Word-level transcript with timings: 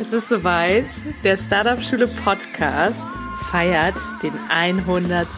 es 0.00 0.12
ist 0.12 0.28
soweit. 0.30 0.86
Der 1.24 1.36
Startup 1.36 1.80
Schule 1.82 2.06
Podcast 2.06 3.04
feiert 3.50 3.96
den 4.22 4.32
100. 4.48 5.28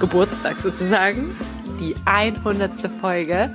Geburtstag 0.00 0.58
sozusagen. 0.58 1.36
Die 1.80 1.94
100. 2.04 2.72
Folge. 3.00 3.54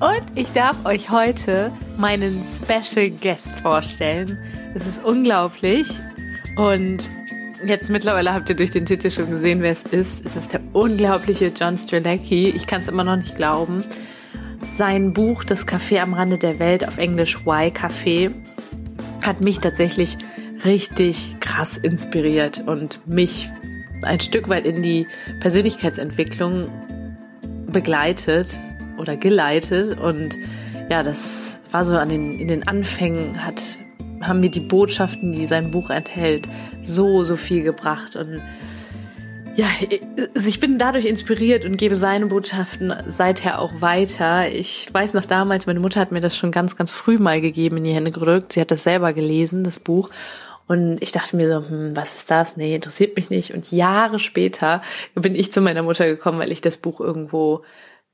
Und 0.00 0.24
ich 0.34 0.50
darf 0.50 0.84
euch 0.84 1.10
heute 1.10 1.70
meinen 1.96 2.42
Special 2.44 3.08
Guest 3.10 3.60
vorstellen. 3.60 4.36
Es 4.74 4.84
ist 4.84 5.04
unglaublich. 5.04 5.88
Und 6.56 7.08
jetzt 7.64 7.88
mittlerweile 7.88 8.34
habt 8.34 8.48
ihr 8.48 8.56
durch 8.56 8.72
den 8.72 8.86
Titel 8.86 9.12
schon 9.12 9.30
gesehen, 9.30 9.62
wer 9.62 9.70
es 9.70 9.84
ist. 9.84 10.26
Es 10.26 10.34
ist 10.34 10.52
der 10.52 10.60
unglaubliche 10.72 11.52
John 11.54 11.78
Strelacki. 11.78 12.48
Ich 12.48 12.66
kann 12.66 12.80
es 12.80 12.88
immer 12.88 13.04
noch 13.04 13.16
nicht 13.16 13.36
glauben. 13.36 13.84
Sein 14.72 15.12
Buch 15.12 15.44
Das 15.44 15.68
Café 15.68 16.00
am 16.00 16.14
Rande 16.14 16.36
der 16.36 16.58
Welt 16.58 16.86
auf 16.88 16.98
Englisch 16.98 17.38
Y 17.46 17.70
Café 17.70 18.32
hat 19.24 19.40
mich 19.40 19.58
tatsächlich 19.58 20.16
richtig 20.64 21.36
krass 21.40 21.76
inspiriert 21.76 22.62
und 22.66 23.06
mich 23.08 23.50
ein 24.02 24.20
Stück 24.20 24.48
weit 24.48 24.66
in 24.66 24.82
die 24.82 25.06
Persönlichkeitsentwicklung 25.40 26.68
begleitet 27.66 28.60
oder 28.98 29.16
geleitet. 29.16 29.98
Und 29.98 30.38
ja, 30.90 31.02
das 31.02 31.58
war 31.70 31.84
so 31.84 31.96
an 31.96 32.08
den, 32.10 32.38
in 32.38 32.48
den 32.48 32.68
Anfängen 32.68 33.44
hat, 33.44 33.62
haben 34.22 34.40
mir 34.40 34.50
die 34.50 34.60
Botschaften, 34.60 35.32
die 35.32 35.46
sein 35.46 35.70
Buch 35.70 35.90
enthält, 35.90 36.48
so, 36.82 37.24
so 37.24 37.36
viel 37.36 37.62
gebracht. 37.62 38.16
Und 38.16 38.42
ja, 39.56 39.66
ich 40.34 40.58
bin 40.60 40.78
dadurch 40.78 41.04
inspiriert 41.04 41.64
und 41.64 41.78
gebe 41.78 41.94
seine 41.94 42.26
Botschaften 42.26 42.92
seither 43.06 43.60
auch 43.60 43.80
weiter. 43.80 44.48
Ich 44.48 44.92
weiß 44.92 45.14
noch 45.14 45.24
damals, 45.24 45.66
meine 45.66 45.80
Mutter 45.80 46.00
hat 46.00 46.12
mir 46.12 46.20
das 46.20 46.36
schon 46.36 46.50
ganz, 46.50 46.76
ganz 46.76 46.90
früh 46.90 47.18
mal 47.18 47.40
gegeben, 47.40 47.76
in 47.76 47.84
die 47.84 47.94
Hände 47.94 48.10
gedrückt. 48.10 48.52
Sie 48.52 48.60
hat 48.60 48.70
das 48.70 48.82
selber 48.82 49.12
gelesen, 49.12 49.62
das 49.62 49.78
Buch. 49.78 50.10
Und 50.66 51.00
ich 51.02 51.12
dachte 51.12 51.36
mir 51.36 51.46
so, 51.46 51.68
hm, 51.68 51.96
was 51.96 52.14
ist 52.14 52.30
das? 52.30 52.56
Nee, 52.56 52.74
interessiert 52.74 53.16
mich 53.16 53.30
nicht. 53.30 53.54
Und 53.54 53.70
Jahre 53.70 54.18
später 54.18 54.82
bin 55.14 55.34
ich 55.34 55.52
zu 55.52 55.60
meiner 55.60 55.82
Mutter 55.82 56.06
gekommen, 56.06 56.38
weil 56.38 56.52
ich 56.52 56.60
das 56.60 56.76
Buch 56.76 57.00
irgendwo 57.00 57.62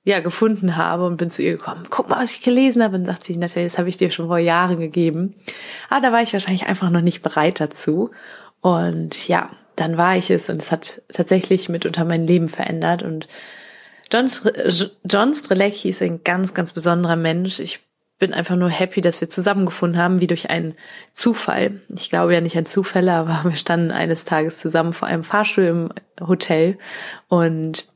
ja 0.02 0.20
gefunden 0.20 0.76
habe 0.76 1.06
und 1.06 1.16
bin 1.16 1.30
zu 1.30 1.42
ihr 1.42 1.52
gekommen. 1.52 1.86
Guck 1.90 2.08
mal, 2.08 2.20
was 2.20 2.32
ich 2.32 2.42
gelesen 2.42 2.82
habe. 2.82 2.96
Und 2.96 3.06
sagt 3.06 3.24
sie, 3.24 3.36
Natalie, 3.36 3.68
das 3.68 3.78
habe 3.78 3.88
ich 3.88 3.96
dir 3.96 4.10
schon 4.10 4.26
vor 4.26 4.38
Jahren 4.38 4.78
gegeben. 4.78 5.34
Aber 5.88 5.96
ah, 5.96 6.00
da 6.00 6.12
war 6.12 6.22
ich 6.22 6.32
wahrscheinlich 6.32 6.66
einfach 6.66 6.90
noch 6.90 7.02
nicht 7.02 7.22
bereit 7.22 7.60
dazu. 7.60 8.10
Und 8.60 9.28
ja, 9.28 9.50
dann 9.80 9.96
war 9.96 10.16
ich 10.16 10.30
es 10.30 10.50
und 10.50 10.60
es 10.60 10.70
hat 10.70 11.02
tatsächlich 11.12 11.68
mitunter 11.68 12.04
mein 12.04 12.26
Leben 12.26 12.48
verändert 12.48 13.02
und 13.02 13.28
John, 14.12 14.28
John 15.04 15.32
Strelecki 15.32 15.88
ist 15.88 16.02
ein 16.02 16.24
ganz, 16.24 16.52
ganz 16.52 16.72
besonderer 16.72 17.14
Mensch. 17.14 17.60
Ich 17.60 17.78
bin 18.18 18.34
einfach 18.34 18.56
nur 18.56 18.68
happy, 18.68 19.00
dass 19.00 19.20
wir 19.20 19.28
zusammengefunden 19.28 20.02
haben, 20.02 20.20
wie 20.20 20.26
durch 20.26 20.50
einen 20.50 20.74
Zufall. 21.12 21.80
Ich 21.88 22.10
glaube 22.10 22.34
ja 22.34 22.40
nicht 22.40 22.58
an 22.58 22.66
Zufälle, 22.66 23.12
aber 23.12 23.40
wir 23.44 23.56
standen 23.56 23.92
eines 23.92 24.24
Tages 24.24 24.58
zusammen 24.58 24.92
vor 24.92 25.08
einem 25.08 25.24
Fahrstuhl 25.24 25.64
im 25.64 25.92
Hotel 26.20 26.76
und 27.28 27.86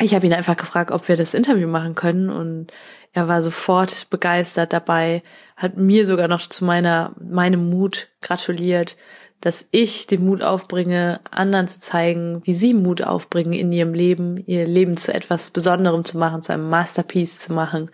ich 0.00 0.14
habe 0.14 0.26
ihn 0.26 0.32
einfach 0.32 0.56
gefragt, 0.56 0.90
ob 0.90 1.08
wir 1.08 1.16
das 1.16 1.34
Interview 1.34 1.68
machen 1.68 1.94
können 1.94 2.30
und 2.30 2.72
er 3.12 3.28
war 3.28 3.42
sofort 3.42 4.08
begeistert 4.08 4.72
dabei, 4.72 5.22
hat 5.56 5.76
mir 5.76 6.06
sogar 6.06 6.26
noch 6.26 6.40
zu 6.40 6.64
meiner 6.64 7.12
meinem 7.20 7.68
Mut 7.68 8.08
gratuliert, 8.22 8.96
dass 9.40 9.66
ich 9.70 10.06
den 10.06 10.24
Mut 10.24 10.42
aufbringe, 10.42 11.20
anderen 11.30 11.66
zu 11.66 11.80
zeigen, 11.80 12.42
wie 12.44 12.52
sie 12.52 12.74
Mut 12.74 13.02
aufbringen 13.02 13.54
in 13.54 13.72
ihrem 13.72 13.94
Leben, 13.94 14.36
ihr 14.46 14.66
Leben 14.66 14.96
zu 14.96 15.14
etwas 15.14 15.50
Besonderem 15.50 16.04
zu 16.04 16.18
machen, 16.18 16.42
zu 16.42 16.52
einem 16.52 16.68
Masterpiece 16.68 17.38
zu 17.38 17.54
machen. 17.54 17.90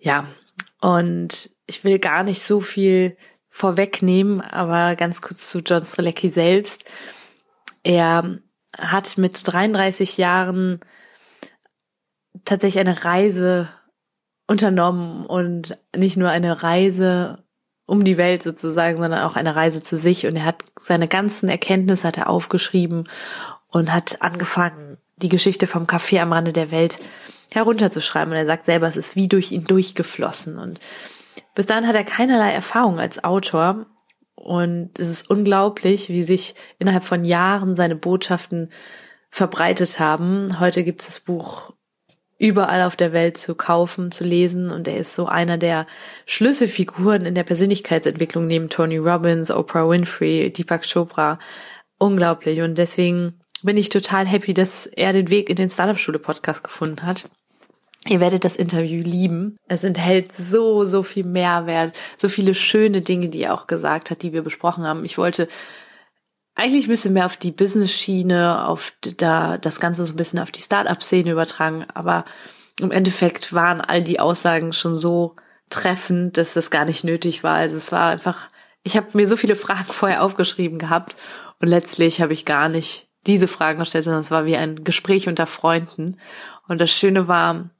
Ja, 0.00 0.26
und 0.80 1.50
ich 1.66 1.84
will 1.84 1.98
gar 1.98 2.24
nicht 2.24 2.42
so 2.42 2.60
viel 2.60 3.16
vorwegnehmen, 3.48 4.40
aber 4.40 4.96
ganz 4.96 5.22
kurz 5.22 5.50
zu 5.50 5.60
John 5.60 5.84
Strelecki 5.84 6.30
selbst. 6.30 6.84
Er 7.82 8.38
hat 8.76 9.16
mit 9.18 9.40
33 9.44 10.18
Jahren 10.18 10.80
tatsächlich 12.44 12.80
eine 12.80 13.04
Reise 13.04 13.68
unternommen 14.46 15.26
und 15.26 15.72
nicht 15.96 16.16
nur 16.16 16.30
eine 16.30 16.62
Reise 16.62 17.45
um 17.86 18.02
die 18.04 18.18
Welt 18.18 18.42
sozusagen, 18.42 18.98
sondern 18.98 19.22
auch 19.22 19.36
eine 19.36 19.54
Reise 19.54 19.82
zu 19.82 19.96
sich. 19.96 20.26
Und 20.26 20.36
er 20.36 20.44
hat 20.44 20.64
seine 20.76 21.08
ganzen 21.08 21.48
Erkenntnisse 21.48 22.06
hat 22.06 22.18
er 22.18 22.28
aufgeschrieben 22.28 23.08
und 23.68 23.92
hat 23.92 24.20
angefangen, 24.20 24.98
die 25.16 25.28
Geschichte 25.28 25.66
vom 25.66 25.84
Café 25.84 26.20
am 26.20 26.32
Rande 26.32 26.52
der 26.52 26.70
Welt 26.70 26.98
herunterzuschreiben. 27.52 28.32
Und 28.32 28.38
er 28.38 28.46
sagt 28.46 28.64
selber, 28.64 28.86
es 28.86 28.96
ist 28.96 29.16
wie 29.16 29.28
durch 29.28 29.52
ihn 29.52 29.64
durchgeflossen. 29.64 30.58
Und 30.58 30.80
bis 31.54 31.66
dahin 31.66 31.86
hat 31.86 31.94
er 31.94 32.04
keinerlei 32.04 32.52
Erfahrung 32.52 32.98
als 32.98 33.22
Autor. 33.22 33.86
Und 34.34 34.98
es 34.98 35.08
ist 35.08 35.30
unglaublich, 35.30 36.08
wie 36.08 36.24
sich 36.24 36.54
innerhalb 36.78 37.04
von 37.04 37.24
Jahren 37.24 37.74
seine 37.76 37.96
Botschaften 37.96 38.70
verbreitet 39.30 40.00
haben. 40.00 40.60
Heute 40.60 40.84
gibt 40.84 41.00
es 41.00 41.06
das 41.06 41.20
Buch 41.20 41.72
überall 42.38 42.82
auf 42.82 42.96
der 42.96 43.12
Welt 43.12 43.36
zu 43.36 43.54
kaufen, 43.54 44.12
zu 44.12 44.24
lesen 44.24 44.70
und 44.70 44.86
er 44.88 44.98
ist 44.98 45.14
so 45.14 45.26
einer 45.26 45.58
der 45.58 45.86
Schlüsselfiguren 46.26 47.24
in 47.24 47.34
der 47.34 47.44
Persönlichkeitsentwicklung 47.44 48.46
neben 48.46 48.68
Tony 48.68 48.98
Robbins, 48.98 49.50
Oprah 49.50 49.88
Winfrey, 49.88 50.52
Deepak 50.52 50.82
Chopra. 50.82 51.38
Unglaublich 51.98 52.60
und 52.60 52.76
deswegen 52.76 53.40
bin 53.62 53.78
ich 53.78 53.88
total 53.88 54.26
happy, 54.26 54.52
dass 54.52 54.86
er 54.86 55.14
den 55.14 55.30
Weg 55.30 55.48
in 55.48 55.56
den 55.56 55.70
Startup 55.70 55.98
Schule 55.98 56.18
Podcast 56.18 56.62
gefunden 56.62 57.04
hat. 57.04 57.28
Ihr 58.08 58.20
werdet 58.20 58.44
das 58.44 58.56
Interview 58.56 59.02
lieben. 59.02 59.56
Es 59.66 59.82
enthält 59.82 60.32
so, 60.32 60.84
so 60.84 61.02
viel 61.02 61.24
Mehrwert, 61.24 61.96
so 62.18 62.28
viele 62.28 62.54
schöne 62.54 63.02
Dinge, 63.02 63.28
die 63.28 63.42
er 63.42 63.54
auch 63.54 63.66
gesagt 63.66 64.10
hat, 64.10 64.22
die 64.22 64.32
wir 64.32 64.42
besprochen 64.42 64.84
haben. 64.84 65.04
Ich 65.04 65.18
wollte 65.18 65.48
eigentlich 66.56 66.86
ein 66.86 66.90
bisschen 66.90 67.12
mehr 67.12 67.26
auf 67.26 67.36
die 67.36 67.52
Business-Schiene, 67.52 68.66
auf 68.66 68.92
da 69.18 69.58
das 69.58 69.78
Ganze 69.78 70.04
so 70.04 70.14
ein 70.14 70.16
bisschen 70.16 70.40
auf 70.40 70.50
die 70.50 70.60
Start-up-Szene 70.60 71.30
übertragen, 71.30 71.86
aber 71.94 72.24
im 72.80 72.90
Endeffekt 72.90 73.52
waren 73.52 73.80
all 73.80 74.02
die 74.02 74.20
Aussagen 74.20 74.72
schon 74.72 74.94
so 74.94 75.36
treffend, 75.70 76.36
dass 76.36 76.54
das 76.54 76.70
gar 76.70 76.84
nicht 76.84 77.04
nötig 77.04 77.42
war. 77.44 77.56
Also 77.56 77.76
es 77.76 77.92
war 77.92 78.08
einfach, 78.08 78.48
ich 78.82 78.96
habe 78.96 79.08
mir 79.12 79.26
so 79.26 79.36
viele 79.36 79.56
Fragen 79.56 79.92
vorher 79.92 80.22
aufgeschrieben 80.22 80.78
gehabt 80.78 81.14
und 81.60 81.68
letztlich 81.68 82.20
habe 82.20 82.32
ich 82.32 82.44
gar 82.44 82.68
nicht 82.68 83.06
diese 83.26 83.48
Fragen 83.48 83.80
gestellt, 83.80 84.04
sondern 84.04 84.20
es 84.20 84.30
war 84.30 84.46
wie 84.46 84.56
ein 84.56 84.84
Gespräch 84.84 85.28
unter 85.28 85.46
Freunden. 85.46 86.18
Und 86.68 86.80
das 86.80 86.90
Schöne 86.90 87.28
war, 87.28 87.70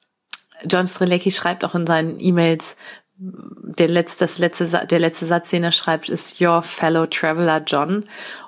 John 0.64 0.86
Strelecki 0.86 1.30
schreibt 1.30 1.64
auch 1.64 1.74
in 1.74 1.86
seinen 1.86 2.18
E-Mails, 2.20 2.76
der 3.18 3.88
letzte, 3.88 4.24
das 4.24 4.38
letzte, 4.38 4.86
der 4.86 4.98
letzte 4.98 5.26
Satz, 5.26 5.50
den 5.50 5.64
er 5.64 5.72
schreibt, 5.72 6.08
ist 6.08 6.40
Your 6.40 6.62
fellow 6.62 7.06
traveler 7.06 7.62
John. 7.64 8.04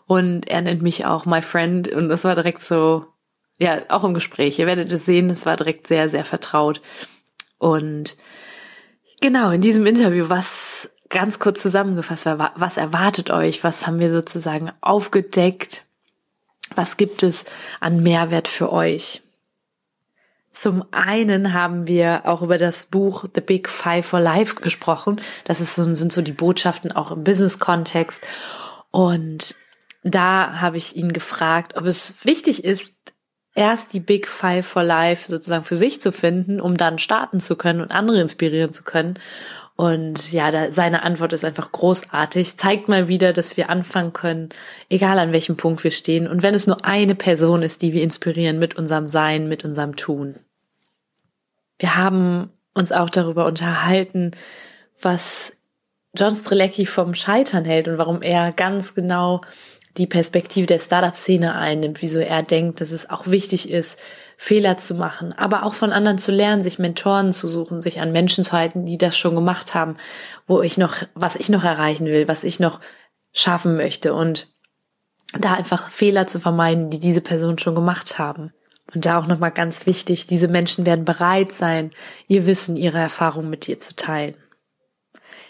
Und 0.09 0.49
er 0.49 0.63
nennt 0.63 0.81
mich 0.81 1.05
auch 1.05 1.27
my 1.27 1.43
friend. 1.43 1.87
Und 1.87 2.09
das 2.09 2.25
war 2.25 2.35
direkt 2.35 2.61
so, 2.61 3.07
ja, 3.59 3.83
auch 3.91 4.05
im 4.05 4.15
Gespräch. 4.15 4.59
Ihr 4.59 4.67
werdet 4.67 4.91
es 4.91 5.05
sehen, 5.05 5.29
es 5.29 5.45
war 5.45 5.57
direkt 5.57 5.87
sehr, 5.87 6.09
sehr 6.09 6.25
vertraut. 6.25 6.81
Und 7.59 8.17
genau, 9.21 9.51
in 9.51 9.61
diesem 9.61 9.85
Interview, 9.85 10.31
was 10.31 10.91
ganz 11.11 11.39
kurz 11.39 11.61
zusammengefasst 11.61 12.25
war, 12.25 12.53
was 12.57 12.79
erwartet 12.79 13.31
euch? 13.31 13.63
Was 13.63 13.87
haben 13.87 14.01
wir 14.01 14.11
sozusagen 14.11 14.73
aufgedeckt? 14.81 15.85
Was 16.75 16.97
gibt 16.97 17.23
es 17.23 17.45
an 17.79 18.03
Mehrwert 18.03 18.49
für 18.49 18.73
euch? 18.73 19.21
Zum 20.53 20.87
einen 20.91 21.53
haben 21.53 21.87
wir 21.87 22.23
auch 22.25 22.41
über 22.41 22.57
das 22.57 22.87
Buch 22.87 23.27
The 23.35 23.43
Big 23.43 23.69
Five 23.69 24.07
for 24.07 24.21
Life 24.21 24.55
gesprochen. 24.55 25.21
Das 25.45 25.61
ist 25.61 25.75
sind 25.75 26.13
so 26.13 26.23
die 26.23 26.33
Botschaften 26.33 26.93
auch 26.93 27.11
im 27.11 27.25
Business-Kontext. 27.25 28.27
Und 28.91 29.55
da 30.15 30.61
habe 30.61 30.77
ich 30.77 30.97
ihn 30.97 31.13
gefragt, 31.13 31.77
ob 31.77 31.85
es 31.85 32.17
wichtig 32.25 32.65
ist, 32.65 32.93
erst 33.55 33.93
die 33.93 34.01
Big 34.01 34.29
Five 34.29 34.67
for 34.67 34.85
Life 34.85 35.29
sozusagen 35.29 35.65
für 35.65 35.77
sich 35.77 36.01
zu 36.01 36.13
finden, 36.13 36.61
um 36.61 36.77
dann 36.77 36.99
starten 36.99 37.41
zu 37.41 37.57
können 37.57 37.81
und 37.81 37.91
andere 37.91 38.21
inspirieren 38.21 38.73
zu 38.73 38.85
können. 38.85 39.19
Und 39.75 40.33
ja, 40.33 40.51
da, 40.51 40.73
seine 40.73 41.03
Antwort 41.03 41.33
ist 41.33 41.45
einfach 41.45 41.71
großartig. 41.71 42.57
Zeigt 42.57 42.89
mal 42.89 43.09
wieder, 43.09 43.33
dass 43.33 43.57
wir 43.57 43.71
anfangen 43.71 44.13
können, 44.13 44.49
egal 44.89 45.19
an 45.19 45.33
welchem 45.33 45.57
Punkt 45.57 45.85
wir 45.85 45.91
stehen. 45.91 46.27
Und 46.27 46.43
wenn 46.43 46.55
es 46.55 46.67
nur 46.67 46.85
eine 46.85 47.15
Person 47.15 47.63
ist, 47.63 47.83
die 47.83 47.93
wir 47.93 48.03
inspirieren 48.03 48.59
mit 48.59 48.77
unserem 48.77 49.07
Sein, 49.07 49.49
mit 49.49 49.65
unserem 49.65 49.95
Tun. 49.95 50.37
Wir 51.79 51.97
haben 51.97 52.51
uns 52.75 52.91
auch 52.91 53.11
darüber 53.11 53.47
unterhalten, 53.47 54.33
was 55.01 55.57
John 56.17 56.35
Strelecki 56.35 56.87
vom 56.87 57.15
Scheitern 57.15 57.65
hält 57.65 57.87
und 57.87 57.99
warum 57.99 58.23
er 58.23 58.53
ganz 58.53 58.95
genau 58.95 59.43
die 59.99 60.07
Perspektive 60.07 60.67
der 60.67 60.79
Startup-Szene 60.79 61.55
einnimmt, 61.55 62.01
wieso 62.01 62.19
er 62.19 62.43
denkt, 62.43 62.81
dass 62.81 62.91
es 62.91 63.11
auch 63.11 63.27
wichtig 63.27 63.69
ist, 63.71 64.01
Fehler 64.37 64.77
zu 64.77 64.95
machen, 64.95 65.35
aber 65.37 65.65
auch 65.65 65.75
von 65.75 65.93
anderen 65.93 66.19
zu 66.19 66.31
lernen, 66.31 66.63
sich 66.63 66.79
Mentoren 66.79 67.33
zu 67.33 67.49
suchen, 67.49 67.83
sich 67.83 68.01
an 68.01 68.13
Menschen 68.13 68.45
zu 68.45 68.53
halten, 68.53 68.87
die 68.87 68.97
das 68.97 69.19
schon 69.19 69.35
gemacht 69.35 69.75
haben, 69.75 69.97
wo 70.47 70.63
ich 70.63 70.79
noch, 70.79 70.95
was 71.15 71.35
ich 71.35 71.49
noch 71.49 71.65
erreichen 71.65 72.07
will, 72.07 72.29
was 72.29 72.45
ich 72.45 72.61
noch 72.61 72.81
schaffen 73.33 73.77
möchte 73.77 74.15
und 74.15 74.49
da 75.33 75.55
einfach 75.55 75.91
Fehler 75.91 76.27
zu 76.27 76.41
vermeiden, 76.41 76.89
die 76.89 77.01
diese 77.01 77.21
Personen 77.21 77.59
schon 77.59 77.75
gemacht 77.75 78.19
haben. 78.19 78.53
Und 78.95 79.05
da 79.05 79.19
auch 79.19 79.27
nochmal 79.27 79.51
ganz 79.51 79.85
wichtig, 79.85 80.27
diese 80.27 80.49
Menschen 80.49 80.87
werden 80.87 81.05
bereit 81.05 81.53
sein, 81.53 81.91
ihr 82.27 82.47
Wissen, 82.47 82.77
ihre 82.77 82.99
Erfahrungen 82.99 83.51
mit 83.51 83.67
dir 83.67 83.79
zu 83.79 83.95
teilen. 83.97 84.37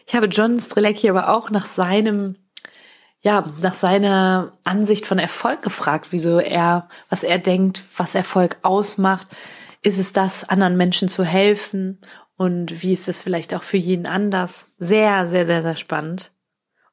Ich 0.06 0.14
habe 0.14 0.26
John 0.26 0.58
Strelecki 0.58 1.08
aber 1.10 1.28
auch 1.28 1.50
nach 1.50 1.66
seinem, 1.66 2.34
ja, 3.20 3.44
nach 3.62 3.74
seiner 3.74 4.58
Ansicht 4.64 5.06
von 5.06 5.18
Erfolg 5.18 5.62
gefragt, 5.62 6.08
wieso 6.10 6.38
er, 6.38 6.88
was 7.08 7.22
er 7.22 7.38
denkt, 7.38 7.82
was 7.96 8.14
Erfolg 8.14 8.58
ausmacht. 8.62 9.26
Ist 9.82 9.98
es 9.98 10.12
das, 10.12 10.48
anderen 10.48 10.76
Menschen 10.76 11.08
zu 11.08 11.24
helfen? 11.24 12.00
Und 12.36 12.82
wie 12.82 12.92
ist 12.92 13.08
das 13.08 13.20
vielleicht 13.20 13.54
auch 13.54 13.64
für 13.64 13.76
jeden 13.76 14.06
anders? 14.06 14.72
Sehr, 14.78 15.26
sehr, 15.26 15.46
sehr, 15.46 15.62
sehr 15.62 15.76
spannend. 15.76 16.30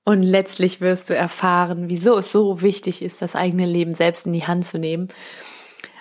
Und 0.04 0.24
letztlich 0.24 0.82
wirst 0.82 1.10
du 1.10 1.16
erfahren, 1.16 1.90
wieso 1.90 2.18
es 2.18 2.32
so 2.32 2.62
wichtig 2.62 3.02
ist, 3.02 3.22
das 3.22 3.36
eigene 3.36 3.66
Leben 3.66 3.92
selbst 3.92 4.26
in 4.26 4.34
die 4.34 4.46
Hand 4.46 4.66
zu 4.66 4.80
nehmen. 4.80 5.10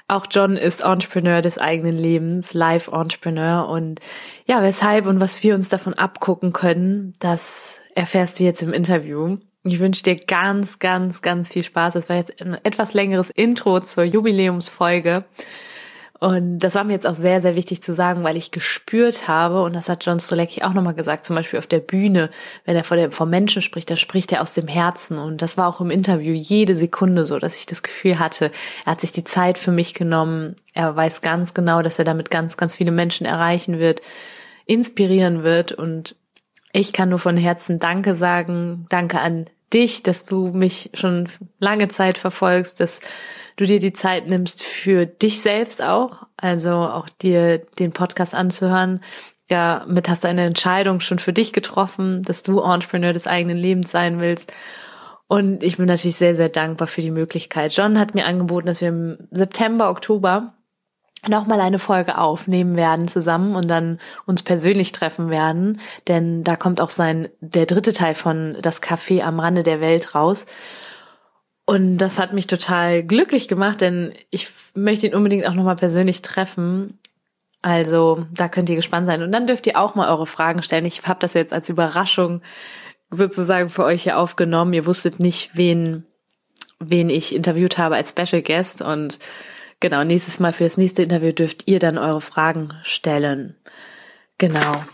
Auch 0.08 0.26
John 0.30 0.56
ist 0.56 0.82
Entrepreneur 0.82 1.40
des 1.40 1.56
eigenen 1.56 1.96
Lebens, 1.96 2.52
Live-Entrepreneur. 2.52 3.66
Und 3.68 4.00
ja, 4.46 4.62
weshalb 4.62 5.06
und 5.06 5.20
was 5.20 5.42
wir 5.42 5.54
uns 5.54 5.70
davon 5.70 5.94
abgucken 5.94 6.52
können, 6.52 7.14
das 7.18 7.78
erfährst 7.94 8.38
du 8.38 8.44
jetzt 8.44 8.62
im 8.62 8.74
Interview. 8.74 9.38
Ich 9.66 9.80
wünsche 9.80 10.02
dir 10.02 10.16
ganz, 10.16 10.78
ganz, 10.78 11.22
ganz 11.22 11.48
viel 11.48 11.62
Spaß. 11.62 11.94
Das 11.94 12.10
war 12.10 12.16
jetzt 12.16 12.38
ein 12.40 12.58
etwas 12.64 12.92
längeres 12.92 13.30
Intro 13.30 13.80
zur 13.80 14.04
Jubiläumsfolge. 14.04 15.24
Und 16.20 16.58
das 16.58 16.74
war 16.74 16.84
mir 16.84 16.92
jetzt 16.92 17.06
auch 17.06 17.14
sehr, 17.14 17.40
sehr 17.40 17.56
wichtig 17.56 17.82
zu 17.82 17.94
sagen, 17.94 18.24
weil 18.24 18.36
ich 18.36 18.50
gespürt 18.50 19.26
habe, 19.26 19.62
und 19.62 19.74
das 19.74 19.88
hat 19.88 20.04
John 20.04 20.20
Strelecki 20.20 20.62
auch 20.62 20.74
nochmal 20.74 20.94
gesagt, 20.94 21.24
zum 21.24 21.34
Beispiel 21.34 21.58
auf 21.58 21.66
der 21.66 21.80
Bühne, 21.80 22.30
wenn 22.66 22.76
er 22.76 22.84
vor, 22.84 22.96
dem, 22.98 23.10
vor 23.10 23.24
Menschen 23.24 23.62
spricht, 23.62 23.90
da 23.90 23.96
spricht 23.96 24.32
er 24.32 24.42
aus 24.42 24.52
dem 24.52 24.68
Herzen. 24.68 25.16
Und 25.16 25.40
das 25.40 25.56
war 25.56 25.66
auch 25.66 25.80
im 25.80 25.90
Interview 25.90 26.34
jede 26.34 26.74
Sekunde 26.74 27.24
so, 27.24 27.38
dass 27.38 27.56
ich 27.56 27.64
das 27.64 27.82
Gefühl 27.82 28.18
hatte, 28.18 28.52
er 28.84 28.92
hat 28.92 29.00
sich 29.00 29.12
die 29.12 29.24
Zeit 29.24 29.58
für 29.58 29.72
mich 29.72 29.94
genommen. 29.94 30.56
Er 30.74 30.94
weiß 30.94 31.22
ganz 31.22 31.54
genau, 31.54 31.80
dass 31.80 31.98
er 31.98 32.04
damit 32.04 32.30
ganz, 32.30 32.58
ganz 32.58 32.74
viele 32.74 32.92
Menschen 32.92 33.26
erreichen 33.26 33.78
wird, 33.78 34.02
inspirieren 34.66 35.42
wird. 35.42 35.72
Und 35.72 36.16
ich 36.72 36.92
kann 36.92 37.08
nur 37.08 37.18
von 37.18 37.38
Herzen 37.38 37.78
Danke 37.78 38.14
sagen. 38.14 38.86
Danke 38.90 39.20
an 39.20 39.46
dich, 39.74 40.02
dass 40.02 40.24
du 40.24 40.48
mich 40.48 40.90
schon 40.94 41.28
lange 41.58 41.88
Zeit 41.88 42.16
verfolgst, 42.18 42.80
dass 42.80 43.00
du 43.56 43.64
dir 43.66 43.80
die 43.80 43.92
Zeit 43.92 44.26
nimmst 44.28 44.62
für 44.62 45.06
dich 45.06 45.40
selbst 45.40 45.82
auch, 45.82 46.22
also 46.36 46.70
auch 46.70 47.08
dir 47.08 47.58
den 47.58 47.90
Podcast 47.90 48.34
anzuhören. 48.34 49.00
Ja, 49.50 49.84
mit 49.88 50.08
hast 50.08 50.24
du 50.24 50.28
eine 50.28 50.46
Entscheidung 50.46 51.00
schon 51.00 51.18
für 51.18 51.32
dich 51.32 51.52
getroffen, 51.52 52.22
dass 52.22 52.42
du 52.42 52.60
Entrepreneur 52.60 53.12
des 53.12 53.26
eigenen 53.26 53.58
Lebens 53.58 53.90
sein 53.90 54.20
willst. 54.20 54.52
Und 55.26 55.62
ich 55.62 55.76
bin 55.76 55.86
natürlich 55.86 56.16
sehr, 56.16 56.34
sehr 56.34 56.48
dankbar 56.48 56.86
für 56.86 57.02
die 57.02 57.10
Möglichkeit. 57.10 57.74
John 57.74 57.98
hat 57.98 58.14
mir 58.14 58.26
angeboten, 58.26 58.66
dass 58.66 58.80
wir 58.80 58.88
im 58.88 59.18
September, 59.30 59.90
Oktober 59.90 60.54
nochmal 61.28 61.60
eine 61.60 61.78
Folge 61.78 62.18
aufnehmen 62.18 62.76
werden 62.76 63.08
zusammen 63.08 63.56
und 63.56 63.68
dann 63.68 63.98
uns 64.26 64.42
persönlich 64.42 64.92
treffen 64.92 65.30
werden, 65.30 65.80
denn 66.08 66.44
da 66.44 66.56
kommt 66.56 66.80
auch 66.80 66.90
sein, 66.90 67.28
der 67.40 67.66
dritte 67.66 67.92
Teil 67.92 68.14
von 68.14 68.56
Das 68.62 68.82
Café 68.82 69.22
am 69.22 69.40
Rande 69.40 69.62
der 69.62 69.80
Welt 69.80 70.14
raus. 70.14 70.46
Und 71.66 71.98
das 71.98 72.18
hat 72.18 72.32
mich 72.32 72.46
total 72.46 73.02
glücklich 73.02 73.48
gemacht, 73.48 73.80
denn 73.80 74.12
ich 74.30 74.48
möchte 74.74 75.06
ihn 75.06 75.14
unbedingt 75.14 75.46
auch 75.46 75.54
nochmal 75.54 75.76
persönlich 75.76 76.20
treffen. 76.20 76.98
Also 77.62 78.26
da 78.32 78.48
könnt 78.48 78.68
ihr 78.68 78.76
gespannt 78.76 79.06
sein. 79.06 79.22
Und 79.22 79.32
dann 79.32 79.46
dürft 79.46 79.66
ihr 79.66 79.80
auch 79.80 79.94
mal 79.94 80.10
eure 80.10 80.26
Fragen 80.26 80.62
stellen. 80.62 80.84
Ich 80.84 81.06
habe 81.06 81.20
das 81.20 81.32
jetzt 81.32 81.54
als 81.54 81.70
Überraschung 81.70 82.42
sozusagen 83.10 83.70
für 83.70 83.84
euch 83.84 84.02
hier 84.02 84.18
aufgenommen. 84.18 84.74
Ihr 84.74 84.84
wusstet 84.84 85.20
nicht, 85.20 85.52
wen, 85.54 86.04
wen 86.80 87.08
ich 87.08 87.34
interviewt 87.34 87.78
habe 87.78 87.96
als 87.96 88.10
Special 88.10 88.42
Guest. 88.42 88.82
Und 88.82 89.18
genau, 89.80 90.04
nächstes 90.04 90.40
Mal 90.40 90.52
für 90.52 90.64
das 90.64 90.76
nächste 90.76 91.02
Interview 91.02 91.32
dürft 91.32 91.66
ihr 91.66 91.78
dann 91.78 91.98
eure 91.98 92.20
Fragen 92.20 92.74
stellen. 92.82 93.56
Genau. 94.38 94.84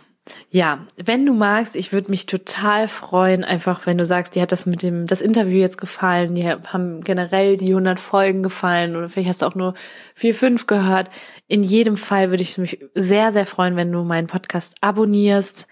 Ja, 0.51 0.87
wenn 0.97 1.27
du 1.27 1.33
magst, 1.33 1.77
ich 1.77 1.93
würde 1.93 2.11
mich 2.11 2.27
total 2.27 2.89
freuen, 2.89 3.45
einfach 3.45 3.87
wenn 3.87 3.99
du 3.99 4.07
sagst, 4.07 4.35
dir 4.35 4.43
hat 4.43 4.53
das 4.53 4.67
mit 4.67 4.83
dem 4.83 5.07
das 5.07 5.21
Interview 5.21 5.59
jetzt 5.59 5.79
gefallen, 5.79 6.35
dir 6.35 6.61
haben 6.67 7.03
generell 7.03 7.57
die 7.57 7.71
100 7.71 7.99
Folgen 7.99 8.43
gefallen 8.43 8.97
oder 8.97 9.09
vielleicht 9.09 9.29
hast 9.29 9.43
du 9.43 9.47
auch 9.47 9.55
nur 9.55 9.75
vier, 10.15 10.35
fünf 10.35 10.67
gehört. 10.67 11.11
In 11.49 11.63
jedem 11.63 11.97
Fall 11.97 12.31
würde 12.31 12.43
ich 12.43 12.59
mich 12.59 12.85
sehr, 12.95 13.33
sehr 13.33 13.47
freuen, 13.47 13.77
wenn 13.77 13.93
du 13.93 14.05
meinen 14.05 14.27
Podcast 14.27 14.77
abonnierst 14.81 15.67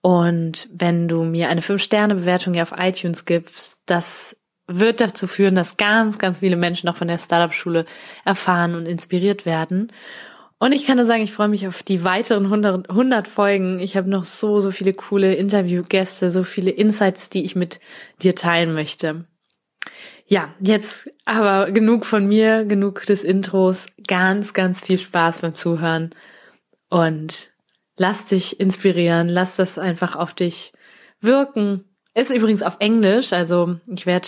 und 0.00 0.68
wenn 0.72 1.08
du 1.08 1.24
mir 1.24 1.48
eine 1.48 1.60
5-Sterne-Bewertung 1.60 2.54
hier 2.54 2.62
auf 2.62 2.74
iTunes 2.76 3.24
gibst. 3.24 3.82
Das 3.86 4.37
wird 4.68 5.00
dazu 5.00 5.26
führen, 5.26 5.54
dass 5.54 5.76
ganz, 5.76 6.18
ganz 6.18 6.38
viele 6.38 6.56
Menschen 6.56 6.86
noch 6.86 6.96
von 6.96 7.08
der 7.08 7.18
Startup-Schule 7.18 7.86
erfahren 8.24 8.74
und 8.74 8.86
inspiriert 8.86 9.46
werden. 9.46 9.90
Und 10.58 10.72
ich 10.72 10.86
kann 10.86 10.96
nur 10.96 11.06
sagen, 11.06 11.22
ich 11.22 11.32
freue 11.32 11.48
mich 11.48 11.66
auf 11.68 11.82
die 11.82 12.04
weiteren 12.04 12.44
100, 12.44 12.90
100 12.90 13.28
Folgen. 13.28 13.80
Ich 13.80 13.96
habe 13.96 14.10
noch 14.10 14.24
so, 14.24 14.60
so 14.60 14.72
viele 14.72 14.92
coole 14.92 15.34
Interviewgäste, 15.34 16.30
so 16.30 16.42
viele 16.42 16.70
Insights, 16.70 17.30
die 17.30 17.44
ich 17.44 17.56
mit 17.56 17.80
dir 18.22 18.34
teilen 18.34 18.72
möchte. 18.72 19.24
Ja, 20.26 20.52
jetzt 20.60 21.08
aber 21.24 21.70
genug 21.70 22.04
von 22.04 22.26
mir, 22.26 22.64
genug 22.64 23.06
des 23.06 23.24
Intros. 23.24 23.86
Ganz, 24.06 24.52
ganz 24.52 24.84
viel 24.84 24.98
Spaß 24.98 25.40
beim 25.40 25.54
Zuhören. 25.54 26.14
Und 26.90 27.52
lass 27.96 28.26
dich 28.26 28.60
inspirieren, 28.60 29.28
lass 29.28 29.56
das 29.56 29.78
einfach 29.78 30.16
auf 30.16 30.34
dich 30.34 30.72
wirken. 31.20 31.84
Ist 32.14 32.30
übrigens 32.30 32.62
auf 32.62 32.78
Englisch, 32.80 33.32
also 33.32 33.76
ich 33.86 34.04
werde 34.06 34.26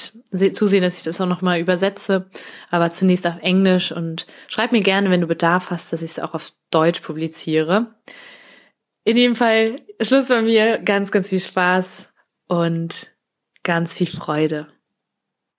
zusehen, 0.52 0.82
dass 0.82 0.98
ich 0.98 1.02
das 1.02 1.20
auch 1.20 1.26
nochmal 1.26 1.58
übersetze, 1.58 2.30
aber 2.70 2.92
zunächst 2.92 3.26
auf 3.26 3.40
Englisch 3.40 3.90
und 3.90 4.26
schreib 4.48 4.70
mir 4.70 4.80
gerne, 4.80 5.10
wenn 5.10 5.20
du 5.20 5.26
Bedarf 5.26 5.70
hast, 5.70 5.92
dass 5.92 6.02
ich 6.02 6.12
es 6.12 6.18
auch 6.18 6.34
auf 6.34 6.52
Deutsch 6.70 7.00
publiziere. 7.00 7.94
In 9.04 9.16
jedem 9.16 9.34
Fall 9.34 9.76
Schluss 10.00 10.28
bei 10.28 10.42
mir, 10.42 10.78
ganz, 10.78 11.10
ganz 11.10 11.30
viel 11.30 11.40
Spaß 11.40 12.12
und 12.46 13.10
ganz 13.62 13.94
viel 13.94 14.06
Freude. 14.06 14.68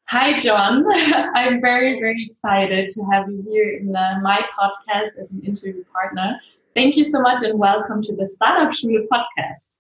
Hi, 0.10 0.36
John. 0.36 0.86
I'm 1.36 1.62
very, 1.62 2.00
very 2.00 2.24
excited 2.24 2.90
to 2.96 3.04
have 3.12 3.30
you 3.30 3.42
here 3.50 3.78
in 3.78 3.88
the, 3.88 4.20
my 4.22 4.42
podcast 4.60 5.18
as 5.20 5.32
an 5.32 5.42
interview 5.42 5.84
partner. 5.94 6.40
Thank 6.76 6.98
you 6.98 7.06
so 7.06 7.22
much 7.22 7.44
and 7.44 7.60
welcome 7.60 8.02
to 8.04 8.16
the 8.16 8.26
Startup 8.26 8.74
Schule 8.74 9.06
podcast. 9.12 9.78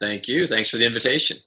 Thank 0.00 0.28
you. 0.28 0.46
Thanks 0.46 0.68
for 0.68 0.78
the 0.78 0.86
invitation. 0.86 1.38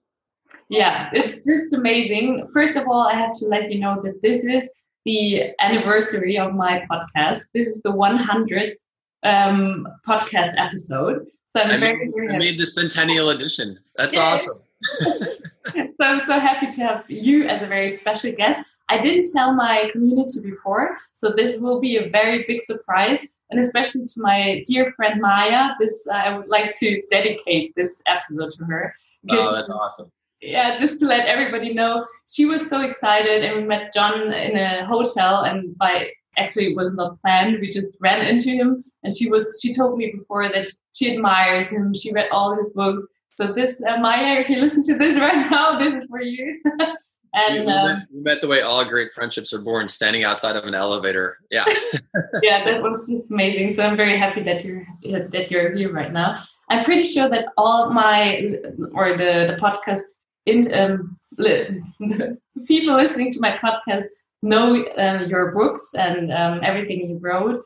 Yeah, 0.70 1.10
it's 1.14 1.46
just 1.46 1.74
amazing. 1.74 2.48
First 2.54 2.76
of 2.76 2.88
all, 2.88 3.08
I 3.08 3.16
have 3.16 3.34
to 3.34 3.46
let 3.46 3.72
you 3.72 3.80
know 3.80 4.00
that 4.02 4.22
this 4.22 4.46
is 4.46 4.72
the 5.06 5.52
anniversary 5.60 6.38
of 6.38 6.54
my 6.54 6.86
podcast. 6.90 7.44
This 7.54 7.68
is 7.68 7.82
the 7.84 7.92
100th 7.92 8.78
um, 9.24 9.88
podcast 10.08 10.52
episode. 10.58 11.28
So 11.48 11.62
I'm 11.62 11.72
I 11.72 11.80
very, 11.80 12.06
made, 12.06 12.14
very 12.16 12.30
I 12.30 12.38
made 12.38 12.60
the 12.60 12.66
centennial 12.66 13.30
edition. 13.30 13.78
That's 13.96 14.18
awesome. 14.18 14.60
so 14.92 16.02
I'm 16.02 16.20
so 16.20 16.40
happy 16.40 16.68
to 16.68 16.82
have 16.82 17.06
you 17.08 17.46
as 17.46 17.62
a 17.62 17.68
very 17.68 17.90
special 17.90 18.32
guest. 18.32 18.62
I 18.90 18.98
didn't 18.98 19.30
tell 19.34 19.54
my 19.54 19.90
community 19.92 20.42
before, 20.42 20.98
so 21.14 21.30
this 21.30 21.60
will 21.60 21.80
be 21.80 21.98
a 21.98 22.10
very 22.10 22.44
big 22.48 22.60
surprise. 22.60 23.26
And 23.52 23.60
especially 23.60 24.04
to 24.06 24.14
my 24.18 24.64
dear 24.66 24.92
friend 24.94 25.22
Maya, 25.22 25.72
this 25.80 26.08
uh, 26.12 26.16
I 26.16 26.38
would 26.38 26.48
like 26.48 26.72
to 26.80 27.02
dedicate 27.10 27.74
this 27.76 28.02
episode 28.08 28.52
to 28.52 28.66
her. 28.66 28.96
because 29.24 29.48
Oh, 29.48 29.56
that's 29.56 29.70
awesome. 29.70 30.12
Yeah, 30.42 30.74
just 30.74 31.00
to 31.00 31.06
let 31.06 31.28
everybody 31.28 31.74
know, 31.74 32.06
she 32.28 32.46
was 32.46 32.70
so 32.70 32.82
excited, 32.82 33.44
and 33.44 33.58
we 33.58 33.64
met 33.64 33.94
John 33.94 34.34
in 34.34 34.58
a 34.58 34.86
hotel, 34.86 35.42
and 35.42 35.76
by 35.78 36.12
actually 36.38 36.72
it 36.72 36.76
was 36.76 36.94
not 36.94 37.20
planned. 37.22 37.60
We 37.60 37.70
just 37.70 37.92
ran 38.00 38.26
into 38.26 38.52
him, 38.52 38.82
and 39.04 39.14
she 39.16 39.30
was 39.30 39.60
she 39.62 39.74
told 39.74 39.98
me 39.98 40.14
before 40.18 40.50
that 40.50 40.68
she 40.94 41.14
admires 41.14 41.72
him. 41.72 41.94
She 41.94 42.12
read 42.12 42.30
all 42.32 42.56
his 42.56 42.70
books. 42.72 43.06
So 43.32 43.52
this 43.52 43.84
uh, 43.84 43.98
Maya, 43.98 44.40
if 44.40 44.50
you 44.50 44.60
listen 44.60 44.84
to 44.84 44.96
this 44.96 45.20
right 45.26 45.50
now, 45.50 45.80
this 45.80 46.04
is 46.04 46.08
for 46.08 46.22
you. 46.22 46.62
And 47.36 47.66
we 47.66 47.72
um, 47.72 47.88
met, 47.88 47.98
we 48.14 48.22
met 48.22 48.42
the 48.42 48.48
way 48.48 48.62
all 48.62 48.86
great 48.86 49.12
friendships 49.14 49.52
are 49.54 49.60
born, 49.60 49.90
standing 49.90 50.24
outside 50.24 50.56
of 50.56 50.64
an 50.64 50.74
elevator. 50.74 51.38
Yeah. 51.52 51.66
yeah, 52.42 52.64
that 52.64 52.82
was 52.82 53.10
just 53.10 53.30
amazing. 53.30 53.72
So 53.72 53.86
I'm 53.86 53.98
very 53.98 54.18
happy 54.18 54.42
that 54.44 54.64
you're 54.64 54.88
that 55.04 55.52
you're 55.52 55.76
here 55.76 55.92
right 55.92 56.14
now. 56.14 56.36
I'm 56.70 56.86
pretty 56.86 57.04
sure 57.04 57.30
that 57.30 57.48
all 57.58 57.90
my 57.90 58.56
or 58.94 59.18
the 59.18 59.52
the 59.52 59.58
podcast 59.62 60.18
in 60.46 60.74
um, 60.74 61.18
li- 61.38 61.82
people 62.68 62.96
listening 62.96 63.32
to 63.32 63.40
my 63.40 63.58
podcast 63.64 64.04
know 64.42 64.84
uh, 64.84 65.26
your 65.28 65.52
books 65.52 65.94
and 65.96 66.32
um, 66.32 66.60
everything 66.64 67.10
you 67.10 67.18
wrote. 67.20 67.64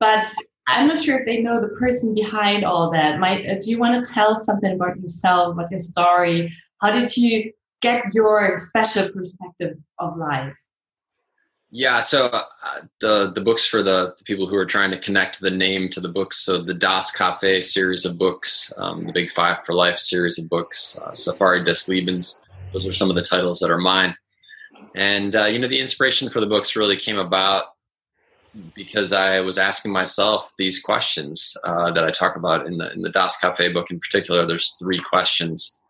But 0.00 0.28
I'm 0.68 0.86
not 0.86 1.00
sure 1.00 1.18
if 1.18 1.26
they 1.26 1.40
know 1.40 1.60
the 1.60 1.74
person 1.78 2.14
behind 2.14 2.64
all 2.64 2.90
that. 2.90 3.20
Uh, 3.22 3.54
do 3.60 3.70
you 3.70 3.78
want 3.78 4.04
to 4.04 4.12
tell 4.12 4.36
something 4.36 4.72
about 4.72 4.98
yourself, 5.00 5.54
about 5.54 5.70
your 5.70 5.78
story? 5.78 6.52
How 6.80 6.90
did 6.90 7.16
you 7.16 7.52
get 7.80 8.02
your 8.12 8.56
special 8.56 9.10
perspective 9.10 9.78
of 9.98 10.16
life? 10.16 10.58
Yeah, 11.70 12.00
so 12.00 12.26
uh, 12.26 12.44
the 13.00 13.30
the 13.34 13.42
books 13.42 13.66
for 13.66 13.82
the, 13.82 14.14
the, 14.16 14.24
people 14.24 14.46
who 14.46 14.56
are 14.56 14.64
trying 14.64 14.90
to 14.90 14.98
connect 14.98 15.40
the 15.40 15.50
name 15.50 15.90
to 15.90 16.00
the 16.00 16.08
books. 16.08 16.38
So 16.38 16.62
the 16.62 16.72
Das 16.72 17.10
Cafe 17.10 17.60
series 17.60 18.06
of 18.06 18.16
books, 18.16 18.72
um, 18.78 19.02
the 19.02 19.12
Big 19.12 19.30
Five 19.30 19.66
for 19.66 19.74
Life 19.74 19.98
series 19.98 20.38
of 20.38 20.48
books, 20.48 20.98
uh, 21.02 21.12
Safari 21.12 21.62
des 21.62 21.86
Lebens. 21.88 22.42
Those 22.72 22.88
are 22.88 22.92
some 22.92 23.10
of 23.10 23.16
the 23.16 23.22
titles 23.22 23.58
that 23.60 23.70
are 23.70 23.78
mine. 23.78 24.16
And 24.94 25.36
uh, 25.36 25.44
you 25.44 25.58
know, 25.58 25.68
the 25.68 25.80
inspiration 25.80 26.30
for 26.30 26.40
the 26.40 26.46
books 26.46 26.74
really 26.74 26.96
came 26.96 27.18
about 27.18 27.64
because 28.74 29.12
I 29.12 29.40
was 29.40 29.58
asking 29.58 29.92
myself 29.92 30.52
these 30.58 30.80
questions 30.80 31.54
uh, 31.64 31.90
that 31.90 32.04
I 32.04 32.10
talk 32.10 32.36
about 32.36 32.66
in 32.66 32.78
the 32.78 32.90
in 32.94 33.02
the 33.02 33.10
Das 33.10 33.36
Cafe 33.36 33.70
book 33.74 33.90
in 33.90 34.00
particular. 34.00 34.46
There's 34.46 34.74
three 34.78 34.98
questions 34.98 35.80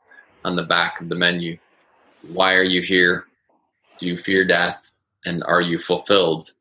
on 0.44 0.56
the 0.56 0.64
back 0.64 1.00
of 1.00 1.08
the 1.08 1.14
menu: 1.14 1.56
Why 2.22 2.54
are 2.54 2.64
you 2.64 2.82
here? 2.82 3.26
Do 4.00 4.08
you 4.08 4.16
fear 4.16 4.44
death? 4.44 4.87
And 5.28 5.44
are 5.44 5.60
you 5.60 5.78
fulfilled? 5.78 6.52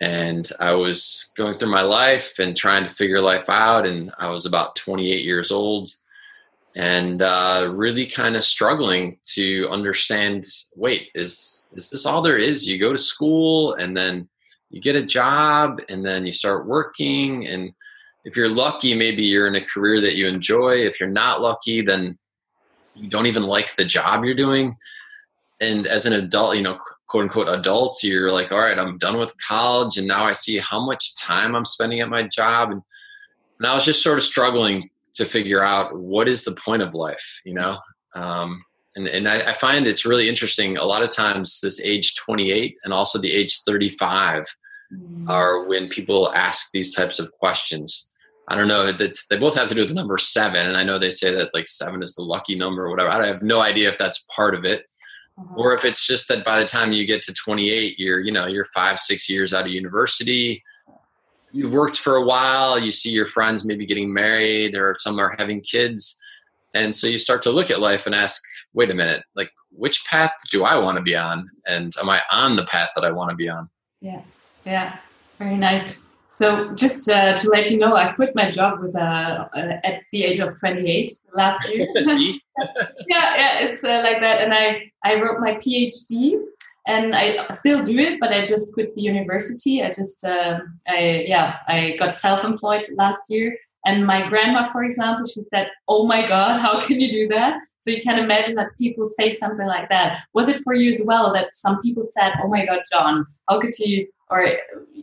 And 0.00 0.48
I 0.60 0.74
was 0.74 1.32
going 1.36 1.58
through 1.58 1.70
my 1.70 1.82
life 1.82 2.38
and 2.38 2.56
trying 2.56 2.84
to 2.84 2.94
figure 2.94 3.20
life 3.20 3.48
out, 3.48 3.86
and 3.86 4.10
I 4.18 4.30
was 4.30 4.46
about 4.46 4.76
28 4.76 5.24
years 5.24 5.50
old 5.50 5.88
and 6.74 7.20
uh, 7.20 7.70
really 7.72 8.06
kind 8.06 8.34
of 8.34 8.42
struggling 8.42 9.18
to 9.22 9.68
understand 9.68 10.44
wait 10.76 11.10
is 11.14 11.66
is 11.72 11.90
this 11.90 12.06
all 12.06 12.22
there 12.22 12.38
is? 12.38 12.66
You 12.66 12.78
go 12.78 12.92
to 12.92 12.98
school 12.98 13.74
and 13.74 13.96
then 13.96 14.28
you 14.70 14.80
get 14.80 14.96
a 14.96 15.04
job 15.04 15.80
and 15.88 16.04
then 16.04 16.24
you 16.24 16.32
start 16.32 16.66
working 16.66 17.46
and 17.46 17.72
if 18.24 18.36
you're 18.36 18.48
lucky 18.48 18.94
maybe 18.94 19.22
you're 19.22 19.48
in 19.48 19.56
a 19.56 19.64
career 19.64 20.00
that 20.00 20.14
you 20.14 20.26
enjoy. 20.26 20.72
If 20.72 20.98
you're 20.98 21.10
not 21.10 21.42
lucky 21.42 21.82
then 21.82 22.18
you 22.94 23.08
don't 23.08 23.26
even 23.26 23.42
like 23.44 23.74
the 23.76 23.84
job 23.84 24.24
you're 24.24 24.34
doing. 24.34 24.76
And 25.60 25.86
as 25.86 26.06
an 26.06 26.14
adult 26.14 26.56
you 26.56 26.62
know 26.62 26.78
quote 27.12 27.22
unquote 27.22 27.48
adults 27.48 28.02
you're 28.02 28.32
like 28.32 28.50
all 28.50 28.58
right 28.58 28.78
i'm 28.78 28.98
done 28.98 29.18
with 29.18 29.32
college 29.46 29.98
and 29.98 30.08
now 30.08 30.24
i 30.24 30.32
see 30.32 30.58
how 30.58 30.84
much 30.84 31.14
time 31.14 31.54
i'm 31.54 31.64
spending 31.64 32.00
at 32.00 32.08
my 32.08 32.22
job 32.22 32.70
and, 32.70 32.82
and 33.58 33.66
i 33.66 33.74
was 33.74 33.84
just 33.84 34.02
sort 34.02 34.18
of 34.18 34.24
struggling 34.24 34.88
to 35.14 35.24
figure 35.24 35.64
out 35.64 35.96
what 35.96 36.28
is 36.28 36.44
the 36.44 36.52
point 36.52 36.82
of 36.82 36.94
life, 36.94 37.40
you 37.44 37.54
know? 37.54 37.78
Um, 38.14 38.64
and 38.94 39.08
and 39.08 39.28
I, 39.28 39.50
I, 39.50 39.52
find 39.54 39.86
it's 39.86 40.04
really 40.04 40.28
interesting. 40.28 40.76
A 40.76 40.84
lot 40.84 41.02
of 41.02 41.10
times, 41.10 41.60
this 41.62 41.80
age 41.80 42.14
28 42.16 42.76
and 42.84 42.92
also 42.92 43.18
the 43.18 43.32
age 43.32 43.60
35 43.66 44.44
mm. 44.92 45.28
are 45.30 45.66
when 45.66 45.88
people 45.88 46.30
ask 46.34 46.70
these 46.72 46.94
types 46.94 47.18
of 47.18 47.32
questions. 47.32 48.12
I 48.48 48.56
don't 48.56 48.68
know 48.68 48.92
that 48.92 49.16
they 49.30 49.38
both 49.38 49.54
have 49.54 49.68
to 49.68 49.74
do 49.74 49.80
with 49.80 49.88
the 49.88 49.94
number 49.94 50.18
seven, 50.18 50.66
and 50.66 50.76
I 50.76 50.84
know 50.84 50.98
they 50.98 51.10
say 51.10 51.32
that 51.32 51.54
like 51.54 51.68
seven 51.68 52.02
is 52.02 52.14
the 52.14 52.22
lucky 52.22 52.54
number 52.54 52.84
or 52.84 52.90
whatever. 52.90 53.08
I 53.08 53.26
have 53.26 53.42
no 53.42 53.60
idea 53.60 53.88
if 53.88 53.96
that's 53.96 54.26
part 54.34 54.54
of 54.54 54.66
it, 54.66 54.84
uh-huh. 55.38 55.54
or 55.56 55.74
if 55.74 55.84
it's 55.84 56.06
just 56.06 56.28
that 56.28 56.44
by 56.44 56.60
the 56.60 56.66
time 56.66 56.92
you 56.92 57.06
get 57.06 57.22
to 57.22 57.34
28, 57.34 57.98
you're 57.98 58.20
you 58.20 58.32
know 58.32 58.46
you're 58.46 58.66
five 58.66 58.98
six 58.98 59.28
years 59.28 59.52
out 59.52 59.66
of 59.66 59.72
university 59.72 60.62
you've 61.52 61.72
worked 61.72 61.98
for 61.98 62.16
a 62.16 62.24
while, 62.24 62.78
you 62.78 62.90
see 62.90 63.10
your 63.10 63.26
friends 63.26 63.64
maybe 63.64 63.86
getting 63.86 64.12
married 64.12 64.74
or 64.74 64.96
some 64.98 65.18
are 65.18 65.36
having 65.38 65.60
kids. 65.60 66.18
And 66.74 66.94
so 66.94 67.06
you 67.06 67.18
start 67.18 67.42
to 67.42 67.50
look 67.50 67.70
at 67.70 67.80
life 67.80 68.06
and 68.06 68.14
ask, 68.14 68.42
wait 68.72 68.90
a 68.90 68.94
minute, 68.94 69.22
like 69.36 69.50
which 69.70 70.04
path 70.06 70.32
do 70.50 70.64
I 70.64 70.78
want 70.78 70.96
to 70.96 71.02
be 71.02 71.14
on? 71.14 71.46
And 71.66 71.92
am 72.00 72.08
I 72.08 72.20
on 72.32 72.56
the 72.56 72.64
path 72.64 72.90
that 72.94 73.04
I 73.04 73.12
want 73.12 73.30
to 73.30 73.36
be 73.36 73.48
on? 73.48 73.68
Yeah. 74.00 74.22
Yeah. 74.64 74.96
Very 75.38 75.56
nice. 75.56 75.94
So 76.32 76.74
just 76.74 77.10
uh, 77.10 77.34
to 77.34 77.50
let 77.50 77.70
you 77.70 77.76
know, 77.76 77.94
I 77.94 78.10
quit 78.12 78.34
my 78.34 78.48
job 78.48 78.80
with 78.80 78.96
uh, 78.96 79.48
uh 79.54 79.72
at 79.84 80.00
the 80.12 80.24
age 80.24 80.38
of 80.38 80.58
28 80.58 81.12
last 81.34 81.70
year. 81.70 81.86
yeah, 83.06 83.36
yeah, 83.36 83.58
it's 83.60 83.84
uh, 83.84 84.00
like 84.02 84.22
that. 84.22 84.40
And 84.40 84.54
I, 84.54 84.90
I 85.04 85.20
wrote 85.20 85.40
my 85.40 85.52
PhD 85.56 86.40
and 86.86 87.14
I 87.14 87.46
still 87.50 87.82
do 87.82 87.98
it, 87.98 88.18
but 88.18 88.32
I 88.32 88.40
just 88.40 88.72
quit 88.72 88.94
the 88.94 89.02
university. 89.02 89.82
I 89.82 89.90
just, 89.90 90.24
uh, 90.24 90.60
I 90.88 91.24
yeah, 91.26 91.58
I 91.68 91.96
got 91.98 92.14
self-employed 92.14 92.88
last 92.96 93.20
year. 93.28 93.54
And 93.84 94.06
my 94.06 94.26
grandma, 94.26 94.64
for 94.64 94.84
example, 94.84 95.26
she 95.26 95.42
said, 95.42 95.66
"Oh 95.88 96.06
my 96.06 96.26
God, 96.26 96.60
how 96.60 96.80
can 96.80 97.00
you 97.00 97.10
do 97.10 97.28
that?" 97.34 97.60
So 97.80 97.90
you 97.90 98.00
can 98.00 98.18
imagine 98.18 98.54
that 98.54 98.68
people 98.78 99.06
say 99.06 99.30
something 99.30 99.66
like 99.66 99.88
that. 99.90 100.20
Was 100.34 100.48
it 100.48 100.60
for 100.64 100.72
you 100.72 100.88
as 100.88 101.02
well 101.04 101.32
that 101.34 101.52
some 101.52 101.82
people 101.82 102.04
said, 102.10 102.32
"Oh 102.42 102.48
my 102.48 102.64
God, 102.64 102.80
John, 102.92 103.24
how 103.48 103.60
could 103.60 103.76
you?" 103.78 104.06
Or 104.32 104.46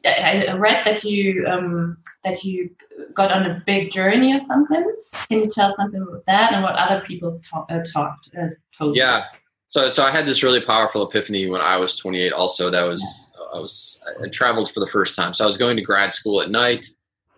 I 0.06 0.54
read 0.54 0.86
that 0.86 1.04
you 1.04 1.46
um, 1.48 1.98
that 2.24 2.44
you 2.44 2.70
got 3.14 3.32
on 3.32 3.46
a 3.46 3.62
big 3.66 3.92
journey 3.92 4.34
or 4.34 4.40
something. 4.40 4.94
Can 5.30 5.40
you 5.40 5.46
tell 5.46 5.72
something 5.72 6.02
about 6.02 6.26
that 6.26 6.54
and 6.54 6.64
what 6.64 6.76
other 6.76 7.02
people 7.06 7.40
talk, 7.40 7.68
uh, 7.70 7.80
talked 7.82 8.30
uh, 8.40 8.48
told? 8.76 8.98
Yeah. 8.98 9.26
So, 9.70 9.90
so 9.90 10.04
I 10.04 10.10
had 10.10 10.26
this 10.26 10.42
really 10.42 10.62
powerful 10.62 11.08
epiphany 11.08 11.48
when 11.48 11.62
I 11.62 11.78
was 11.78 11.96
28. 11.96 12.34
Also, 12.34 12.72
that 12.72 12.84
was 12.84 13.32
I 13.54 13.60
was 13.60 14.02
I 14.24 14.30
traveled 14.30 14.72
for 14.72 14.80
the 14.80 14.88
first 14.88 15.16
time. 15.16 15.34
So 15.34 15.44
I 15.44 15.48
was 15.48 15.58
going 15.58 15.76
to 15.78 15.84
grad 15.84 16.14
school 16.14 16.42
at 16.42 16.50
night. 16.50 16.86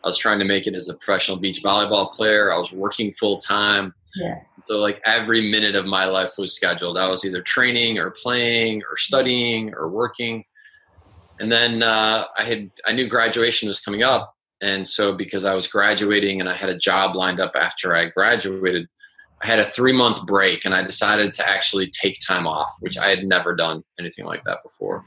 I 0.03 0.07
was 0.07 0.17
trying 0.17 0.39
to 0.39 0.45
make 0.45 0.65
it 0.65 0.74
as 0.74 0.89
a 0.89 0.95
professional 0.95 1.38
beach 1.38 1.62
volleyball 1.63 2.12
player. 2.12 2.51
I 2.51 2.57
was 2.57 2.71
working 2.71 3.13
full 3.19 3.38
time. 3.38 3.93
Yeah. 4.15 4.39
So 4.67 4.77
like 4.79 5.01
every 5.05 5.51
minute 5.51 5.75
of 5.75 5.86
my 5.86 6.05
life 6.05 6.31
was 6.38 6.55
scheduled. 6.55 6.98
I 6.98 7.10
was 7.10 7.25
either 7.25 7.41
training 7.41 8.00
or 8.00 8.12
playing 8.12 8.81
or 8.89 8.98
studying 8.98 9.74
or 9.75 9.89
working. 9.89 10.43
And 11.41 11.51
then 11.51 11.81
uh, 11.81 12.25
I 12.38 12.43
had 12.43 12.69
I 12.86 12.91
knew 12.91 13.07
graduation 13.07 13.67
was 13.67 13.79
coming 13.79 14.03
up, 14.03 14.36
and 14.62 14.88
so 14.88 15.12
because 15.15 15.43
I 15.43 15.55
was 15.55 15.65
graduating 15.65 16.39
and 16.39 16.48
I 16.48 16.53
had 16.53 16.69
a 16.69 16.77
job 16.77 17.15
lined 17.15 17.39
up 17.39 17.53
after 17.55 17.95
I 17.95 18.10
graduated, 18.10 18.88
I 19.41 19.48
had 19.48 19.57
a 19.57 19.63
three 19.63 19.91
month 19.91 20.24
break 20.27 20.65
and 20.65 20.75
I 20.75 20.83
decided 20.83 21.33
to 21.33 21.50
actually 21.50 21.89
take 21.89 22.19
time 22.19 22.45
off, 22.45 22.71
which 22.81 22.95
I 22.95 23.10
had 23.10 23.25
never 23.25 23.55
done 23.55 23.83
anything 24.00 24.25
like 24.25 24.43
that 24.43 24.60
before. 24.62 25.03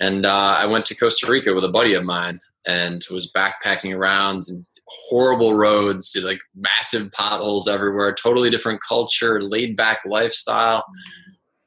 And 0.00 0.24
uh, 0.24 0.56
I 0.58 0.64
went 0.64 0.86
to 0.86 0.96
Costa 0.96 1.30
Rica 1.30 1.54
with 1.54 1.64
a 1.64 1.70
buddy 1.70 1.92
of 1.92 2.02
mine 2.02 2.38
and 2.66 3.04
was 3.10 3.30
backpacking 3.30 3.94
around 3.94 4.44
and 4.48 4.64
horrible 4.86 5.54
roads, 5.54 6.16
like 6.24 6.40
massive 6.54 7.12
potholes 7.12 7.68
everywhere, 7.68 8.14
totally 8.14 8.48
different 8.48 8.80
culture, 8.86 9.42
laid 9.42 9.76
back 9.76 10.00
lifestyle. 10.06 10.82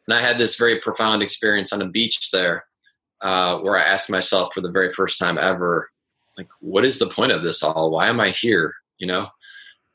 And 0.07 0.17
I 0.17 0.21
had 0.21 0.39
this 0.39 0.55
very 0.55 0.79
profound 0.79 1.21
experience 1.21 1.71
on 1.71 1.83
a 1.83 1.87
beach 1.87 2.31
there 2.31 2.65
uh, 3.21 3.59
where 3.59 3.77
I 3.77 3.83
asked 3.83 4.09
myself 4.09 4.53
for 4.53 4.61
the 4.61 4.71
very 4.71 4.89
first 4.89 5.19
time 5.19 5.37
ever, 5.37 5.87
like, 6.37 6.49
what 6.61 6.85
is 6.85 6.99
the 6.99 7.07
point 7.07 7.31
of 7.31 7.43
this 7.43 7.63
all? 7.63 7.91
Why 7.91 8.07
am 8.07 8.19
I 8.19 8.29
here? 8.29 8.73
You 8.97 9.07
know? 9.07 9.27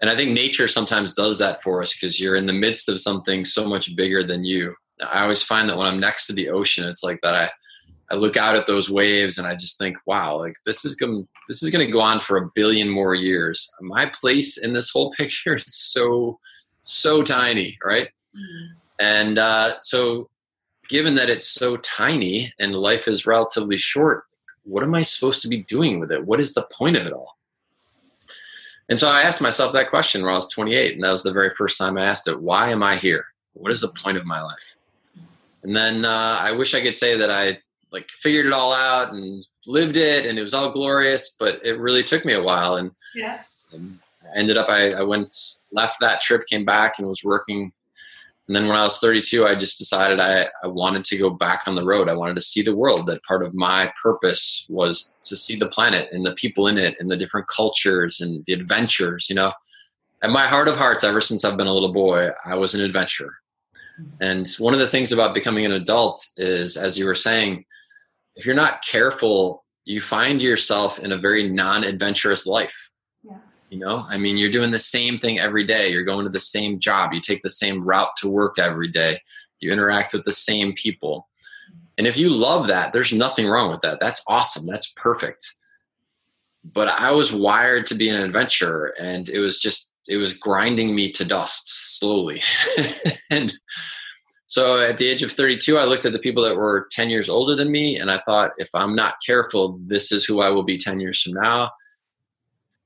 and 0.01 0.11
I 0.11 0.15
think 0.15 0.33
nature 0.33 0.69
sometimes 0.69 1.15
does 1.15 1.39
that 1.39 1.63
for 1.63 1.81
us 1.81 1.95
because 1.95 2.21
you're 2.21 2.35
in 2.35 2.47
the 2.47 2.53
midst 2.53 2.89
of 2.89 3.01
something 3.01 3.45
so 3.45 3.69
much 3.69 3.97
bigger 3.97 4.23
than 4.23 4.45
you. 4.45 4.75
I 5.03 5.23
always 5.23 5.43
find 5.43 5.69
that 5.69 5.77
when 5.77 5.87
I'm 5.87 6.01
next 6.01 6.27
to 6.27 6.33
the 6.33 6.51
ocean, 6.51 6.87
it's 6.89 7.03
like 7.03 7.21
that. 7.23 7.35
I 7.35 7.51
I 8.09 8.15
look 8.15 8.37
out 8.37 8.55
at 8.55 8.69
those 8.69 8.89
waves 8.89 9.37
and 9.37 9.49
I 9.49 9.55
just 9.55 9.79
think, 9.79 9.97
wow, 10.07 10.39
like 10.39 10.55
this 10.65 10.85
is 10.85 10.95
going 10.95 11.27
this 11.49 11.63
is 11.63 11.71
going 11.71 11.85
to 11.85 11.93
go 11.93 12.01
on 12.01 12.21
for 12.21 12.39
a 12.39 12.49
billion 12.55 12.89
more 12.89 13.15
years. 13.15 13.73
My 13.81 14.07
place 14.07 14.59
in 14.59 14.75
this 14.75 14.91
whole 14.91 15.11
picture 15.19 15.57
is 15.57 15.75
so 15.75 16.39
so 16.83 17.23
tiny, 17.23 17.79
right? 17.85 18.09
Mm-hmm. 18.37 18.73
And 18.99 19.39
uh, 19.39 19.75
so, 19.83 20.31
given 20.89 21.15
that 21.17 21.31
it's 21.31 21.49
so 21.49 21.77
tiny 21.79 22.53
and 22.59 22.75
life 22.75 23.09
is 23.09 23.27
relatively 23.27 23.77
short, 23.77 24.25
what 24.65 24.83
am 24.83 24.95
I 24.95 25.03
supposed 25.03 25.43
to 25.43 25.49
be 25.49 25.63
doing 25.63 26.01
with 26.01 26.11
it? 26.11 26.25
What 26.25 26.41
is 26.41 26.55
the 26.55 26.67
point 26.73 26.97
of 26.97 27.07
it 27.07 27.13
all? 27.13 27.37
And 28.89 29.01
so 29.01 29.09
I 29.09 29.23
asked 29.23 29.41
myself 29.41 29.73
that 29.73 29.91
question 29.91 30.23
when 30.23 30.33
I 30.33 30.37
was 30.37 30.49
28, 30.49 30.95
and 30.95 31.05
that 31.05 31.11
was 31.11 31.23
the 31.23 31.33
very 31.33 31.51
first 31.51 31.77
time 31.79 31.99
I 31.99 32.03
asked 32.03 32.29
it. 32.29 32.41
Why 32.41 32.71
am 32.71 32.83
I 32.83 32.97
here? 32.97 33.27
What 33.55 33.73
is 33.73 33.81
the 33.81 33.89
point 33.89 34.17
of 34.17 34.27
my 34.27 34.41
life? 34.41 34.77
And 35.63 35.75
then 35.75 36.05
uh, 36.05 36.39
I 36.41 36.53
wish 36.53 36.75
I 36.75 36.81
could 36.81 36.95
say 36.95 37.17
that 37.17 37.31
I 37.31 37.59
like 37.91 38.09
figured 38.11 38.47
it 38.47 38.53
all 38.53 38.73
out 38.73 39.13
and 39.13 39.45
lived 39.67 39.97
it, 39.97 40.27
and 40.27 40.39
it 40.39 40.43
was 40.43 40.55
all 40.55 40.71
glorious, 40.71 41.37
but 41.39 41.65
it 41.65 41.79
really 41.81 42.05
took 42.05 42.25
me 42.25 42.35
a 42.35 42.43
while. 42.43 42.77
And, 42.77 42.93
yeah. 43.15 43.41
and 43.73 43.99
I 44.23 44.39
ended 44.39 44.57
up 44.57 44.69
I, 44.69 44.93
I 44.93 45.03
went 45.03 45.35
left 45.73 45.99
that 46.01 46.21
trip, 46.21 46.43
came 46.49 46.65
back, 46.65 46.99
and 46.99 47.09
was 47.09 47.25
working 47.25 47.73
and 48.49 48.55
then 48.55 48.69
when 48.69 48.77
I 48.77 48.85
was 48.85 48.99
32, 48.99 49.45
I 49.45 49.57
just 49.57 49.79
decided 49.79 50.21
I, 50.21 50.49
I 50.63 50.69
wanted 50.69 51.05
to 51.07 51.19
go 51.19 51.31
back 51.31 51.63
on 51.67 51.75
the 51.75 51.85
road. 51.85 52.09
I 52.09 52.15
wanted 52.15 52.37
to 52.37 52.41
see 52.41 52.63
the 52.63 52.77
world. 52.77 53.07
That 53.07 53.23
part 53.25 53.45
of 53.45 53.55
my 53.55 53.93
purpose 54.01 54.67
was 54.71 55.15
to 55.25 55.35
see 55.35 55.57
the 55.57 55.67
planet 55.67 56.09
and 56.13 56.25
the 56.25 56.35
people 56.35 56.69
in 56.69 56.79
it 56.79 56.95
and 57.01 57.11
the 57.11 57.17
different 57.17 57.49
cultures 57.49 58.21
and 58.21 58.45
the 58.47 58.53
adventures, 58.53 59.29
you 59.29 59.35
know. 59.35 59.53
At 60.23 60.31
my 60.31 60.47
heart 60.47 60.69
of 60.69 60.77
hearts, 60.77 61.03
ever 61.03 61.21
since 61.21 61.45
I've 61.45 61.57
been 61.57 61.67
a 61.67 61.73
little 61.73 61.93
boy, 61.93 62.29
I 62.45 62.55
was 62.55 62.75
an 62.75 62.83
adventurer. 62.83 63.35
And 64.21 64.47
one 64.59 64.75
of 64.75 64.81
the 64.81 64.87
things 64.87 65.11
about 65.11 65.35
becoming 65.35 65.65
an 65.65 65.73
adult 65.73 66.25
is, 66.37 66.77
as 66.77 66.99
you 66.99 67.07
were 67.07 67.15
saying, 67.15 67.65
if 68.37 68.47
you're 68.47 68.55
not 68.55 68.85
careful, 68.85 69.65
you 69.85 70.01
find 70.01 70.41
yourself 70.41 71.01
in 71.01 71.13
a 71.13 71.17
very 71.17 71.49
non 71.49 71.83
adventurous 71.83 72.47
life 72.47 72.91
you 73.71 73.79
know, 73.79 74.05
I 74.09 74.17
mean, 74.17 74.37
you're 74.37 74.51
doing 74.51 74.71
the 74.71 74.79
same 74.79 75.19
thing 75.19 75.39
every 75.39 75.65
day. 75.65 75.91
You're 75.91 76.05
going 76.05 76.25
to 76.25 76.31
the 76.31 76.41
same 76.41 76.79
job. 76.79 77.13
You 77.13 77.21
take 77.21 77.43
the 77.43 77.51
same 77.51 77.83
route 77.85 78.17
to 78.19 78.31
work 78.31 78.59
every 78.59 78.89
day. 78.89 79.19
You 79.61 79.71
interact 79.73 80.13
with 80.13 80.25
the 80.25 80.33
same 80.33 80.73
people. 80.73 81.29
And 81.99 82.07
if 82.07 82.17
you 82.17 82.29
love 82.29 82.67
that, 82.69 82.93
there's 82.93 83.13
nothing 83.13 83.47
wrong 83.49 83.71
with 83.71 83.81
that. 83.81 84.01
That's 84.01 84.23
awesome. 84.29 84.67
That's 84.67 84.93
perfect. 84.97 85.47
but 86.73 86.89
I 86.89 87.13
was 87.13 87.33
wired 87.33 87.87
to 87.89 87.95
be 87.95 88.09
an 88.09 88.21
adventurer, 88.21 88.93
and 89.01 89.29
it 89.29 89.39
was 89.39 89.61
just 89.61 89.93
it 90.09 90.17
was 90.17 90.35
grinding 90.35 90.95
me 90.95 91.11
to 91.13 91.25
dust 91.25 91.99
slowly. 91.99 92.41
and 93.31 93.53
so 94.47 94.79
at 94.81 94.99
the 94.99 95.09
age 95.09 95.23
of 95.25 95.33
32, 95.33 95.77
I 95.79 95.85
looked 95.85 96.05
at 96.05 96.13
the 96.13 96.21
people 96.21 96.45
that 96.45 96.57
were 96.57 96.87
10 96.93 97.11
years 97.11 97.29
older 97.29 97.57
than 97.57 97.73
me, 97.73 97.97
and 97.99 98.11
I 98.11 98.21
thought, 98.25 98.53
if 98.59 98.69
I'm 98.75 98.95
not 98.95 99.17
careful, 99.25 99.79
this 99.85 100.13
is 100.13 100.25
who 100.25 100.41
I 100.41 100.51
will 100.51 100.63
be 100.63 100.79
10 100.79 101.01
years 101.01 101.21
from 101.21 101.33
now. 101.35 101.71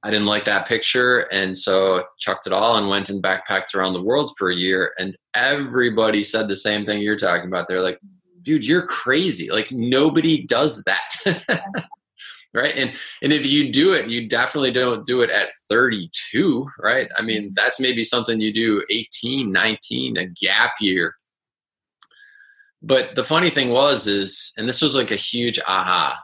I 0.03 0.11
didn't 0.11 0.27
like 0.27 0.45
that 0.47 0.67
picture, 0.67 1.27
and 1.31 1.57
so 1.57 2.05
chucked 2.19 2.47
it 2.47 2.53
all 2.53 2.77
and 2.77 2.89
went 2.89 3.11
and 3.11 3.23
backpacked 3.23 3.75
around 3.75 3.93
the 3.93 4.03
world 4.03 4.33
for 4.39 4.49
a 4.49 4.57
year. 4.57 4.93
And 4.99 5.15
everybody 5.35 6.23
said 6.23 6.49
the 6.49 6.57
same 6.57 6.87
thing 6.87 7.03
you're 7.03 7.17
talking 7.17 7.49
about. 7.49 7.67
They're 7.69 7.83
like, 7.83 7.99
dude, 8.43 8.67
you're 8.67 8.87
crazy. 8.87 9.51
Like, 9.51 9.71
nobody 9.71 10.45
does 10.45 10.85
that. 10.85 11.61
right 12.53 12.77
and 12.77 12.99
and 13.23 13.33
if 13.33 13.47
you 13.47 13.73
do 13.73 13.93
it 13.93 14.09
you 14.09 14.29
definitely 14.29 14.73
don't 14.73 15.07
do 15.07 15.23
it 15.23 15.31
at 15.31 15.53
32 15.69 16.69
right 16.79 17.09
i 17.17 17.23
mean 17.23 17.45
mm-hmm. 17.45 17.55
that's 17.55 17.79
maybe 17.79 18.03
something 18.03 18.41
you 18.41 18.53
do 18.53 18.83
18 18.91 19.53
19 19.53 20.17
a 20.17 20.27
gap 20.31 20.73
year 20.81 21.15
but 22.83 23.15
the 23.15 23.25
funny 23.25 23.51
thing 23.51 23.71
was 23.71 24.07
is 24.07 24.53
and 24.57 24.69
this 24.69 24.83
was 24.83 24.97
like 24.97 25.11
a 25.11 25.17
huge 25.17 25.61
aha 25.67 26.21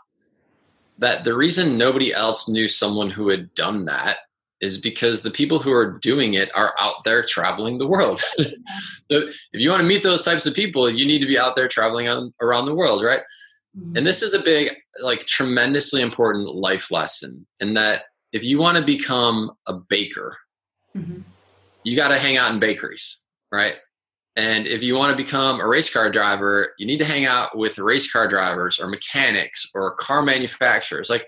that 0.98 1.24
the 1.24 1.34
reason 1.34 1.76
nobody 1.76 2.12
else 2.12 2.48
knew 2.48 2.68
someone 2.68 3.10
who 3.10 3.28
had 3.28 3.54
done 3.54 3.84
that 3.86 4.18
is 4.60 4.78
because 4.78 5.22
the 5.22 5.30
people 5.30 5.58
who 5.58 5.72
are 5.72 5.98
doing 6.00 6.34
it 6.34 6.54
are 6.56 6.74
out 6.78 7.04
there 7.04 7.22
traveling 7.22 7.78
the 7.78 7.86
world. 7.86 8.20
so 8.38 8.48
if 9.10 9.60
you 9.60 9.70
want 9.70 9.80
to 9.80 9.86
meet 9.86 10.02
those 10.02 10.24
types 10.24 10.46
of 10.46 10.54
people, 10.54 10.88
you 10.88 11.06
need 11.06 11.20
to 11.20 11.26
be 11.26 11.38
out 11.38 11.54
there 11.54 11.68
traveling 11.68 12.08
on, 12.08 12.32
around 12.40 12.64
the 12.64 12.74
world, 12.74 13.04
right? 13.04 13.20
Mm-hmm. 13.78 13.98
And 13.98 14.06
this 14.06 14.22
is 14.22 14.32
a 14.32 14.42
big, 14.42 14.70
like, 15.02 15.20
tremendously 15.26 16.00
important 16.00 16.54
life 16.54 16.90
lesson 16.90 17.46
in 17.60 17.74
that 17.74 18.04
if 18.32 18.44
you 18.44 18.58
want 18.58 18.78
to 18.78 18.84
become 18.84 19.52
a 19.66 19.74
baker, 19.74 20.36
mm-hmm. 20.96 21.20
you 21.84 21.96
got 21.96 22.08
to 22.08 22.18
hang 22.18 22.38
out 22.38 22.52
in 22.52 22.58
bakeries, 22.58 23.22
right? 23.52 23.74
And 24.36 24.66
if 24.66 24.82
you 24.82 24.96
want 24.96 25.10
to 25.10 25.16
become 25.16 25.60
a 25.60 25.66
race 25.66 25.92
car 25.92 26.10
driver, 26.10 26.74
you 26.78 26.86
need 26.86 26.98
to 26.98 27.04
hang 27.04 27.24
out 27.24 27.56
with 27.56 27.78
race 27.78 28.12
car 28.12 28.28
drivers 28.28 28.78
or 28.78 28.86
mechanics 28.86 29.70
or 29.74 29.94
car 29.94 30.22
manufacturers. 30.22 31.08
Like, 31.08 31.26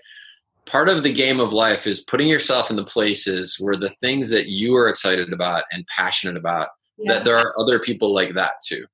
part 0.65 0.87
of 0.87 1.01
the 1.01 1.11
game 1.11 1.39
of 1.39 1.51
life 1.51 1.87
is 1.87 2.01
putting 2.01 2.27
yourself 2.27 2.69
in 2.69 2.75
the 2.75 2.83
places 2.83 3.57
where 3.59 3.75
the 3.75 3.89
things 3.89 4.29
that 4.29 4.45
you 4.47 4.75
are 4.75 4.87
excited 4.87 5.33
about 5.33 5.63
and 5.71 5.87
passionate 5.87 6.37
about, 6.37 6.67
yeah. 6.99 7.13
that 7.13 7.23
there 7.23 7.35
are 7.35 7.57
other 7.57 7.79
people 7.79 8.13
like 8.13 8.35
that 8.35 8.53
too. 8.63 8.85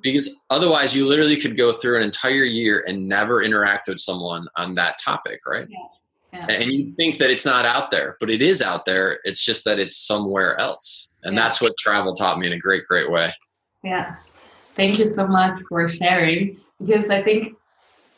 Because 0.00 0.40
otherwise, 0.50 0.94
you 0.94 1.06
literally 1.06 1.36
could 1.36 1.56
go 1.56 1.72
through 1.72 1.98
an 1.98 2.02
entire 2.02 2.44
year 2.44 2.84
and 2.88 3.08
never 3.08 3.42
interact 3.42 3.88
with 3.88 3.98
someone 3.98 4.46
on 4.56 4.74
that 4.76 4.98
topic, 4.98 5.40
right? 5.46 5.68
Yeah. 5.68 5.78
Yeah. 6.32 6.46
And 6.50 6.70
you 6.70 6.92
think 6.94 7.18
that 7.18 7.30
it's 7.30 7.46
not 7.46 7.64
out 7.64 7.90
there, 7.90 8.16
but 8.20 8.28
it 8.28 8.42
is 8.42 8.60
out 8.60 8.84
there. 8.84 9.18
It's 9.24 9.44
just 9.44 9.64
that 9.64 9.78
it's 9.78 9.96
somewhere 9.96 10.58
else. 10.60 11.16
And 11.22 11.34
yeah. 11.34 11.42
that's 11.42 11.60
what 11.60 11.76
travel 11.78 12.14
taught 12.14 12.38
me 12.38 12.46
in 12.46 12.52
a 12.52 12.58
great, 12.58 12.86
great 12.86 13.10
way. 13.10 13.30
Yeah. 13.82 14.16
Thank 14.74 14.98
you 14.98 15.06
so 15.06 15.26
much 15.26 15.60
for 15.68 15.88
sharing 15.88 16.56
because 16.78 17.10
I 17.10 17.22
think 17.22 17.56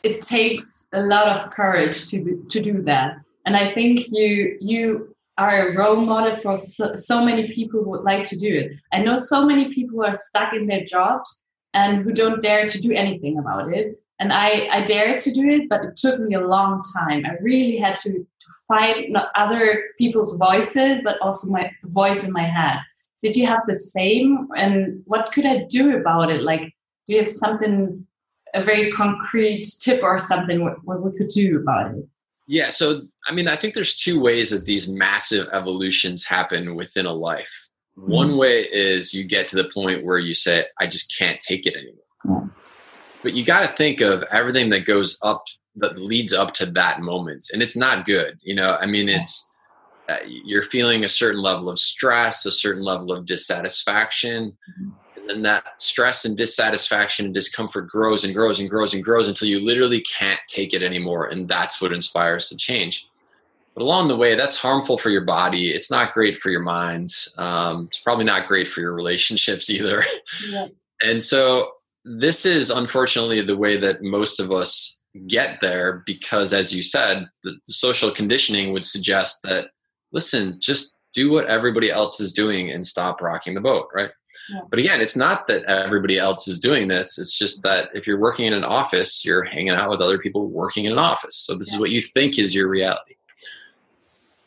it 0.03 0.21
takes 0.21 0.85
a 0.93 1.01
lot 1.01 1.27
of 1.27 1.51
courage 1.51 2.07
to 2.07 2.45
to 2.49 2.61
do 2.61 2.81
that. 2.83 3.17
And 3.45 3.57
I 3.57 3.73
think 3.73 3.99
you 4.11 4.57
you 4.61 5.15
are 5.37 5.69
a 5.69 5.75
role 5.75 5.95
model 5.95 6.35
for 6.35 6.57
so, 6.57 6.93
so, 6.93 7.25
many 7.25 7.51
people 7.51 7.83
who 7.83 7.89
would 7.89 8.03
like 8.03 8.23
to 8.25 8.35
do 8.35 8.47
it. 8.47 8.77
I 8.91 8.99
know 8.99 9.15
so 9.15 9.45
many 9.45 9.73
people 9.73 9.97
who 9.97 10.03
are 10.03 10.13
stuck 10.13 10.53
in 10.53 10.67
their 10.67 10.83
jobs 10.83 11.41
and 11.73 12.03
who 12.03 12.13
don't 12.13 12.41
dare 12.41 12.67
to 12.67 12.79
do 12.79 12.91
anything 12.91 13.39
about 13.39 13.73
it. 13.73 13.97
And 14.19 14.31
I, 14.31 14.67
I 14.71 14.81
dared 14.81 15.17
to 15.19 15.31
do 15.31 15.49
it, 15.49 15.69
but 15.69 15.83
it 15.83 15.95
took 15.95 16.19
me 16.19 16.35
a 16.35 16.45
long 16.45 16.81
time. 16.95 17.25
I 17.25 17.41
really 17.41 17.77
had 17.77 17.95
to, 17.97 18.11
to 18.11 18.47
fight 18.67 19.05
not 19.09 19.29
other 19.35 19.81
people's 19.97 20.35
voices, 20.37 21.01
but 21.03 21.17
also 21.21 21.49
my 21.49 21.71
voice 21.85 22.23
in 22.23 22.31
my 22.31 22.45
head. 22.45 22.79
Did 23.23 23.35
you 23.35 23.45
have 23.45 23.61
the 23.67 23.75
same? 23.75 24.47
And 24.55 25.03
what 25.05 25.31
could 25.31 25.45
I 25.45 25.65
do 25.69 25.95
about 25.95 26.31
it? 26.31 26.41
Like, 26.41 26.61
do 26.61 27.13
you 27.13 27.17
have 27.19 27.29
something, 27.29 28.05
a 28.53 28.61
very 28.61 28.91
concrete 28.91 29.67
tip 29.79 30.01
or 30.03 30.17
something 30.17 30.63
what, 30.63 30.83
what 30.83 31.01
we 31.03 31.11
could 31.17 31.29
do 31.29 31.59
about 31.59 31.95
it? 31.95 32.05
Yeah, 32.47 32.69
so 32.69 33.01
I 33.27 33.33
mean, 33.33 33.47
I 33.47 33.55
think 33.55 33.75
there's 33.75 33.95
two 33.95 34.19
ways 34.19 34.49
that 34.49 34.65
these 34.65 34.87
massive 34.87 35.47
evolutions 35.53 36.25
happen 36.25 36.75
within 36.75 37.05
a 37.05 37.13
life. 37.13 37.69
Mm-hmm. 37.97 38.11
One 38.11 38.37
way 38.37 38.61
is 38.61 39.13
you 39.13 39.23
get 39.23 39.47
to 39.49 39.55
the 39.55 39.69
point 39.73 40.03
where 40.03 40.17
you 40.17 40.33
say, 40.33 40.65
I 40.79 40.87
just 40.87 41.15
can't 41.17 41.39
take 41.39 41.65
it 41.65 41.75
anymore. 41.75 42.03
Yeah. 42.25 42.47
But 43.23 43.33
you 43.33 43.45
got 43.45 43.61
to 43.61 43.67
think 43.67 44.01
of 44.01 44.23
everything 44.31 44.69
that 44.71 44.85
goes 44.85 45.19
up, 45.21 45.43
that 45.75 45.99
leads 45.99 46.33
up 46.33 46.53
to 46.55 46.65
that 46.65 47.01
moment. 47.01 47.47
And 47.53 47.61
it's 47.61 47.77
not 47.77 48.05
good. 48.05 48.39
You 48.41 48.55
know, 48.55 48.77
I 48.81 48.87
mean, 48.87 49.07
it's, 49.07 49.50
you're 50.25 50.63
feeling 50.63 51.03
a 51.03 51.09
certain 51.09 51.41
level 51.41 51.69
of 51.69 51.79
stress, 51.79 52.45
a 52.45 52.51
certain 52.51 52.83
level 52.83 53.11
of 53.11 53.25
dissatisfaction. 53.25 54.57
Mm-hmm 54.69 54.89
and 55.21 55.29
then 55.29 55.41
that 55.43 55.79
stress 55.81 56.25
and 56.25 56.35
dissatisfaction 56.35 57.25
and 57.25 57.33
discomfort 57.33 57.87
grows 57.87 58.23
and 58.23 58.33
grows 58.33 58.59
and 58.59 58.69
grows 58.69 58.93
and 58.93 59.03
grows 59.03 59.27
until 59.27 59.47
you 59.47 59.63
literally 59.63 60.01
can't 60.01 60.39
take 60.47 60.73
it 60.73 60.83
anymore. 60.83 61.27
And 61.27 61.47
that's 61.47 61.81
what 61.81 61.93
inspires 61.93 62.49
the 62.49 62.57
change. 62.57 63.07
But 63.73 63.83
along 63.83 64.07
the 64.07 64.17
way, 64.17 64.35
that's 64.35 64.57
harmful 64.57 64.97
for 64.97 65.09
your 65.09 65.23
body. 65.23 65.69
It's 65.69 65.91
not 65.91 66.13
great 66.13 66.37
for 66.37 66.49
your 66.49 66.61
minds. 66.61 67.33
Um, 67.37 67.85
it's 67.87 67.99
probably 67.99 68.25
not 68.25 68.47
great 68.47 68.67
for 68.67 68.81
your 68.81 68.93
relationships 68.93 69.69
either. 69.69 70.03
Yeah. 70.49 70.67
And 71.01 71.21
so, 71.21 71.71
this 72.03 72.47
is 72.47 72.71
unfortunately 72.71 73.41
the 73.41 73.57
way 73.57 73.77
that 73.77 74.01
most 74.01 74.39
of 74.39 74.51
us 74.51 75.03
get 75.27 75.61
there 75.61 76.01
because, 76.07 76.51
as 76.51 76.73
you 76.73 76.81
said, 76.81 77.25
the, 77.43 77.51
the 77.67 77.73
social 77.73 78.09
conditioning 78.09 78.73
would 78.73 78.85
suggest 78.85 79.43
that, 79.43 79.69
listen, 80.11 80.57
just 80.59 80.99
do 81.13 81.31
what 81.31 81.45
everybody 81.45 81.91
else 81.91 82.19
is 82.19 82.33
doing 82.33 82.71
and 82.71 82.85
stop 82.85 83.21
rocking 83.21 83.53
the 83.53 83.61
boat, 83.61 83.87
right? 83.93 84.11
But 84.69 84.79
again, 84.79 85.01
it's 85.01 85.15
not 85.15 85.47
that 85.47 85.63
everybody 85.65 86.17
else 86.17 86.47
is 86.47 86.59
doing 86.59 86.87
this. 86.87 87.19
It's 87.19 87.37
just 87.37 87.63
that 87.63 87.89
if 87.93 88.07
you're 88.07 88.19
working 88.19 88.47
in 88.47 88.53
an 88.53 88.63
office, 88.63 89.23
you're 89.23 89.43
hanging 89.43 89.71
out 89.71 89.89
with 89.89 90.01
other 90.01 90.17
people 90.17 90.47
working 90.47 90.85
in 90.85 90.93
an 90.93 90.97
office. 90.99 91.35
So 91.35 91.55
this 91.55 91.71
yeah. 91.71 91.75
is 91.75 91.79
what 91.79 91.91
you 91.91 92.01
think 92.01 92.39
is 92.39 92.55
your 92.55 92.67
reality. 92.67 93.15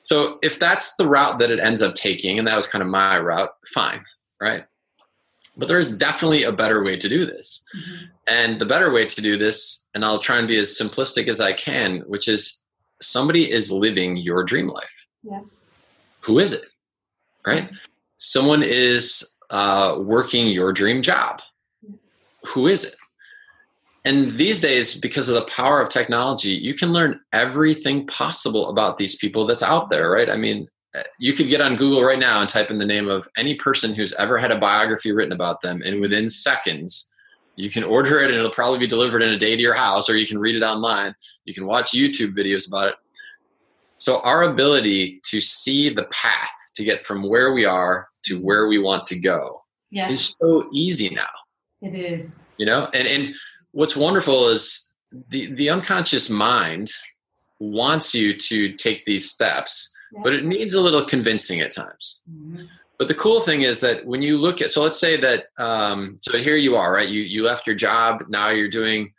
So 0.03 0.39
if 0.43 0.59
that's 0.59 0.97
the 0.97 1.09
route 1.09 1.39
that 1.39 1.51
it 1.51 1.61
ends 1.61 1.81
up 1.81 1.95
taking, 1.95 2.39
and 2.39 2.47
that 2.47 2.57
was 2.57 2.69
kind 2.69 2.83
of 2.83 2.89
my 2.89 3.19
route, 3.19 3.51
fine, 3.73 4.05
right? 4.41 4.65
But 5.57 5.69
there 5.69 5.79
is 5.79 5.97
definitely 5.97 6.43
a 6.43 6.53
better 6.53 6.83
way 6.83 6.99
to 6.99 7.09
do 7.09 7.25
this. 7.25 7.65
Mm-hmm. 7.77 8.05
And 8.27 8.59
the 8.59 8.67
better 8.67 8.91
way 8.91 9.07
to 9.07 9.23
do 9.23 9.39
this, 9.39 9.89
and 9.95 10.05
I'll 10.05 10.19
try 10.19 10.39
and 10.39 10.49
be 10.49 10.59
as 10.59 10.79
simplistic 10.79 11.29
as 11.29 11.41
I 11.41 11.53
can, 11.53 12.01
which 12.01 12.29
is 12.29 12.67
somebody 13.01 13.51
is 13.51 13.71
living 13.71 14.17
your 14.17 14.43
dream 14.45 14.69
life. 14.69 15.07
Yeah. 15.23 15.41
Who 16.25 16.39
is 16.39 16.53
it? 16.53 16.65
Right? 17.47 17.65
Mm-hmm. 17.65 17.75
Someone 18.19 18.63
is 18.63 19.35
uh, 19.51 19.99
working 20.01 20.49
your 20.49 20.73
dream 20.73 21.03
job? 21.03 21.43
Who 22.47 22.67
is 22.67 22.85
it? 22.85 22.97
And 24.07 24.33
these 24.33 24.61
days, 24.61 25.01
because 25.01 25.29
of 25.29 25.35
the 25.35 25.51
power 25.51 25.81
of 25.81 25.89
technology, 25.89 26.51
you 26.51 26.75
can 26.75 26.93
learn 26.93 27.21
everything 27.33 28.07
possible 28.07 28.69
about 28.69 28.99
these 28.99 29.17
people 29.17 29.47
that's 29.47 29.63
out 29.63 29.89
there, 29.89 30.11
right? 30.11 30.31
I 30.31 30.37
mean, 30.37 30.67
you 31.19 31.33
could 31.33 31.49
get 31.49 31.61
on 31.61 31.77
Google 31.77 32.05
right 32.05 32.19
now 32.19 32.41
and 32.41 32.49
type 32.49 32.71
in 32.71 32.79
the 32.79 32.87
name 32.87 33.09
of 33.09 33.27
any 33.37 33.55
person 33.55 33.95
who's 33.95 34.15
ever 34.15 34.39
had 34.39 34.51
a 34.51 34.59
biography 34.59 35.11
written 35.11 35.33
about 35.33 35.63
them, 35.63 35.83
and 35.85 36.01
within 36.01 36.29
seconds, 36.29 37.11
you 37.57 37.71
can 37.71 37.85
order 37.85 38.19
it 38.21 38.31
and 38.31 38.39
it'll 38.39 38.51
probably 38.51 38.79
be 38.79 38.87
delivered 38.87 39.23
in 39.23 39.31
a 39.31 39.39
day 39.39 39.57
to 39.57 39.63
your 39.63 39.75
house, 39.75 40.11
or 40.11 40.17
you 40.17 40.27
can 40.27 40.39
read 40.39 40.57
it 40.57 40.63
online. 40.63 41.15
You 41.45 41.55
can 41.55 41.67
watch 41.67 41.93
YouTube 41.93 42.37
videos 42.37 42.69
about 42.69 42.89
it. 42.89 42.95
So, 44.05 44.21
our 44.21 44.43
ability 44.43 45.23
to 45.31 45.41
see 45.41 45.89
the 45.89 46.05
path 46.13 46.53
to 46.75 46.85
get 46.85 47.07
from 47.07 47.27
where 47.27 47.55
we 47.55 47.65
are 47.65 48.09
to 48.25 48.39
where 48.39 48.69
we 48.69 48.79
want 48.79 49.07
to 49.07 49.19
go 49.19 49.59
yeah. 49.91 50.11
is 50.11 50.37
so 50.39 50.69
easy 50.75 51.09
now. 51.09 51.23
It 51.81 51.95
is. 51.95 52.43
You 52.59 52.67
know, 52.67 52.91
and, 52.93 53.09
and 53.09 53.35
what's 53.71 53.97
wonderful 53.97 54.49
is 54.49 54.93
the, 55.31 55.55
the 55.55 55.71
unconscious 55.71 56.29
mind 56.29 56.91
wants 57.61 58.15
you 58.15 58.35
to 58.35 58.75
take 58.75 59.07
these 59.07 59.31
steps, 59.31 59.97
yeah. 60.13 60.21
but 60.23 60.35
it 60.35 60.45
needs 60.45 60.75
a 60.75 60.83
little 60.83 61.07
convincing 61.07 61.61
at 61.61 61.75
times. 61.75 62.25
Mm-hmm. 62.31 62.63
But 62.99 63.09
the 63.09 63.15
cool 63.15 63.41
thing 63.41 63.63
is 63.63 63.81
that 63.81 64.05
when 64.05 64.21
you 64.21 64.37
look 64.37 64.61
at, 64.61 64.69
so 64.69 64.83
let's 64.83 65.01
say 65.01 65.17
that, 65.17 65.47
um, 65.59 66.17
so 66.21 66.37
here 66.37 66.57
you 66.57 66.77
are, 66.77 66.93
right? 66.93 67.09
You, 67.09 67.23
you 67.23 67.43
left 67.43 67.67
your 67.67 67.75
job. 67.75 68.23
Now 68.29 68.51
you're 68.51 68.69
doing 68.69 69.14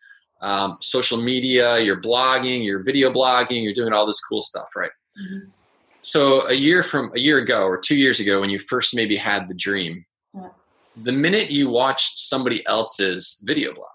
um, 0.45 0.77
social 0.79 1.21
media, 1.21 1.79
you're 1.79 1.99
blogging, 1.99 2.63
you're 2.63 2.83
video 2.83 3.11
blogging, 3.11 3.63
you're 3.63 3.73
doing 3.73 3.93
all 3.93 4.05
this 4.05 4.19
cool 4.21 4.41
stuff, 4.41 4.69
right? 4.75 4.91
Mm-hmm 5.19 5.49
so 6.05 6.47
a 6.47 6.53
year 6.53 6.83
from 6.83 7.11
a 7.15 7.19
year 7.19 7.39
ago 7.39 7.65
or 7.65 7.77
two 7.77 7.95
years 7.95 8.19
ago 8.19 8.39
when 8.39 8.49
you 8.49 8.59
first 8.59 8.95
maybe 8.95 9.15
had 9.15 9.47
the 9.47 9.55
dream 9.55 10.05
yeah. 10.33 10.49
the 10.97 11.11
minute 11.11 11.49
you 11.49 11.69
watched 11.69 12.19
somebody 12.19 12.65
else's 12.67 13.41
video 13.43 13.73
blog 13.73 13.87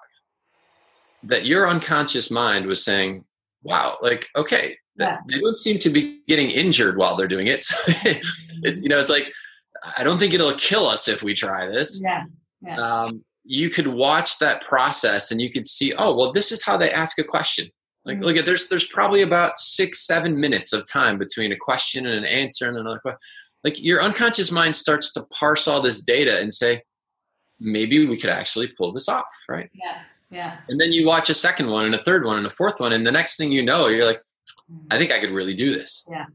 that 1.23 1.47
your 1.47 1.69
unconscious 1.69 2.31
mind 2.31 2.67
was 2.67 2.85
saying 2.85 3.25
wow 3.63 3.97
like 4.03 4.27
okay 4.35 4.77
yeah. 4.97 5.19
they 5.29 5.39
don't 5.39 5.57
seem 5.57 5.79
to 5.79 5.89
be 5.89 6.21
getting 6.27 6.51
injured 6.51 6.97
while 6.97 7.17
they're 7.17 7.29
doing 7.29 7.47
it 7.47 7.63
so 7.63 7.77
it's 8.65 8.83
you 8.83 8.89
know 8.89 8.99
it's 8.99 9.11
like 9.11 9.31
i 9.97 10.03
don't 10.03 10.19
think 10.19 10.35
it'll 10.35 10.53
kill 10.55 10.89
us 10.89 11.07
if 11.07 11.23
we 11.23 11.33
try 11.33 11.67
this 11.69 12.03
yeah, 12.05 12.25
yeah. 12.61 12.75
Um, 12.75 13.25
you 13.45 13.71
could 13.71 13.87
watch 13.87 14.39
that 14.39 14.61
process 14.61 15.31
and 15.31 15.41
you 15.41 15.51
could 15.51 15.67
see 15.67 15.93
oh 15.97 16.15
well 16.15 16.33
this 16.33 16.53
is 16.53 16.65
how 16.65 16.77
they 16.77 16.91
ask 16.91 17.19
a 17.19 17.25
question 17.25 17.67
Like, 18.05 18.17
mm-hmm. 18.17 18.27
look 18.27 18.37
at 18.37 18.47
there's 18.47 18.69
there's 18.69 18.87
probably 18.87 19.23
about 19.23 19.59
six 19.59 20.07
seven 20.07 20.39
minutes 20.39 20.73
of 20.73 20.89
time 20.89 21.19
between 21.19 21.53
a 21.53 21.57
question 21.57 22.07
and 22.07 22.15
an 22.15 22.25
answer 22.25 22.69
and 22.69 22.77
another 22.77 22.99
question. 22.99 23.19
Like 23.63 23.83
your 23.83 24.03
unconscious 24.03 24.51
mind 24.51 24.75
starts 24.75 25.13
to 25.13 25.27
parse 25.39 25.69
all 25.69 25.83
this 25.83 26.03
data 26.03 26.41
and 26.41 26.51
say, 26.53 26.83
maybe 27.59 28.07
we 28.07 28.17
could 28.17 28.31
actually 28.31 28.69
pull 28.69 28.93
this 28.93 29.09
off, 29.09 29.27
right? 29.51 29.69
Yeah, 29.75 29.99
yeah. 30.31 30.57
And 30.69 30.81
then 30.81 30.93
you 30.93 31.07
watch 31.07 31.29
a 31.29 31.35
second 31.35 31.69
one 31.69 31.85
and 31.85 31.95
a 31.95 32.03
third 32.03 32.25
one 32.25 32.39
and 32.39 32.47
a 32.47 32.51
fourth 32.51 32.81
one, 32.81 32.93
and 32.93 33.07
the 33.07 33.13
next 33.13 33.37
thing 33.37 33.53
you 33.53 33.63
know, 33.63 33.89
you're 33.89 34.07
like, 34.07 34.21
I 34.91 34.97
think 34.97 35.13
I 35.13 35.19
could 35.19 35.31
really 35.31 35.55
do 35.55 35.75
this. 35.75 36.09
Yeah. 36.11 36.27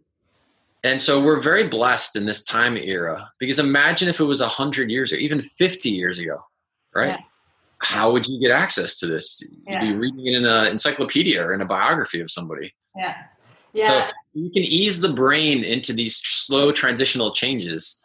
And 0.84 1.02
so 1.02 1.24
we're 1.24 1.42
very 1.42 1.68
blessed 1.68 2.16
in 2.16 2.26
this 2.26 2.44
time 2.44 2.78
era 2.78 3.32
because 3.40 3.58
imagine 3.58 4.08
if 4.08 4.20
it 4.20 4.26
was 4.26 4.40
100 4.40 4.92
years 4.92 5.12
or 5.12 5.16
even 5.16 5.42
50 5.42 5.90
years 5.90 6.20
ago, 6.20 6.38
right? 6.96 7.10
Yeah. 7.10 7.18
How 7.80 8.12
would 8.12 8.26
you 8.28 8.40
get 8.40 8.52
access 8.52 8.98
to 9.00 9.08
this? 9.08 9.44
Yeah. 9.68 9.84
You'd 9.84 9.94
be 9.94 9.98
reading 9.98 10.26
it 10.28 10.34
in 10.38 10.46
an 10.46 10.68
encyclopedia 10.68 11.46
or 11.46 11.54
in 11.54 11.62
a 11.62 11.66
biography 11.66 12.22
of 12.22 12.32
somebody. 12.32 12.74
Yeah. 12.96 13.16
Yeah. 13.74 14.08
So 14.08 14.14
you 14.34 14.50
can 14.50 14.64
ease 14.64 15.02
the 15.02 15.12
brain 15.12 15.64
into 15.64 15.94
these 15.94 16.16
slow 16.16 16.72
transitional 16.72 17.32
changes, 17.34 18.04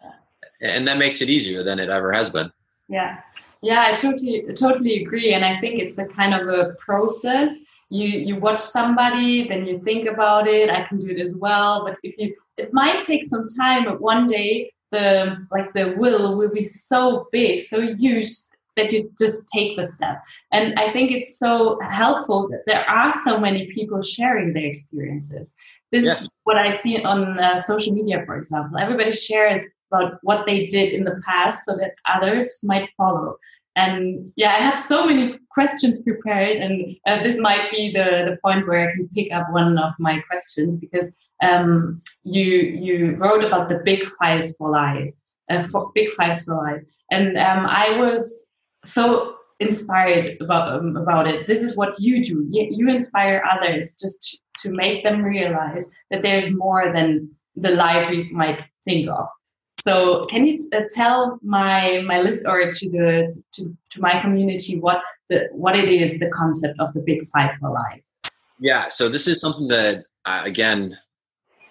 and 0.60 0.86
that 0.88 0.98
makes 0.98 1.22
it 1.22 1.28
easier 1.28 1.62
than 1.62 1.78
it 1.78 1.88
ever 1.88 2.12
has 2.12 2.30
been. 2.30 2.50
Yeah. 2.88 3.20
Yeah, 3.62 3.86
I 3.88 3.92
totally 3.92 4.44
totally 4.54 5.02
agree. 5.02 5.34
And 5.34 5.44
I 5.44 5.56
think 5.60 5.78
it's 5.78 5.98
a 5.98 6.06
kind 6.06 6.34
of 6.34 6.48
a 6.48 6.74
process 6.78 7.64
you 7.90 8.08
you 8.08 8.36
watch 8.36 8.58
somebody 8.58 9.48
then 9.48 9.66
you 9.66 9.80
think 9.80 10.06
about 10.06 10.46
it 10.46 10.70
i 10.70 10.82
can 10.84 10.98
do 10.98 11.10
it 11.10 11.20
as 11.20 11.36
well 11.36 11.84
but 11.84 11.98
if 12.02 12.16
you 12.16 12.34
it 12.56 12.72
might 12.72 13.00
take 13.00 13.26
some 13.26 13.46
time 13.48 13.84
but 13.84 14.00
one 14.00 14.26
day 14.26 14.70
the 14.92 15.36
like 15.50 15.72
the 15.74 15.94
will 15.96 16.36
will 16.36 16.52
be 16.52 16.62
so 16.62 17.28
big 17.32 17.60
so 17.60 17.94
huge 17.96 18.28
that 18.80 18.92
you 18.92 19.12
just 19.18 19.46
take 19.54 19.76
the 19.76 19.86
step. 19.86 20.22
And 20.52 20.78
i 20.78 20.92
think 20.92 21.10
it's 21.10 21.38
so 21.38 21.78
helpful 21.82 22.48
that 22.48 22.62
there 22.66 22.88
are 22.88 23.12
so 23.12 23.38
many 23.38 23.66
people 23.66 24.00
sharing 24.00 24.52
their 24.52 24.66
experiences. 24.66 25.54
This 25.92 26.04
yes. 26.04 26.22
is 26.22 26.34
what 26.44 26.56
i 26.56 26.70
see 26.70 27.02
on 27.02 27.38
uh, 27.38 27.58
social 27.58 27.92
media 27.94 28.22
for 28.26 28.36
example. 28.36 28.78
Everybody 28.78 29.12
shares 29.12 29.62
about 29.90 30.18
what 30.22 30.46
they 30.46 30.66
did 30.66 30.92
in 30.92 31.04
the 31.04 31.20
past 31.26 31.64
so 31.66 31.76
that 31.76 31.94
others 32.06 32.60
might 32.62 32.88
follow. 32.96 33.36
And 33.76 34.32
yeah, 34.36 34.50
I 34.50 34.62
had 34.62 34.76
so 34.76 35.06
many 35.06 35.38
questions 35.52 36.02
prepared, 36.02 36.56
and 36.56 36.90
uh, 37.06 37.22
this 37.22 37.38
might 37.38 37.70
be 37.70 37.92
the, 37.92 38.24
the 38.26 38.38
point 38.44 38.66
where 38.66 38.88
I 38.88 38.92
can 38.92 39.08
pick 39.08 39.32
up 39.32 39.46
one 39.50 39.78
of 39.78 39.92
my 39.98 40.18
questions 40.28 40.76
because 40.76 41.14
um, 41.42 42.02
you 42.24 42.44
you 42.44 43.16
wrote 43.16 43.44
about 43.44 43.68
the 43.68 43.80
big 43.84 44.04
fives 44.04 44.54
for 44.56 44.70
life, 44.70 45.10
uh, 45.48 45.60
for 45.60 45.92
big 45.94 46.10
fives 46.10 46.44
for 46.44 46.56
life, 46.56 46.82
and 47.10 47.38
um, 47.38 47.64
I 47.66 47.96
was 47.96 48.48
so 48.84 49.36
inspired 49.58 50.36
about 50.40 50.72
um, 50.72 50.96
about 50.96 51.26
it. 51.26 51.46
This 51.46 51.62
is 51.62 51.76
what 51.76 51.94
you 51.98 52.24
do. 52.24 52.46
You, 52.50 52.68
you 52.70 52.88
inspire 52.88 53.42
others 53.50 53.96
just 54.00 54.40
to 54.58 54.70
make 54.70 55.04
them 55.04 55.22
realize 55.22 55.90
that 56.10 56.22
there's 56.22 56.52
more 56.52 56.92
than 56.92 57.30
the 57.56 57.70
life 57.72 58.08
we 58.08 58.30
might 58.32 58.60
think 58.84 59.08
of. 59.08 59.26
So 59.80 60.26
can 60.26 60.44
you 60.44 60.56
uh, 60.74 60.80
tell 60.94 61.38
my 61.42 62.02
my 62.06 62.20
list 62.20 62.46
or 62.46 62.70
to 62.70 62.90
the 62.90 63.42
to, 63.54 63.76
to 63.90 64.00
my 64.00 64.20
community 64.20 64.78
what 64.78 65.00
the 65.28 65.48
what 65.52 65.76
it 65.76 65.88
is 65.88 66.18
the 66.18 66.28
concept 66.28 66.78
of 66.80 66.92
the 66.92 67.00
Big 67.00 67.26
Five 67.28 67.54
for 67.54 67.70
Life? 67.70 68.02
Yeah, 68.58 68.88
so 68.88 69.08
this 69.08 69.26
is 69.26 69.40
something 69.40 69.68
that 69.68 70.04
uh, 70.26 70.42
again, 70.44 70.96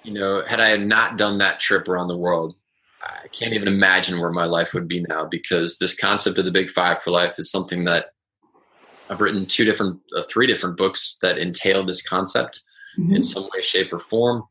you 0.03 0.13
know, 0.13 0.43
had 0.47 0.59
I 0.59 0.75
not 0.77 1.17
done 1.17 1.37
that 1.39 1.59
trip 1.59 1.87
around 1.87 2.07
the 2.07 2.17
world, 2.17 2.55
I 3.01 3.27
can't 3.29 3.53
even 3.53 3.67
imagine 3.67 4.19
where 4.19 4.31
my 4.31 4.45
life 4.45 4.73
would 4.73 4.87
be 4.87 5.05
now 5.07 5.25
because 5.25 5.77
this 5.77 5.97
concept 5.97 6.37
of 6.37 6.45
the 6.45 6.51
Big 6.51 6.69
Five 6.69 7.01
for 7.01 7.11
Life 7.11 7.35
is 7.37 7.51
something 7.51 7.85
that 7.85 8.05
I've 9.09 9.21
written 9.21 9.45
two 9.45 9.65
different, 9.65 9.99
uh, 10.15 10.21
three 10.29 10.47
different 10.47 10.77
books 10.77 11.17
that 11.21 11.37
entail 11.37 11.85
this 11.85 12.07
concept 12.07 12.61
mm-hmm. 12.97 13.15
in 13.15 13.23
some 13.23 13.43
way, 13.43 13.61
shape, 13.61 13.91
or 13.93 13.99
form. 13.99 14.43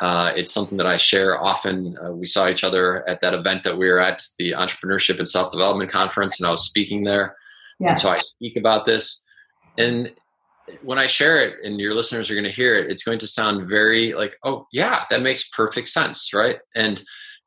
Uh, 0.00 0.32
it's 0.34 0.52
something 0.52 0.76
that 0.78 0.86
I 0.86 0.96
share 0.96 1.40
often. 1.40 1.94
Uh, 2.02 2.12
we 2.12 2.26
saw 2.26 2.48
each 2.48 2.64
other 2.64 3.08
at 3.08 3.20
that 3.20 3.34
event 3.34 3.62
that 3.64 3.78
we 3.78 3.88
were 3.88 4.00
at, 4.00 4.22
the 4.38 4.52
Entrepreneurship 4.52 5.18
and 5.18 5.28
Self 5.28 5.52
Development 5.52 5.90
Conference, 5.90 6.40
and 6.40 6.46
I 6.46 6.50
was 6.50 6.66
speaking 6.66 7.04
there. 7.04 7.36
Yeah. 7.78 7.90
And 7.90 8.00
so 8.00 8.10
I 8.10 8.18
speak 8.18 8.56
about 8.56 8.84
this. 8.84 9.22
And 9.78 10.12
when 10.82 10.98
I 10.98 11.06
share 11.06 11.38
it 11.38 11.56
and 11.62 11.80
your 11.80 11.94
listeners 11.94 12.30
are 12.30 12.34
going 12.34 12.46
to 12.46 12.50
hear 12.50 12.74
it, 12.76 12.90
it's 12.90 13.02
going 13.04 13.18
to 13.18 13.26
sound 13.26 13.68
very 13.68 14.14
like, 14.14 14.36
oh, 14.44 14.66
yeah, 14.72 15.04
that 15.10 15.22
makes 15.22 15.48
perfect 15.50 15.88
sense, 15.88 16.32
right? 16.32 16.58
And 16.74 17.02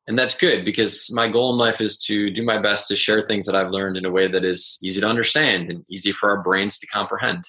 and 0.08 0.18
that's 0.18 0.36
good 0.36 0.64
because 0.64 1.10
my 1.12 1.28
goal 1.28 1.52
in 1.52 1.58
life 1.58 1.82
is 1.82 1.98
to 2.06 2.30
do 2.30 2.42
my 2.42 2.56
best 2.58 2.88
to 2.88 2.96
share 2.96 3.20
things 3.20 3.44
that 3.44 3.54
I've 3.54 3.70
learned 3.70 3.98
in 3.98 4.06
a 4.06 4.10
way 4.10 4.26
that 4.26 4.42
is 4.42 4.78
easy 4.82 5.02
to 5.02 5.06
understand 5.06 5.68
and 5.68 5.84
easy 5.88 6.12
for 6.12 6.30
our 6.30 6.42
brains 6.42 6.78
to 6.78 6.86
comprehend. 6.86 7.44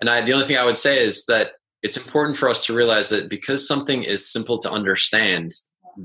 And 0.00 0.08
I, 0.08 0.22
the 0.22 0.32
only 0.32 0.46
thing 0.46 0.56
I 0.56 0.64
would 0.64 0.78
say 0.78 1.04
is 1.04 1.26
that 1.26 1.52
it's 1.82 1.98
important 1.98 2.38
for 2.38 2.48
us 2.48 2.64
to 2.64 2.74
realize 2.74 3.10
that 3.10 3.28
because 3.28 3.68
something 3.68 4.02
is 4.02 4.32
simple 4.32 4.56
to 4.58 4.70
understand 4.70 5.52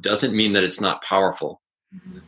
doesn't 0.01 0.35
mean 0.35 0.51
that 0.53 0.65
it's 0.65 0.81
not 0.81 1.01
powerful. 1.01 1.61
Mm-hmm. 1.95 2.19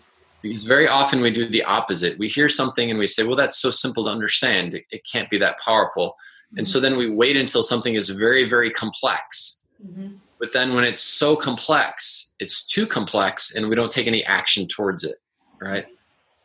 Because 0.42 0.64
very 0.64 0.88
often 0.88 1.20
we 1.20 1.30
do 1.30 1.50
the 1.50 1.64
opposite. 1.64 2.18
We 2.18 2.30
hear 2.30 2.48
something 2.48 2.90
and 2.90 2.98
we 2.98 3.08
say, 3.08 3.24
well, 3.24 3.36
that's 3.36 3.60
so 3.60 3.72
simple 3.72 4.06
to 4.06 4.12
understand. 4.12 4.74
It, 4.74 4.86
it 4.90 5.02
can't 5.12 5.30
be 5.30 5.38
that 5.40 5.60
powerful. 5.60 6.12
Mm-hmm. 6.12 6.60
And 6.60 6.70
so 6.70 6.80
then 6.80 6.96
we 6.96 7.10
wait 7.10 7.36
until 7.36 7.62
something 7.62 7.96
is 7.96 8.10
very, 8.10 8.48
very 8.48 8.72
complex. 8.72 9.66
Mm-hmm. 9.86 10.16
But 10.40 10.54
then 10.54 10.74
when 10.74 10.84
it's 10.84 11.02
so 11.02 11.36
complex, 11.36 12.36
it's 12.40 12.66
too 12.66 12.86
complex 12.86 13.56
and 13.56 13.68
we 13.68 13.76
don't 13.76 13.92
take 13.92 14.08
any 14.08 14.24
action 14.26 14.68
towards 14.68 15.04
it. 15.04 15.16
Right. 15.60 15.88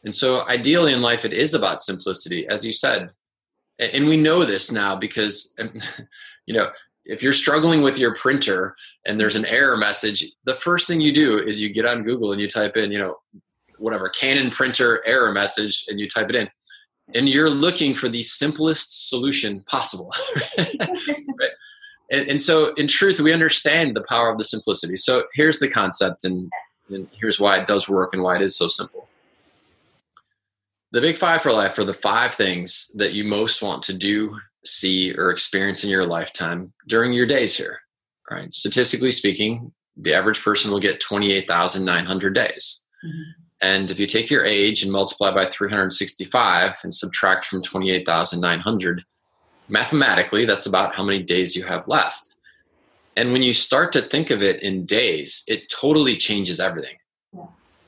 And 0.04 0.14
so 0.14 0.46
ideally 0.48 0.92
in 0.92 1.02
life, 1.02 1.24
it 1.24 1.32
is 1.32 1.54
about 1.54 1.80
simplicity, 1.80 2.46
as 2.48 2.64
you 2.64 2.72
said. 2.72 3.10
And 3.78 4.06
we 4.06 4.16
know 4.16 4.44
this 4.44 4.70
now 4.70 4.96
because, 4.96 5.54
um, 5.58 5.72
you 6.46 6.54
know, 6.54 6.70
if 7.04 7.22
you're 7.22 7.32
struggling 7.32 7.82
with 7.82 7.98
your 7.98 8.14
printer 8.14 8.76
and 9.06 9.18
there's 9.18 9.36
an 9.36 9.46
error 9.46 9.76
message, 9.76 10.24
the 10.44 10.54
first 10.54 10.86
thing 10.86 11.00
you 11.00 11.12
do 11.12 11.38
is 11.38 11.60
you 11.60 11.72
get 11.72 11.86
on 11.86 12.04
Google 12.04 12.32
and 12.32 12.40
you 12.40 12.46
type 12.46 12.76
in, 12.76 12.92
you 12.92 12.98
know, 12.98 13.16
whatever 13.78 14.08
Canon 14.08 14.50
printer 14.50 15.02
error 15.04 15.32
message 15.32 15.84
and 15.88 15.98
you 15.98 16.08
type 16.08 16.30
it 16.30 16.36
in. 16.36 16.48
And 17.14 17.28
you're 17.28 17.50
looking 17.50 17.94
for 17.94 18.08
the 18.08 18.22
simplest 18.22 19.08
solution 19.10 19.60
possible. 19.62 20.14
right? 20.58 21.50
And, 22.10 22.28
and, 22.28 22.42
so, 22.42 22.74
in 22.74 22.86
truth, 22.86 23.20
we 23.20 23.32
understand 23.32 23.96
the 23.96 24.04
power 24.08 24.30
of 24.30 24.38
the 24.38 24.44
simplicity. 24.44 24.96
So, 24.96 25.24
here's 25.34 25.58
the 25.58 25.70
concept, 25.70 26.24
and, 26.24 26.50
and 26.90 27.08
here's 27.18 27.40
why 27.40 27.58
it 27.58 27.66
does 27.66 27.88
work 27.88 28.12
and 28.12 28.22
why 28.22 28.36
it 28.36 28.42
is 28.42 28.56
so 28.56 28.68
simple. 28.68 29.08
The 30.92 31.00
big 31.00 31.16
five 31.16 31.40
for 31.40 31.52
life 31.52 31.78
are 31.78 31.84
the 31.84 31.94
five 31.94 32.32
things 32.32 32.92
that 32.96 33.14
you 33.14 33.24
most 33.24 33.62
want 33.62 33.82
to 33.84 33.94
do 33.94 34.38
see 34.64 35.14
or 35.14 35.30
experience 35.30 35.84
in 35.84 35.90
your 35.90 36.04
lifetime 36.04 36.72
during 36.86 37.12
your 37.12 37.26
days 37.26 37.56
here. 37.56 37.80
Right? 38.30 38.52
Statistically 38.52 39.10
speaking, 39.10 39.72
the 39.96 40.14
average 40.14 40.42
person 40.42 40.70
will 40.70 40.80
get 40.80 41.00
28,900 41.00 42.34
days. 42.34 42.86
Mm-hmm. 43.04 43.42
And 43.62 43.90
if 43.90 44.00
you 44.00 44.06
take 44.06 44.30
your 44.30 44.44
age 44.44 44.82
and 44.82 44.90
multiply 44.90 45.32
by 45.32 45.46
365 45.46 46.78
and 46.82 46.94
subtract 46.94 47.46
from 47.46 47.62
28,900, 47.62 49.04
mathematically, 49.72 50.44
that's 50.44 50.66
about 50.66 50.94
how 50.94 51.02
many 51.02 51.22
days 51.22 51.56
you 51.56 51.64
have 51.64 51.88
left. 51.88 52.36
And 53.16 53.32
when 53.32 53.42
you 53.42 53.54
start 53.54 53.90
to 53.92 54.02
think 54.02 54.30
of 54.30 54.42
it 54.42 54.62
in 54.62 54.84
days, 54.84 55.44
it 55.48 55.70
totally 55.70 56.14
changes 56.14 56.60
everything. 56.60 56.96
Yeah. 57.32 57.46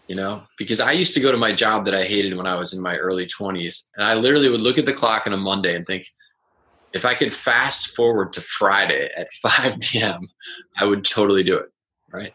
You 0.09 0.17
know, 0.17 0.41
because 0.59 0.81
I 0.81 0.93
used 0.93 1.15
to 1.15 1.21
go 1.21 1.31
to 1.31 1.37
my 1.37 1.53
job 1.53 1.85
that 1.85 1.95
I 1.95 2.03
hated 2.05 2.37
when 2.37 2.47
I 2.47 2.57
was 2.57 2.73
in 2.73 2.83
my 2.83 2.97
early 2.97 3.27
20s, 3.27 3.91
and 3.97 4.05
I 4.05 4.15
literally 4.15 4.49
would 4.49 4.63
look 4.63 4.79
at 4.79 4.87
the 4.87 4.95
clock 4.95 5.27
on 5.27 5.35
a 5.35 5.37
Monday 5.37 5.77
and 5.77 5.87
think, 5.87 6.07
if 6.95 7.05
I 7.05 7.13
could 7.13 7.33
fast 7.33 7.95
forward 7.95 8.33
to 8.33 8.41
Friday 8.41 9.11
at 9.17 9.33
5 9.43 9.81
p.m., 9.81 10.29
I 10.79 10.87
would 10.87 11.05
totally 11.05 11.43
do 11.43 11.57
it. 11.57 11.71
Right. 12.11 12.33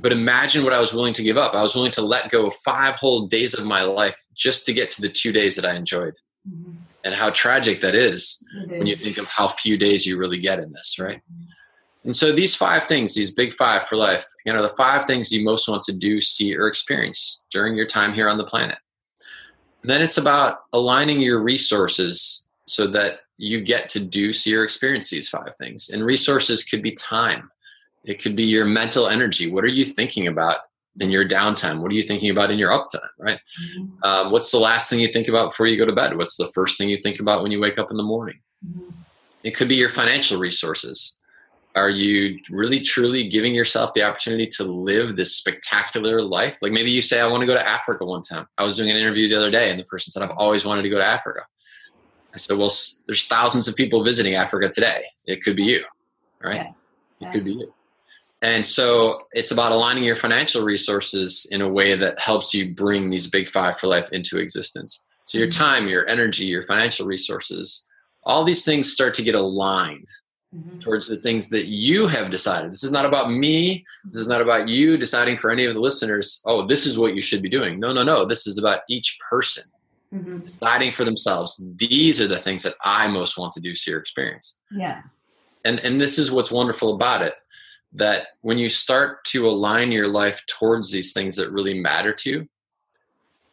But 0.00 0.12
imagine 0.12 0.64
what 0.64 0.72
I 0.72 0.80
was 0.80 0.94
willing 0.94 1.14
to 1.14 1.22
give 1.22 1.36
up. 1.36 1.54
I 1.54 1.62
was 1.62 1.74
willing 1.74 1.92
to 1.92 2.02
let 2.02 2.30
go 2.30 2.46
of 2.46 2.54
five 2.56 2.96
whole 2.96 3.26
days 3.26 3.54
of 3.54 3.66
my 3.66 3.82
life 3.82 4.16
just 4.34 4.64
to 4.66 4.72
get 4.72 4.90
to 4.92 5.02
the 5.02 5.08
two 5.08 5.32
days 5.32 5.56
that 5.56 5.66
I 5.66 5.74
enjoyed. 5.74 6.14
Mm-hmm. 6.48 6.72
And 7.04 7.14
how 7.14 7.30
tragic 7.30 7.80
that 7.82 7.94
is, 7.94 8.42
when 8.68 8.86
you 8.86 8.96
think 8.96 9.18
of 9.18 9.28
how 9.28 9.48
few 9.48 9.76
days 9.76 10.06
you 10.06 10.18
really 10.18 10.38
get 10.38 10.58
in 10.58 10.72
this, 10.72 10.98
right? 10.98 11.18
Mm-hmm. 11.18 11.50
And 12.04 12.16
so 12.16 12.32
these 12.32 12.54
five 12.54 12.84
things, 12.84 13.14
these 13.14 13.34
big 13.34 13.52
five 13.54 13.86
for 13.86 13.96
life, 13.96 14.24
you 14.44 14.52
know, 14.52 14.62
the 14.62 14.68
five 14.68 15.04
things 15.04 15.32
you 15.32 15.42
most 15.42 15.68
want 15.68 15.82
to 15.84 15.92
do, 15.92 16.20
see, 16.20 16.54
or 16.56 16.66
experience 16.66 17.44
during 17.50 17.76
your 17.76 17.86
time 17.86 18.12
here 18.12 18.28
on 18.28 18.38
the 18.38 18.44
planet. 18.44 18.78
And 19.82 19.90
then 19.90 20.02
it's 20.02 20.18
about 20.18 20.60
aligning 20.72 21.20
your 21.20 21.40
resources 21.40 22.48
so 22.66 22.86
that 22.88 23.20
you 23.36 23.60
get 23.60 23.88
to 23.90 24.04
do, 24.04 24.32
see, 24.32 24.54
or 24.54 24.64
experience 24.64 25.10
these 25.10 25.28
five 25.28 25.54
things. 25.56 25.90
And 25.90 26.04
resources 26.04 26.62
could 26.64 26.82
be 26.82 26.92
time, 26.92 27.50
it 28.04 28.22
could 28.22 28.36
be 28.36 28.44
your 28.44 28.66
mental 28.66 29.08
energy. 29.08 29.50
What 29.50 29.64
are 29.64 29.68
you 29.68 29.84
thinking 29.84 30.26
about 30.26 30.56
in 31.00 31.10
your 31.10 31.26
downtime? 31.26 31.80
What 31.80 31.90
are 31.90 31.94
you 31.94 32.02
thinking 32.02 32.30
about 32.30 32.50
in 32.50 32.58
your 32.58 32.70
uptime, 32.70 33.08
right? 33.18 33.38
Mm-hmm. 33.38 34.04
Um, 34.04 34.32
what's 34.32 34.50
the 34.50 34.58
last 34.58 34.90
thing 34.90 35.00
you 35.00 35.08
think 35.08 35.28
about 35.28 35.50
before 35.50 35.66
you 35.66 35.76
go 35.76 35.86
to 35.86 35.92
bed? 35.92 36.16
What's 36.16 36.36
the 36.36 36.48
first 36.48 36.78
thing 36.78 36.88
you 36.88 36.98
think 37.02 37.20
about 37.20 37.42
when 37.42 37.52
you 37.52 37.60
wake 37.60 37.78
up 37.78 37.90
in 37.90 37.96
the 37.96 38.02
morning? 38.02 38.38
Mm-hmm. 38.66 38.90
It 39.42 39.56
could 39.56 39.68
be 39.68 39.74
your 39.74 39.90
financial 39.90 40.38
resources. 40.38 41.20
Are 41.76 41.90
you 41.90 42.38
really 42.50 42.80
truly 42.80 43.28
giving 43.28 43.52
yourself 43.54 43.94
the 43.94 44.04
opportunity 44.04 44.46
to 44.46 44.64
live 44.64 45.16
this 45.16 45.34
spectacular 45.34 46.22
life? 46.22 46.62
Like 46.62 46.70
maybe 46.70 46.90
you 46.90 47.02
say, 47.02 47.20
I 47.20 47.26
want 47.26 47.40
to 47.40 47.46
go 47.46 47.54
to 47.54 47.68
Africa 47.68 48.04
one 48.04 48.22
time. 48.22 48.46
I 48.58 48.64
was 48.64 48.76
doing 48.76 48.90
an 48.90 48.96
interview 48.96 49.28
the 49.28 49.36
other 49.36 49.50
day 49.50 49.70
and 49.70 49.78
the 49.78 49.84
person 49.84 50.12
said, 50.12 50.22
I've 50.22 50.36
always 50.36 50.64
wanted 50.64 50.82
to 50.82 50.88
go 50.88 50.98
to 50.98 51.04
Africa 51.04 51.40
I 52.34 52.36
said, 52.36 52.58
well, 52.58 52.70
there's 53.06 53.26
thousands 53.28 53.68
of 53.68 53.76
people 53.76 54.02
visiting 54.02 54.34
Africa 54.34 54.68
today. 54.68 55.04
It 55.26 55.42
could 55.42 55.54
be 55.54 55.62
you, 55.62 55.84
right? 56.42 56.66
Yes. 56.66 56.86
It 57.20 57.30
could 57.30 57.44
be 57.44 57.52
you. 57.52 57.74
And 58.44 58.64
so 58.66 59.22
it's 59.32 59.52
about 59.52 59.72
aligning 59.72 60.04
your 60.04 60.16
financial 60.16 60.62
resources 60.62 61.48
in 61.50 61.62
a 61.62 61.68
way 61.68 61.96
that 61.96 62.18
helps 62.18 62.52
you 62.52 62.74
bring 62.74 63.08
these 63.08 63.26
big 63.26 63.48
five 63.48 63.78
for 63.78 63.86
life 63.86 64.10
into 64.12 64.38
existence. 64.38 65.08
So 65.24 65.38
your 65.38 65.46
Mhm. 65.48 65.56
time, 65.56 65.88
your 65.88 66.06
energy, 66.10 66.44
your 66.44 66.62
financial 66.62 67.06
resources, 67.06 67.88
all 68.24 68.44
these 68.44 68.62
things 68.62 68.92
start 68.92 69.14
to 69.14 69.22
get 69.22 69.34
aligned 69.34 70.08
Mhm. 70.54 70.78
towards 70.78 71.08
the 71.08 71.16
things 71.16 71.48
that 71.48 71.68
you 71.68 72.06
have 72.06 72.30
decided. 72.30 72.70
This 72.70 72.84
is 72.84 72.92
not 72.92 73.06
about 73.06 73.30
me. 73.30 73.82
This 74.04 74.16
is 74.16 74.28
not 74.28 74.42
about 74.42 74.68
you 74.68 74.98
deciding 74.98 75.38
for 75.38 75.50
any 75.50 75.64
of 75.64 75.72
the 75.72 75.80
listeners, 75.80 76.42
oh, 76.44 76.66
this 76.66 76.84
is 76.84 76.98
what 76.98 77.14
you 77.14 77.22
should 77.22 77.40
be 77.40 77.48
doing. 77.48 77.80
No, 77.80 77.94
no, 77.94 78.02
no. 78.02 78.26
This 78.26 78.46
is 78.46 78.58
about 78.58 78.80
each 78.90 79.18
person 79.30 79.64
Mhm. 80.12 80.44
deciding 80.44 80.92
for 80.92 81.04
themselves. 81.06 81.64
These 81.76 82.20
are 82.20 82.28
the 82.28 82.38
things 82.38 82.62
that 82.64 82.74
I 82.84 83.08
most 83.08 83.38
want 83.38 83.52
to 83.52 83.60
do 83.62 83.74
to 83.74 83.90
your 83.90 84.00
experience. 84.00 84.60
Yeah. 84.70 85.00
And 85.64 85.80
and 85.80 85.98
this 85.98 86.18
is 86.18 86.30
what's 86.30 86.52
wonderful 86.52 86.94
about 86.94 87.22
it 87.22 87.32
that 87.94 88.26
when 88.40 88.58
you 88.58 88.68
start 88.68 89.24
to 89.24 89.48
align 89.48 89.92
your 89.92 90.08
life 90.08 90.44
towards 90.46 90.90
these 90.90 91.12
things 91.12 91.36
that 91.36 91.52
really 91.52 91.80
matter 91.80 92.12
to 92.12 92.30
you, 92.30 92.48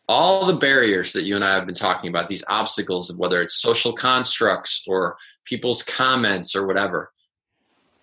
all 0.10 0.46
the 0.46 0.54
barriers 0.54 1.14
that 1.14 1.24
you 1.24 1.36
and 1.36 1.44
I 1.44 1.56
have 1.56 1.66
been 1.66 1.76
talking 1.76 2.10
about, 2.10 2.28
these 2.28 2.44
obstacles 2.50 3.10
of 3.10 3.18
whether 3.18 3.42
it's 3.42 3.62
social 3.62 3.94
constructs 3.94 4.86
or 4.88 5.16
people's 5.46 5.84
comments 5.84 6.56
or 6.56 6.68
whatever, 6.68 7.12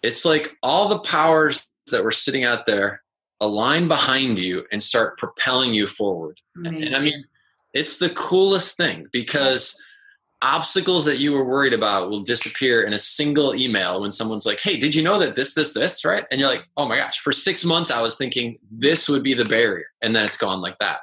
it's 0.03 0.25
like 0.25 0.57
all 0.63 0.89
the 0.89 1.01
powers 1.01 1.67
that 1.91 2.05
were 2.05 2.11
sitting 2.11 2.45
out 2.45 2.65
there 2.67 3.03
align 3.41 3.89
behind 3.89 4.39
you 4.39 4.65
and 4.73 4.83
start 4.83 5.19
propelling 5.19 5.75
you 5.75 5.87
forward. 5.87 6.41
And 6.65 6.95
I 6.95 6.99
mean, 6.99 7.25
it's 7.75 7.99
the 7.99 8.11
coolest 8.11 8.77
thing 8.77 9.07
because 9.13 9.81
obstacles 10.43 11.05
that 11.05 11.19
you 11.19 11.33
were 11.33 11.45
worried 11.45 11.73
about 11.73 12.11
will 12.11 12.23
disappear 12.23 12.83
in 12.83 12.93
a 12.93 12.99
single 12.99 13.55
email 13.55 14.01
when 14.01 14.11
someone's 14.11 14.47
like, 14.47 14.61
Hey, 14.61 14.77
did 14.77 14.95
you 14.95 15.03
know 15.03 15.19
that 15.19 15.37
this, 15.37 15.55
this, 15.55 15.75
this, 15.75 16.05
right? 16.05 16.25
And 16.31 16.41
you're 16.41 16.49
like, 16.49 16.69
Oh 16.77 16.89
my 16.89 16.97
gosh, 16.97 17.19
for 17.21 17.33
six 17.33 17.65
months 17.65 17.91
I 17.91 18.03
was 18.03 18.17
thinking 18.17 18.59
this 18.71 19.09
would 19.09 19.23
be 19.23 19.35
the 19.35 19.45
barrier. 19.45 19.87
And 20.03 20.15
then 20.15 20.25
it's 20.25 20.37
gone 20.37 20.61
like 20.61 20.79
that. 20.79 21.01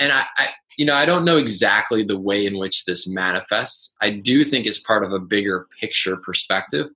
And 0.00 0.12
I, 0.12 0.24
I 0.38 0.48
you 0.76 0.86
know, 0.86 0.94
I 0.94 1.04
don't 1.04 1.24
know 1.24 1.36
exactly 1.36 2.02
the 2.02 2.18
way 2.18 2.46
in 2.46 2.58
which 2.58 2.86
this 2.86 3.08
manifests. 3.08 3.96
I 4.00 4.10
do 4.10 4.42
think 4.44 4.66
it's 4.66 4.78
part 4.78 5.04
of 5.04 5.12
a 5.12 5.18
bigger 5.18 5.66
picture 5.80 6.16
perspective. 6.16 6.88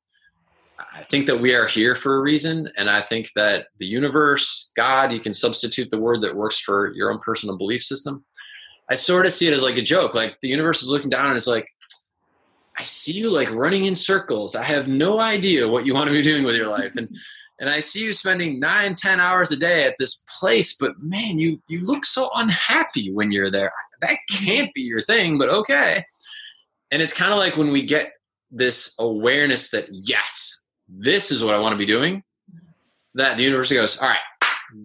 I 0.78 1.02
think 1.02 1.26
that 1.26 1.40
we 1.40 1.54
are 1.54 1.66
here 1.66 1.94
for 1.94 2.16
a 2.16 2.20
reason. 2.20 2.68
And 2.78 2.88
I 2.88 3.00
think 3.00 3.30
that 3.36 3.66
the 3.78 3.86
universe, 3.86 4.72
God, 4.76 5.12
you 5.12 5.20
can 5.20 5.32
substitute 5.32 5.90
the 5.90 5.98
word 5.98 6.22
that 6.22 6.36
works 6.36 6.58
for 6.58 6.92
your 6.94 7.12
own 7.12 7.18
personal 7.18 7.56
belief 7.56 7.82
system. 7.82 8.24
I 8.90 8.94
sort 8.94 9.26
of 9.26 9.32
see 9.32 9.48
it 9.48 9.54
as 9.54 9.62
like 9.62 9.76
a 9.76 9.82
joke. 9.82 10.14
Like 10.14 10.38
the 10.40 10.48
universe 10.48 10.82
is 10.82 10.88
looking 10.88 11.10
down 11.10 11.26
and 11.26 11.36
it's 11.36 11.46
like, 11.46 11.68
I 12.78 12.84
see 12.84 13.12
you 13.12 13.30
like 13.30 13.50
running 13.52 13.84
in 13.84 13.94
circles. 13.94 14.54
I 14.54 14.62
have 14.62 14.86
no 14.86 15.18
idea 15.18 15.68
what 15.68 15.86
you 15.86 15.94
want 15.94 16.08
to 16.08 16.12
be 16.12 16.22
doing 16.22 16.44
with 16.44 16.56
your 16.56 16.68
life. 16.68 16.96
And 16.96 17.08
and 17.58 17.70
I 17.70 17.80
see 17.80 18.04
you 18.04 18.12
spending 18.12 18.60
nine, 18.60 18.96
ten 18.96 19.18
hours 19.18 19.50
a 19.50 19.56
day 19.56 19.84
at 19.84 19.94
this 19.98 20.24
place, 20.38 20.76
but 20.78 20.92
man, 20.98 21.38
you 21.38 21.60
you 21.68 21.84
look 21.84 22.04
so 22.04 22.28
unhappy 22.34 23.12
when 23.12 23.32
you're 23.32 23.50
there. 23.50 23.72
That 24.02 24.16
can't 24.28 24.72
be 24.74 24.82
your 24.82 25.00
thing, 25.00 25.38
but 25.38 25.48
okay. 25.48 26.04
And 26.90 27.00
it's 27.00 27.16
kind 27.16 27.32
of 27.32 27.38
like 27.38 27.56
when 27.56 27.72
we 27.72 27.84
get 27.84 28.12
this 28.50 28.94
awareness 28.98 29.70
that 29.70 29.88
yes, 29.90 30.66
this 30.88 31.30
is 31.30 31.42
what 31.42 31.54
I 31.54 31.58
want 31.58 31.72
to 31.72 31.78
be 31.78 31.86
doing, 31.86 32.22
that 33.14 33.36
the 33.36 33.42
universe 33.42 33.72
goes, 33.72 34.00
all 34.00 34.08
right, 34.08 34.18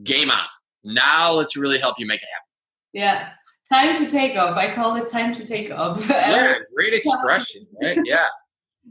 game 0.03 0.31
on. 0.31 0.39
Now 0.83 1.33
let's 1.33 1.55
really 1.55 1.77
help 1.77 1.99
you 1.99 2.07
make 2.07 2.21
it 2.21 2.29
happen. 2.33 2.47
Yeah. 2.93 3.29
Time 3.71 3.95
to 3.95 4.05
take 4.05 4.35
off. 4.35 4.57
I 4.57 4.73
call 4.73 4.97
it 4.97 5.07
time 5.07 5.31
to 5.31 5.45
take 5.45 5.71
off. 5.71 6.09
Yeah, 6.09 6.53
great 6.75 6.93
expression, 6.93 7.65
right? 7.81 7.97
Yeah. 8.05 8.25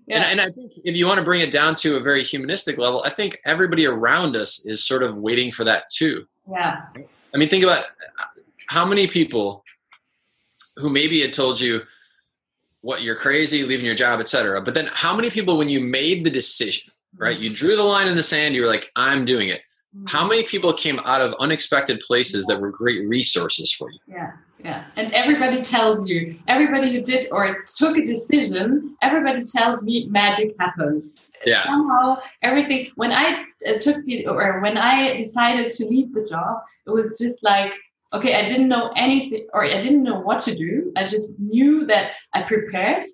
Yeah. 0.07 0.17
And, 0.17 0.25
and 0.25 0.41
I 0.41 0.47
think 0.47 0.73
if 0.85 0.97
you 0.97 1.07
want 1.07 1.19
to 1.19 1.25
bring 1.25 1.41
it 1.41 1.53
down 1.53 1.75
to 1.77 1.97
a 1.97 2.01
very 2.01 2.23
humanistic 2.23 2.79
level, 2.79 3.03
I 3.05 3.11
think 3.11 3.39
everybody 3.45 3.87
around 3.87 4.37
us 4.37 4.65
is 4.65 4.85
sort 4.85 5.03
of 5.03 5.17
waiting 5.17 5.51
for 5.51 5.65
that 5.65 5.85
too. 5.93 6.27
yeah. 6.51 6.83
I 7.35 7.39
mean, 7.39 7.49
think 7.49 7.63
about 7.63 7.83
uh, 7.83 8.41
how 8.69 8.85
many 8.85 9.07
people 9.07 9.65
who 10.77 10.91
maybe 10.91 11.21
had 11.21 11.33
told 11.33 11.61
you 11.61 11.83
what 12.81 13.03
you're 13.03 13.17
crazy, 13.17 13.63
leaving 13.65 13.87
your 13.87 13.95
job, 13.95 14.21
etc. 14.21 14.63
But 14.63 14.75
then 14.75 14.89
how 14.93 15.15
many 15.15 15.31
people 15.31 15.59
when 15.59 15.69
you 15.69 15.81
made 15.81 16.25
the 16.25 16.31
decision, 16.31 16.93
right? 17.17 17.39
You 17.39 17.51
mm-hmm. 17.51 17.67
drew 17.67 17.77
the 17.77 17.83
line 17.83 18.09
in 18.09 18.17
the 18.17 18.23
sand, 18.23 18.55
you 18.55 18.63
were 18.63 18.69
like, 18.69 18.91
I'm 18.97 19.25
doing 19.25 19.49
it. 19.49 19.61
Mm-hmm. 19.95 20.07
How 20.07 20.27
many 20.27 20.45
people 20.45 20.73
came 20.73 21.01
out 21.05 21.21
of 21.21 21.35
unexpected 21.41 22.01
places 22.01 22.47
that 22.47 22.61
were 22.61 22.71
great 22.71 23.07
resources 23.07 23.73
for 23.73 23.91
you? 23.91 23.99
Yeah, 24.07 24.33
yeah. 24.65 24.85
And 24.97 25.13
everybody 25.13 25.61
tells 25.63 26.07
you, 26.07 26.37
everybody 26.49 26.93
who 26.93 27.01
did 27.01 27.29
or 27.33 27.65
took 27.79 27.97
a 27.97 28.03
decision, 28.05 28.97
everybody 29.03 29.43
tells 29.45 29.83
me 29.83 30.07
magic 30.11 30.55
happens. 30.59 31.33
Yeah. 31.47 31.59
Somehow, 31.61 32.19
everything. 32.43 32.91
When 32.97 33.13
I 33.13 33.45
uh, 33.67 33.79
took 33.81 34.05
the, 34.05 34.27
or 34.27 34.61
when 34.61 34.77
I 34.77 35.15
decided 35.17 35.71
to 35.73 35.87
leave 35.87 36.13
the 36.13 36.25
job, 36.29 36.59
it 36.87 36.91
was 36.91 37.19
just 37.19 37.43
like, 37.43 37.73
okay, 38.13 38.35
I 38.39 38.45
didn't 38.45 38.69
know 38.69 38.93
anything, 38.97 39.47
or 39.53 39.65
I 39.65 39.81
didn't 39.81 40.03
know 40.03 40.19
what 40.21 40.41
to 40.41 40.55
do. 40.55 40.93
I 40.97 41.05
just 41.05 41.39
knew 41.39 41.87
that 41.87 42.13
I 42.35 42.43
prepared, 42.43 43.05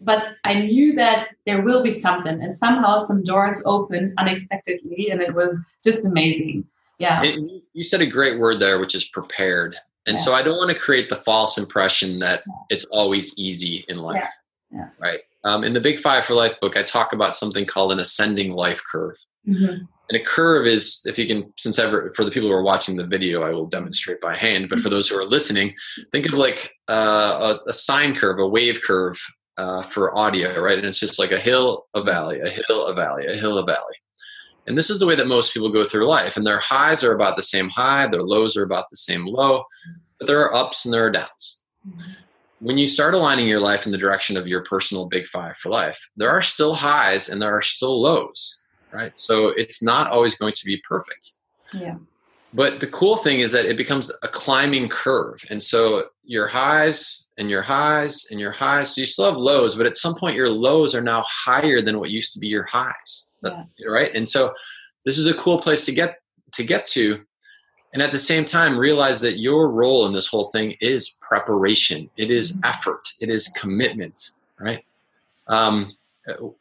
but 0.00 0.30
I 0.44 0.54
knew 0.54 0.94
that 0.96 1.28
there 1.46 1.62
will 1.62 1.82
be 1.82 1.90
something, 1.92 2.42
and 2.42 2.52
somehow 2.52 2.96
some 2.98 3.22
doors 3.22 3.62
opened 3.64 4.12
unexpectedly, 4.18 5.08
and 5.10 5.22
it 5.22 5.34
was 5.34 5.58
just 5.84 6.04
amazing. 6.04 6.64
Yeah. 6.98 7.22
You- 7.22 7.62
you 7.72 7.84
said 7.84 8.00
a 8.00 8.06
great 8.06 8.38
word 8.40 8.58
there, 8.58 8.80
which 8.80 8.94
is 8.96 9.04
prepared. 9.04 9.76
And 10.06 10.16
Yeah. 10.18 10.24
so 10.24 10.32
I 10.34 10.42
don't 10.42 10.56
want 10.56 10.70
to 10.70 10.78
create 10.78 11.08
the 11.10 11.16
false 11.16 11.58
impression 11.58 12.18
that 12.20 12.42
it's 12.70 12.84
always 12.86 13.38
easy 13.38 13.84
in 13.88 13.98
life. 13.98 14.28
Yeah. 14.72 14.88
Right. 14.98 15.20
Um, 15.44 15.64
in 15.64 15.72
the 15.72 15.80
Big 15.80 15.98
Five 15.98 16.24
for 16.24 16.34
Life 16.34 16.58
book, 16.60 16.76
I 16.76 16.82
talk 16.82 17.12
about 17.12 17.34
something 17.34 17.64
called 17.66 17.92
an 17.92 17.98
ascending 17.98 18.52
life 18.52 18.82
curve. 18.90 19.14
Mhm. 19.48 19.86
And 20.10 20.20
a 20.20 20.22
curve 20.22 20.66
is, 20.66 21.00
if 21.04 21.18
you 21.18 21.26
can, 21.26 21.52
since 21.56 21.78
ever 21.78 22.10
for 22.16 22.24
the 22.24 22.30
people 22.30 22.48
who 22.48 22.54
are 22.54 22.62
watching 22.62 22.96
the 22.96 23.06
video, 23.06 23.42
I 23.42 23.50
will 23.50 23.66
demonstrate 23.66 24.20
by 24.20 24.34
hand. 24.36 24.68
But 24.68 24.80
for 24.80 24.88
those 24.90 25.08
who 25.08 25.16
are 25.16 25.24
listening, 25.24 25.74
think 26.12 26.26
of 26.26 26.34
like 26.34 26.72
uh, 26.88 27.56
a, 27.66 27.70
a 27.70 27.72
sine 27.72 28.14
curve, 28.14 28.38
a 28.40 28.48
wave 28.48 28.82
curve 28.82 29.16
uh, 29.56 29.82
for 29.82 30.16
audio, 30.18 30.60
right? 30.60 30.78
And 30.78 30.86
it's 30.86 30.98
just 30.98 31.18
like 31.18 31.30
a 31.30 31.38
hill, 31.38 31.86
a 31.94 32.02
valley, 32.02 32.40
a 32.40 32.48
hill, 32.48 32.86
a 32.86 32.94
valley, 32.94 33.26
a 33.26 33.34
hill, 33.34 33.56
a 33.58 33.64
valley. 33.64 33.94
And 34.66 34.76
this 34.76 34.90
is 34.90 34.98
the 34.98 35.06
way 35.06 35.14
that 35.14 35.26
most 35.26 35.52
people 35.52 35.70
go 35.70 35.84
through 35.84 36.06
life. 36.06 36.36
And 36.36 36.46
their 36.46 36.58
highs 36.58 37.02
are 37.02 37.14
about 37.14 37.36
the 37.36 37.42
same 37.42 37.68
high, 37.68 38.06
their 38.06 38.22
lows 38.22 38.56
are 38.56 38.62
about 38.62 38.90
the 38.90 38.96
same 38.96 39.26
low, 39.26 39.64
but 40.18 40.26
there 40.26 40.40
are 40.40 40.54
ups 40.54 40.84
and 40.84 40.94
there 40.94 41.06
are 41.06 41.10
downs. 41.10 41.64
Mm-hmm. 41.88 42.10
When 42.60 42.76
you 42.76 42.86
start 42.86 43.14
aligning 43.14 43.48
your 43.48 43.60
life 43.60 43.86
in 43.86 43.92
the 43.92 43.98
direction 43.98 44.36
of 44.36 44.46
your 44.46 44.62
personal 44.62 45.06
big 45.06 45.26
five 45.26 45.56
for 45.56 45.70
life, 45.70 46.10
there 46.16 46.28
are 46.28 46.42
still 46.42 46.74
highs 46.74 47.28
and 47.30 47.40
there 47.40 47.56
are 47.56 47.62
still 47.62 48.02
lows, 48.02 48.64
right? 48.92 49.18
So 49.18 49.48
it's 49.48 49.82
not 49.82 50.10
always 50.10 50.36
going 50.36 50.52
to 50.52 50.66
be 50.66 50.76
perfect. 50.86 51.30
Yeah. 51.72 51.96
But 52.52 52.80
the 52.80 52.86
cool 52.88 53.16
thing 53.16 53.40
is 53.40 53.52
that 53.52 53.64
it 53.64 53.76
becomes 53.76 54.10
a 54.22 54.28
climbing 54.28 54.88
curve. 54.88 55.42
And 55.50 55.62
so 55.62 56.04
your 56.24 56.48
highs 56.48 57.28
and 57.38 57.48
your 57.48 57.62
highs 57.62 58.26
and 58.30 58.40
your 58.40 58.52
highs, 58.52 58.94
so 58.94 59.00
you 59.00 59.06
still 59.06 59.26
have 59.26 59.36
lows, 59.36 59.76
but 59.76 59.86
at 59.86 59.96
some 59.96 60.14
point 60.14 60.36
your 60.36 60.50
lows 60.50 60.94
are 60.94 61.00
now 61.00 61.22
higher 61.26 61.80
than 61.80 61.98
what 61.98 62.10
used 62.10 62.34
to 62.34 62.40
be 62.40 62.48
your 62.48 62.64
highs. 62.64 63.29
Yeah. 63.42 63.64
Right. 63.86 64.14
And 64.14 64.28
so 64.28 64.54
this 65.04 65.18
is 65.18 65.26
a 65.26 65.34
cool 65.34 65.58
place 65.58 65.84
to 65.86 65.92
get 65.92 66.16
to 66.52 66.64
get 66.64 66.84
to. 66.86 67.20
And 67.92 68.02
at 68.02 68.12
the 68.12 68.18
same 68.18 68.44
time, 68.44 68.78
realize 68.78 69.20
that 69.22 69.38
your 69.38 69.70
role 69.70 70.06
in 70.06 70.12
this 70.12 70.28
whole 70.28 70.50
thing 70.50 70.76
is 70.80 71.18
preparation. 71.22 72.08
It 72.16 72.30
is 72.30 72.52
Mhm. 72.52 72.60
effort. 72.68 73.08
It 73.20 73.28
is 73.30 73.48
commitment. 73.48 74.20
Right. 74.60 74.84
Um, 75.48 75.90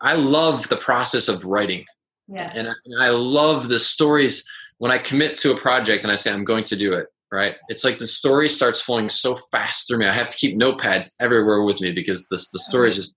I 0.01 0.13
love 0.15 0.67
the 0.69 0.77
process 0.77 1.27
of 1.27 1.43
writing 1.45 1.85
Yeah. 2.27 2.51
and 2.55 2.69
I, 2.69 2.73
and 2.85 3.03
I 3.03 3.09
love 3.09 3.67
the 3.67 3.79
stories 3.79 4.49
when 4.79 4.91
I 4.91 4.97
commit 4.97 5.35
to 5.39 5.51
a 5.51 5.57
project 5.57 6.03
and 6.03 6.11
I 6.11 6.15
say 6.15 6.31
I'm 6.31 6.43
going 6.45 6.63
to 6.65 6.75
do 6.75 6.93
it. 6.93 7.07
Right? 7.31 7.57
It's 7.67 7.83
like 7.83 7.99
the 7.99 8.07
story 8.07 8.49
starts 8.49 8.81
flowing 8.81 9.07
so 9.07 9.35
fast 9.51 9.87
through 9.87 9.99
me. 9.99 10.07
I 10.07 10.11
have 10.11 10.29
to 10.29 10.37
keep 10.37 10.57
notepads 10.57 11.13
everywhere 11.19 11.61
with 11.61 11.79
me 11.79 11.91
because 11.91 12.27
the 12.29 12.37
the 12.53 12.59
story 12.59 12.87
is 12.89 12.95
just. 12.95 13.15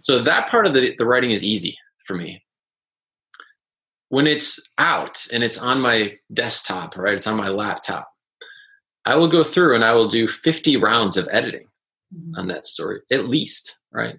So 0.00 0.18
that 0.20 0.48
part 0.48 0.66
of 0.66 0.74
the 0.74 0.96
the 0.98 1.06
writing 1.06 1.30
is 1.30 1.44
easy 1.44 1.78
for 2.10 2.16
me. 2.16 2.42
When 4.08 4.26
it's 4.26 4.72
out 4.78 5.24
and 5.32 5.44
it's 5.44 5.62
on 5.62 5.80
my 5.80 6.18
desktop, 6.34 6.96
right? 6.96 7.14
It's 7.14 7.28
on 7.28 7.36
my 7.36 7.48
laptop. 7.48 8.08
I 9.04 9.14
will 9.14 9.28
go 9.28 9.44
through 9.44 9.76
and 9.76 9.84
I 9.84 9.94
will 9.94 10.08
do 10.08 10.26
50 10.26 10.76
rounds 10.76 11.16
of 11.16 11.28
editing 11.30 11.66
Mhm. 12.12 12.36
on 12.38 12.48
that 12.48 12.66
story 12.66 12.98
at 13.12 13.28
least 13.28 13.78
right 13.92 14.18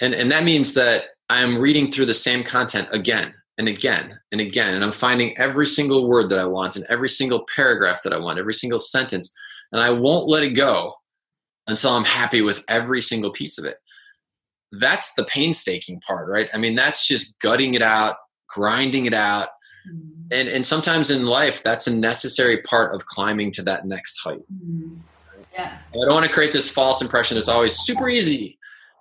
and 0.00 0.14
and 0.14 0.32
that 0.32 0.44
means 0.44 0.72
that 0.72 1.02
i'm 1.28 1.58
reading 1.58 1.86
through 1.86 2.06
the 2.06 2.14
same 2.14 2.42
content 2.42 2.88
again 2.90 3.34
and 3.58 3.68
again 3.68 4.18
and 4.32 4.40
again 4.40 4.74
and 4.74 4.82
i'm 4.82 4.92
finding 4.92 5.36
every 5.36 5.66
single 5.66 6.08
word 6.08 6.30
that 6.30 6.38
i 6.38 6.46
want 6.46 6.74
and 6.76 6.86
every 6.88 7.10
single 7.10 7.44
paragraph 7.54 8.02
that 8.02 8.14
i 8.14 8.18
want 8.18 8.38
every 8.38 8.54
single 8.54 8.78
sentence 8.78 9.30
and 9.72 9.82
i 9.82 9.90
won't 9.90 10.26
let 10.26 10.42
it 10.42 10.54
go 10.56 10.94
until 11.66 11.90
i'm 11.90 12.04
happy 12.06 12.40
with 12.40 12.64
every 12.70 13.02
single 13.02 13.30
piece 13.30 13.58
of 13.58 13.66
it 13.66 13.76
that's 14.72 15.14
the 15.14 15.24
painstaking 15.24 16.00
part 16.06 16.28
right 16.28 16.48
i 16.54 16.58
mean 16.58 16.74
that's 16.74 17.06
just 17.06 17.40
gutting 17.40 17.74
it 17.74 17.82
out 17.82 18.16
grinding 18.48 19.06
it 19.06 19.14
out 19.14 19.48
Mhm. 19.88 20.10
and 20.32 20.48
and 20.48 20.66
sometimes 20.66 21.10
in 21.10 21.24
life 21.24 21.62
that's 21.62 21.86
a 21.86 21.96
necessary 21.96 22.58
part 22.62 22.94
of 22.94 23.06
climbing 23.06 23.50
to 23.52 23.62
that 23.62 23.86
next 23.86 24.18
height 24.22 24.42
Mhm. 24.52 24.98
Yeah. 25.54 25.76
I 25.92 26.04
don't 26.04 26.14
want 26.14 26.26
to 26.26 26.30
create 26.32 26.52
this 26.52 26.70
false 26.70 27.00
impression 27.02 27.36
it's 27.38 27.48
always 27.48 27.74
super 27.76 28.08
easy. 28.08 28.58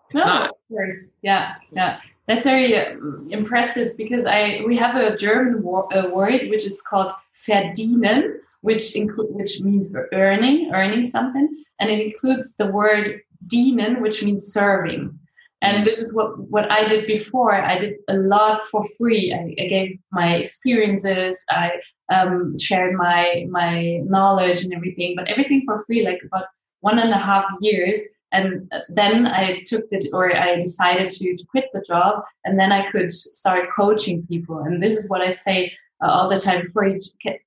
It's 0.09 0.25
no, 0.25 0.25
not. 0.25 0.49
Of 0.49 0.55
course. 0.69 1.13
Yeah. 1.21 1.53
Yeah. 1.71 1.99
That's 2.27 2.45
very 2.45 2.75
uh, 2.75 2.95
impressive 3.29 3.95
because 3.95 4.25
I 4.25 4.61
we 4.65 4.75
have 4.77 4.95
a 4.95 5.15
German 5.15 5.61
wor- 5.61 5.87
word 6.11 6.49
which 6.49 6.65
is 6.65 6.81
called 6.81 7.11
verdienen, 7.45 8.37
which 8.61 8.95
include 8.95 9.27
which 9.35 9.59
means 9.61 9.93
earning, 10.13 10.71
earning 10.73 11.05
something, 11.05 11.47
and 11.79 11.91
it 11.91 11.99
includes 11.99 12.55
the 12.55 12.65
word 12.67 13.21
dienen, 13.45 14.01
which 14.01 14.23
means 14.23 14.47
serving. 14.51 15.19
And 15.61 15.85
this 15.85 15.97
is 15.97 16.13
what, 16.13 16.37
what 16.37 16.71
I 16.71 16.85
did 16.85 17.07
before. 17.07 17.53
I 17.53 17.79
did 17.79 17.95
a 18.07 18.13
lot 18.13 18.59
for 18.59 18.83
free. 18.97 19.33
I, 19.33 19.63
I 19.63 19.67
gave 19.67 19.97
my 20.11 20.35
experiences. 20.35 21.43
I 21.49 21.71
um, 22.13 22.57
shared 22.59 22.93
my 22.95 23.45
my 23.49 23.99
knowledge 24.05 24.63
and 24.63 24.73
everything, 24.73 25.15
but 25.15 25.27
everything 25.27 25.63
for 25.65 25.83
free, 25.85 26.05
like 26.05 26.21
about 26.23 26.45
one 26.81 26.99
and 26.99 27.11
a 27.11 27.17
half 27.17 27.45
years. 27.59 28.01
And 28.31 28.71
then 28.89 29.25
I 29.25 29.63
took 29.65 29.89
the, 29.89 30.09
or 30.13 30.35
I 30.35 30.55
decided 30.55 31.09
to, 31.11 31.35
to 31.35 31.45
quit 31.49 31.65
the 31.71 31.83
job, 31.87 32.23
and 32.45 32.59
then 32.59 32.71
I 32.71 32.89
could 32.91 33.11
start 33.11 33.69
coaching 33.75 34.27
people. 34.27 34.59
And 34.59 34.83
this 34.83 34.93
is 34.93 35.09
what 35.09 35.21
I 35.21 35.29
say 35.29 35.73
uh, 36.03 36.09
all 36.11 36.27
the 36.27 36.39
time 36.39 36.65
before 36.65 36.87
you. 36.87 36.97
Get, 37.23 37.39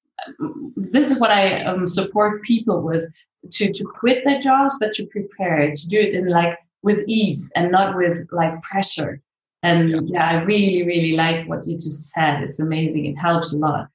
this 0.76 1.10
is 1.10 1.20
what 1.20 1.30
I 1.30 1.64
um, 1.64 1.86
support 1.86 2.42
people 2.42 2.82
with 2.82 3.06
to 3.52 3.72
to 3.72 3.84
quit 3.84 4.24
their 4.24 4.38
jobs, 4.38 4.76
but 4.80 4.92
to 4.94 5.06
prepare 5.06 5.70
to 5.72 5.88
do 5.88 5.98
it 6.00 6.14
in 6.14 6.28
like 6.28 6.58
with 6.82 7.04
ease 7.06 7.52
and 7.54 7.70
not 7.70 7.96
with 7.96 8.26
like 8.32 8.60
pressure. 8.62 9.20
And 9.62 9.90
yeah. 9.90 10.00
yeah, 10.06 10.30
I 10.30 10.42
really, 10.42 10.86
really 10.86 11.16
like 11.16 11.46
what 11.46 11.66
you 11.66 11.74
just 11.74 12.10
said. 12.10 12.42
It's 12.42 12.60
amazing. 12.60 13.06
It 13.06 13.16
helps 13.16 13.52
a 13.52 13.58
lot. 13.58 13.88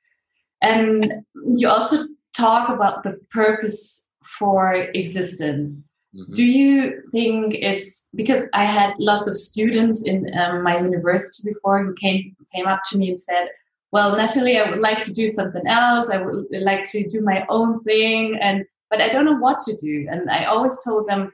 And 0.62 1.24
you 1.56 1.67
also 1.67 2.06
talk 2.36 2.71
about 2.71 3.04
the 3.04 3.19
purpose 3.32 4.08
for 4.24 4.74
existence. 4.74 5.82
Mm-hmm. 6.15 6.34
Do 6.34 6.45
you 6.45 7.02
think 7.12 7.56
it's 7.56 8.10
because 8.15 8.48
I 8.54 8.65
had 8.65 8.93
lots 9.00 9.28
of 9.28 9.38
students 9.38 10.04
in 10.04 10.32
um, 10.38 10.63
my 10.63 10.78
university 10.78 11.52
before 11.52 11.84
who 11.84 11.93
came 11.93 12.36
came 12.54 12.67
up 12.67 12.82
to 12.89 12.98
me 12.98 13.10
and 13.10 13.19
said, 13.19 13.50
"Well, 13.91 14.15
Natalie, 14.15 14.58
I 14.58 14.69
would 14.69 14.80
like 14.80 15.02
to 15.02 15.13
do 15.13 15.28
something 15.28 15.67
else. 15.67 16.10
I 16.10 16.17
would 16.17 16.45
like 16.52 16.86
to 16.91 17.08
do 17.08 17.21
my 17.21 17.45
own 17.50 17.80
thing, 17.82 18.38
and 18.39 18.65
but 18.89 19.02
I 19.02 19.10
don't 19.10 19.26
know 19.26 19.38
what 19.38 19.60
to 19.62 19.76
do." 19.76 20.08
And 20.10 20.30
I 20.30 20.45
always 20.45 20.82
told 20.84 21.08
them, 21.08 21.34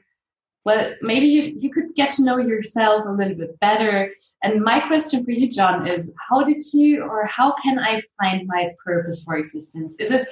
well, 0.64 0.92
maybe 1.00 1.26
you, 1.26 1.56
you 1.58 1.70
could 1.70 1.94
get 1.96 2.10
to 2.10 2.24
know 2.24 2.38
yourself 2.38 3.04
a 3.06 3.10
little 3.10 3.34
bit 3.34 3.58
better. 3.58 4.12
And 4.42 4.62
my 4.62 4.80
question 4.80 5.24
for 5.24 5.32
you, 5.32 5.48
John, 5.48 5.88
is 5.88 6.12
how 6.30 6.44
did 6.44 6.62
you 6.72 7.02
or 7.02 7.26
how 7.26 7.52
can 7.54 7.78
I 7.78 8.00
find 8.20 8.46
my 8.46 8.70
purpose 8.84 9.24
for 9.24 9.36
existence? 9.36 9.96
Is 9.98 10.10
it 10.10 10.28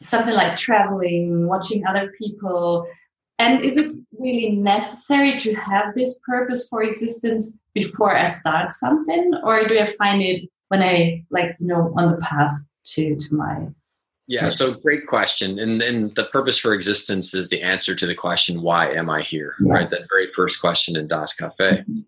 something 0.00 0.34
like 0.34 0.54
traveling, 0.56 1.48
watching 1.48 1.84
other 1.86 2.12
people? 2.16 2.86
And 3.40 3.64
is 3.64 3.76
it 3.76 3.92
really 4.16 4.50
necessary 4.50 5.36
to 5.38 5.54
have 5.54 5.94
this 5.94 6.18
purpose 6.26 6.68
for 6.68 6.82
existence 6.82 7.56
before 7.74 8.16
I 8.16 8.26
start 8.26 8.74
something? 8.74 9.32
Or 9.42 9.64
do 9.66 9.76
I 9.78 9.86
find 9.86 10.22
it 10.22 10.48
when 10.68 10.82
I 10.82 11.24
like, 11.30 11.56
you 11.58 11.66
know, 11.66 11.92
on 11.96 12.12
the 12.12 12.16
path 12.18 12.52
to, 12.92 13.16
to 13.16 13.34
my 13.34 13.68
yeah, 14.28 14.48
so 14.50 14.74
great 14.74 15.06
question. 15.06 15.58
And 15.58 15.82
and 15.82 16.14
the 16.14 16.24
purpose 16.24 16.58
for 16.58 16.74
existence 16.74 17.34
is 17.34 17.48
the 17.48 17.62
answer 17.62 17.94
to 17.94 18.06
the 18.06 18.14
question, 18.14 18.60
why 18.60 18.92
am 18.92 19.08
I 19.08 19.22
here? 19.22 19.54
Yeah. 19.60 19.72
Right? 19.72 19.90
That 19.90 20.08
very 20.10 20.28
first 20.36 20.60
question 20.60 20.96
in 20.96 21.08
Das 21.08 21.34
Cafe. 21.34 21.78
Mm-hmm. 21.78 22.00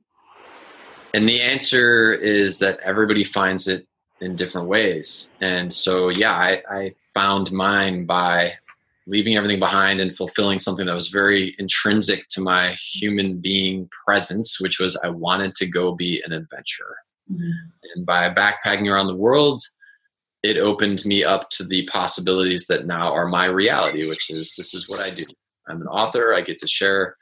And 1.15 1.29
the 1.29 1.41
answer 1.41 2.13
is 2.13 2.59
that 2.61 2.79
everybody 2.81 3.25
finds 3.25 3.67
it 3.67 3.87
in 4.21 4.37
different 4.37 4.69
ways. 4.69 5.35
And 5.41 5.73
so 5.73 6.11
yeah, 6.11 6.35
I, 6.35 6.63
I 6.71 6.95
found 7.15 7.51
mine 7.53 8.05
by 8.05 8.53
leaving 9.07 9.35
everything 9.35 9.59
behind 9.59 10.01
and 10.01 10.15
fulfilling 10.15 10.59
something 10.59 10.87
that 10.87 10.95
was 10.95 11.09
very 11.09 11.55
intrinsic 11.59 12.29
to 12.29 12.43
my 12.43 12.69
human 12.79 13.39
being 13.39 13.89
presence, 14.05 14.61
which 14.61 14.79
was 14.79 14.97
I 15.03 15.09
wanted 15.09 15.55
to 15.57 15.67
go 15.67 15.95
be 15.95 16.23
an 16.25 16.33
adventurer. 16.33 16.97
Mm-hmm. 17.33 17.51
And 17.95 18.07
by 18.07 18.33
backpacking 18.33 18.93
around 18.93 19.07
the 19.07 19.17
world, 19.17 19.61
it 20.43 20.57
opened 20.57 21.05
me 21.05 21.23
up 21.23 21.51
to 21.51 21.65
the 21.65 21.87
possibilities 21.87 22.67
that 22.67 22.87
now 22.87 23.13
are 23.13 23.29
my 23.29 23.47
reality, 23.47 24.09
which 24.09 24.31
is 24.31 24.55
this 24.57 24.75
is 24.75 24.89
what 24.89 25.01
I 25.01 25.15
do. 25.15 25.25
I'm 25.69 25.83
an 25.83 25.89
author. 25.89 26.35
I 26.35 26.41
get 26.41 26.59
to 26.61 26.67
share 26.67 27.17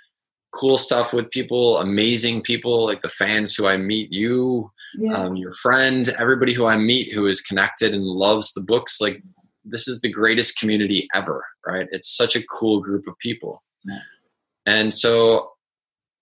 cool 0.53 0.79
stuff 0.79 1.13
with 1.13 1.31
people, 1.31 1.79
amazing 1.79 2.43
people 2.43 2.85
like 2.85 3.03
the 3.03 3.09
fans 3.09 3.55
who 3.55 3.67
I 3.67 3.77
meet, 3.77 4.13
you, 4.13 4.71
yeah. 4.97 5.13
um, 5.13 5.35
your 5.35 5.53
friend, 5.53 6.09
everybody 6.19 6.55
who 6.55 6.67
I 6.67 6.77
meet 6.77 7.13
who 7.13 7.27
is 7.27 7.41
connected 7.41 7.93
and 7.93 8.05
loves 8.05 8.53
the 8.53 8.63
books. 8.63 9.01
Like 9.01 9.23
this 9.65 9.89
is 9.89 10.01
the 10.01 10.11
greatest 10.11 10.59
community 10.59 11.09
ever, 11.15 11.45
right? 11.67 11.87
It's 11.91 12.17
such 12.17 12.37
a 12.37 12.47
cool 12.47 12.81
group 12.81 13.07
of 13.07 13.19
people. 13.19 13.63
Yeah. 13.85 13.99
And 14.65 14.95
so 14.95 15.53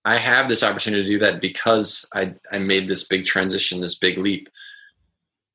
I 0.04 0.16
have 0.16 0.48
this 0.48 0.62
opportunity 0.62 1.02
to 1.02 1.08
do 1.08 1.18
that 1.18 1.40
because 1.40 2.08
I, 2.14 2.34
I 2.50 2.58
made 2.58 2.88
this 2.88 3.06
big 3.06 3.26
transition, 3.26 3.80
this 3.80 3.98
big 3.98 4.18
leap 4.18 4.48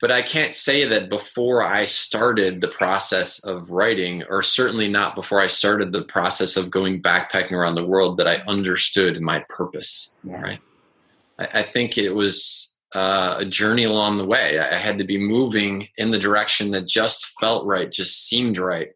but 0.02 0.12
I 0.12 0.24
can't 0.24 0.56
say 0.56 0.84
that 0.86 1.10
before 1.10 1.64
I 1.64 1.86
started 1.86 2.60
the 2.60 2.68
process 2.68 3.46
of 3.46 3.70
writing, 3.70 4.24
or 4.28 4.42
certainly 4.42 4.88
not 4.88 5.14
before 5.14 5.40
I 5.40 5.46
started 5.46 5.92
the 5.92 6.04
process 6.04 6.58
of 6.58 6.72
going 6.72 7.04
backpacking 7.04 7.52
around 7.52 7.76
the 7.76 7.86
world, 7.86 8.18
that 8.18 8.28
I 8.28 8.38
understood 8.48 9.22
my 9.22 9.46
purpose. 9.48 10.18
Yeah. 10.24 10.42
Right. 10.42 10.60
I, 11.38 11.48
I, 11.60 11.62
think 11.62 12.00
it 12.00 12.16
was 12.16 12.76
uh, 12.96 13.36
a 13.38 13.46
journey 13.46 13.84
along 13.84 14.18
the 14.18 14.26
way. 14.26 14.58
I 14.58 14.76
had 14.76 14.98
to 14.98 15.04
be 15.04 15.20
moving 15.20 15.88
in 15.98 16.10
the 16.10 16.20
direction 16.20 16.72
that 16.72 16.88
just 16.88 17.40
felt 17.40 17.68
right, 17.68 17.92
just 17.92 18.28
seemed 18.28 18.58
right. 18.58 18.90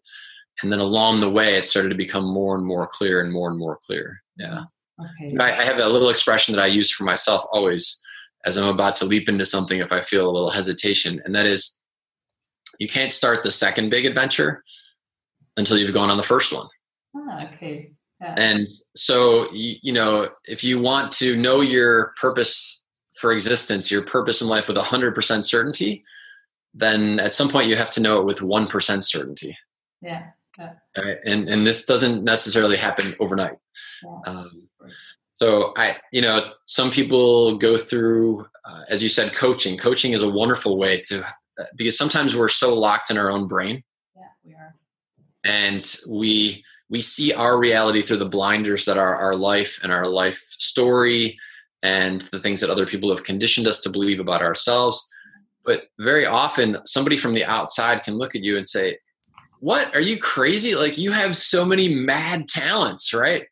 And 0.64 0.72
then 0.72 0.80
along 0.80 1.22
the 1.22 1.30
way, 1.30 1.54
it 1.54 1.68
started 1.68 1.90
to 1.90 1.96
become 1.96 2.26
more 2.26 2.56
and 2.56 2.66
more 2.66 2.88
clear 2.88 3.22
and 3.22 3.32
more 3.32 3.50
and 3.50 3.60
more 3.60 3.78
clear. 3.86 4.24
Yeah. 4.38 4.64
Okay. 5.00 5.38
I, 5.40 5.50
I 5.50 5.64
have 5.66 5.78
a 5.80 5.88
little 5.88 6.10
expression 6.10 6.56
that 6.56 6.64
I 6.64 6.68
use 6.68 6.90
for 6.90 7.04
myself 7.04 7.44
always 7.52 8.02
as 8.46 8.58
I'm 8.58 8.68
about 8.68 8.96
to 8.98 9.06
leap 9.06 9.28
into 9.28 9.46
something 9.46 9.80
if 9.80 9.92
I 9.92 10.02
feel 10.02 10.30
a 10.30 10.32
little 10.32 10.52
hesitation. 10.52 11.20
And 11.26 11.34
that 11.36 11.48
is, 11.48 11.82
you 12.80 12.88
can't 12.88 13.12
start 13.12 13.44
the 13.44 13.52
second 13.52 13.90
big 13.90 14.06
adventure 14.06 14.64
until 15.58 15.78
you've 15.78 15.94
gone 15.94 16.10
on 16.10 16.18
the 16.18 16.24
first 16.24 16.54
one. 16.54 16.68
Ah, 17.16 17.50
okay. 17.54 17.92
Yeah. 18.22 18.36
And 18.38 18.68
so, 18.96 19.52
you, 19.52 19.76
you 19.82 19.94
know, 19.94 20.30
if 20.46 20.64
you 20.64 20.80
want 20.80 21.12
to 21.14 21.36
know 21.38 21.62
your 21.62 22.14
purpose 22.20 22.86
for 23.20 23.32
existence, 23.32 23.92
your 23.92 24.04
purpose 24.04 24.42
in 24.42 24.48
life 24.48 24.68
with 24.68 24.78
100% 24.78 25.44
certainty, 25.44 26.04
then 26.74 27.20
at 27.20 27.34
some 27.34 27.50
point 27.50 27.68
you 27.68 27.76
have 27.76 27.92
to 27.92 28.02
know 28.02 28.20
it 28.20 28.26
with 28.26 28.40
1% 28.40 29.04
certainty. 29.04 29.58
Yeah. 30.02 30.28
yeah. 30.60 30.74
Right? 30.98 31.18
And, 31.26 31.50
and 31.50 31.66
this 31.66 31.86
doesn't 31.86 32.24
necessarily 32.24 32.78
happen 32.78 33.06
overnight. 33.20 33.58
Yeah. 34.04 34.20
Um, 34.26 34.68
so 35.42 35.74
I, 35.76 35.98
you 36.12 36.22
know, 36.22 36.52
some 36.66 36.92
people 36.92 37.58
go 37.58 37.78
through, 37.78 38.46
uh, 38.66 38.82
as 38.90 39.04
you 39.04 39.10
said, 39.10 39.34
coaching. 39.34 39.78
Coaching 39.78 40.14
is 40.14 40.24
a 40.24 40.30
wonderful 40.30 40.78
way 40.78 41.02
to, 41.08 41.22
uh, 41.22 41.64
because 41.76 41.98
sometimes 41.98 42.36
we're 42.38 42.48
so 42.48 42.78
locked 42.78 43.12
in 43.12 43.18
our 43.18 43.30
own 43.30 43.48
brain. 43.48 43.84
Yeah, 44.16 44.24
we 44.46 44.54
are. 44.54 44.76
And 45.44 45.96
we 46.10 46.64
we 46.90 47.02
see 47.02 47.34
our 47.34 47.58
reality 47.58 48.02
through 48.02 48.18
the 48.18 48.30
blinders 48.30 48.86
that 48.86 48.98
are 48.98 49.16
our 49.16 49.36
life 49.36 49.80
and 49.84 49.92
our 49.92 50.08
life 50.08 50.42
story 50.60 51.38
and 51.84 52.22
the 52.22 52.40
things 52.40 52.62
that 52.62 52.70
other 52.70 52.86
people 52.86 53.10
have 53.10 53.24
conditioned 53.24 53.68
us 53.68 53.82
to 53.82 53.90
believe 53.90 54.20
about 54.20 54.42
ourselves. 54.42 55.06
But 55.66 55.86
very 56.00 56.26
often, 56.26 56.78
somebody 56.86 57.18
from 57.18 57.34
the 57.34 57.44
outside 57.44 58.04
can 58.04 58.18
look 58.18 58.36
at 58.36 58.44
you 58.44 58.56
and 58.56 58.66
say, 58.66 58.98
"What? 59.60 59.94
Are 59.96 60.02
you 60.02 60.18
crazy? 60.18 60.76
Like 60.76 60.98
you 60.98 61.12
have 61.12 61.36
so 61.36 61.66
many 61.66 61.90
mad 61.90 62.48
talents, 62.48 63.14
right?" 63.14 63.48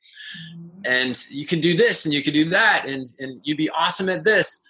And 0.85 1.17
you 1.29 1.45
can 1.45 1.59
do 1.59 1.75
this 1.75 2.05
and 2.05 2.13
you 2.13 2.21
can 2.21 2.33
do 2.33 2.49
that 2.49 2.85
and 2.87 3.05
and 3.19 3.39
you'd 3.43 3.57
be 3.57 3.69
awesome 3.69 4.09
at 4.09 4.23
this. 4.23 4.67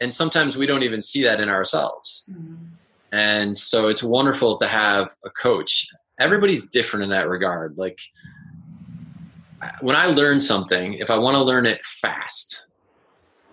And 0.00 0.12
sometimes 0.12 0.56
we 0.56 0.66
don't 0.66 0.82
even 0.82 1.02
see 1.02 1.22
that 1.24 1.40
in 1.40 1.48
ourselves. 1.48 2.30
Mm-hmm. 2.32 2.64
and 3.12 3.56
so 3.56 3.88
it's 3.88 4.02
wonderful 4.02 4.56
to 4.58 4.66
have 4.66 5.08
a 5.24 5.30
coach. 5.30 5.88
Everybody's 6.20 6.68
different 6.68 7.04
in 7.04 7.10
that 7.10 7.28
regard. 7.28 7.78
Like 7.78 8.00
when 9.80 9.96
i 9.96 10.06
learn 10.06 10.40
something 10.40 10.94
if 10.94 11.10
i 11.10 11.18
want 11.18 11.36
to 11.36 11.42
learn 11.42 11.66
it 11.66 11.84
fast 11.84 12.66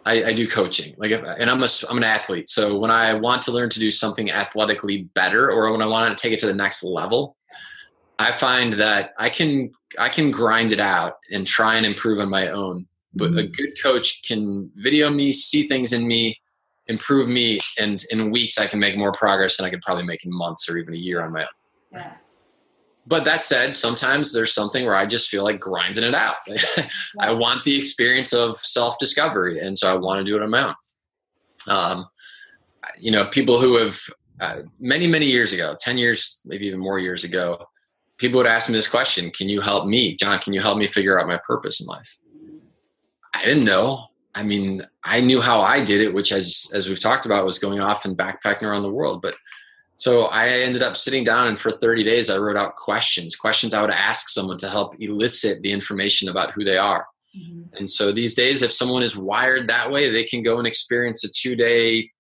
I, 0.08 0.26
I 0.26 0.34
do 0.34 0.48
coaching. 0.48 0.94
Like 0.98 1.10
if, 1.10 1.24
and 1.24 1.50
i'm 1.50 1.64
a 1.64 1.68
i'm 1.90 1.98
an 1.98 2.04
athlete. 2.04 2.50
So 2.50 2.78
when 2.78 2.92
i 2.92 3.16
want 3.16 3.42
to 3.44 3.52
learn 3.52 3.70
to 3.72 3.80
do 3.80 3.90
something 3.90 4.32
athletically 4.32 5.04
better 5.16 5.52
or 5.52 5.72
when 5.72 5.82
i 5.82 5.88
want 5.88 6.16
to 6.16 6.22
take 6.22 6.34
it 6.34 6.40
to 6.42 6.46
the 6.46 6.54
next 6.54 6.84
level 6.84 7.38
I 8.20 8.32
find 8.32 8.74
that 8.74 9.14
I 9.18 9.30
can 9.30 9.72
I 10.00 10.10
can 10.10 10.32
grind 10.32 10.72
it 10.72 10.80
out 10.80 11.18
and 11.32 11.46
try 11.46 11.76
and 11.76 11.86
improve 11.86 12.20
on 12.20 12.30
my 12.30 12.50
own. 12.50 12.88
But 13.14 13.32
mm-hmm. 13.32 13.40
a 13.40 13.48
good 13.48 13.82
coach 13.82 14.24
can 14.28 14.70
video 14.76 15.10
me, 15.10 15.32
see 15.32 15.68
things 15.68 15.94
in 15.94 16.08
me, 16.08 16.40
improve 16.88 17.30
me, 17.30 17.60
and 17.80 18.04
in 18.12 18.32
weeks 18.32 18.58
I 18.58 18.68
can 18.68 18.80
make 18.80 18.98
more 18.98 19.12
progress 19.12 19.58
than 19.58 19.66
I 19.66 19.70
could 19.70 19.82
probably 19.82 20.04
make 20.04 20.26
in 20.26 20.34
months 20.34 20.70
or 20.70 20.78
even 20.78 20.94
a 20.94 20.98
year 20.98 21.22
on 21.22 21.32
my 21.32 21.42
own. 21.42 21.48
Yeah. 21.92 22.14
But 23.08 23.24
that 23.26 23.44
said, 23.44 23.76
sometimes 23.76 24.34
there's 24.34 24.54
something 24.54 24.84
where 24.84 24.96
I 24.96 25.06
just 25.06 25.30
feel 25.30 25.44
like 25.44 25.60
grinding 25.60 26.04
it 26.04 26.16
out. 26.16 26.38
I 27.20 27.32
want 27.32 27.64
the 27.64 27.78
experience 27.78 28.34
of 28.34 28.58
self 28.58 28.98
discovery, 28.98 29.60
and 29.60 29.78
so 29.78 29.92
I 29.92 29.96
want 29.96 30.20
to 30.20 30.30
do 30.30 30.36
it 30.36 30.44
on 30.44 30.50
my 30.50 30.64
own. 30.64 30.76
Um, 31.68 32.06
you 32.98 33.12
know, 33.12 33.26
people 33.26 33.60
who 33.60 33.78
have 33.78 34.00
uh, 34.42 34.62
many, 34.80 35.08
many 35.08 35.28
years 35.28 35.54
ago, 35.54 35.76
10 35.80 35.98
years, 35.98 36.42
maybe 36.46 36.68
even 36.68 36.80
more 36.80 37.00
years 37.00 37.24
ago, 37.24 37.66
people 38.18 38.38
would 38.38 38.48
ask 38.48 38.70
me 38.70 38.76
this 38.76 38.88
question 38.88 39.32
Can 39.32 39.50
you 39.50 39.62
help 39.62 39.88
me? 39.88 40.16
John, 40.16 40.40
can 40.40 40.54
you 40.54 40.62
help 40.62 40.78
me 40.78 40.88
figure 40.88 41.20
out 41.20 41.28
my 41.28 41.40
purpose 41.46 41.82
in 41.82 41.88
life? 41.88 42.16
I 43.34 43.44
didn't 43.44 43.66
know. 43.66 44.08
I 44.34 44.44
mean, 44.44 44.82
I 45.04 45.22
knew 45.22 45.40
how 45.40 45.62
I 45.62 45.84
did 45.84 46.02
it, 46.02 46.14
which, 46.14 46.32
as 46.32 46.72
as 46.74 46.90
we've 46.90 47.00
talked 47.00 47.26
about, 47.26 47.46
was 47.46 47.60
going 47.60 47.80
off 47.80 48.06
and 48.06 48.18
backpacking 48.18 48.64
around 48.64 48.84
the 48.84 48.92
world. 48.92 49.22
But 49.22 49.36
so 49.98 50.26
I 50.26 50.50
ended 50.50 50.84
up 50.84 50.98
sitting 50.98 51.24
down, 51.24 51.48
and 51.48 51.58
for 51.58 51.72
30 51.72 52.04
days, 52.04 52.30
I 52.30 52.38
wrote 52.38 52.58
out 52.58 52.76
questions, 52.76 53.36
questions 53.36 53.74
I 53.74 53.82
would 53.82 53.92
ask 53.92 54.28
someone 54.28 54.58
to 54.58 54.70
help 54.70 54.94
elicit 55.00 55.62
the 55.62 55.72
information 55.72 56.28
about 56.28 56.54
who 56.54 56.66
they 56.66 56.78
are. 56.78 57.08
Mm-hmm. 57.38 57.78
And 57.78 57.90
so 57.90 58.12
these 58.12 58.36
days, 58.36 58.62
if 58.62 58.74
someone 58.74 59.04
is 59.04 59.18
wired 59.18 59.70
that 59.70 59.90
way, 59.90 60.10
they 60.10 60.24
can 60.26 60.44
go 60.44 60.58
and 60.58 60.68
experience 60.68 61.24
a 61.24 61.30
two 61.32 61.56
day 61.56 62.12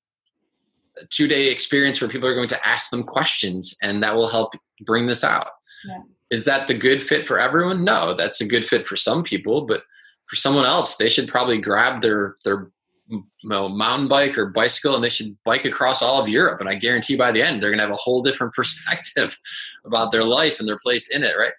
two 1.09 1.27
day 1.27 1.51
experience 1.51 1.99
where 1.99 2.09
people 2.09 2.27
are 2.29 2.35
going 2.35 2.47
to 2.47 2.67
ask 2.67 2.89
them 2.91 3.03
questions, 3.03 3.77
and 3.83 4.01
that 4.03 4.15
will 4.15 4.29
help 4.29 4.53
bring 4.85 5.05
this 5.05 5.23
out. 5.23 5.47
Yeah. 5.87 6.01
Is 6.31 6.45
that 6.45 6.67
the 6.67 6.73
good 6.73 7.01
fit 7.01 7.23
for 7.23 7.39
everyone? 7.39 7.83
No, 7.83 8.13
that's 8.13 8.41
a 8.41 8.47
good 8.47 8.65
fit 8.65 8.83
for 8.83 8.95
some 8.95 9.23
people, 9.23 9.61
but 9.61 9.83
for 10.27 10.35
someone 10.35 10.65
else, 10.65 10.95
they 10.95 11.09
should 11.09 11.27
probably 11.27 11.59
grab 11.59 12.01
their 12.01 12.35
their 12.43 12.71
you 13.07 13.23
know, 13.43 13.69
mountain 13.69 14.07
bike 14.07 14.37
or 14.37 14.47
bicycle 14.47 14.95
and 14.95 15.03
they 15.03 15.09
should 15.09 15.37
bike 15.43 15.65
across 15.65 16.01
all 16.01 16.21
of 16.21 16.27
Europe. 16.27 16.59
And 16.59 16.69
I 16.69 16.75
guarantee 16.75 17.15
by 17.15 17.31
the 17.31 17.41
end, 17.41 17.61
they're 17.61 17.69
going 17.69 17.77
to 17.77 17.85
have 17.85 17.93
a 17.93 17.97
whole 17.97 18.21
different 18.21 18.53
perspective 18.55 19.37
about 19.85 20.11
their 20.11 20.23
life 20.23 20.59
and 20.59 20.67
their 20.67 20.79
place 20.79 21.13
in 21.13 21.23
it, 21.23 21.35
right? 21.37 21.53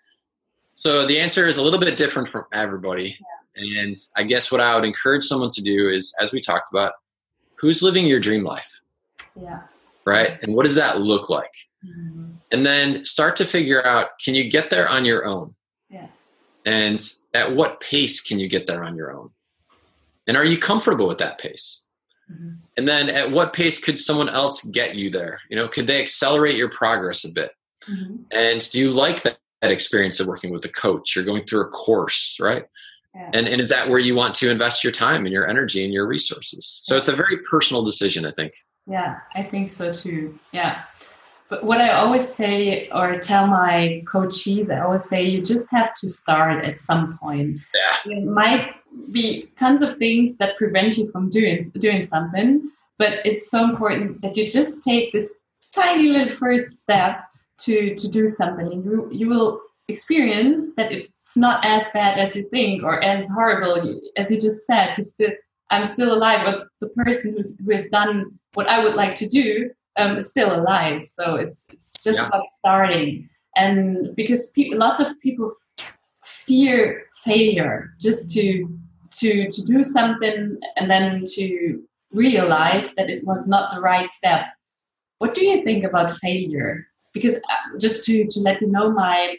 So 0.74 1.06
the 1.06 1.18
answer 1.18 1.46
is 1.46 1.56
a 1.56 1.62
little 1.62 1.78
bit 1.78 1.96
different 1.96 2.28
from 2.28 2.44
everybody. 2.52 3.16
Yeah. 3.56 3.78
And 3.78 3.96
I 4.16 4.24
guess 4.24 4.52
what 4.52 4.60
I 4.60 4.74
would 4.74 4.84
encourage 4.84 5.24
someone 5.24 5.50
to 5.54 5.62
do 5.62 5.88
is, 5.88 6.14
as 6.20 6.32
we 6.32 6.40
talked 6.40 6.70
about, 6.70 6.92
who's 7.54 7.82
living 7.82 8.06
your 8.06 8.20
dream 8.20 8.44
life? 8.44 8.80
Yeah. 9.40 9.60
Right? 10.04 10.30
And 10.42 10.54
what 10.54 10.64
does 10.64 10.74
that 10.74 11.00
look 11.00 11.30
like? 11.30 11.52
Mm-hmm. 11.86 12.32
And 12.52 12.66
then 12.66 13.04
start 13.04 13.36
to 13.36 13.44
figure 13.44 13.84
out 13.84 14.18
can 14.24 14.34
you 14.34 14.50
get 14.50 14.70
there 14.70 14.88
on 14.88 15.04
your 15.04 15.24
own? 15.24 15.54
Yeah. 15.88 16.08
And 16.64 17.00
at 17.34 17.54
what 17.54 17.80
pace 17.80 18.20
can 18.20 18.38
you 18.38 18.48
get 18.48 18.66
there 18.66 18.82
on 18.82 18.96
your 18.96 19.12
own? 19.12 19.30
And 20.26 20.36
are 20.36 20.44
you 20.44 20.58
comfortable 20.58 21.06
with 21.06 21.18
that 21.18 21.38
pace? 21.38 21.86
Mm-hmm. 22.30 22.50
And 22.76 22.88
then 22.88 23.08
at 23.08 23.30
what 23.30 23.52
pace 23.52 23.82
could 23.82 23.98
someone 23.98 24.28
else 24.28 24.64
get 24.64 24.96
you 24.96 25.10
there? 25.10 25.40
You 25.48 25.56
know, 25.56 25.68
could 25.68 25.86
they 25.86 26.02
accelerate 26.02 26.56
your 26.56 26.68
progress 26.68 27.24
a 27.24 27.32
bit? 27.32 27.52
Mm-hmm. 27.88 28.16
And 28.32 28.70
do 28.70 28.80
you 28.80 28.90
like 28.90 29.22
that, 29.22 29.38
that, 29.62 29.70
experience 29.70 30.18
of 30.18 30.26
working 30.26 30.52
with 30.52 30.64
a 30.64 30.68
coach 30.68 31.16
or 31.16 31.22
going 31.22 31.44
through 31.44 31.62
a 31.62 31.68
course, 31.68 32.38
right? 32.40 32.64
Yeah. 33.14 33.30
And, 33.32 33.48
and 33.48 33.60
is 33.60 33.68
that 33.68 33.88
where 33.88 34.00
you 34.00 34.16
want 34.16 34.34
to 34.36 34.50
invest 34.50 34.82
your 34.82 34.92
time 34.92 35.24
and 35.24 35.32
your 35.32 35.48
energy 35.48 35.84
and 35.84 35.92
your 35.92 36.06
resources? 36.06 36.66
So 36.82 36.96
it's 36.96 37.08
a 37.08 37.14
very 37.14 37.38
personal 37.48 37.82
decision, 37.82 38.26
I 38.26 38.32
think. 38.32 38.52
Yeah, 38.86 39.20
I 39.34 39.42
think 39.42 39.68
so 39.68 39.92
too. 39.92 40.38
Yeah. 40.52 40.82
But 41.48 41.62
what 41.62 41.80
I 41.80 41.92
always 41.92 42.28
say 42.28 42.88
or 42.90 43.14
tell 43.14 43.46
my 43.46 44.02
coaches, 44.06 44.68
I 44.68 44.80
always 44.80 45.08
say 45.08 45.22
you 45.22 45.42
just 45.42 45.68
have 45.70 45.94
to 45.96 46.08
start 46.08 46.64
at 46.64 46.78
some 46.78 47.16
point. 47.18 47.60
Yeah. 47.74 48.18
It 48.18 48.24
might 48.24 48.74
be 49.12 49.48
tons 49.56 49.82
of 49.82 49.96
things 49.98 50.36
that 50.38 50.56
prevent 50.56 50.96
you 50.96 51.10
from 51.10 51.30
doing 51.30 51.62
doing 51.78 52.02
something, 52.02 52.70
but 52.98 53.20
it's 53.24 53.50
so 53.50 53.62
important 53.62 54.22
that 54.22 54.36
you 54.36 54.46
just 54.46 54.82
take 54.82 55.12
this 55.12 55.36
tiny 55.72 56.08
little 56.08 56.32
first 56.32 56.82
step 56.82 57.20
to 57.58 57.94
to 57.94 58.08
do 58.08 58.26
something. 58.26 58.82
You 58.84 59.08
you 59.12 59.28
will 59.28 59.60
experience 59.88 60.72
that 60.76 60.90
it's 60.90 61.36
not 61.36 61.64
as 61.64 61.86
bad 61.94 62.18
as 62.18 62.34
you 62.34 62.48
think 62.48 62.82
or 62.82 63.02
as 63.04 63.28
horrible 63.30 64.00
as 64.16 64.30
you 64.30 64.40
just 64.40 64.66
said. 64.66 64.94
To 64.94 65.02
still, 65.02 65.30
I'm 65.70 65.84
still 65.84 66.12
alive, 66.12 66.40
but 66.44 66.66
the 66.80 66.88
person 66.88 67.34
who's, 67.36 67.56
who 67.64 67.72
has 67.72 67.86
done 67.88 68.38
what 68.54 68.68
I 68.68 68.82
would 68.82 68.94
like 68.94 69.14
to 69.16 69.26
do 69.26 69.70
um, 69.96 70.20
still 70.20 70.54
alive. 70.54 71.06
So 71.06 71.36
it's 71.36 71.66
it's 71.72 72.02
just 72.02 72.18
yeah. 72.18 72.38
like 72.38 72.48
starting, 72.58 73.28
and 73.56 74.14
because 74.14 74.52
pe- 74.52 74.70
lots 74.70 75.00
of 75.00 75.18
people 75.20 75.50
f- 75.50 75.94
fear 76.24 77.04
failure, 77.24 77.92
just 78.00 78.30
to 78.34 78.68
to 79.12 79.48
to 79.50 79.62
do 79.62 79.82
something 79.82 80.58
and 80.76 80.90
then 80.90 81.22
to 81.34 81.82
realize 82.12 82.94
that 82.94 83.10
it 83.10 83.24
was 83.24 83.48
not 83.48 83.70
the 83.70 83.80
right 83.80 84.10
step. 84.10 84.46
What 85.18 85.34
do 85.34 85.44
you 85.44 85.64
think 85.64 85.84
about 85.84 86.12
failure? 86.12 86.86
Because 87.14 87.36
uh, 87.36 87.78
just 87.80 88.04
to 88.04 88.26
to 88.28 88.40
let 88.40 88.60
you 88.60 88.68
know, 88.68 88.90
my 88.90 89.36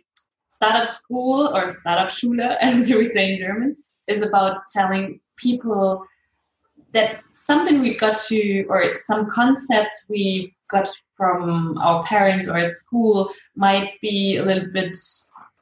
startup 0.52 0.86
school 0.86 1.52
or 1.54 1.70
startup 1.70 2.10
Schule, 2.10 2.58
as 2.62 2.90
we 2.90 3.06
say 3.06 3.34
in 3.34 3.40
German, 3.40 3.76
is 4.08 4.24
about 4.24 4.62
telling 4.76 5.20
people 5.38 6.06
that 6.94 7.22
something 7.22 7.82
we 7.82 7.96
got 7.96 8.18
to, 8.28 8.64
or 8.70 8.96
some 8.96 9.30
concepts 9.30 10.06
we 10.10 10.54
got 10.70 10.88
from 11.16 11.78
our 11.80 12.02
parents 12.04 12.48
or 12.48 12.58
at 12.58 12.72
school 12.72 13.32
might 13.56 14.00
be 14.02 14.38
a 14.38 14.44
little 14.44 14.70
bit 14.72 14.96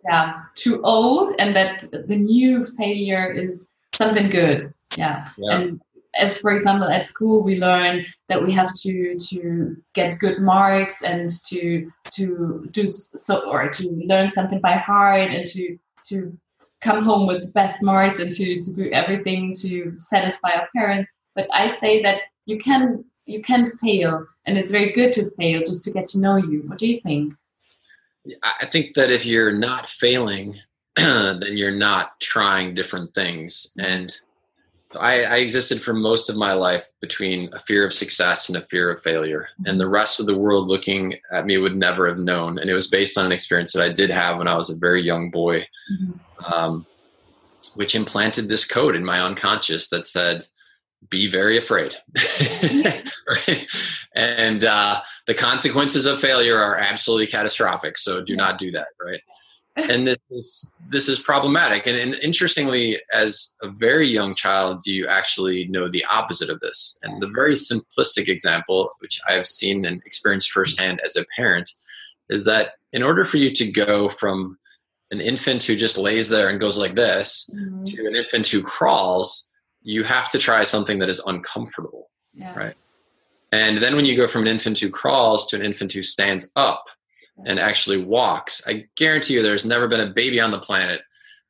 yeah, 0.07 0.43
too 0.55 0.81
old, 0.83 1.33
and 1.39 1.55
that 1.55 1.83
the 1.91 2.15
new 2.15 2.63
failure 2.63 3.31
is 3.31 3.71
something 3.93 4.29
good. 4.29 4.73
Yeah. 4.97 5.27
yeah. 5.37 5.57
And 5.57 5.81
as 6.17 6.37
for 6.37 6.51
example 6.51 6.87
at 6.87 7.05
school 7.05 7.41
we 7.41 7.59
learn 7.59 8.05
that 8.29 8.41
we 8.41 8.53
have 8.53 8.71
to 8.81 9.17
to 9.19 9.75
get 9.93 10.19
good 10.19 10.39
marks 10.39 11.03
and 11.03 11.29
to 11.47 11.91
to 12.11 12.67
do 12.71 12.87
so 12.87 13.39
or 13.49 13.69
to 13.69 13.89
learn 14.05 14.29
something 14.29 14.59
by 14.61 14.73
heart 14.73 15.29
and 15.31 15.45
to 15.45 15.77
to 16.05 16.37
come 16.81 17.03
home 17.03 17.27
with 17.27 17.41
the 17.41 17.49
best 17.49 17.83
marks 17.83 18.19
and 18.19 18.31
to 18.31 18.59
to 18.61 18.71
do 18.71 18.89
everything 18.91 19.53
to 19.53 19.93
satisfy 19.97 20.51
our 20.53 20.67
parents 20.75 21.07
but 21.35 21.47
I 21.53 21.67
say 21.67 22.01
that 22.01 22.21
you 22.45 22.57
can 22.57 23.05
you 23.25 23.41
can 23.41 23.65
fail, 23.65 24.25
and 24.45 24.57
it's 24.57 24.71
very 24.71 24.91
good 24.93 25.11
to 25.13 25.31
fail 25.31 25.59
just 25.59 25.83
to 25.83 25.91
get 25.91 26.07
to 26.07 26.19
know 26.19 26.37
you. 26.37 26.63
What 26.65 26.77
do 26.77 26.87
you 26.87 27.01
think? 27.01 27.33
I 28.43 28.65
think 28.65 28.95
that 28.95 29.11
if 29.11 29.25
you're 29.25 29.51
not 29.51 29.87
failing, 29.87 30.59
then 30.95 31.57
you're 31.57 31.75
not 31.75 32.19
trying 32.19 32.73
different 32.73 33.13
things. 33.13 33.73
And 33.77 34.15
I, 34.99 35.23
I, 35.23 35.35
existed 35.37 35.81
for 35.81 35.93
most 35.93 36.29
of 36.29 36.37
my 36.37 36.53
life 36.53 36.85
between 37.01 37.49
a 37.53 37.59
fear 37.59 37.85
of 37.85 37.93
success 37.93 38.49
and 38.49 38.57
a 38.57 38.61
fear 38.61 38.89
of 38.89 39.03
failure. 39.03 39.49
Mm-hmm. 39.59 39.69
And 39.69 39.79
the 39.79 39.89
rest 39.89 40.19
of 40.19 40.25
the 40.25 40.37
world 40.37 40.67
looking 40.67 41.15
at 41.31 41.45
me 41.45 41.57
would 41.57 41.75
never 41.75 42.07
have 42.07 42.17
known. 42.17 42.57
And 42.57 42.69
it 42.69 42.73
was 42.73 42.89
based 42.89 43.17
on 43.17 43.25
an 43.25 43.31
experience 43.31 43.73
that 43.73 43.83
I 43.83 43.91
did 43.91 44.09
have 44.09 44.37
when 44.37 44.47
I 44.47 44.57
was 44.57 44.69
a 44.69 44.77
very 44.77 45.03
young 45.03 45.29
boy, 45.31 45.61
mm-hmm. 45.91 46.53
um, 46.53 46.85
which 47.75 47.93
implanted 47.95 48.47
this 48.47 48.65
code 48.65 48.95
in 48.95 49.03
my 49.03 49.19
unconscious 49.19 49.89
that 49.89 50.05
said, 50.05 50.47
be 51.09 51.29
very 51.29 51.57
afraid. 51.57 51.95
right? 52.13 53.67
And 54.17 54.63
uh, 54.63 55.01
the 55.27 55.33
consequences 55.33 56.05
of 56.05 56.17
failure 56.17 56.57
are 56.57 56.77
absolutely 56.77 57.27
catastrophic. 57.27 57.97
So 57.97 58.23
do 58.23 58.33
not 58.37 58.57
do 58.57 58.71
that, 58.71 58.87
right? 59.03 59.21
And 59.89 60.07
this 60.07 60.17
is 60.31 60.73
this 60.87 61.09
is 61.09 61.19
problematic. 61.19 61.85
And, 61.85 61.97
and 61.97 62.15
interestingly, 62.23 62.97
as 63.11 63.57
a 63.61 63.67
very 63.67 64.07
young 64.07 64.33
child, 64.33 64.87
you 64.87 65.05
actually 65.05 65.67
know 65.67 65.89
the 65.89 66.05
opposite 66.05 66.49
of 66.49 66.61
this. 66.61 66.97
And 67.03 67.21
the 67.21 67.27
very 67.27 67.55
simplistic 67.55 68.29
example, 68.29 68.89
which 68.99 69.19
I've 69.27 69.45
seen 69.45 69.83
and 69.83 70.01
experienced 70.05 70.51
firsthand 70.51 71.01
as 71.03 71.17
a 71.17 71.25
parent, 71.35 71.69
is 72.29 72.45
that 72.45 72.75
in 72.93 73.03
order 73.03 73.25
for 73.25 73.35
you 73.35 73.49
to 73.49 73.69
go 73.69 74.07
from 74.07 74.57
an 75.11 75.21
infant 75.21 75.63
who 75.63 75.75
just 75.75 75.97
lays 75.97 76.29
there 76.29 76.49
and 76.49 76.59
goes 76.59 76.77
like 76.77 76.95
this 76.95 77.49
mm-hmm. 77.53 77.83
to 77.83 78.07
an 78.07 78.15
infant 78.15 78.47
who 78.47 78.61
crawls, 78.61 79.51
you 79.85 80.03
have 80.03 80.29
to 80.31 80.39
try 80.39 80.63
something 80.63 80.99
that 80.99 81.09
is 81.09 81.23
uncomfortable, 81.27 82.09
yeah. 82.33 82.53
right? 82.55 82.75
And 83.51 83.77
then 83.77 83.95
when 83.95 84.03
you 84.03 84.17
go 84.17 84.27
from 84.27 84.41
an 84.41 84.47
infant 84.47 84.79
who 84.79 84.89
crawls 84.89 85.47
to 85.49 85.55
an 85.55 85.61
infant 85.61 85.93
who 85.93 86.01
stands 86.01 86.51
up 86.55 86.83
and 87.45 87.59
actually 87.59 88.03
walks, 88.03 88.67
I 88.67 88.87
guarantee 88.97 89.35
you 89.35 89.43
there's 89.43 89.63
never 89.63 89.87
been 89.87 90.01
a 90.01 90.11
baby 90.11 90.41
on 90.41 90.51
the 90.51 90.59
planet 90.59 91.01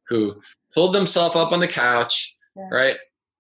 who 0.09 0.41
pulled 0.73 0.93
themselves 0.93 1.35
up 1.37 1.53
on 1.53 1.61
the 1.61 1.67
couch, 1.67 2.35
yeah. 2.57 2.67
right? 2.69 2.97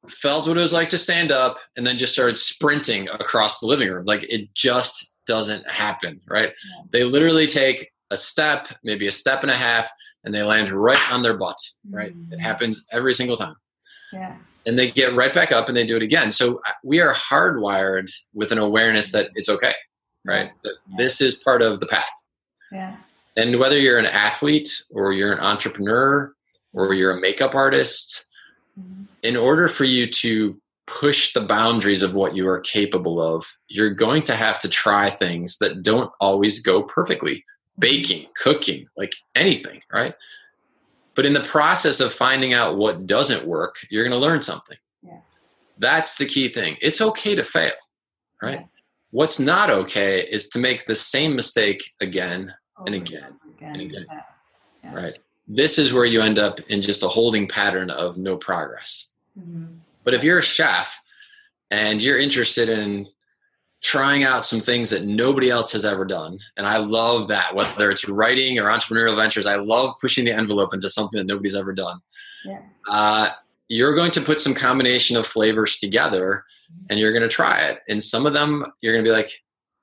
Felt 0.07 0.47
what 0.47 0.57
it 0.57 0.61
was 0.61 0.73
like 0.73 0.89
to 0.89 0.97
stand 0.97 1.31
up 1.31 1.57
and 1.75 1.85
then 1.85 1.97
just 1.97 2.13
started 2.13 2.37
sprinting 2.37 3.09
across 3.09 3.59
the 3.59 3.67
living 3.67 3.89
room. 3.89 4.05
Like 4.05 4.23
it 4.31 4.53
just 4.53 5.13
doesn't 5.27 5.69
happen, 5.69 6.21
right? 6.25 6.49
Yeah. 6.49 6.83
They 6.91 7.03
literally 7.03 7.47
take 7.47 7.91
a 8.11 8.17
step, 8.17 8.67
maybe 8.83 9.07
a 9.07 9.11
step 9.11 9.41
and 9.41 9.51
a 9.51 9.55
half, 9.55 9.91
and 10.23 10.33
they 10.33 10.41
land 10.41 10.69
right 10.69 11.11
on 11.11 11.21
their 11.21 11.35
butt, 11.35 11.57
right? 11.89 12.15
Mm-hmm. 12.15 12.33
It 12.33 12.39
happens 12.39 12.87
every 12.93 13.13
single 13.13 13.35
time. 13.35 13.55
Yeah 14.13 14.37
and 14.65 14.77
they 14.77 14.89
get 14.89 15.13
right 15.13 15.33
back 15.33 15.51
up 15.51 15.67
and 15.67 15.77
they 15.77 15.85
do 15.85 15.97
it 15.97 16.03
again. 16.03 16.31
So 16.31 16.61
uh, 16.67 16.71
we 16.83 16.99
are 16.99 17.13
hardwired 17.13 18.11
with 18.33 18.51
an 18.51 18.57
awareness 18.57 19.11
that 19.11 19.29
it's 19.35 19.49
okay, 19.49 19.73
right? 20.25 20.51
That 20.63 20.73
yeah. 20.89 20.97
this 20.97 21.21
is 21.21 21.35
part 21.35 21.61
of 21.61 21.79
the 21.79 21.87
path. 21.87 22.09
Yeah. 22.71 22.95
And 23.37 23.59
whether 23.59 23.77
you're 23.77 23.99
an 23.99 24.05
athlete 24.05 24.69
or 24.91 25.13
you're 25.13 25.33
an 25.33 25.39
entrepreneur 25.39 26.33
or 26.73 26.93
you're 26.93 27.17
a 27.17 27.21
makeup 27.21 27.53
artist, 27.53 28.27
mm-hmm. 28.79 29.03
in 29.23 29.35
order 29.35 29.67
for 29.67 29.83
you 29.83 30.05
to 30.07 30.59
push 30.87 31.33
the 31.33 31.41
boundaries 31.41 32.03
of 32.03 32.15
what 32.15 32.35
you 32.35 32.47
are 32.47 32.59
capable 32.59 33.19
of, 33.19 33.45
you're 33.67 33.93
going 33.93 34.21
to 34.23 34.35
have 34.35 34.59
to 34.59 34.69
try 34.69 35.09
things 35.09 35.57
that 35.57 35.81
don't 35.81 36.11
always 36.19 36.61
go 36.61 36.83
perfectly. 36.83 37.35
Mm-hmm. 37.35 37.79
Baking, 37.79 38.27
cooking, 38.41 38.87
like 38.95 39.13
anything, 39.35 39.81
right? 39.91 40.15
But 41.15 41.25
in 41.25 41.33
the 41.33 41.39
process 41.41 41.99
of 41.99 42.13
finding 42.13 42.53
out 42.53 42.77
what 42.77 43.07
doesn't 43.07 43.45
work, 43.47 43.77
you're 43.89 44.03
going 44.03 44.13
to 44.13 44.19
learn 44.19 44.41
something. 44.41 44.77
Yeah. 45.01 45.19
That's 45.79 46.17
the 46.17 46.25
key 46.25 46.49
thing. 46.49 46.77
It's 46.81 47.01
okay 47.01 47.35
to 47.35 47.43
fail, 47.43 47.71
right? 48.41 48.59
Yeah. 48.59 48.65
What's 49.11 49.39
not 49.39 49.69
okay 49.69 50.21
is 50.29 50.49
to 50.49 50.59
make 50.59 50.85
the 50.85 50.95
same 50.95 51.35
mistake 51.35 51.81
again 52.01 52.53
and 52.85 52.95
again, 52.95 53.39
again, 53.57 53.71
and 53.73 53.81
again. 53.81 54.05
Yeah. 54.83 54.93
right? 54.93 55.19
This 55.47 55.79
is 55.79 55.93
where 55.93 56.05
you 56.05 56.21
end 56.21 56.37
up 56.37 56.59
in 56.69 56.81
just 56.81 57.01
a 57.01 57.07
holding 57.07 57.47
pattern 57.47 57.89
of 57.89 58.17
no 58.17 58.35
progress. 58.35 59.11
Mhm. 59.39 59.77
But 60.03 60.13
if 60.13 60.23
you're 60.23 60.39
a 60.39 60.43
chef 60.43 61.01
and 61.71 62.01
you're 62.01 62.19
interested 62.19 62.67
in 62.67 63.07
trying 63.85 64.23
out 64.23 64.45
some 64.45 64.59
things 64.59 64.89
that 64.89 65.05
nobody 65.05 65.49
else 65.49 65.71
has 65.73 65.85
ever 65.85 66.05
done, 66.05 66.37
and 66.57 66.65
I 66.65 66.77
love 66.77 67.27
that, 67.29 67.53
whether 67.55 67.89
it's 67.91 68.09
writing 68.09 68.59
or 68.59 68.65
entrepreneurial 68.65 69.15
ventures, 69.15 69.45
I 69.45 69.55
love 69.55 69.95
pushing 70.01 70.25
the 70.25 70.33
envelope 70.33 70.73
into 70.73 70.89
something 70.89 71.17
that 71.19 71.27
nobody's 71.27 71.55
ever 71.55 71.73
done. 71.73 71.99
Yeah. 72.43 72.61
Uh, 72.89 73.29
you're 73.69 73.95
going 73.95 74.11
to 74.11 74.21
put 74.21 74.39
some 74.39 74.53
combination 74.53 75.17
of 75.17 75.25
flavors 75.25 75.77
together 75.77 76.43
and 76.89 76.99
you're 76.99 77.11
going 77.11 77.23
to 77.23 77.29
try 77.29 77.61
it. 77.61 77.79
And 77.89 78.03
some 78.03 78.25
of 78.25 78.33
them 78.33 78.63
you're 78.81 78.93
going 78.93 79.03
to 79.03 79.09
be 79.09 79.15
like, 79.15 79.29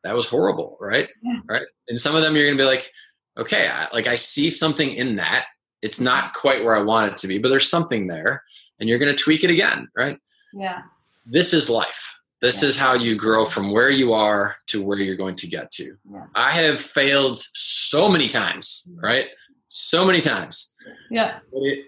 that 0.05 0.14
was 0.14 0.28
horrible, 0.28 0.76
right? 0.80 1.09
Yeah. 1.22 1.40
Right. 1.48 1.66
And 1.88 1.98
some 1.98 2.14
of 2.14 2.22
them 2.22 2.36
you're 2.36 2.44
going 2.44 2.57
to 2.57 2.62
be 2.62 2.66
like, 2.66 2.90
okay, 3.38 3.68
I, 3.68 3.88
like 3.92 4.07
I 4.07 4.14
see 4.14 4.50
something 4.50 4.90
in 4.90 5.16
that. 5.16 5.46
It's 5.80 6.00
not 6.00 6.32
quite 6.32 6.64
where 6.64 6.76
I 6.76 6.82
want 6.82 7.12
it 7.12 7.18
to 7.18 7.26
be, 7.26 7.38
but 7.38 7.48
there's 7.48 7.68
something 7.68 8.07
there. 8.07 8.44
And 8.78 8.88
you're 8.88 8.98
going 8.98 9.14
to 9.14 9.20
tweak 9.20 9.42
it 9.42 9.50
again, 9.50 9.88
right? 9.96 10.18
Yeah. 10.53 10.82
this 11.26 11.53
is 11.53 11.68
life. 11.70 12.18
This 12.43 12.62
Yeah. 12.62 12.68
is 12.68 12.76
how 12.76 12.95
you 12.95 13.14
grow 13.16 13.47
from 13.47 13.70
where 13.70 13.88
you 13.88 14.12
are 14.12 14.57
to 14.66 14.84
where 14.84 14.99
you're 14.99 15.16
going 15.16 15.36
to 15.36 15.47
get 15.47 15.70
to. 15.72 15.97
Yeah. 16.12 16.24
I 16.34 16.51
have 16.51 16.78
failed 16.80 17.38
so 17.55 18.09
many 18.11 18.28
times, 18.28 18.90
right? 18.97 19.28
So 19.68 20.05
many 20.05 20.20
times. 20.20 20.74
Yeah. 21.11 21.38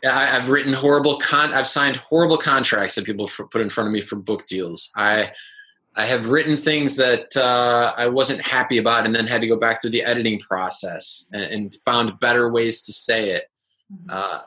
I- 0.07 0.37
I've 0.37 0.49
written 0.49 0.73
horrible 0.73 1.19
con. 1.19 1.53
I've 1.53 1.67
signed 1.67 1.97
horrible 1.97 2.39
contracts 2.39 2.95
that 2.95 3.05
people 3.05 3.29
put 3.51 3.61
in 3.61 3.69
front 3.69 3.89
of 3.89 3.93
me 3.93 4.01
for 4.01 4.17
book 4.17 4.47
deals. 4.47 4.91
I 4.97 5.33
I 5.97 6.07
have 6.07 6.27
written 6.29 6.57
things 6.57 6.97
that 6.97 7.37
uh, 7.37 7.93
I 7.97 8.09
wasn't 8.09 8.41
happy 8.41 8.79
about, 8.79 9.07
and 9.07 9.15
then 9.15 9.29
had 9.29 9.41
to 9.43 9.47
go 9.47 9.57
back 9.57 9.81
through 9.81 9.91
the 9.91 10.03
editing 10.03 10.41
process 10.41 11.31
and, 11.33 11.43
and 11.43 11.75
found 11.85 12.19
better 12.19 12.51
ways 12.51 12.83
to 12.83 12.93
say 12.93 13.31
it. 13.31 13.45
Mhm. 13.93 14.07
Uh, 14.11 14.41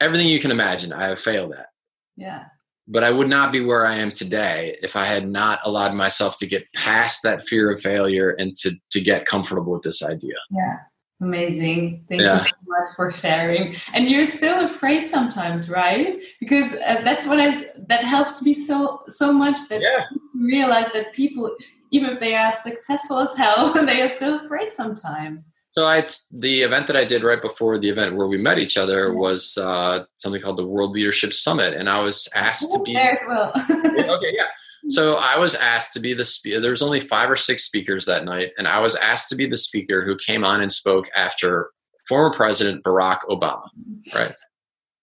everything 0.00 0.28
you 0.28 0.38
can 0.38 0.50
imagine, 0.50 0.92
I 0.92 1.06
have 1.06 1.18
failed 1.18 1.52
at 1.54 1.70
Yeah. 2.14 2.44
But 2.88 3.02
I 3.02 3.10
would 3.10 3.28
not 3.28 3.52
be 3.52 3.60
where 3.60 3.86
I 3.86 3.96
am 3.96 4.12
today 4.12 4.76
if 4.82 4.96
I 4.96 5.04
had 5.04 5.28
not 5.28 5.60
allowed 5.64 5.94
myself 5.94 6.38
to 6.38 6.46
get 6.46 6.62
past 6.74 7.22
that 7.22 7.46
fear 7.46 7.70
of 7.70 7.80
failure 7.80 8.30
and 8.38 8.54
to 8.56 8.70
to 8.92 9.00
get 9.00 9.26
comfortable 9.26 9.72
with 9.72 9.82
this 9.82 10.04
idea. 10.04 10.36
Yeah. 10.50 10.76
Amazing. 11.20 12.04
Thank 12.08 12.20
Yeah. 12.22 12.34
you 12.34 12.40
so 12.40 12.56
much 12.68 12.88
for 12.94 13.10
sharing. 13.10 13.74
And 13.94 14.08
you're 14.08 14.26
still 14.26 14.64
afraid 14.64 15.06
sometimes, 15.06 15.70
right? 15.70 16.22
Because 16.40 16.74
uh, 16.74 17.00
that's 17.04 17.26
I 17.26 17.54
that 17.88 18.02
helps 18.02 18.42
me 18.42 18.52
so, 18.52 19.00
so 19.08 19.32
much 19.32 19.56
that 19.70 19.80
Yeah. 19.82 20.04
realize 20.34 20.88
that 20.92 21.14
people, 21.14 21.50
even 21.90 22.10
if 22.10 22.20
they 22.20 22.34
are 22.34 22.52
successful 22.52 23.18
as 23.18 23.34
hell, 23.36 23.72
they 23.86 24.02
are 24.02 24.10
still 24.10 24.40
afraid 24.40 24.72
sometimes. 24.72 25.50
So 25.76 25.84
I 25.84 26.06
the 26.32 26.62
event 26.62 26.86
that 26.86 26.96
I 26.96 27.04
did 27.04 27.22
right 27.22 27.40
before 27.40 27.78
the 27.78 27.90
event 27.90 28.16
where 28.16 28.26
we 28.26 28.38
met 28.38 28.58
each 28.58 28.78
other 28.78 29.12
was 29.12 29.58
uh, 29.58 30.04
something 30.16 30.40
called 30.40 30.56
the 30.56 30.66
World 30.66 30.92
Leadership 30.92 31.34
Summit, 31.34 31.74
and 31.74 31.88
I 31.88 32.00
was 32.00 32.30
asked 32.34 32.72
to 32.72 32.80
be 32.82 32.94
there 32.94 33.12
as 33.12 33.20
well. 33.28 33.52
okay, 33.54 34.32
yeah. 34.32 34.46
So 34.88 35.16
I 35.16 35.38
was 35.38 35.54
asked 35.54 35.92
to 35.94 36.00
be 36.00 36.14
the 36.14 36.24
speaker. 36.24 36.60
There 36.60 36.70
was 36.70 36.80
only 36.80 37.00
five 37.00 37.30
or 37.30 37.36
six 37.36 37.64
speakers 37.64 38.06
that 38.06 38.24
night, 38.24 38.52
and 38.56 38.66
I 38.66 38.78
was 38.78 38.94
asked 38.96 39.28
to 39.30 39.36
be 39.36 39.46
the 39.46 39.56
speaker 39.58 40.02
who 40.02 40.16
came 40.16 40.44
on 40.44 40.62
and 40.62 40.72
spoke 40.72 41.10
after 41.14 41.70
former 42.08 42.30
President 42.30 42.82
Barack 42.82 43.20
Obama, 43.28 43.68
right? 44.14 44.32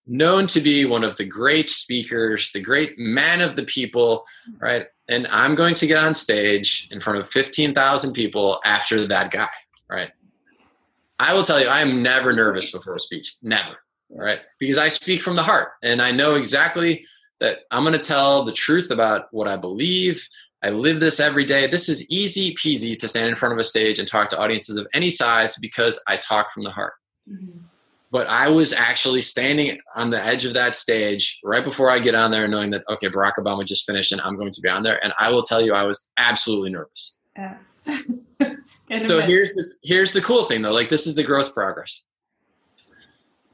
Known 0.07 0.47
to 0.47 0.59
be 0.59 0.85
one 0.85 1.03
of 1.03 1.17
the 1.17 1.25
great 1.25 1.69
speakers, 1.69 2.51
the 2.51 2.61
great 2.61 2.97
man 2.97 3.41
of 3.41 3.55
the 3.55 3.63
people, 3.63 4.25
right? 4.59 4.87
And 5.07 5.27
I'm 5.27 5.53
going 5.53 5.75
to 5.75 5.87
get 5.87 6.03
on 6.03 6.15
stage 6.15 6.87
in 6.91 6.99
front 6.99 7.19
of 7.19 7.29
15,000 7.29 8.13
people 8.13 8.59
after 8.65 9.05
that 9.05 9.29
guy, 9.31 9.49
right? 9.89 10.11
I 11.23 11.33
will 11.33 11.43
tell 11.43 11.59
you, 11.59 11.67
I 11.67 11.79
am 11.79 12.03
never 12.03 12.33
nervous 12.33 12.71
before 12.71 12.95
a 12.95 12.99
speech, 12.99 13.35
never, 13.41 13.77
right? 14.09 14.41
Because 14.59 14.77
I 14.77 14.89
speak 14.89 15.21
from 15.21 15.37
the 15.37 15.43
heart 15.43 15.69
and 15.81 16.01
I 16.01 16.11
know 16.11 16.35
exactly 16.35 17.05
that 17.39 17.59
I'm 17.71 17.83
going 17.83 17.93
to 17.93 17.99
tell 17.99 18.43
the 18.43 18.51
truth 18.51 18.91
about 18.91 19.27
what 19.31 19.47
I 19.47 19.55
believe. 19.55 20.27
I 20.63 20.69
live 20.69 20.99
this 20.99 21.21
every 21.21 21.45
day. 21.45 21.65
This 21.65 21.87
is 21.87 22.09
easy 22.11 22.53
peasy 22.55 22.99
to 22.99 23.07
stand 23.07 23.29
in 23.29 23.35
front 23.35 23.53
of 23.53 23.59
a 23.59 23.63
stage 23.63 23.99
and 23.99 24.07
talk 24.07 24.27
to 24.29 24.39
audiences 24.39 24.75
of 24.75 24.85
any 24.93 25.09
size 25.09 25.55
because 25.61 26.01
I 26.09 26.17
talk 26.17 26.51
from 26.51 26.63
the 26.63 26.71
heart. 26.71 26.93
Mhm. 27.29 27.61
But 28.11 28.27
I 28.27 28.49
was 28.49 28.73
actually 28.73 29.21
standing 29.21 29.79
on 29.95 30.09
the 30.09 30.23
edge 30.23 30.43
of 30.43 30.53
that 30.55 30.75
stage 30.75 31.39
right 31.41 31.63
before 31.63 31.89
I 31.89 31.99
get 31.99 32.15
on 32.15 32.31
there, 32.31 32.49
knowing 32.49 32.71
that, 32.71 32.83
okay, 32.89 33.07
Barack 33.07 33.35
Obama 33.39 33.65
just 33.65 33.85
finished 33.85 34.11
and 34.11 34.21
I'm 34.21 34.35
going 34.35 34.51
to 34.51 34.61
be 34.61 34.69
on 34.69 34.83
there. 34.83 35.03
And 35.03 35.13
I 35.17 35.31
will 35.31 35.41
tell 35.41 35.61
you, 35.61 35.73
I 35.73 35.83
was 35.83 36.09
absolutely 36.17 36.71
nervous. 36.71 37.17
Yeah. 37.37 37.55
So 39.07 39.21
here's 39.21 39.53
the 39.53 39.71
here's 39.83 40.13
the 40.13 40.21
cool 40.21 40.43
thing 40.43 40.61
though. 40.61 40.71
Like 40.71 40.89
this 40.89 41.07
is 41.07 41.15
the 41.15 41.23
growth 41.23 41.53
progress. 41.53 42.03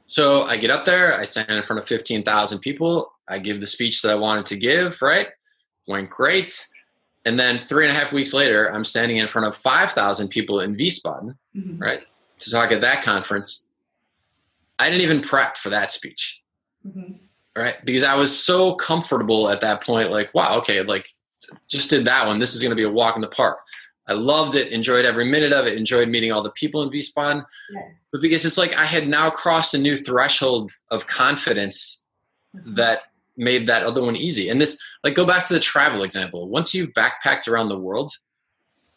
So 0.06 0.42
I 0.42 0.56
get 0.56 0.70
up 0.70 0.84
there, 0.84 1.14
I 1.14 1.24
stand 1.24 1.50
in 1.50 1.62
front 1.62 1.78
of 1.80 1.86
fifteen 1.86 2.22
thousand 2.22 2.58
people, 2.60 3.12
I 3.28 3.38
give 3.38 3.60
the 3.60 3.66
speech 3.66 4.02
that 4.02 4.10
I 4.10 4.16
wanted 4.16 4.46
to 4.46 4.56
give, 4.56 5.00
right? 5.02 5.28
Went 5.86 6.10
great. 6.10 6.66
And 7.26 7.38
then 7.38 7.58
three 7.60 7.84
and 7.86 7.94
a 7.94 7.98
half 7.98 8.12
weeks 8.12 8.32
later, 8.34 8.72
I'm 8.72 8.84
standing 8.84 9.18
in 9.18 9.28
front 9.28 9.46
of 9.46 9.56
five 9.56 9.92
thousand 9.92 10.28
people 10.28 10.60
in 10.60 10.76
Wiesbaden 10.76 11.36
Mhm. 11.56 11.80
right. 11.80 12.02
to 12.40 12.50
talk 12.50 12.72
at 12.72 12.80
that 12.80 13.02
conference. 13.02 13.68
I 14.78 14.88
didn't 14.88 15.02
even 15.02 15.20
prep 15.20 15.58
for 15.58 15.68
that 15.70 15.90
speech, 15.90 16.42
Mhm. 16.88 17.18
right? 17.54 17.76
Because 17.84 18.02
I 18.02 18.14
was 18.14 18.36
so 18.36 18.74
comfortable 18.76 19.50
at 19.50 19.60
that 19.60 19.82
point, 19.82 20.10
like, 20.10 20.32
wow, 20.34 20.56
okay, 20.58 20.80
like 20.82 21.06
just 21.68 21.90
did 21.90 22.06
that 22.06 22.26
one. 22.26 22.38
This 22.38 22.54
is 22.54 22.62
going 22.62 22.70
to 22.70 22.76
be 22.76 22.84
a 22.84 22.90
walk 22.90 23.14
in 23.14 23.20
the 23.20 23.28
park. 23.28 23.58
I 24.10 24.14
loved 24.14 24.56
it, 24.56 24.72
enjoyed 24.72 25.04
every 25.04 25.24
minute 25.24 25.52
of 25.52 25.66
it, 25.66 25.78
enjoyed 25.78 26.08
meeting 26.08 26.32
all 26.32 26.42
the 26.42 26.50
people 26.52 26.82
in 26.82 26.90
Wiesbaden. 26.90 27.44
Yeah. 27.70 27.80
But 28.10 28.20
because 28.20 28.44
it's 28.44 28.58
like 28.58 28.76
I 28.76 28.84
had 28.84 29.06
now 29.06 29.30
crossed 29.30 29.72
a 29.72 29.78
new 29.78 29.96
threshold 29.96 30.72
of 30.90 31.06
confidence 31.06 32.06
Mhm. 32.56 32.74
that 32.74 33.02
made 33.36 33.66
that 33.68 33.84
other 33.84 34.02
one 34.02 34.16
easy. 34.16 34.48
And 34.48 34.60
this, 34.60 34.82
like, 35.04 35.14
go 35.14 35.24
back 35.24 35.46
to 35.46 35.54
the 35.54 35.60
travel 35.60 36.02
example. 36.02 36.48
Once 36.48 36.74
you've 36.74 36.92
backpacked 36.92 37.46
around 37.48 37.68
the 37.68 37.78
world, 37.78 38.12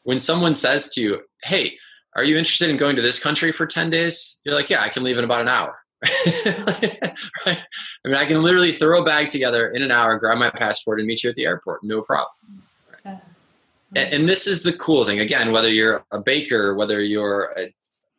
when 0.02 0.20
someone 0.20 0.56
says 0.56 0.90
to 0.94 1.02
you, 1.02 1.22
hey, 1.44 1.78
are 2.16 2.24
you 2.24 2.38
interested 2.38 2.70
in 2.70 2.78
going 2.78 2.96
to 2.96 3.02
this 3.04 3.20
country 3.24 3.52
for 3.52 3.66
10 3.68 3.90
days? 3.92 4.42
You're 4.44 4.56
like, 4.56 4.70
yeah, 4.70 4.82
I 4.82 4.90
can 4.90 5.04
leave 5.04 5.18
in 5.20 5.24
about 5.24 5.42
an 5.42 5.48
hour. 5.48 5.80
right? 6.26 6.98
I 7.46 8.08
mean, 8.08 8.16
I 8.18 8.26
can 8.26 8.42
literally 8.42 8.72
throw 8.72 9.02
a 9.02 9.06
bag 9.06 9.30
together 9.30 9.70
in 9.70 9.82
an 9.82 9.92
hour, 9.92 10.18
grab 10.18 10.38
my 10.38 10.50
passport, 10.50 11.00
and 11.00 11.08
meet 11.08 11.24
you 11.24 11.30
at 11.30 11.36
the 11.36 11.46
airport. 11.46 11.84
No 11.84 12.02
problem. 12.02 12.32
Yeah. 13.06 13.20
And, 13.96 14.14
and 14.14 14.30
this 14.30 14.48
is 14.48 14.64
the 14.64 14.74
cool 14.74 15.06
thing. 15.06 15.20
Again, 15.20 15.52
whether 15.52 15.70
you're 15.70 16.06
a 16.12 16.20
baker, 16.20 16.76
whether 16.76 17.02
you're 17.02 17.54
a, 17.58 17.74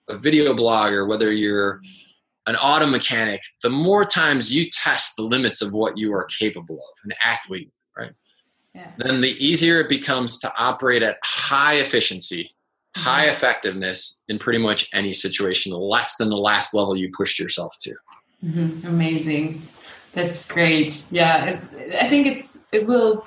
a 0.09 0.19
video 0.19 0.55
blogger, 0.55 1.09
whether 1.09 1.33
you're 1.33 1.81
an 2.47 2.57
auto 2.57 2.87
mechanic, 2.87 3.41
the 3.63 3.71
more 3.71 4.05
times 4.05 4.53
you 4.53 4.69
test 4.71 5.17
the 5.17 5.23
limits 5.23 5.63
of 5.63 5.73
what 5.73 5.97
you 5.97 6.13
are 6.13 6.25
capable 6.25 6.77
of, 6.77 7.05
an 7.05 7.13
athlete, 7.25 7.71
right? 7.97 8.13
Yeah. 8.75 8.91
Then 8.99 9.21
the 9.21 9.31
easier 9.45 9.81
it 9.81 9.89
becomes 9.89 10.39
to 10.41 10.53
operate 10.59 11.03
at 11.03 11.19
high 11.25 11.75
efficiency, 11.75 12.55
high 12.97 13.27
effectiveness 13.27 14.23
in 14.29 14.39
pretty 14.39 14.59
much 14.59 14.89
any 14.93 15.13
situation, 15.13 15.73
less 15.73 16.17
than 16.17 16.29
the 16.29 16.37
last 16.37 16.75
level 16.75 16.97
you 16.97 17.11
pushed 17.17 17.39
yourself 17.39 17.73
to. 17.81 17.95
Mhm. 18.45 18.85
Amazing. 18.85 19.63
That's 20.13 20.47
great. 20.51 21.05
Yeah, 21.11 21.47
it's. 21.47 21.75
I 21.77 22.07
think 22.09 22.27
it's. 22.27 22.65
It 22.73 22.87
will 22.87 23.27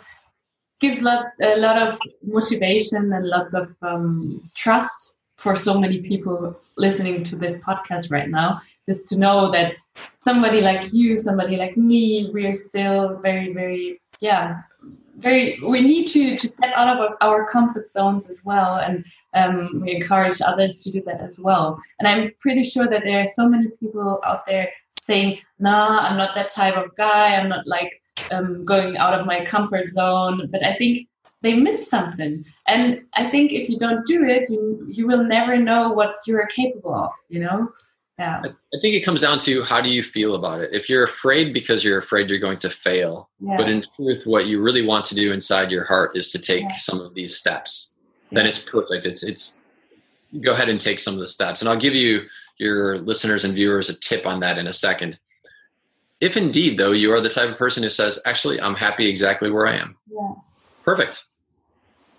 gives 0.80 1.02
lot 1.02 1.26
a 1.42 1.58
lot 1.60 1.82
of 1.88 2.00
motivation 2.24 3.12
and 3.14 3.28
lots 3.28 3.54
of 3.54 3.74
um, 3.82 4.42
trust 4.56 5.16
for 5.38 5.56
so 5.56 5.80
many 5.80 6.00
people 6.02 6.60
listening 6.78 7.24
to 7.24 7.36
this 7.36 7.60
podcast 7.60 8.12
right 8.12 8.30
now. 8.30 8.60
Just 8.88 9.10
to 9.10 9.18
know 9.18 9.52
that 9.52 9.76
somebody 10.20 10.62
like 10.62 10.94
you, 10.94 11.16
somebody 11.16 11.58
like 11.58 11.78
me, 11.78 12.30
we 12.34 12.46
are 12.46 12.54
still 12.54 13.18
very, 13.18 13.54
very, 13.54 14.00
yeah, 14.20 14.62
very. 15.18 15.60
We 15.62 15.82
need 15.82 16.08
to 16.08 16.36
to 16.36 16.48
step 16.48 16.72
out 16.76 16.90
of 16.90 16.98
our- 17.00 17.18
our 17.22 17.50
comfort 17.50 17.88
zones 17.88 18.30
as 18.30 18.42
well, 18.46 18.76
and 18.76 19.06
um, 19.34 19.82
we 19.82 19.96
encourage 19.96 20.42
others 20.42 20.84
to 20.84 20.92
do 20.92 21.02
that 21.06 21.22
as 21.22 21.40
well. 21.40 21.80
And 22.00 22.08
I'm 22.08 22.32
pretty 22.40 22.64
sure 22.64 22.88
that 22.88 23.04
there 23.04 23.20
are 23.22 23.26
so 23.26 23.48
many 23.50 23.68
people 23.80 24.20
out 24.24 24.46
there 24.48 24.70
saying, 25.00 25.40
"Nah, 25.60 26.00
I'm 26.00 26.18
not 26.18 26.36
that 26.36 26.50
type 26.50 26.76
of 26.76 26.96
guy. 26.96 27.36
I'm 27.36 27.50
not 27.50 27.66
like 27.68 28.02
um, 28.32 28.66
going 28.66 28.98
out 28.98 29.14
of 29.14 29.26
my 29.26 29.46
comfort 29.46 29.90
zone." 29.90 30.48
But 30.52 30.64
I 30.64 30.74
think 30.74 31.08
they 31.42 31.60
miss 31.60 31.90
something, 31.90 32.46
and 32.68 33.02
I 33.16 33.30
think 33.30 33.54
if 33.54 33.70
you 33.70 33.78
don't 33.78 34.06
do 34.06 34.24
it, 34.26 34.48
you 34.50 34.86
you 34.88 35.08
will 35.08 35.24
never 35.24 35.58
know 35.58 35.90
what 35.90 36.16
you 36.28 36.36
are 36.36 36.48
capable 36.48 36.96
of. 36.96 37.12
You 37.30 37.42
know? 37.42 37.70
Yeah. 38.20 38.42
I, 38.44 38.78
think 38.82 38.96
it 38.96 39.06
comes 39.06 39.22
down 39.22 39.38
to 39.40 39.64
how 39.64 39.80
do 39.80 39.90
you 39.90 40.02
feel 40.02 40.34
about 40.34 40.62
it. 40.62 40.74
If 40.74 40.90
you're 40.90 41.04
afraid 41.04 41.54
because 41.54 41.84
you're 41.86 42.00
afraid 42.00 42.32
you're 42.32 42.40
going 42.40 42.58
to 42.60 42.70
fail, 42.70 43.30
Yeah. 43.40 43.58
but 43.58 43.70
in 43.70 43.84
truth, 43.96 44.26
what 44.26 44.48
you 44.48 44.60
really 44.60 44.84
want 44.84 45.06
to 45.06 45.16
do 45.16 45.32
inside 45.32 45.70
your 45.70 45.86
heart 45.86 46.18
is 46.18 46.32
to 46.32 46.40
take 46.40 46.64
Yeah. 46.64 46.76
some 46.78 47.00
of 47.00 47.14
these 47.14 47.38
steps, 47.38 47.96
then 48.32 48.48
it's 48.48 48.64
perfect. 48.64 49.06
It's 49.06 49.24
it's 49.24 49.62
go 50.42 50.54
ahead 50.54 50.68
and 50.68 50.82
take 50.82 50.98
some 51.00 51.14
of 51.14 51.20
the 51.20 51.28
steps. 51.28 51.62
And 51.62 51.70
I'll 51.70 51.78
give 51.78 51.94
you 51.94 52.28
your 52.58 52.98
listeners 52.98 53.46
and 53.46 53.54
viewers 53.54 53.88
a 53.88 53.94
tip 54.00 54.26
on 54.26 54.40
that 54.40 54.58
in 54.58 54.66
a 54.66 54.74
second. 54.74 55.20
If 56.20 56.36
indeed 56.38 56.78
though 56.78 56.92
you 56.92 57.12
are 57.14 57.22
the 57.22 57.30
type 57.30 57.50
of 57.50 57.58
person 57.58 57.84
who 57.84 57.90
says, 57.90 58.22
actually, 58.26 58.60
I'm 58.60 58.76
happy 58.76 59.08
exactly 59.08 59.52
where 59.52 59.68
I 59.68 59.76
am. 59.76 59.96
yeah. 60.12 60.34
Perfect. 60.84 61.24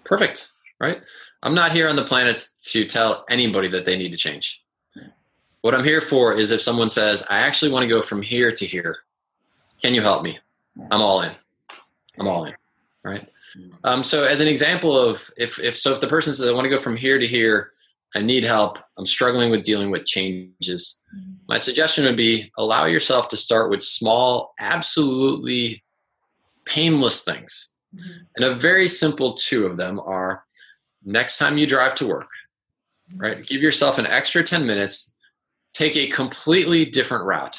Perfect. 0.04 0.48
Right? 0.80 1.00
I'm 1.42 1.54
not 1.54 1.72
here 1.72 1.88
on 1.88 1.96
the 1.96 2.04
planet 2.04 2.46
to 2.64 2.84
tell 2.84 3.24
anybody 3.30 3.68
that 3.68 3.84
they 3.84 3.96
need 3.96 4.12
to 4.12 4.18
change. 4.18 4.62
What 5.62 5.74
I'm 5.74 5.84
here 5.84 6.00
for 6.00 6.34
is 6.34 6.50
if 6.50 6.60
someone 6.60 6.88
says, 6.88 7.26
I 7.28 7.38
actually 7.38 7.72
want 7.72 7.82
to 7.82 7.88
go 7.88 8.00
from 8.00 8.22
here 8.22 8.52
to 8.52 8.64
here, 8.64 8.98
can 9.82 9.94
you 9.94 10.00
help 10.00 10.22
me? 10.22 10.38
I'm 10.90 11.00
all 11.00 11.22
in. 11.22 11.32
I'm 12.18 12.28
all 12.28 12.44
in. 12.44 12.54
Right. 13.02 13.26
Um, 13.84 14.04
so 14.04 14.24
as 14.24 14.40
an 14.40 14.48
example 14.48 14.98
of 14.98 15.30
if, 15.36 15.58
if 15.58 15.76
so 15.76 15.92
if 15.92 16.00
the 16.00 16.06
person 16.06 16.32
says 16.32 16.48
I 16.48 16.52
want 16.52 16.64
to 16.64 16.70
go 16.70 16.78
from 16.78 16.96
here 16.96 17.18
to 17.18 17.26
here, 17.26 17.72
I 18.14 18.20
need 18.22 18.44
help, 18.44 18.78
I'm 18.96 19.06
struggling 19.06 19.50
with 19.50 19.62
dealing 19.62 19.90
with 19.90 20.04
changes. 20.04 21.02
My 21.48 21.58
suggestion 21.58 22.04
would 22.04 22.16
be 22.16 22.52
allow 22.58 22.84
yourself 22.84 23.28
to 23.28 23.36
start 23.36 23.70
with 23.70 23.82
small, 23.82 24.54
absolutely 24.60 25.82
painless 26.66 27.24
things. 27.24 27.76
Mm-hmm. 27.94 28.18
And 28.36 28.44
a 28.44 28.54
very 28.54 28.86
simple 28.86 29.34
two 29.34 29.66
of 29.66 29.78
them 29.78 29.98
are 30.00 30.44
next 31.04 31.38
time 31.38 31.56
you 31.56 31.66
drive 31.66 31.94
to 31.96 32.06
work, 32.06 32.30
right? 33.16 33.44
Give 33.46 33.62
yourself 33.62 33.98
an 33.98 34.06
extra 34.06 34.42
10 34.42 34.66
minutes, 34.66 35.14
take 35.72 35.96
a 35.96 36.06
completely 36.08 36.84
different 36.84 37.24
route. 37.24 37.58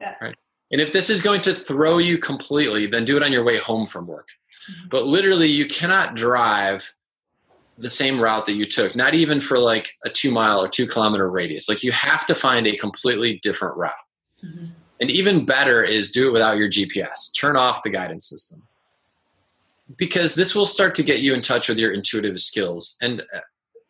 Yeah. 0.00 0.14
Right. 0.20 0.34
And 0.72 0.80
if 0.80 0.92
this 0.92 1.08
is 1.08 1.22
going 1.22 1.40
to 1.42 1.54
throw 1.54 1.98
you 1.98 2.18
completely, 2.18 2.86
then 2.86 3.04
do 3.04 3.16
it 3.16 3.22
on 3.22 3.32
your 3.32 3.44
way 3.44 3.58
home 3.58 3.86
from 3.86 4.06
work. 4.06 4.28
Mm-hmm. 4.70 4.88
But 4.88 5.06
literally, 5.06 5.48
you 5.48 5.66
cannot 5.66 6.16
drive 6.16 6.92
the 7.78 7.90
same 7.90 8.20
route 8.20 8.46
that 8.46 8.54
you 8.54 8.66
took, 8.66 8.96
not 8.96 9.14
even 9.14 9.40
for 9.40 9.58
like 9.58 9.92
a 10.04 10.10
two 10.10 10.32
mile 10.32 10.60
or 10.60 10.68
two 10.68 10.86
kilometer 10.86 11.30
radius. 11.30 11.68
Like 11.68 11.82
you 11.82 11.92
have 11.92 12.26
to 12.26 12.34
find 12.34 12.66
a 12.66 12.76
completely 12.76 13.38
different 13.42 13.76
route. 13.76 13.92
Mm-hmm. 14.44 14.66
And 15.00 15.10
even 15.10 15.46
better 15.46 15.82
is 15.82 16.10
do 16.10 16.28
it 16.28 16.32
without 16.32 16.56
your 16.56 16.68
GPS. 16.68 17.32
Turn 17.38 17.56
off 17.56 17.84
the 17.84 17.90
guidance 17.90 18.28
system. 18.28 18.62
Because 19.96 20.34
this 20.34 20.54
will 20.54 20.66
start 20.66 20.94
to 20.96 21.02
get 21.02 21.20
you 21.20 21.34
in 21.34 21.40
touch 21.40 21.68
with 21.68 21.78
your 21.78 21.92
intuitive 21.92 22.40
skills. 22.40 22.96
And 23.00 23.22
uh, 23.34 23.40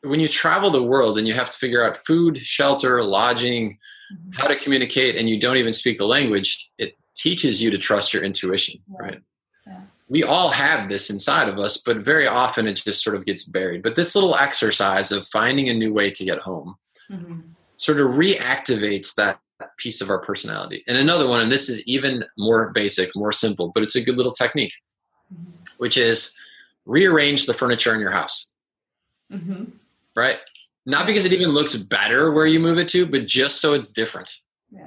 when 0.02 0.20
you 0.20 0.28
travel 0.28 0.70
the 0.70 0.82
world 0.82 1.18
and 1.18 1.26
you 1.26 1.34
have 1.34 1.50
to 1.50 1.56
figure 1.56 1.82
out 1.82 1.96
food, 1.96 2.36
shelter, 2.36 3.02
lodging, 3.02 3.78
mm-hmm. 4.12 4.30
how 4.32 4.46
to 4.46 4.54
communicate, 4.54 5.16
and 5.16 5.28
you 5.28 5.40
don't 5.40 5.56
even 5.56 5.72
speak 5.72 5.98
the 5.98 6.06
language, 6.06 6.70
it 6.78 6.92
teaches 7.16 7.60
you 7.60 7.70
to 7.70 7.78
trust 7.78 8.12
your 8.12 8.22
intuition, 8.22 8.80
yeah. 8.90 8.96
right? 9.00 9.20
We 10.08 10.24
all 10.24 10.48
have 10.48 10.88
this 10.88 11.10
inside 11.10 11.48
of 11.48 11.58
us, 11.58 11.78
but 11.78 11.98
very 11.98 12.26
often 12.26 12.66
it 12.66 12.76
just 12.76 13.02
sort 13.02 13.16
of 13.16 13.24
gets 13.24 13.44
buried. 13.44 13.82
But 13.82 13.94
this 13.94 14.14
little 14.14 14.36
exercise 14.36 15.12
of 15.12 15.26
finding 15.26 15.68
a 15.68 15.74
new 15.74 15.92
way 15.92 16.10
to 16.10 16.24
get 16.24 16.38
home 16.38 16.76
mm-hmm. 17.10 17.40
sort 17.76 18.00
of 18.00 18.12
reactivates 18.12 19.14
that 19.16 19.40
piece 19.76 20.00
of 20.00 20.08
our 20.08 20.18
personality. 20.18 20.82
And 20.88 20.96
another 20.96 21.28
one, 21.28 21.40
and 21.40 21.52
this 21.52 21.68
is 21.68 21.86
even 21.86 22.22
more 22.38 22.72
basic, 22.72 23.14
more 23.14 23.32
simple, 23.32 23.70
but 23.74 23.82
it's 23.82 23.96
a 23.96 24.02
good 24.02 24.16
little 24.16 24.32
technique, 24.32 24.72
mm-hmm. 25.32 25.50
which 25.78 25.98
is 25.98 26.36
rearrange 26.86 27.46
the 27.46 27.54
furniture 27.54 27.92
in 27.94 28.00
your 28.00 28.12
house. 28.12 28.52
Mm-hmm. 29.32 29.64
Right? 30.16 30.38
Not 30.86 31.06
because 31.06 31.26
it 31.26 31.34
even 31.34 31.50
looks 31.50 31.76
better 31.76 32.32
where 32.32 32.46
you 32.46 32.60
move 32.60 32.78
it 32.78 32.88
to, 32.88 33.04
but 33.06 33.26
just 33.26 33.60
so 33.60 33.74
it's 33.74 33.90
different. 33.90 34.32
Yeah. 34.70 34.86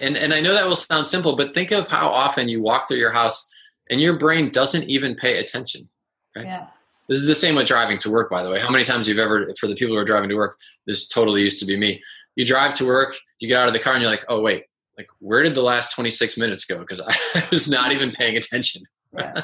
And, 0.00 0.16
and 0.16 0.32
I 0.32 0.40
know 0.40 0.54
that 0.54 0.66
will 0.66 0.76
sound 0.76 1.06
simple, 1.06 1.34
but 1.34 1.52
think 1.52 1.72
of 1.72 1.88
how 1.88 2.08
often 2.08 2.48
you 2.48 2.62
walk 2.62 2.86
through 2.86 2.98
your 2.98 3.10
house 3.10 3.50
and 3.90 4.00
your 4.00 4.18
brain 4.18 4.50
doesn't 4.50 4.88
even 4.88 5.14
pay 5.14 5.38
attention. 5.38 5.88
Right? 6.36 6.46
Yeah. 6.46 6.66
This 7.08 7.18
is 7.18 7.26
the 7.26 7.34
same 7.34 7.54
with 7.54 7.66
driving 7.66 7.98
to 7.98 8.10
work, 8.10 8.30
by 8.30 8.42
the 8.42 8.50
way. 8.50 8.58
How 8.58 8.70
many 8.70 8.84
times 8.84 9.06
you've 9.06 9.18
ever, 9.18 9.52
for 9.60 9.66
the 9.66 9.74
people 9.74 9.94
who 9.94 10.00
are 10.00 10.04
driving 10.04 10.30
to 10.30 10.36
work, 10.36 10.56
this 10.86 11.06
totally 11.06 11.42
used 11.42 11.60
to 11.60 11.66
be 11.66 11.76
me. 11.76 12.02
You 12.34 12.46
drive 12.46 12.74
to 12.74 12.86
work, 12.86 13.14
you 13.40 13.48
get 13.48 13.58
out 13.58 13.68
of 13.68 13.74
the 13.74 13.78
car, 13.78 13.92
and 13.92 14.02
you're 14.02 14.10
like, 14.10 14.24
oh, 14.28 14.40
wait, 14.40 14.64
like, 14.96 15.08
where 15.18 15.42
did 15.42 15.54
the 15.54 15.62
last 15.62 15.94
26 15.94 16.38
minutes 16.38 16.64
go? 16.64 16.78
Because 16.78 17.00
I 17.34 17.46
was 17.50 17.68
not 17.68 17.92
even 17.92 18.10
paying 18.10 18.36
attention. 18.36 18.82
Yeah. 19.12 19.42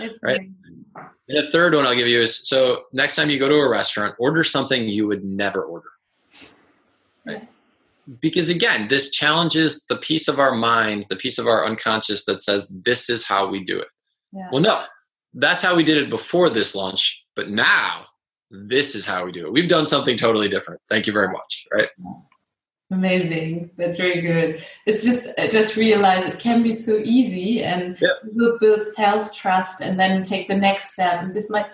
right? 0.22 0.40
And 0.40 1.14
the 1.28 1.48
third 1.50 1.74
one 1.74 1.86
I'll 1.86 1.94
give 1.94 2.08
you 2.08 2.20
is 2.20 2.48
so 2.48 2.84
next 2.92 3.16
time 3.16 3.30
you 3.30 3.38
go 3.38 3.48
to 3.48 3.54
a 3.54 3.68
restaurant, 3.68 4.14
order 4.18 4.42
something 4.44 4.88
you 4.88 5.06
would 5.06 5.24
never 5.24 5.62
order. 5.62 5.88
Right? 7.26 7.46
Because 8.20 8.48
again, 8.48 8.88
this 8.88 9.10
challenges 9.10 9.84
the 9.88 9.96
piece 9.96 10.28
of 10.28 10.38
our 10.38 10.54
mind, 10.54 11.06
the 11.08 11.16
piece 11.16 11.38
of 11.38 11.46
our 11.46 11.66
unconscious 11.66 12.24
that 12.24 12.40
says 12.40 12.72
this 12.84 13.10
is 13.10 13.26
how 13.26 13.48
we 13.48 13.62
do 13.62 13.78
it. 13.78 13.88
Yeah. 14.32 14.48
Well, 14.52 14.62
no, 14.62 14.84
that's 15.34 15.62
how 15.62 15.76
we 15.76 15.84
did 15.84 15.98
it 15.98 16.10
before 16.10 16.50
this 16.50 16.74
launch, 16.74 17.24
but 17.36 17.50
now 17.50 18.04
this 18.50 18.94
is 18.94 19.04
how 19.04 19.24
we 19.24 19.32
do 19.32 19.46
it. 19.46 19.52
We've 19.52 19.68
done 19.68 19.86
something 19.86 20.16
totally 20.16 20.48
different. 20.48 20.80
Thank 20.88 21.06
you 21.06 21.12
very 21.12 21.28
much. 21.28 21.66
Right. 21.72 21.88
Amazing. 22.90 23.70
That's 23.76 23.98
very 23.98 24.22
good. 24.22 24.64
It's 24.86 25.04
just 25.04 25.28
I 25.38 25.46
just 25.46 25.76
realize 25.76 26.24
it 26.24 26.40
can 26.40 26.62
be 26.62 26.72
so 26.72 26.96
easy 27.04 27.62
and 27.62 28.00
yep. 28.00 28.12
we'll 28.32 28.58
build 28.58 28.82
self 28.82 29.36
trust 29.36 29.82
and 29.82 30.00
then 30.00 30.22
take 30.22 30.48
the 30.48 30.56
next 30.56 30.94
step. 30.94 31.22
And 31.22 31.34
this 31.34 31.50
might 31.50 31.66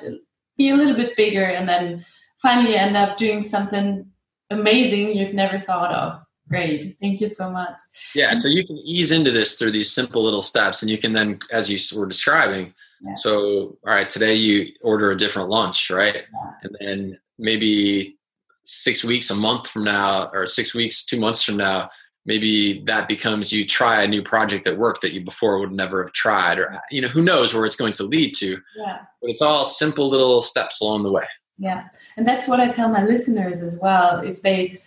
be 0.59 0.71
a 0.71 0.75
little 0.75 0.97
bit 0.97 1.17
bigger 1.17 1.45
and 1.45 1.69
then 1.69 2.05
finally 2.43 2.75
end 2.75 2.97
up 2.97 3.17
doing 3.17 3.43
something 3.43 4.11
amazing 4.51 5.15
you've 5.17 5.35
never 5.35 5.59
thought 5.59 5.95
of. 5.95 6.25
Great. 6.49 6.97
Thank 7.01 7.21
you 7.21 7.29
so 7.29 7.51
much. 7.51 7.81
Yeah, 8.15 8.29
so 8.35 8.49
you 8.49 8.67
can 8.67 8.77
ease 8.77 9.13
into 9.13 9.31
this 9.31 9.57
through 9.57 9.73
these 9.73 9.93
simple 9.93 10.23
little 10.23 10.43
steps, 10.43 10.83
and 10.83 10.91
you 10.91 10.99
can 10.99 11.15
then, 11.15 11.39
as 11.51 11.71
you 11.71 11.99
were 11.99 12.07
describing, 12.07 12.75
yeah. 13.01 13.15
so 13.15 13.79
all 13.87 13.95
right, 13.95 14.11
today 14.11 14.35
you 14.35 14.73
order 14.83 15.11
a 15.11 15.17
different 15.17 15.49
lunch, 15.49 15.91
right? 15.91 16.17
Yeah. 16.17 16.51
And 16.63 16.77
then 16.81 17.19
maybe 17.39 18.19
six 18.65 19.05
weeks, 19.05 19.31
a 19.31 19.35
month 19.35 19.69
from 19.69 19.85
now, 19.85 20.29
or 20.35 20.45
six 20.45 20.75
weeks, 20.75 21.05
two 21.07 21.19
months 21.19 21.43
from 21.43 21.57
now, 21.57 21.89
maybe 22.27 22.83
that 22.85 23.09
becomes 23.09 23.53
you 23.53 23.67
try 23.67 24.03
a 24.03 24.09
new 24.09 24.23
project 24.23 24.67
at 24.67 24.79
work 24.79 25.01
that 25.01 25.13
you 25.13 25.25
before 25.25 25.59
would 25.59 25.73
never 25.73 26.03
have 26.03 26.13
tried, 26.13 26.59
or 26.59 26.75
you 26.91 27.01
know, 27.01 27.09
who 27.09 27.23
knows 27.23 27.55
where 27.55 27.65
it's 27.65 27.77
going 27.77 27.95
to 27.95 28.05
lead 28.05 28.35
to. 28.37 28.59
Yeah. 28.77 28.99
But 29.23 29.31
it's 29.31 29.43
all 29.43 29.65
simple 29.65 30.11
little 30.11 30.43
steps 30.43 30.83
along 30.83 31.05
the 31.05 31.13
way. 31.13 31.25
Yeah, 31.59 31.89
and 32.17 32.27
that's 32.27 32.49
what 32.49 32.61
I 32.61 32.69
tell 32.69 32.89
my 32.89 33.05
listeners 33.05 33.63
as 33.63 33.79
well. 33.81 34.21
If 34.21 34.43
they, 34.43 34.81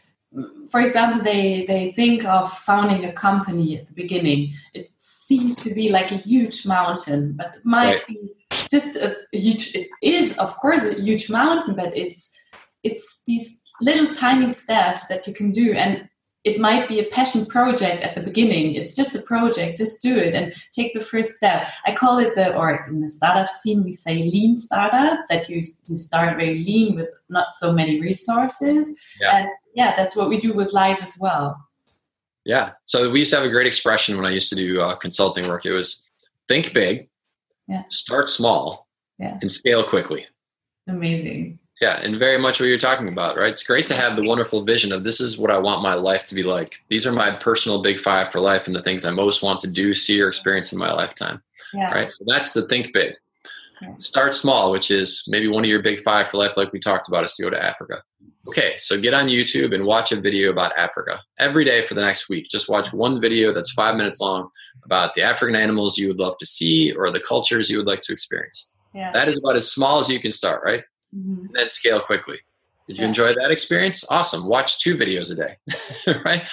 for 0.69 0.81
example, 0.81 1.23
they 1.23 1.65
they 1.65 1.91
think 1.93 2.25
of 2.25 2.51
founding 2.51 3.05
a 3.05 3.13
company 3.13 3.77
at 3.77 3.87
the 3.87 3.93
beginning, 3.93 4.53
it 4.73 4.87
seems 4.87 5.55
to 5.57 5.73
be 5.73 5.89
like 5.89 6.11
a 6.11 6.17
huge 6.17 6.65
mountain, 6.65 7.33
but 7.33 7.55
it 7.55 7.65
might 7.65 7.93
right. 7.93 8.07
be 8.07 8.29
just 8.69 8.97
a, 8.97 9.15
a 9.33 9.37
huge. 9.37 9.75
It 9.75 9.87
is, 10.01 10.37
of 10.37 10.55
course, 10.57 10.85
a 10.85 11.01
huge 11.01 11.29
mountain, 11.29 11.75
but 11.75 11.95
it's 11.95 12.37
it's 12.83 13.21
these 13.25 13.61
little 13.81 14.07
tiny 14.13 14.49
steps 14.49 15.07
that 15.07 15.27
you 15.27 15.33
can 15.33 15.51
do 15.51 15.73
and 15.73 16.09
it 16.47 16.59
might 16.59 16.87
be 16.87 16.99
a 16.99 17.05
passion 17.17 17.45
project 17.45 18.01
at 18.03 18.15
the 18.15 18.21
beginning. 18.21 18.73
It's 18.73 18.95
just 18.95 19.15
a 19.15 19.21
project. 19.21 19.77
Just 19.77 20.01
do 20.01 20.17
it 20.17 20.33
and 20.33 20.53
take 20.71 20.93
the 20.93 21.01
first 21.01 21.31
step. 21.33 21.67
I 21.85 21.93
call 21.93 22.19
it 22.19 22.35
the, 22.35 22.55
or 22.55 22.85
in 22.87 23.01
the 23.01 23.09
startup 23.09 23.49
scene, 23.49 23.83
we 23.83 23.91
say 23.91 24.15
lean 24.15 24.55
startup, 24.55 25.19
that 25.29 25.49
you, 25.49 25.61
you 25.87 25.95
start 25.97 26.37
very 26.37 26.63
lean 26.63 26.95
with 26.95 27.09
not 27.27 27.51
so 27.51 27.73
many 27.73 27.99
resources. 27.99 28.97
Yeah. 29.19 29.37
And 29.37 29.49
yeah, 29.75 29.93
that's 29.97 30.15
what 30.15 30.29
we 30.29 30.39
do 30.39 30.53
with 30.53 30.71
life 30.71 30.99
as 31.01 31.17
well. 31.19 31.57
Yeah. 32.45 32.71
So 32.85 33.09
we 33.11 33.19
used 33.19 33.31
to 33.31 33.37
have 33.37 33.45
a 33.45 33.51
great 33.51 33.67
expression 33.67 34.15
when 34.15 34.25
I 34.25 34.31
used 34.31 34.49
to 34.49 34.55
do 34.55 34.79
uh, 34.79 34.95
consulting 34.95 35.49
work. 35.49 35.65
It 35.65 35.73
was 35.73 36.07
think 36.47 36.73
big, 36.73 37.09
yeah. 37.67 37.83
start 37.89 38.29
small, 38.29 38.87
yeah. 39.19 39.37
and 39.41 39.51
scale 39.51 39.83
quickly. 39.83 40.25
Amazing. 40.87 41.59
Yeah, 41.81 41.99
and 42.03 42.17
very 42.17 42.39
much 42.39 42.59
what 42.59 42.67
you're 42.67 42.79
talking 42.79 43.07
about, 43.07 43.37
right? 43.37 43.51
It's 43.51 43.63
great 43.63 43.85
to 43.87 43.93
have 43.93 44.15
the 44.15 44.23
wonderful 44.23 44.63
vision 44.63 44.91
of 44.91 45.03
this 45.03 45.19
is 45.19 45.37
what 45.37 45.51
I 45.51 45.59
want 45.59 45.83
my 45.83 45.93
life 45.93 46.25
to 46.25 46.35
be 46.35 46.41
like. 46.41 46.83
These 46.87 47.05
are 47.05 47.11
my 47.11 47.31
personal 47.31 47.83
big 47.83 47.99
five 47.99 48.29
for 48.29 48.39
life 48.39 48.65
and 48.65 48.75
the 48.75 48.81
things 48.81 49.05
I 49.05 49.11
most 49.11 49.43
want 49.43 49.59
to 49.59 49.69
do, 49.69 49.93
see, 49.93 50.19
or 50.19 50.27
experience 50.27 50.73
in 50.73 50.79
my 50.79 50.91
lifetime. 50.91 51.39
Yeah. 51.73 51.91
Right? 51.91 52.11
So 52.11 52.23
that's 52.25 52.53
the 52.53 52.63
think 52.63 52.93
big. 52.93 53.13
Start 53.99 54.33
small, 54.33 54.71
which 54.71 54.89
is 54.89 55.25
maybe 55.27 55.47
one 55.47 55.63
of 55.63 55.69
your 55.69 55.83
big 55.83 55.99
five 55.99 56.27
for 56.27 56.37
life, 56.37 56.57
like 56.57 56.73
we 56.73 56.79
talked 56.79 57.09
about, 57.09 57.23
is 57.23 57.35
to 57.35 57.43
go 57.43 57.51
to 57.51 57.63
Africa. 57.63 58.01
Okay, 58.47 58.73
so 58.77 58.99
get 58.99 59.13
on 59.13 59.27
YouTube 59.27 59.75
and 59.75 59.85
watch 59.85 60.11
a 60.11 60.15
video 60.15 60.51
about 60.51 60.75
Africa 60.77 61.19
every 61.37 61.65
day 61.65 61.81
for 61.81 61.93
the 61.93 62.01
next 62.01 62.29
week. 62.29 62.47
Just 62.49 62.69
watch 62.69 62.93
one 62.93 63.19
video 63.19 63.53
that's 63.53 63.73
five 63.73 63.97
minutes 63.97 64.21
long 64.21 64.49
about 64.83 65.13
the 65.13 65.21
African 65.21 65.55
animals 65.55 65.97
you 65.97 66.07
would 66.07 66.17
love 66.17 66.37
to 66.39 66.45
see 66.45 66.93
or 66.93 67.11
the 67.11 67.19
cultures 67.19 67.69
you 67.69 67.77
would 67.77 67.87
like 67.87 68.01
to 68.01 68.13
experience. 68.13 68.75
Yeah. 68.95 69.11
That 69.11 69.27
is 69.27 69.37
about 69.37 69.57
as 69.57 69.71
small 69.71 69.99
as 69.99 70.09
you 70.09 70.19
can 70.19 70.31
start, 70.31 70.63
right? 70.65 70.83
Mm-hmm. 71.15 71.45
and 71.45 71.53
then 71.53 71.69
scale 71.69 71.99
quickly. 71.99 72.39
Did 72.87 72.97
you 72.97 73.01
yeah. 73.03 73.09
enjoy 73.09 73.33
that 73.33 73.51
experience? 73.51 74.05
Awesome. 74.09 74.47
Watch 74.47 74.81
two 74.81 74.95
videos 74.95 75.31
a 75.31 75.35
day, 75.35 76.21
right? 76.25 76.49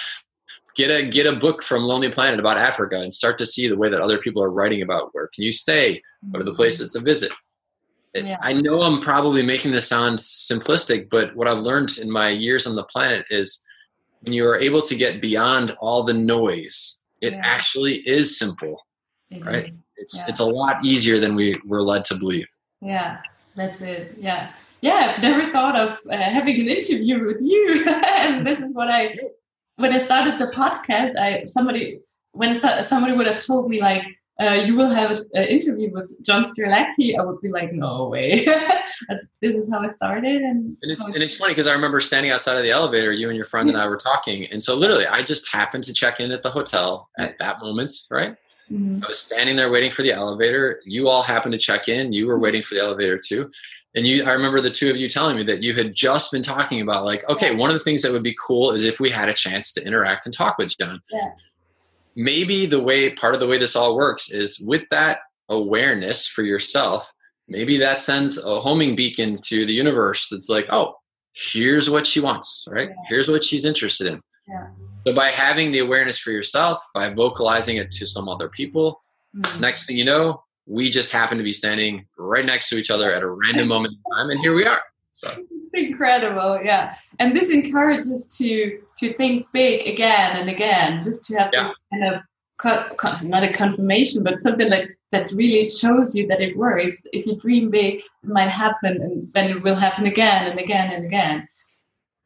Get 0.75 0.89
a 0.89 1.07
get 1.07 1.25
a 1.25 1.35
book 1.37 1.63
from 1.63 1.83
Lonely 1.83 2.09
Planet 2.09 2.39
about 2.39 2.57
Africa 2.57 2.99
and 2.99 3.13
start 3.13 3.37
to 3.37 3.45
see 3.45 3.69
the 3.69 3.77
way 3.77 3.89
that 3.89 4.01
other 4.01 4.17
people 4.17 4.43
are 4.43 4.51
writing 4.51 4.81
about 4.81 5.09
where 5.13 5.29
can 5.33 5.43
you 5.43 5.53
stay, 5.53 6.01
what 6.29 6.41
are 6.41 6.43
the 6.43 6.51
mm-hmm. 6.51 6.57
places 6.57 6.91
to 6.93 6.99
visit. 6.99 7.31
Yeah. 8.13 8.37
I 8.41 8.53
know 8.53 8.81
I'm 8.81 9.01
probably 9.01 9.43
making 9.43 9.71
this 9.71 9.87
sound 9.87 10.19
simplistic, 10.19 11.09
but 11.09 11.35
what 11.35 11.47
I've 11.47 11.59
learned 11.59 11.97
in 11.97 12.09
my 12.09 12.29
years 12.29 12.65
on 12.65 12.75
the 12.75 12.83
planet 12.83 13.25
is 13.29 13.65
when 14.21 14.33
you 14.33 14.47
are 14.47 14.57
able 14.57 14.81
to 14.83 14.95
get 14.95 15.21
beyond 15.21 15.75
all 15.79 16.03
the 16.03 16.13
noise, 16.13 17.03
it 17.21 17.33
yeah. 17.33 17.41
actually 17.43 17.95
is 18.07 18.37
simple, 18.37 18.85
right? 19.39 19.73
It's 19.97 20.27
it's 20.29 20.39
a 20.39 20.45
lot 20.45 20.83
easier 20.83 21.19
than 21.19 21.35
we 21.35 21.55
were 21.65 21.81
led 21.81 22.05
to 22.05 22.15
believe. 22.15 22.47
Yeah, 22.81 23.21
that's 23.55 23.81
it. 23.81 24.15
Yeah. 24.19 24.51
Yeah. 24.81 25.11
I've 25.11 25.21
never 25.21 25.51
thought 25.51 25.75
of 25.77 25.97
uh, 26.09 26.17
having 26.17 26.59
an 26.59 26.67
interview 26.67 27.25
with 27.25 27.41
you. 27.41 27.85
and 28.17 28.45
this 28.45 28.61
is 28.61 28.73
what 28.73 28.89
I, 28.89 29.15
when 29.77 29.93
I 29.93 29.97
started 29.97 30.37
the 30.39 30.47
podcast, 30.47 31.17
I, 31.17 31.45
somebody, 31.45 31.99
when 32.31 32.53
somebody 32.55 33.13
would 33.13 33.27
have 33.27 33.45
told 33.45 33.69
me 33.69 33.81
like, 33.81 34.03
uh, 34.41 34.61
you 34.65 34.75
will 34.75 34.89
have 34.89 35.11
an 35.11 35.43
interview 35.45 35.89
with 35.93 36.11
John 36.21 36.43
Strelecki, 36.43 37.17
I 37.17 37.23
would 37.23 37.39
be 37.39 37.49
like, 37.51 37.71
no 37.71 38.09
way. 38.09 38.43
this 39.41 39.55
is 39.55 39.71
how 39.73 39.79
I 39.79 39.87
started. 39.87 40.41
And, 40.41 40.75
and 40.81 40.91
it's, 40.91 41.07
and 41.07 41.23
it's 41.23 41.37
funny 41.37 41.53
because 41.53 41.67
I 41.67 41.73
remember 41.73 42.01
standing 42.01 42.31
outside 42.31 42.57
of 42.57 42.63
the 42.63 42.71
elevator, 42.71 43.13
you 43.13 43.29
and 43.29 43.37
your 43.37 43.45
friend 43.45 43.69
and 43.69 43.77
I 43.77 43.87
were 43.87 43.95
talking. 43.95 44.45
And 44.51 44.61
so 44.61 44.75
literally, 44.75 45.07
I 45.07 45.21
just 45.21 45.53
happened 45.53 45.85
to 45.85 45.93
check 45.93 46.19
in 46.19 46.31
at 46.31 46.43
the 46.43 46.49
hotel 46.51 47.09
at 47.17 47.37
that 47.37 47.61
moment, 47.61 47.93
right? 48.11 48.35
Mm-hmm. 48.71 49.03
I 49.03 49.07
was 49.07 49.19
standing 49.19 49.55
there 49.55 49.71
waiting 49.71 49.91
for 49.91 50.01
the 50.01 50.11
elevator. 50.11 50.79
You 50.85 51.07
all 51.07 51.21
happened 51.21 51.53
to 51.53 51.59
check 51.59 51.87
in. 51.87 52.13
You 52.13 52.27
were 52.27 52.39
waiting 52.39 52.61
for 52.61 52.75
the 52.75 52.81
elevator 52.81 53.19
too. 53.19 53.49
And 53.95 54.05
you, 54.05 54.23
I 54.25 54.33
remember 54.33 54.59
the 54.59 54.71
two 54.71 54.89
of 54.89 54.97
you 54.97 55.07
telling 55.07 55.35
me 55.35 55.43
that 55.43 55.63
you 55.63 55.73
had 55.73 55.93
just 55.93 56.31
been 56.31 56.41
talking 56.41 56.81
about, 56.81 57.05
like, 57.05 57.27
okay, 57.29 57.55
one 57.55 57.69
of 57.69 57.75
the 57.75 57.83
things 57.83 58.01
that 58.01 58.11
would 58.11 58.23
be 58.23 58.35
cool 58.45 58.71
is 58.71 58.83
if 58.83 58.99
we 58.99 59.09
had 59.09 59.29
a 59.29 59.33
chance 59.33 59.71
to 59.73 59.85
interact 59.85 60.25
and 60.25 60.35
talk 60.35 60.57
with 60.57 60.77
John. 60.77 60.99
Yeah. 61.11 61.31
Maybe 62.15 62.65
the 62.65 62.81
way, 62.81 63.13
part 63.13 63.33
of 63.33 63.39
the 63.39 63.47
way 63.47 63.57
this 63.57 63.75
all 63.75 63.95
works 63.95 64.31
is 64.31 64.59
with 64.59 64.83
that 64.89 65.19
awareness 65.49 66.27
for 66.27 66.43
yourself, 66.43 67.11
maybe 67.47 67.77
that 67.77 68.01
sends 68.01 68.43
a 68.43 68.59
homing 68.59 68.95
beacon 68.95 69.39
to 69.45 69.65
the 69.65 69.73
universe 69.73 70.27
that's 70.29 70.49
like, 70.49 70.65
oh, 70.71 70.95
here's 71.33 71.89
what 71.89 72.07
she 72.07 72.19
wants, 72.19 72.67
right? 72.69 72.89
Yeah. 72.89 72.95
Here's 73.07 73.29
what 73.29 73.43
she's 73.43 73.65
interested 73.65 74.07
in. 74.07 74.21
Yeah. 74.47 74.67
So 75.05 75.13
by 75.13 75.27
having 75.27 75.71
the 75.71 75.79
awareness 75.79 76.17
for 76.17 76.31
yourself, 76.31 76.81
by 76.93 77.13
vocalizing 77.13 77.77
it 77.77 77.91
to 77.91 78.07
some 78.07 78.27
other 78.27 78.49
people, 78.49 78.99
mm-hmm. 79.35 79.61
next 79.61 79.85
thing 79.85 79.97
you 79.97 80.05
know, 80.05 80.43
we 80.65 80.89
just 80.89 81.11
happen 81.11 81.37
to 81.37 81.43
be 81.43 81.51
standing 81.51 82.07
right 82.17 82.45
next 82.45 82.69
to 82.69 82.77
each 82.77 82.89
other 82.89 83.11
at 83.11 83.21
a 83.21 83.29
random 83.29 83.67
moment 83.67 83.93
in 83.93 84.17
time, 84.17 84.29
and 84.31 84.39
here 84.39 84.55
we 84.55 84.65
are. 84.65 84.81
So 85.13 85.29
it's 85.29 85.69
incredible, 85.73 86.59
yeah. 86.63 86.95
And 87.19 87.35
this 87.35 87.49
encourages 87.49 88.27
to 88.39 88.79
to 88.97 89.13
think 89.13 89.45
big 89.53 89.87
again 89.87 90.35
and 90.37 90.49
again, 90.49 91.01
just 91.03 91.23
to 91.25 91.35
have 91.35 91.51
yeah. 91.53 91.59
this 91.59 91.77
kind 91.91 92.15
of 92.15 92.21
not 93.21 93.43
a 93.43 93.51
confirmation, 93.51 94.23
but 94.23 94.39
something 94.39 94.69
like 94.69 94.97
that 95.11 95.31
really 95.33 95.69
shows 95.69 96.15
you 96.15 96.25
that 96.27 96.41
it 96.41 96.57
works. 96.57 97.01
If 97.13 97.25
you 97.25 97.35
dream 97.35 97.69
big, 97.69 97.95
it 97.95 98.05
might 98.23 98.49
happen, 98.49 99.01
and 99.01 99.31
then 99.33 99.51
it 99.51 99.61
will 99.61 99.75
happen 99.75 100.05
again 100.05 100.47
and 100.47 100.59
again 100.59 100.91
and 100.91 101.05
again. 101.05 101.47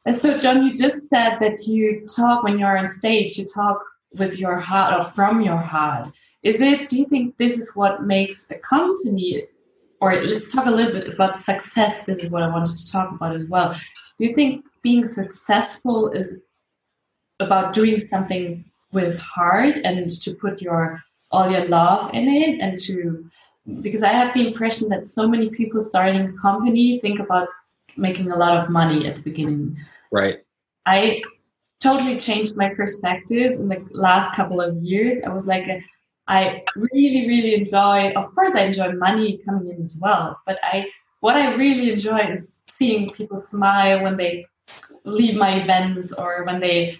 So, 0.08 0.36
John, 0.36 0.64
you 0.64 0.72
just 0.72 1.08
said 1.08 1.36
that 1.40 1.66
you 1.66 2.06
talk 2.16 2.42
when 2.42 2.58
you're 2.58 2.78
on 2.78 2.88
stage, 2.88 3.36
you 3.38 3.44
talk 3.44 3.82
with 4.16 4.40
your 4.40 4.58
heart 4.58 4.94
or 4.94 5.02
from 5.02 5.42
your 5.42 5.58
heart. 5.58 6.08
Is 6.42 6.62
it, 6.62 6.88
do 6.88 6.98
you 6.98 7.04
think 7.04 7.36
this 7.36 7.58
is 7.58 7.76
what 7.76 8.04
makes 8.04 8.50
a 8.50 8.58
company, 8.58 9.44
or 10.00 10.14
let's 10.14 10.52
talk 10.52 10.66
a 10.66 10.70
little 10.70 10.92
bit 10.92 11.06
about 11.06 11.36
success. 11.36 12.02
This 12.04 12.24
is 12.24 12.30
what 12.30 12.42
I 12.42 12.48
wanted 12.48 12.76
to 12.78 12.90
talk 12.90 13.12
about 13.12 13.36
as 13.36 13.44
well. 13.44 13.74
Do 14.18 14.24
you 14.24 14.34
think 14.34 14.64
being 14.82 15.04
successful 15.04 16.10
is 16.10 16.36
about 17.38 17.74
doing 17.74 17.98
something 17.98 18.64
with 18.92 19.18
heart 19.18 19.78
and 19.84 20.08
to 20.08 20.34
put 20.34 20.62
your 20.62 21.02
all 21.30 21.50
your 21.50 21.66
love 21.68 22.10
in 22.12 22.28
it 22.28 22.60
and 22.60 22.78
to 22.78 23.24
because 23.80 24.02
I 24.02 24.12
have 24.12 24.34
the 24.34 24.46
impression 24.46 24.88
that 24.88 25.06
so 25.06 25.28
many 25.28 25.48
people 25.50 25.80
starting 25.80 26.20
a 26.20 26.32
company 26.32 26.98
think 27.00 27.20
about 27.20 27.48
making 27.96 28.30
a 28.30 28.36
lot 28.36 28.58
of 28.58 28.70
money 28.70 29.06
at 29.06 29.16
the 29.16 29.22
beginning. 29.22 29.76
Right. 30.10 30.38
I 30.86 31.22
totally 31.80 32.16
changed 32.16 32.56
my 32.56 32.70
perspectives 32.74 33.58
in 33.58 33.68
the 33.68 33.84
last 33.92 34.34
couple 34.34 34.60
of 34.60 34.76
years. 34.82 35.20
I 35.24 35.30
was 35.30 35.46
like, 35.46 35.66
a, 35.68 35.82
I 36.28 36.62
really, 36.76 37.26
really 37.26 37.54
enjoy. 37.54 38.10
Of 38.12 38.34
course, 38.34 38.54
I 38.54 38.62
enjoy 38.62 38.92
money 38.92 39.40
coming 39.44 39.68
in 39.72 39.82
as 39.82 39.98
well, 40.00 40.40
but 40.46 40.58
I 40.62 40.86
what 41.20 41.36
I 41.36 41.54
really 41.54 41.92
enjoy 41.92 42.20
is 42.32 42.62
seeing 42.66 43.10
people 43.10 43.38
smile 43.38 44.02
when 44.02 44.16
they 44.16 44.46
leave 45.04 45.36
my 45.36 45.60
events 45.60 46.12
or 46.12 46.44
when 46.44 46.60
they 46.60 46.98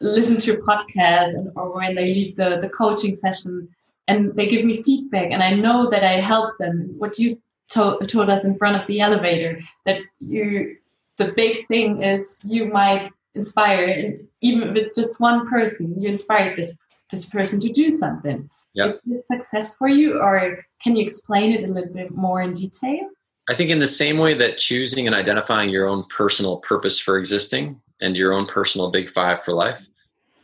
listen 0.00 0.38
to 0.38 0.54
a 0.54 0.62
podcast 0.62 1.34
and, 1.34 1.50
or 1.54 1.74
when 1.74 1.94
they 1.94 2.14
leave 2.14 2.36
the, 2.36 2.58
the 2.60 2.68
coaching 2.68 3.14
session 3.14 3.68
and 4.06 4.34
they 4.36 4.46
give 4.46 4.64
me 4.64 4.74
feedback 4.74 5.30
and 5.30 5.42
I 5.42 5.52
know 5.52 5.86
that 5.90 6.02
I 6.02 6.14
help 6.14 6.56
them. 6.58 6.94
What 6.96 7.18
you 7.18 7.36
told, 7.78 8.08
told 8.08 8.30
us 8.30 8.44
in 8.44 8.56
front 8.56 8.80
of 8.80 8.86
the 8.86 9.00
elevator 9.00 9.60
that 9.86 10.00
you 10.20 10.76
the 11.16 11.32
big 11.32 11.56
thing 11.66 12.02
is 12.02 12.46
you 12.48 12.66
might 12.66 13.10
inspire 13.34 14.14
even 14.40 14.68
if 14.68 14.76
it's 14.76 14.96
just 14.96 15.20
one 15.20 15.48
person 15.48 16.00
you 16.00 16.08
inspired 16.08 16.56
this 16.56 16.76
this 17.10 17.24
person 17.26 17.58
to 17.58 17.70
do 17.70 17.90
something. 17.90 18.48
Yep. 18.74 18.86
is 18.86 19.00
this 19.06 19.26
success 19.26 19.76
for 19.76 19.88
you 19.88 20.20
or 20.20 20.58
can 20.82 20.94
you 20.94 21.02
explain 21.02 21.52
it 21.52 21.68
a 21.68 21.72
little 21.72 21.92
bit 21.92 22.14
more 22.14 22.42
in 22.42 22.52
detail? 22.52 23.08
I 23.48 23.54
think 23.54 23.70
in 23.70 23.78
the 23.78 23.88
same 23.88 24.18
way 24.18 24.34
that 24.34 24.58
choosing 24.58 25.06
and 25.06 25.16
identifying 25.16 25.70
your 25.70 25.86
own 25.88 26.04
personal 26.10 26.58
purpose 26.58 27.00
for 27.00 27.16
existing 27.16 27.80
and 28.02 28.16
your 28.16 28.34
own 28.34 28.46
personal 28.46 28.90
big 28.90 29.08
five 29.08 29.42
for 29.42 29.52
life 29.52 29.86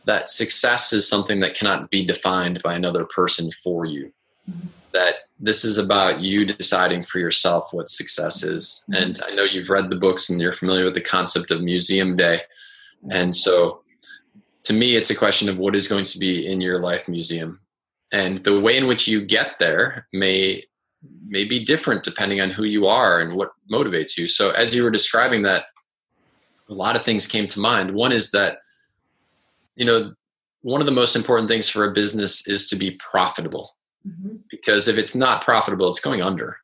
that 0.05 0.29
success 0.29 0.93
is 0.93 1.07
something 1.07 1.39
that 1.39 1.55
cannot 1.55 1.89
be 1.89 2.05
defined 2.05 2.61
by 2.63 2.73
another 2.73 3.05
person 3.05 3.51
for 3.51 3.85
you. 3.85 4.11
Mm-hmm. 4.49 4.67
That 4.93 5.15
this 5.39 5.65
is 5.65 5.77
about 5.77 6.21
you 6.21 6.45
deciding 6.45 7.03
for 7.03 7.19
yourself 7.19 7.73
what 7.73 7.89
success 7.89 8.43
is. 8.43 8.85
Mm-hmm. 8.89 9.03
And 9.03 9.21
I 9.27 9.35
know 9.35 9.43
you've 9.43 9.69
read 9.69 9.89
the 9.89 9.95
books 9.97 10.29
and 10.29 10.39
you're 10.39 10.53
familiar 10.53 10.85
with 10.85 10.93
the 10.93 11.01
concept 11.01 11.51
of 11.51 11.61
museum 11.61 12.15
day. 12.15 12.41
And 13.11 13.35
so 13.35 13.81
to 14.63 14.73
me, 14.73 14.95
it's 14.95 15.09
a 15.09 15.15
question 15.15 15.49
of 15.49 15.57
what 15.57 15.75
is 15.75 15.87
going 15.87 16.05
to 16.05 16.19
be 16.19 16.47
in 16.47 16.61
your 16.61 16.79
life 16.79 17.07
museum. 17.07 17.59
And 18.11 18.39
the 18.39 18.59
way 18.59 18.77
in 18.77 18.87
which 18.87 19.07
you 19.07 19.25
get 19.25 19.59
there 19.59 20.07
may 20.13 20.63
may 21.27 21.43
be 21.43 21.63
different 21.63 22.03
depending 22.03 22.41
on 22.41 22.49
who 22.49 22.63
you 22.63 22.87
are 22.87 23.19
and 23.19 23.35
what 23.35 23.51
motivates 23.71 24.17
you. 24.17 24.27
So 24.27 24.51
as 24.51 24.73
you 24.73 24.83
were 24.83 24.91
describing 24.91 25.43
that, 25.43 25.65
a 26.69 26.73
lot 26.73 26.95
of 26.95 27.03
things 27.03 27.27
came 27.27 27.45
to 27.47 27.59
mind. 27.59 27.93
One 27.93 28.11
is 28.11 28.31
that, 28.31 28.57
you 29.75 29.85
know, 29.85 30.13
one 30.61 30.81
of 30.81 30.87
the 30.87 30.93
most 30.93 31.15
important 31.15 31.47
things 31.47 31.69
for 31.69 31.85
a 31.85 31.93
business 31.93 32.47
is 32.47 32.67
to 32.69 32.75
be 32.75 32.91
profitable 32.91 33.74
mm-hmm. 34.05 34.35
because 34.49 34.87
if 34.87 34.97
it's 34.97 35.15
not 35.15 35.43
profitable, 35.43 35.89
it's 35.89 35.99
going 35.99 36.21
under. 36.21 36.57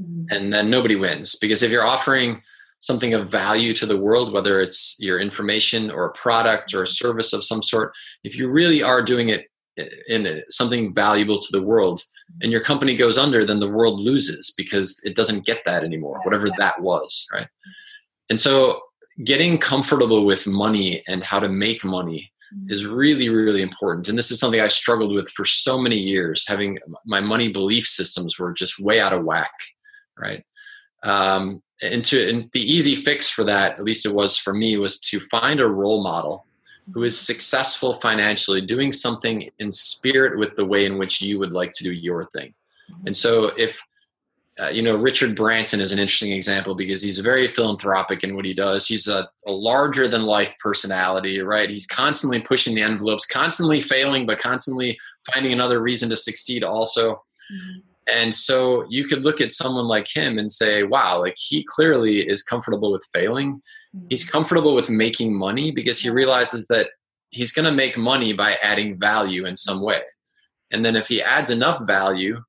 Mm-hmm. 0.00 0.24
And 0.30 0.52
then 0.52 0.70
nobody 0.70 0.96
wins. 0.96 1.36
Because 1.36 1.62
if 1.62 1.70
you're 1.70 1.86
offering 1.86 2.42
something 2.80 3.14
of 3.14 3.30
value 3.30 3.72
to 3.74 3.86
the 3.86 3.96
world, 3.96 4.32
whether 4.32 4.60
it's 4.60 4.96
your 5.00 5.18
information 5.18 5.90
or 5.90 6.06
a 6.06 6.12
product 6.12 6.72
or 6.74 6.82
a 6.82 6.86
service 6.86 7.32
of 7.32 7.44
some 7.44 7.62
sort, 7.62 7.92
if 8.24 8.38
you 8.38 8.48
really 8.48 8.82
are 8.82 9.02
doing 9.02 9.28
it 9.28 9.46
in 10.08 10.42
something 10.50 10.94
valuable 10.94 11.38
to 11.38 11.48
the 11.52 11.62
world 11.62 11.98
mm-hmm. 11.98 12.38
and 12.42 12.52
your 12.52 12.62
company 12.62 12.94
goes 12.94 13.18
under, 13.18 13.44
then 13.44 13.60
the 13.60 13.70
world 13.70 14.00
loses 14.00 14.54
because 14.56 15.00
it 15.04 15.16
doesn't 15.16 15.46
get 15.46 15.64
that 15.64 15.84
anymore, 15.84 16.20
whatever 16.24 16.48
that 16.58 16.80
was, 16.80 17.26
right? 17.32 17.48
And 18.30 18.40
so 18.40 18.80
getting 19.24 19.58
comfortable 19.58 20.24
with 20.24 20.46
money 20.46 21.02
and 21.08 21.24
how 21.24 21.40
to 21.40 21.48
make 21.48 21.84
money 21.84 22.30
Mm-hmm. 22.37 22.37
Is 22.68 22.86
really 22.86 23.28
really 23.28 23.62
important. 23.62 24.08
And 24.08 24.18
this 24.18 24.30
is 24.30 24.40
something 24.40 24.60
i 24.60 24.68
struggled 24.68 25.12
with 25.12 25.28
for 25.30 25.44
so 25.44 25.78
many 25.78 25.96
years 25.96 26.46
having 26.48 26.78
my 27.04 27.20
money 27.20 27.48
belief 27.48 27.86
systems 27.86 28.38
were 28.38 28.52
just 28.52 28.80
way 28.80 29.00
out 29.00 29.12
of 29.12 29.24
whack 29.24 29.52
right? 30.18 30.44
Um, 31.02 31.62
and 31.80 32.04
to 32.06 32.28
and 32.28 32.50
the 32.52 32.60
easy 32.60 32.96
fix 32.96 33.30
for 33.30 33.44
that 33.44 33.78
at 33.78 33.84
least 33.84 34.04
it 34.04 34.12
was 34.12 34.36
for 34.36 34.52
me 34.52 34.76
was 34.78 35.00
to 35.00 35.20
find 35.20 35.60
a 35.60 35.66
role 35.66 36.02
model 36.02 36.44
who 36.92 37.04
is 37.04 37.18
successful 37.18 37.92
financially 37.94 38.60
doing 38.60 38.90
something 38.90 39.48
in 39.60 39.70
spirit 39.70 40.38
with 40.38 40.56
the 40.56 40.64
way 40.64 40.86
in 40.86 40.98
which 40.98 41.22
you 41.22 41.38
would 41.38 41.52
like 41.52 41.70
to 41.72 41.84
do 41.84 41.92
your 41.92 42.24
thing. 42.24 42.52
Mm-hmm. 42.90 43.06
and 43.06 43.16
so 43.16 43.52
if 43.56 43.80
uh, 44.60 44.68
you 44.68 44.82
know, 44.82 44.96
Richard 44.96 45.36
Branson 45.36 45.80
is 45.80 45.92
an 45.92 46.00
interesting 46.00 46.32
example 46.32 46.74
because 46.74 47.00
he's 47.00 47.20
very 47.20 47.46
philanthropic 47.46 48.24
in 48.24 48.34
what 48.34 48.44
he 48.44 48.52
does. 48.52 48.88
He's 48.88 49.06
a, 49.06 49.28
a, 49.46 49.52
larger 49.52 50.08
than 50.08 50.22
life 50.22 50.52
personality, 50.58 51.40
right? 51.40 51.70
He's 51.70 51.86
constantly 51.86 52.40
pushing 52.40 52.74
the 52.74 52.82
envelopes, 52.82 53.24
constantly 53.24 53.80
failing, 53.80 54.26
but 54.26 54.38
constantly 54.38 54.98
finding 55.32 55.52
another 55.52 55.80
reason 55.80 56.08
to 56.10 56.16
succeed 56.16 56.64
also. 56.64 57.12
Mm-hmm. 57.12 57.78
And 58.10 58.34
so 58.34 58.84
you 58.88 59.04
could 59.04 59.22
look 59.22 59.40
at 59.40 59.52
someone 59.52 59.86
like 59.86 60.08
him 60.08 60.38
and 60.38 60.50
say, 60.50 60.82
wow, 60.82 61.20
like 61.20 61.36
he 61.38 61.64
clearly 61.68 62.20
is 62.20 62.42
comfortable 62.42 62.90
with 62.90 63.06
failing. 63.14 63.60
Mm-hmm. 63.94 64.06
He's 64.10 64.28
comfortable 64.28 64.74
with 64.74 64.90
making 64.90 65.38
money 65.38 65.70
because 65.70 66.00
he 66.00 66.10
realizes 66.10 66.66
that 66.68 66.88
he's 67.30 67.52
going 67.52 67.68
to 67.68 67.74
make 67.74 67.96
money 67.96 68.32
by 68.32 68.56
adding 68.62 68.98
value 68.98 69.44
in 69.44 69.54
some 69.54 69.80
way. 69.80 70.00
And 70.72 70.84
then 70.84 70.96
if 70.96 71.06
he 71.06 71.22
adds 71.22 71.50
enough 71.50 71.80
value, 71.86 72.42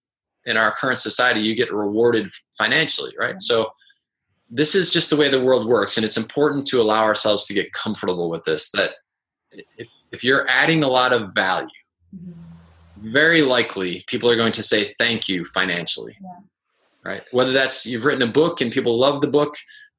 in 0.50 0.58
our 0.58 0.72
current 0.76 1.00
society, 1.00 1.42
you 1.42 1.56
get 1.56 1.72
rewarded 1.72 2.28
financially, 2.58 3.14
right? 3.18 3.42
So 3.42 3.72
this 4.50 4.74
is 4.74 4.92
just 4.92 5.10
the 5.10 5.16
way 5.16 5.30
the 5.30 5.44
world 5.44 5.68
works, 5.68 5.96
and 5.96 6.06
it's 6.06 6.18
important 6.18 6.66
to 6.68 6.82
allow 6.82 7.04
ourselves 7.04 7.46
to 7.46 7.54
get 7.54 7.72
comfortable 7.72 8.30
with 8.30 8.44
this. 8.46 8.72
That 8.72 8.92
if 9.78 9.92
if 10.12 10.24
you're 10.24 10.48
adding 10.50 10.84
a 10.84 10.88
lot 10.88 11.14
of 11.14 11.34
value, 11.36 11.70
mm-hmm. 12.16 13.12
very 13.14 13.44
likely 13.44 14.04
people 14.08 14.30
are 14.30 14.36
going 14.36 14.54
to 14.54 14.64
say 14.64 14.94
thank 14.98 15.30
you 15.30 15.46
financially, 15.46 16.18
yeah. 16.22 16.40
right? 17.04 17.22
Whether 17.32 17.52
that's 17.52 17.86
you've 17.86 18.06
written 18.06 18.28
a 18.28 18.32
book 18.32 18.60
and 18.60 18.72
people 18.72 19.00
love 19.00 19.22
the 19.22 19.28
book 19.28 19.56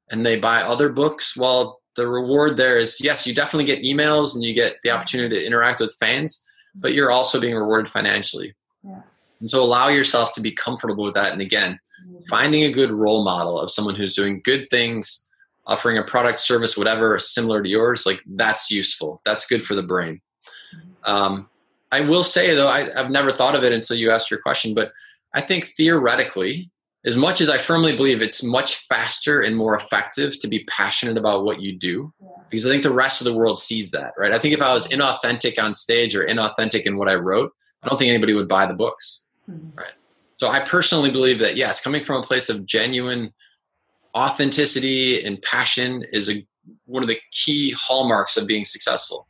and 0.09 0.25
they 0.25 0.37
buy 0.37 0.61
other 0.61 0.89
books, 0.89 1.37
well, 1.37 1.79
the 1.95 2.07
reward 2.07 2.57
there 2.57 2.77
is 2.77 2.99
yes, 3.01 3.25
you 3.25 3.33
definitely 3.33 3.65
get 3.65 3.83
emails 3.83 4.35
and 4.35 4.43
you 4.43 4.53
get 4.53 4.75
the 4.83 4.91
opportunity 4.91 5.39
to 5.39 5.45
interact 5.45 5.79
with 5.79 5.95
fans, 5.97 6.45
but 6.75 6.93
you're 6.93 7.11
also 7.11 7.39
being 7.39 7.55
rewarded 7.55 7.89
financially. 7.89 8.53
And 9.41 9.49
so 9.49 9.61
allow 9.61 9.89
yourself 9.89 10.33
to 10.33 10.41
be 10.41 10.51
comfortable 10.51 11.03
with 11.03 11.15
that. 11.15 11.33
And 11.33 11.41
again, 11.41 11.79
mm-hmm. 12.05 12.19
finding 12.29 12.63
a 12.63 12.71
good 12.71 12.91
role 12.91 13.23
model 13.25 13.59
of 13.59 13.71
someone 13.71 13.95
who's 13.95 14.15
doing 14.15 14.41
good 14.43 14.69
things, 14.69 15.29
offering 15.65 15.97
a 15.97 16.03
product, 16.03 16.39
service, 16.39 16.77
whatever 16.77 17.19
similar 17.19 17.61
to 17.61 17.69
yours, 17.69 18.05
like 18.05 18.21
that's 18.25 18.71
useful. 18.71 19.21
That's 19.25 19.47
good 19.47 19.63
for 19.63 19.75
the 19.75 19.83
brain. 19.83 20.21
Mm-hmm. 20.75 21.11
Um, 21.11 21.49
I 21.91 22.01
will 22.01 22.23
say 22.23 22.55
though, 22.55 22.69
I, 22.69 22.87
I've 22.95 23.11
never 23.11 23.31
thought 23.31 23.55
of 23.55 23.63
it 23.63 23.73
until 23.73 23.97
you 23.97 24.11
asked 24.11 24.31
your 24.31 24.39
question, 24.39 24.73
but 24.73 24.93
I 25.33 25.41
think 25.41 25.65
theoretically, 25.65 26.69
as 27.03 27.17
much 27.17 27.41
as 27.41 27.49
I 27.49 27.57
firmly 27.57 27.95
believe 27.95 28.21
it's 28.21 28.43
much 28.43 28.75
faster 28.87 29.41
and 29.41 29.57
more 29.57 29.73
effective 29.73 30.39
to 30.39 30.47
be 30.47 30.65
passionate 30.65 31.17
about 31.17 31.43
what 31.43 31.59
you 31.59 31.75
do, 31.75 32.13
because 32.49 32.65
I 32.65 32.69
think 32.69 32.83
the 32.83 32.91
rest 32.91 33.21
of 33.21 33.25
the 33.25 33.35
world 33.35 33.57
sees 33.57 33.89
that, 33.91 34.13
right? 34.17 34.33
I 34.33 34.37
think 34.37 34.53
if 34.53 34.61
I 34.61 34.71
was 34.71 34.87
inauthentic 34.89 35.61
on 35.61 35.73
stage 35.73 36.15
or 36.15 36.25
inauthentic 36.25 36.83
in 36.83 36.97
what 36.97 37.09
I 37.09 37.15
wrote, 37.15 37.51
I 37.81 37.87
don't 37.89 37.97
think 37.97 38.09
anybody 38.09 38.33
would 38.33 38.47
buy 38.47 38.67
the 38.67 38.75
books, 38.75 39.27
mm-hmm. 39.51 39.77
right? 39.77 39.93
So 40.37 40.49
I 40.49 40.59
personally 40.59 41.11
believe 41.11 41.39
that 41.39 41.55
yes, 41.55 41.81
coming 41.81 42.01
from 42.01 42.17
a 42.17 42.23
place 42.23 42.49
of 42.49 42.65
genuine 42.65 43.31
authenticity 44.15 45.23
and 45.23 45.41
passion 45.41 46.03
is 46.11 46.29
a, 46.29 46.45
one 46.85 47.03
of 47.03 47.09
the 47.09 47.19
key 47.31 47.75
hallmarks 47.77 48.37
of 48.37 48.47
being 48.47 48.63
successful. 48.63 49.27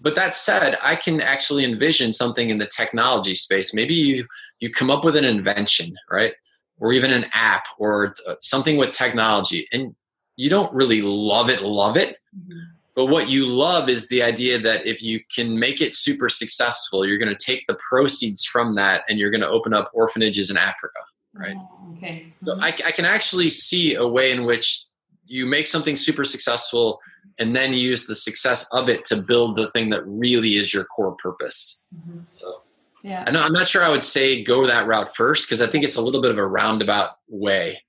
But 0.00 0.14
that 0.16 0.34
said, 0.34 0.76
I 0.82 0.96
can 0.96 1.20
actually 1.20 1.64
envision 1.64 2.12
something 2.12 2.50
in 2.50 2.58
the 2.58 2.66
technology 2.66 3.34
space. 3.34 3.72
Maybe 3.72 3.94
you 3.94 4.26
you 4.60 4.70
come 4.70 4.90
up 4.90 5.04
with 5.04 5.16
an 5.16 5.24
invention, 5.24 5.96
right? 6.10 6.34
Or 6.78 6.92
even 6.92 7.10
an 7.10 7.24
app 7.32 7.64
or 7.78 8.14
something 8.40 8.76
with 8.76 8.92
technology 8.92 9.66
and 9.72 9.94
you 10.36 10.50
don't 10.50 10.72
really 10.74 11.00
love 11.00 11.48
it 11.48 11.62
love 11.62 11.96
it. 11.96 12.18
Mm-hmm. 12.36 12.58
But 12.94 13.06
what 13.06 13.28
you 13.28 13.44
love 13.46 13.88
is 13.88 14.08
the 14.08 14.22
idea 14.22 14.58
that 14.58 14.86
if 14.86 15.02
you 15.02 15.20
can 15.34 15.58
make 15.58 15.80
it 15.80 15.94
super 15.94 16.28
successful, 16.28 17.04
you're 17.04 17.18
going 17.18 17.34
to 17.34 17.44
take 17.44 17.66
the 17.66 17.76
proceeds 17.88 18.44
from 18.44 18.76
that 18.76 19.02
and 19.08 19.18
you're 19.18 19.30
going 19.30 19.40
to 19.40 19.48
open 19.48 19.74
up 19.74 19.90
orphanages 19.92 20.48
in 20.50 20.56
Africa, 20.56 21.00
right? 21.34 21.56
Oh, 21.56 21.94
okay. 21.96 22.32
So 22.44 22.56
I, 22.60 22.68
I 22.68 22.92
can 22.92 23.04
actually 23.04 23.48
see 23.48 23.96
a 23.96 24.06
way 24.06 24.30
in 24.30 24.44
which 24.44 24.84
you 25.26 25.46
make 25.46 25.66
something 25.66 25.96
super 25.96 26.22
successful 26.22 27.00
and 27.38 27.56
then 27.56 27.72
use 27.72 28.06
the 28.06 28.14
success 28.14 28.68
of 28.72 28.88
it 28.88 29.04
to 29.06 29.20
build 29.20 29.56
the 29.56 29.70
thing 29.72 29.90
that 29.90 30.06
really 30.06 30.54
is 30.54 30.72
your 30.72 30.84
core 30.84 31.16
purpose. 31.16 31.84
Mm-hmm. 31.96 32.20
So, 32.30 32.62
yeah, 33.02 33.24
I'm 33.26 33.52
not 33.52 33.66
sure 33.66 33.82
I 33.82 33.90
would 33.90 34.04
say 34.04 34.44
go 34.44 34.66
that 34.66 34.86
route 34.86 35.14
first 35.16 35.46
because 35.46 35.60
I 35.60 35.66
think 35.66 35.84
it's 35.84 35.96
a 35.96 36.00
little 36.00 36.22
bit 36.22 36.30
of 36.30 36.38
a 36.38 36.46
roundabout 36.46 37.10
way, 37.28 37.82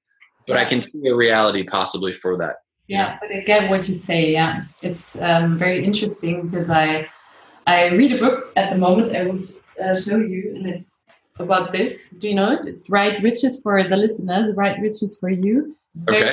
but 0.48 0.54
yeah. 0.54 0.62
I 0.62 0.66
can 0.66 0.82
see 0.82 1.08
a 1.08 1.16
reality 1.16 1.64
possibly 1.64 2.12
for 2.12 2.38
that. 2.38 2.56
Yeah, 2.88 3.18
but 3.20 3.32
I 3.32 3.40
get 3.42 3.70
what 3.70 3.88
you 3.88 3.94
say. 3.94 4.32
Yeah, 4.32 4.66
it's 4.82 5.20
um, 5.20 5.58
very 5.58 5.84
interesting 5.84 6.48
because 6.48 6.70
I 6.70 7.08
I 7.66 7.88
read 7.88 8.12
a 8.12 8.20
book 8.20 8.52
at 8.56 8.70
the 8.70 8.78
moment. 8.78 9.16
I 9.16 9.24
will 9.24 9.40
uh, 9.84 10.00
show 10.00 10.18
you, 10.18 10.54
and 10.56 10.68
it's 10.68 11.00
about 11.40 11.72
this. 11.72 12.10
Do 12.10 12.30
you 12.30 12.36
know 12.36 12.52
it? 12.54 12.68
It's 12.68 12.90
Right 12.90 13.22
Riches 13.24 13.60
for 13.62 13.84
the 13.84 13.98
listeners. 13.98 14.52
Right 14.56 14.80
Riches 14.80 15.18
for 15.20 15.30
you. 15.30 15.76
It's 15.94 16.08
okay 16.08 16.30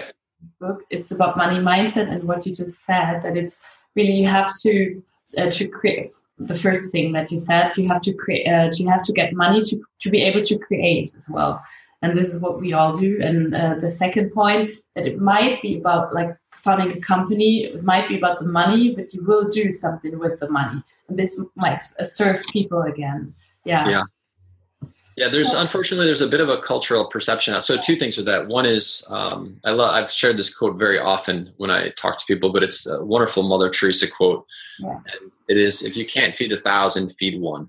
book. 0.61 0.83
It's 0.91 1.13
about 1.13 1.37
money 1.37 1.59
mindset 1.59 2.11
and 2.11 2.25
what 2.25 2.47
you 2.47 2.53
just 2.53 2.85
said 2.85 3.23
that 3.23 3.37
it's 3.37 3.67
really 3.97 4.13
you 4.13 4.27
have 4.27 4.51
to 4.63 5.03
uh, 5.39 5.51
to 5.51 5.67
create 5.67 6.09
the 6.39 6.55
first 6.55 6.93
thing 6.93 7.13
that 7.13 7.31
you 7.31 7.39
said 7.39 7.77
you 7.77 7.89
have 7.89 8.03
to 8.03 8.13
create 8.13 8.47
uh, 8.47 8.71
you 8.75 8.89
have 8.89 9.03
to 9.03 9.13
get 9.13 9.33
money 9.33 9.63
to 9.63 9.83
to 10.01 10.11
be 10.11 10.23
able 10.23 10.43
to 10.43 10.59
create 10.59 11.11
as 11.17 11.29
well 11.33 11.61
and 12.03 12.15
this 12.15 12.35
is 12.35 12.41
what 12.41 12.61
we 12.61 12.73
all 12.75 12.93
do 12.93 13.19
and 13.23 13.55
uh, 13.55 13.75
the 13.77 13.89
second 13.89 14.31
point 14.31 14.71
that 14.95 15.07
it 15.07 15.19
might 15.19 15.63
be 15.63 15.79
about 15.79 16.13
like 16.13 16.35
founding 16.63 16.97
a 16.97 17.01
company 17.01 17.65
it 17.65 17.83
might 17.83 18.09
be 18.09 18.17
about 18.17 18.39
the 18.39 18.45
money 18.45 18.95
but 18.95 19.13
you 19.13 19.23
will 19.25 19.49
do 19.49 19.71
something 19.71 20.19
with 20.19 20.39
the 20.41 20.49
money 20.51 20.83
and 21.09 21.19
this 21.19 21.43
might 21.57 21.81
serve 22.03 22.41
people 22.53 22.83
again 22.83 23.35
yeah 23.65 23.89
yeah 23.89 24.03
yeah, 25.17 25.29
there's 25.29 25.53
unfortunately 25.53 26.07
there's 26.07 26.23
a 26.23 26.29
bit 26.29 26.41
of 26.41 26.49
a 26.49 26.57
cultural 26.57 27.05
perception. 27.07 27.61
So 27.61 27.77
two 27.77 27.97
things 27.97 28.17
with 28.17 28.25
that. 28.27 28.49
One 28.49 28.65
is 28.65 29.07
um, 29.11 29.61
I 29.65 29.71
love 29.71 29.91
I've 29.91 30.11
shared 30.11 30.39
this 30.39 30.55
quote 30.55 30.79
very 30.79 30.99
often 30.99 31.53
when 31.59 31.71
I 31.71 31.91
talk 31.91 32.19
to 32.19 32.25
people, 32.27 32.51
but 32.51 32.63
it's 32.63 32.89
a 32.89 33.05
wonderful 33.05 33.43
Mother 33.43 33.69
Teresa 33.69 34.11
quote. 34.11 34.47
Yeah. 34.79 34.95
And 34.95 35.33
it 35.49 35.59
is 35.59 35.83
if 35.83 35.97
you 35.99 36.07
can't 36.07 36.35
feed 36.35 36.53
a 36.53 36.57
thousand, 36.57 37.11
feed 37.19 37.41
one. 37.41 37.69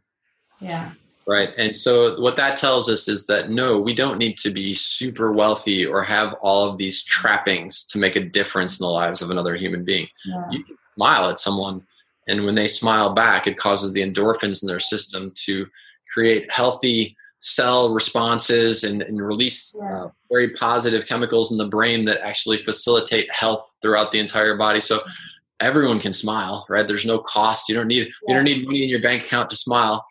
Yeah. 0.62 0.92
Right. 1.26 1.50
And 1.58 1.78
so 1.78 2.20
what 2.20 2.36
that 2.36 2.58
tells 2.58 2.90
us 2.90 3.08
is 3.08 3.28
that 3.28 3.50
no, 3.50 3.80
we 3.80 3.94
don't 3.94 4.18
need 4.18 4.38
to 4.40 4.50
be 4.50 4.74
super 4.74 5.32
wealthy 5.32 5.86
or 5.86 6.04
have 6.04 6.34
all 6.42 6.70
of 6.70 6.78
these 6.78 7.04
trappings 7.06 7.84
to 7.88 7.98
make 7.98 8.18
a 8.18 8.24
difference 8.24 8.80
in 8.80 8.84
the 8.86 8.92
lives 8.92 9.22
of 9.22 9.30
another 9.32 9.56
human 9.56 9.86
being. 9.86 10.08
Yeah. 10.26 10.44
You 10.52 10.64
can 10.66 10.78
smile 10.96 11.30
at 11.30 11.40
someone 11.40 11.84
and 12.28 12.46
when 12.46 12.56
they 12.56 12.68
smile 12.68 13.14
back, 13.14 13.48
it 13.48 13.58
causes 13.58 13.94
the 13.94 14.02
endorphins 14.02 14.64
in 14.64 14.68
their 14.68 14.80
system 14.80 15.32
to 15.46 15.68
create 16.14 16.50
healthy 16.50 17.18
cell 17.40 17.94
responses 17.94 18.84
and, 18.84 19.02
and 19.02 19.22
release 19.22 19.76
uh, 19.82 20.08
very 20.32 20.50
positive 20.52 21.06
chemicals 21.06 21.52
in 21.52 21.58
the 21.58 21.68
brain 21.68 22.06
that 22.06 22.20
actually 22.22 22.58
facilitate 22.58 23.30
health 23.32 23.74
throughout 23.82 24.12
the 24.12 24.20
entire 24.20 24.56
body. 24.56 24.80
So 24.80 25.02
everyone 25.60 26.00
can 26.00 26.14
smile, 26.14 26.66
right? 26.70 26.88
There's 26.88 27.06
no 27.06 27.20
cost. 27.20 27.68
You 27.68 27.76
don't 27.76 27.88
need 27.88 28.08
you 28.28 28.36
don't 28.36 28.46
need 28.46 28.66
money 28.66 28.84
in 28.84 28.90
your 28.90 29.02
bank 29.02 29.24
account 29.24 29.50
to 29.50 29.58
smile. 29.58 30.06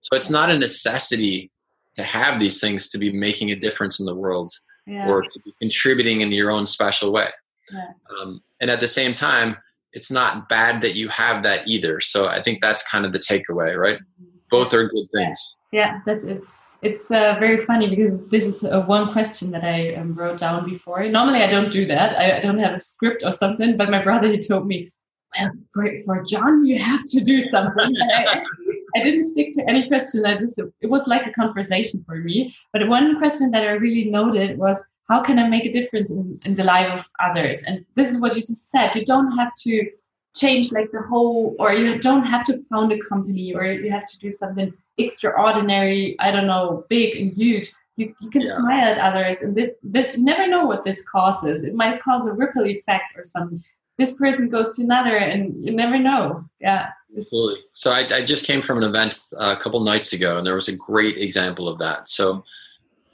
So 0.00 0.16
it's 0.16 0.30
not 0.30 0.50
a 0.50 0.58
necessity 0.58 1.50
to 1.96 2.02
have 2.02 2.38
these 2.38 2.60
things 2.60 2.88
to 2.90 2.98
be 2.98 3.12
making 3.12 3.50
a 3.50 3.56
difference 3.56 3.98
in 3.98 4.06
the 4.06 4.14
world 4.14 4.52
yeah. 4.86 5.08
or 5.08 5.22
to 5.22 5.40
be 5.44 5.54
contributing 5.60 6.20
in 6.20 6.30
your 6.32 6.50
own 6.50 6.66
special 6.66 7.12
way. 7.12 7.28
Yeah. 7.72 7.88
Um, 8.20 8.42
and 8.60 8.70
at 8.70 8.80
the 8.80 8.88
same 8.88 9.14
time, 9.14 9.56
it's 9.92 10.10
not 10.10 10.48
bad 10.48 10.82
that 10.82 10.94
you 10.94 11.08
have 11.08 11.42
that 11.42 11.66
either. 11.66 12.00
So 12.00 12.26
I 12.26 12.42
think 12.42 12.60
that's 12.60 12.88
kind 12.88 13.04
of 13.06 13.12
the 13.12 13.18
takeaway, 13.18 13.76
right? 13.76 13.96
Mm-hmm. 13.96 14.36
Both 14.50 14.74
are 14.74 14.84
good 14.84 15.06
things. 15.12 15.56
Yeah, 15.72 15.80
yeah 15.80 16.00
that's 16.06 16.24
it 16.24 16.38
it's 16.82 17.10
uh, 17.10 17.36
very 17.38 17.58
funny 17.58 17.88
because 17.88 18.26
this 18.28 18.44
is 18.44 18.64
uh, 18.64 18.82
one 18.82 19.12
question 19.12 19.50
that 19.52 19.64
I 19.64 19.94
um, 19.94 20.12
wrote 20.12 20.38
down 20.38 20.64
before. 20.64 21.04
Normally, 21.08 21.42
I 21.42 21.46
don't 21.46 21.70
do 21.70 21.86
that. 21.86 22.18
I, 22.18 22.38
I, 22.38 22.40
don't 22.40 22.58
have 22.58 22.74
a 22.74 22.80
script 22.80 23.22
or 23.24 23.30
something. 23.30 23.76
But 23.76 23.90
my 23.90 24.02
brother 24.02 24.28
he 24.30 24.38
told 24.38 24.66
me, 24.66 24.90
"Well, 25.38 25.50
for, 25.72 25.88
for 26.04 26.22
John, 26.30 26.64
you 26.64 26.78
have 26.78 27.04
to 27.08 27.20
do 27.20 27.40
something." 27.40 27.94
I, 28.96 29.04
didn't 29.04 29.22
stick 29.22 29.52
to 29.52 29.68
any 29.68 29.88
question. 29.88 30.26
I 30.26 30.36
just 30.36 30.58
it 30.80 30.90
was 30.90 31.06
like 31.06 31.26
a 31.26 31.32
conversation 31.32 32.04
for 32.06 32.16
me. 32.16 32.54
But 32.72 32.88
one 32.88 33.18
question 33.18 33.50
that 33.52 33.62
I 33.62 33.72
really 33.72 34.04
noted 34.04 34.58
was, 34.58 34.84
"How 35.08 35.20
can 35.22 35.38
I 35.38 35.48
make 35.48 35.66
a 35.66 35.72
difference 35.72 36.10
in, 36.10 36.40
in 36.44 36.54
the 36.54 36.64
life 36.64 36.90
of 36.92 37.06
others?" 37.20 37.64
And 37.64 37.84
this 37.94 38.10
is 38.10 38.20
what 38.20 38.34
you 38.36 38.40
just 38.40 38.70
said. 38.70 38.94
You 38.94 39.04
don't 39.04 39.36
have 39.36 39.52
to 39.64 39.90
change 40.36 40.72
like 40.72 40.90
the 40.92 41.02
whole, 41.02 41.56
or 41.58 41.72
you 41.72 41.98
don't 41.98 42.26
have 42.26 42.44
to 42.46 42.62
found 42.64 42.92
a 42.92 42.98
company, 42.98 43.54
or 43.54 43.64
you 43.64 43.90
have 43.90 44.06
to 44.06 44.18
do 44.18 44.30
something 44.30 44.72
extraordinary, 44.98 46.16
I 46.20 46.30
don't 46.30 46.46
know, 46.46 46.84
big 46.88 47.16
and 47.16 47.28
huge. 47.30 47.70
You, 47.96 48.14
you 48.20 48.30
can 48.30 48.42
yeah. 48.42 48.50
smile 48.58 48.88
at 48.92 48.98
others, 48.98 49.42
and 49.42 49.56
this 49.82 50.16
you 50.16 50.24
never 50.24 50.46
know 50.46 50.66
what 50.66 50.84
this 50.84 51.06
causes. 51.08 51.64
It 51.64 51.74
might 51.74 52.02
cause 52.02 52.26
a 52.26 52.32
ripple 52.32 52.66
effect 52.66 53.16
or 53.16 53.24
something. 53.24 53.62
This 53.98 54.14
person 54.14 54.48
goes 54.48 54.76
to 54.76 54.82
another, 54.82 55.16
and 55.16 55.56
you 55.64 55.72
never 55.72 55.98
know. 55.98 56.44
Yeah, 56.60 56.90
absolutely. 57.16 57.62
So 57.74 57.90
I, 57.90 58.06
I 58.12 58.24
just 58.24 58.46
came 58.46 58.62
from 58.62 58.78
an 58.78 58.84
event 58.84 59.20
uh, 59.38 59.54
a 59.58 59.60
couple 59.60 59.80
nights 59.80 60.12
ago, 60.12 60.36
and 60.36 60.46
there 60.46 60.54
was 60.54 60.68
a 60.68 60.76
great 60.76 61.18
example 61.18 61.68
of 61.68 61.78
that. 61.78 62.08
So. 62.08 62.44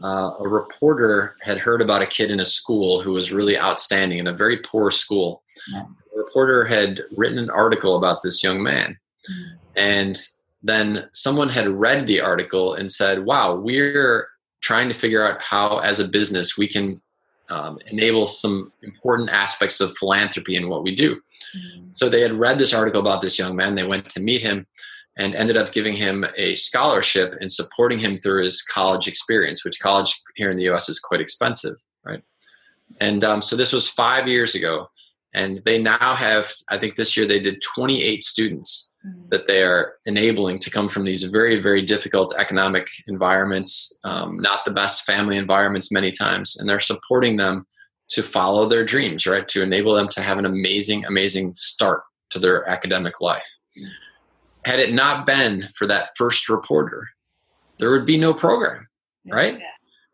Uh, 0.05 0.33
a 0.41 0.49
reporter 0.49 1.37
had 1.43 1.59
heard 1.59 1.81
about 1.81 2.03
a 2.03 2.07
kid 2.07 2.33
in 2.33 2.41
a 2.41 2.45
school 2.45 3.01
who 3.01 3.13
was 3.13 3.33
really 3.33 3.57
outstanding 3.57 4.19
in 4.19 4.27
a 4.27 4.33
very 4.33 4.57
poor 4.57 4.91
school. 4.91 5.45
Yeah. 5.73 5.83
A 5.83 6.19
reporter 6.19 6.65
had 6.65 7.03
written 7.17 7.39
an 7.39 7.51
article 7.51 7.97
about 7.97 8.21
this 8.21 8.43
young 8.43 8.65
man, 8.65 8.99
mm. 9.31 9.45
and 9.77 10.21
then 10.61 11.09
someone 11.13 11.49
had 11.49 11.69
read 11.69 12.09
the 12.09 12.21
article 12.21 12.75
and 12.75 12.91
said, 12.91 13.25
wow, 13.25 13.55
we're 13.55 14.27
trying 14.61 14.89
to 14.89 14.95
figure 14.95 15.25
out 15.25 15.41
how, 15.41 15.79
as 15.79 16.01
a 16.01 16.09
business, 16.09 16.59
we 16.59 16.67
can 16.67 17.01
um, 17.51 17.79
enable 17.91 18.27
some 18.27 18.73
important 18.83 19.31
aspects 19.31 19.81
of 19.81 19.97
philanthropy 19.97 20.57
in 20.57 20.69
what 20.69 20.83
we 20.83 20.95
do. 20.95 21.17
Mm-hmm. 21.57 21.89
So 21.95 22.09
they 22.09 22.21
had 22.21 22.33
read 22.33 22.59
this 22.59 22.75
article 22.75 23.01
about 23.01 23.23
this 23.23 23.39
young 23.39 23.57
man. 23.57 23.75
They 23.75 23.87
went 23.87 24.09
to 24.11 24.21
meet 24.21 24.43
him 24.43 24.67
and 25.19 25.35
ended 25.35 25.57
up 25.57 25.73
giving 25.73 25.95
him 25.95 26.25
a 26.37 26.55
scholarship 26.55 27.35
and 27.41 27.53
supporting 27.53 27.99
him 27.99 28.19
through 28.19 28.45
his 28.45 28.63
college 28.63 29.07
experience, 29.07 29.65
which 29.65 29.81
college 29.81 30.15
here 30.37 30.51
in 30.51 30.57
the 30.57 30.71
US 30.71 30.89
is 30.89 30.99
quite 30.99 31.21
expensive, 31.21 31.75
right? 32.05 32.23
And 33.01 33.23
um, 33.25 33.43
so 33.43 33.57
this 33.57 33.73
was 33.73 33.89
five 33.89 34.27
years 34.27 34.55
ago. 34.55 34.89
And 35.35 35.63
they 35.65 35.81
now 35.81 36.15
have, 36.15 36.51
I 36.69 36.79
think 36.79 36.97
this 36.97 37.17
year 37.17 37.27
they 37.27 37.41
did 37.41 37.63
28 37.63 38.23
students. 38.23 38.92
That 39.31 39.47
they 39.47 39.63
are 39.63 39.95
enabling 40.07 40.59
to 40.61 40.71
come 40.71 40.89
from 40.89 41.05
these 41.05 41.25
very, 41.25 41.61
very 41.61 41.83
difficult 41.83 42.35
economic 42.39 42.89
environments, 43.09 43.99
um, 44.05 44.39
not 44.39 44.65
the 44.65 44.71
best 44.71 45.05
family 45.05 45.37
environments 45.37 45.91
many 45.91 46.11
times, 46.11 46.57
and 46.59 46.69
they're 46.69 46.79
supporting 46.81 47.37
them 47.37 47.67
to 48.11 48.23
follow 48.23 48.69
their 48.69 48.85
dreams, 48.85 49.27
right? 49.27 49.49
To 49.49 49.63
enable 49.63 49.95
them 49.95 50.09
to 50.09 50.21
have 50.21 50.39
an 50.39 50.47
amazing, 50.47 51.05
amazing 51.07 51.55
start 51.55 52.03
to 52.31 52.39
their 52.39 52.69
academic 52.69 53.21
life. 53.21 53.59
Mm-hmm. 53.77 53.89
Had 54.65 54.79
it 54.79 54.95
not 54.95 55.27
been 55.27 55.63
for 55.75 55.87
that 55.87 56.11
first 56.17 56.49
reporter, 56.49 57.09
there 57.79 57.91
would 57.91 58.07
be 58.07 58.19
no 58.19 58.33
program, 58.33 58.87
right? 59.27 59.59
Yeah. 59.59 59.67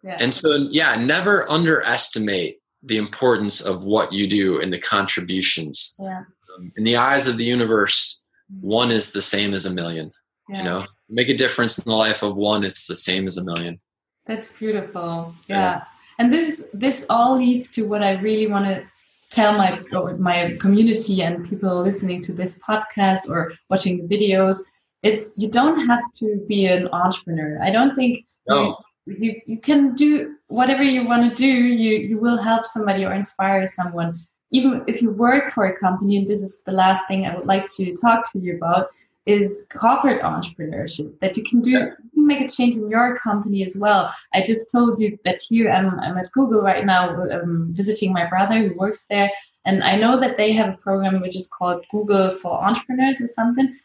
Yeah. 0.04 0.16
And 0.20 0.32
so, 0.32 0.68
yeah, 0.70 0.94
never 0.94 1.50
underestimate 1.50 2.60
the 2.82 2.96
importance 2.96 3.60
of 3.60 3.84
what 3.84 4.12
you 4.12 4.28
do 4.28 4.60
and 4.60 4.72
the 4.72 4.78
contributions. 4.78 5.96
Yeah. 5.98 6.22
Um, 6.56 6.72
in 6.76 6.84
the 6.84 6.96
eyes 6.96 7.26
of 7.26 7.36
the 7.36 7.44
universe, 7.44 8.27
Mm-hmm. 8.52 8.66
one 8.66 8.90
is 8.90 9.12
the 9.12 9.20
same 9.20 9.52
as 9.52 9.66
a 9.66 9.74
million. 9.74 10.10
Yeah. 10.48 10.58
You 10.58 10.64
know, 10.64 10.86
make 11.08 11.28
a 11.28 11.36
difference 11.36 11.78
in 11.78 11.84
the 11.90 11.94
life 11.96 12.22
of 12.22 12.36
one, 12.36 12.64
it's 12.64 12.86
the 12.86 12.94
same 12.94 13.26
as 13.26 13.36
a 13.36 13.44
million. 13.44 13.78
That's 14.26 14.52
beautiful. 14.52 15.34
Yeah. 15.48 15.56
yeah. 15.56 15.84
And 16.18 16.32
this 16.32 16.70
this 16.72 17.06
all 17.10 17.36
leads 17.36 17.70
to 17.72 17.82
what 17.82 18.02
I 18.02 18.12
really 18.12 18.46
want 18.46 18.64
to 18.66 18.84
tell 19.30 19.52
my 19.52 19.82
my 20.18 20.56
community 20.58 21.22
and 21.22 21.48
people 21.48 21.82
listening 21.82 22.22
to 22.22 22.32
this 22.32 22.58
podcast 22.58 23.28
or 23.28 23.52
watching 23.68 23.98
the 23.98 24.16
videos 24.16 24.56
it's 25.02 25.38
you 25.38 25.48
don't 25.48 25.86
have 25.86 26.02
to 26.18 26.44
be 26.48 26.66
an 26.66 26.88
entrepreneur. 26.92 27.62
I 27.62 27.70
don't 27.70 27.94
think 27.94 28.26
No. 28.48 28.76
you, 29.06 29.16
you 29.20 29.40
you 29.46 29.58
can 29.60 29.94
do 29.94 30.34
whatever 30.48 30.82
you 30.82 31.06
want 31.06 31.28
to 31.28 31.34
do. 31.34 31.46
You 31.46 31.98
you 31.98 32.18
will 32.18 32.38
help 32.42 32.66
somebody 32.66 33.04
or 33.04 33.12
inspire 33.12 33.66
someone. 33.66 34.14
Even 34.50 34.82
if 34.86 35.02
you 35.02 35.10
work 35.10 35.50
for 35.50 35.64
a 35.66 35.78
company, 35.78 36.16
and 36.16 36.26
this 36.26 36.42
is 36.42 36.62
the 36.64 36.72
last 36.72 37.06
thing 37.08 37.26
I 37.26 37.36
would 37.36 37.46
like 37.46 37.66
to 37.76 37.94
talk 37.94 38.30
to 38.32 38.38
you 38.38 38.56
about, 38.56 38.88
is 39.26 39.66
corporate 39.70 40.22
entrepreneurship. 40.22 41.12
That 41.20 41.36
you 41.36 41.42
can 41.44 41.60
do, 41.60 41.70
you 41.70 42.10
can 42.14 42.26
make 42.26 42.40
a 42.40 42.48
change 42.48 42.76
in 42.76 42.88
your 42.88 43.18
company 43.18 43.62
as 43.62 43.76
well. 43.78 44.10
I 44.32 44.40
just 44.40 44.72
told 44.72 44.98
you 44.98 45.18
that 45.26 45.42
here 45.46 45.70
I'm, 45.70 46.00
I'm 46.00 46.16
at 46.16 46.32
Google 46.32 46.62
right 46.62 46.84
now, 46.84 47.14
um, 47.30 47.68
visiting 47.70 48.12
my 48.12 48.26
brother 48.26 48.66
who 48.66 48.74
works 48.74 49.06
there, 49.10 49.30
and 49.66 49.84
I 49.84 49.96
know 49.96 50.18
that 50.18 50.38
they 50.38 50.52
have 50.52 50.72
a 50.72 50.78
program 50.78 51.20
which 51.20 51.36
is 51.36 51.46
called 51.46 51.84
Google 51.90 52.30
for 52.30 52.64
Entrepreneurs 52.64 53.20
or 53.20 53.26
something. 53.26 53.76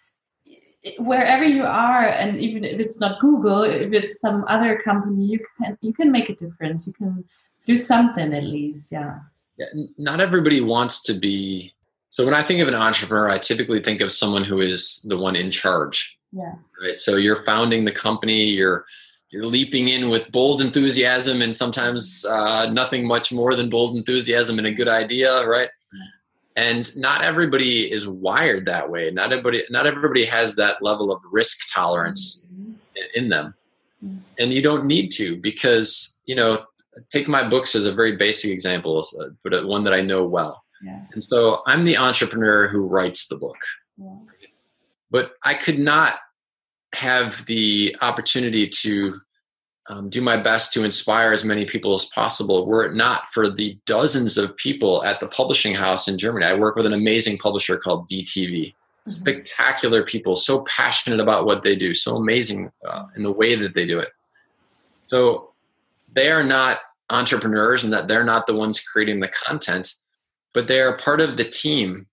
Wherever 0.97 1.43
you 1.43 1.63
are, 1.63 2.07
and 2.07 2.39
even 2.39 2.63
if 2.63 2.79
it's 2.79 3.01
not 3.01 3.19
Google, 3.19 3.63
if 3.63 3.91
it's 3.91 4.21
some 4.21 4.45
other 4.47 4.77
company, 4.79 5.25
you 5.25 5.39
can 5.57 5.77
you 5.81 5.93
can 5.93 6.11
make 6.11 6.29
a 6.29 6.35
difference. 6.35 6.87
You 6.87 6.93
can 6.93 7.25
do 7.65 7.75
something 7.75 8.33
at 8.33 8.43
least, 8.43 8.91
yeah. 8.91 9.19
Yeah, 9.57 9.65
not 9.97 10.19
everybody 10.19 10.61
wants 10.61 11.01
to 11.03 11.13
be. 11.13 11.73
So 12.09 12.25
when 12.25 12.33
I 12.33 12.41
think 12.41 12.59
of 12.61 12.67
an 12.67 12.75
entrepreneur, 12.75 13.29
I 13.29 13.37
typically 13.37 13.81
think 13.81 14.01
of 14.01 14.11
someone 14.11 14.43
who 14.43 14.59
is 14.61 15.05
the 15.07 15.17
one 15.17 15.35
in 15.35 15.51
charge. 15.51 16.17
Yeah. 16.31 16.53
Right. 16.81 16.99
So 16.99 17.15
you're 17.17 17.35
founding 17.43 17.85
the 17.85 17.91
company. 17.91 18.45
You're 18.45 18.85
you're 19.29 19.45
leaping 19.45 19.87
in 19.87 20.09
with 20.09 20.31
bold 20.31 20.61
enthusiasm 20.61 21.41
and 21.41 21.55
sometimes 21.55 22.23
uh, 22.29 22.69
nothing 22.71 23.07
much 23.07 23.31
more 23.33 23.55
than 23.55 23.67
bold 23.69 23.95
enthusiasm 23.97 24.59
and 24.59 24.67
a 24.67 24.71
good 24.71 24.87
idea, 24.87 25.45
right? 25.47 25.69
And 26.55 26.95
not 26.97 27.23
everybody 27.23 27.91
is 27.91 28.07
wired 28.07 28.65
that 28.67 28.91
way. 28.91 29.09
Not 29.09 29.31
everybody. 29.31 29.63
Not 29.71 29.87
everybody 29.87 30.23
has 30.25 30.55
that 30.57 30.83
level 30.83 31.11
of 31.11 31.19
risk 31.31 31.73
tolerance 31.73 32.47
Mhm. 32.53 32.75
in 33.15 33.29
them 33.29 33.55
Mm. 34.05 34.19
and 34.37 34.53
you 34.53 34.61
don't 34.61 34.85
need 34.85 35.11
to 35.13 35.37
because 35.37 36.19
you 36.25 36.35
know 36.35 36.65
take 37.09 37.27
my 37.27 37.47
books 37.47 37.75
as 37.75 37.85
a 37.85 37.91
very 37.91 38.15
basic 38.15 38.51
example 38.51 39.03
uh, 39.21 39.25
but 39.43 39.65
one 39.67 39.83
that 39.83 39.93
i 39.93 40.01
know 40.01 40.25
well 40.25 40.63
Yeah. 40.81 41.01
and 41.13 41.23
so 41.23 41.59
i'm 41.67 41.83
the 41.83 41.97
entrepreneur 41.97 42.67
who 42.67 42.81
writes 42.81 43.27
the 43.27 43.37
book 43.37 43.57
Yeah. 43.97 44.15
but 45.11 45.33
i 45.43 45.53
could 45.53 45.79
not 45.79 46.19
have 46.93 47.45
the 47.47 47.95
opportunity 48.01 48.67
to 48.67 49.19
um, 49.89 50.09
do 50.09 50.21
my 50.21 50.37
best 50.37 50.71
to 50.73 50.83
inspire 50.85 51.31
as 51.33 51.43
many 51.43 51.65
people 51.65 51.93
as 51.93 52.05
possible 52.05 52.65
were 52.65 52.85
it 52.85 52.93
not 52.95 53.27
for 53.29 53.49
the 53.49 53.77
dozens 53.85 54.37
of 54.37 54.55
people 54.55 55.03
at 55.03 55.19
the 55.19 55.27
publishing 55.27 55.73
house 55.73 56.07
in 56.07 56.17
germany 56.17 56.45
i 56.45 56.53
work 56.53 56.75
with 56.75 56.85
an 56.85 56.93
amazing 56.93 57.37
publisher 57.37 57.77
called 57.77 58.07
dtv 58.07 58.73
Mhm. 59.05 59.11
spectacular 59.11 60.01
people, 60.05 60.37
so 60.37 60.63
passionate 60.63 61.19
about 61.19 61.45
what 61.45 61.61
they 61.61 61.75
do, 61.75 61.93
so 61.93 62.15
amazing 62.15 62.71
uh, 62.87 63.03
in 63.17 63.23
the 63.23 63.33
way 63.33 63.53
that 63.53 63.75
they 63.75 63.85
do 63.85 63.99
it. 63.99 64.07
So 65.07 65.52
they 66.13 66.31
are 66.31 66.43
not 66.43 66.79
entrepreneurs 67.09 67.83
and 67.83 67.93
that 67.93 68.07
they're 68.07 68.23
not 68.23 68.47
the 68.47 68.55
ones 68.55 68.81
creating 68.81 69.19
the 69.19 69.31
content, 69.45 69.93
but 70.53 70.67
they 70.67 70.81
are 70.81 70.97
part 70.97 71.21
of 71.21 71.37
the 71.37 71.43
team 71.43 72.07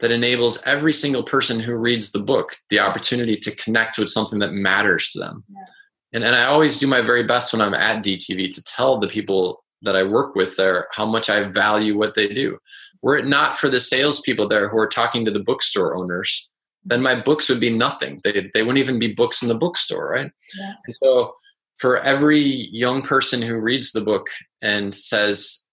that 0.00 0.10
enables 0.10 0.62
every 0.64 0.92
single 0.92 1.22
person 1.22 1.58
who 1.58 1.74
reads 1.74 2.12
the 2.12 2.18
book 2.18 2.56
the 2.68 2.80
opportunity 2.80 3.36
to 3.36 3.56
connect 3.56 3.98
with 3.98 4.10
something 4.10 4.38
that 4.38 4.52
matters 4.52 5.10
to 5.10 5.18
them. 5.18 5.44
Yeah. 5.48 5.64
And, 6.12 6.24
and 6.24 6.36
I 6.36 6.44
always 6.44 6.78
do 6.78 6.86
my 6.86 7.00
very 7.00 7.24
best 7.24 7.52
when 7.52 7.62
I'm 7.62 7.74
at 7.74 8.04
DTV 8.04 8.54
to 8.54 8.64
tell 8.64 8.98
the 8.98 9.08
people 9.08 9.62
that 9.82 9.96
I 9.96 10.02
work 10.02 10.34
with 10.34 10.56
there 10.56 10.88
how 10.92 11.06
much 11.06 11.28
I 11.30 11.44
value 11.44 11.96
what 11.96 12.14
they 12.14 12.28
do. 12.28 12.58
Were 13.02 13.16
it 13.16 13.26
not 13.26 13.58
for 13.58 13.68
the 13.68 13.80
salespeople 13.80 14.48
there 14.48 14.68
who 14.68 14.78
are 14.78 14.88
talking 14.88 15.24
to 15.24 15.30
the 15.30 15.42
bookstore 15.42 15.96
owners, 15.96 16.50
then 16.84 17.02
my 17.02 17.14
books 17.14 17.48
would 17.48 17.60
be 17.60 17.70
nothing. 17.70 18.20
They, 18.22 18.50
they 18.54 18.62
wouldn't 18.62 18.78
even 18.78 18.98
be 18.98 19.12
books 19.12 19.42
in 19.42 19.48
the 19.48 19.54
bookstore, 19.54 20.10
right? 20.10 20.30
Yeah. 20.58 20.72
And 20.86 20.94
so, 20.94 21.34
for 21.78 21.98
every 21.98 22.40
young 22.40 23.02
person 23.02 23.42
who 23.42 23.56
reads 23.56 23.92
the 23.92 24.00
book 24.00 24.28
and 24.62 24.94
says, 24.94 25.68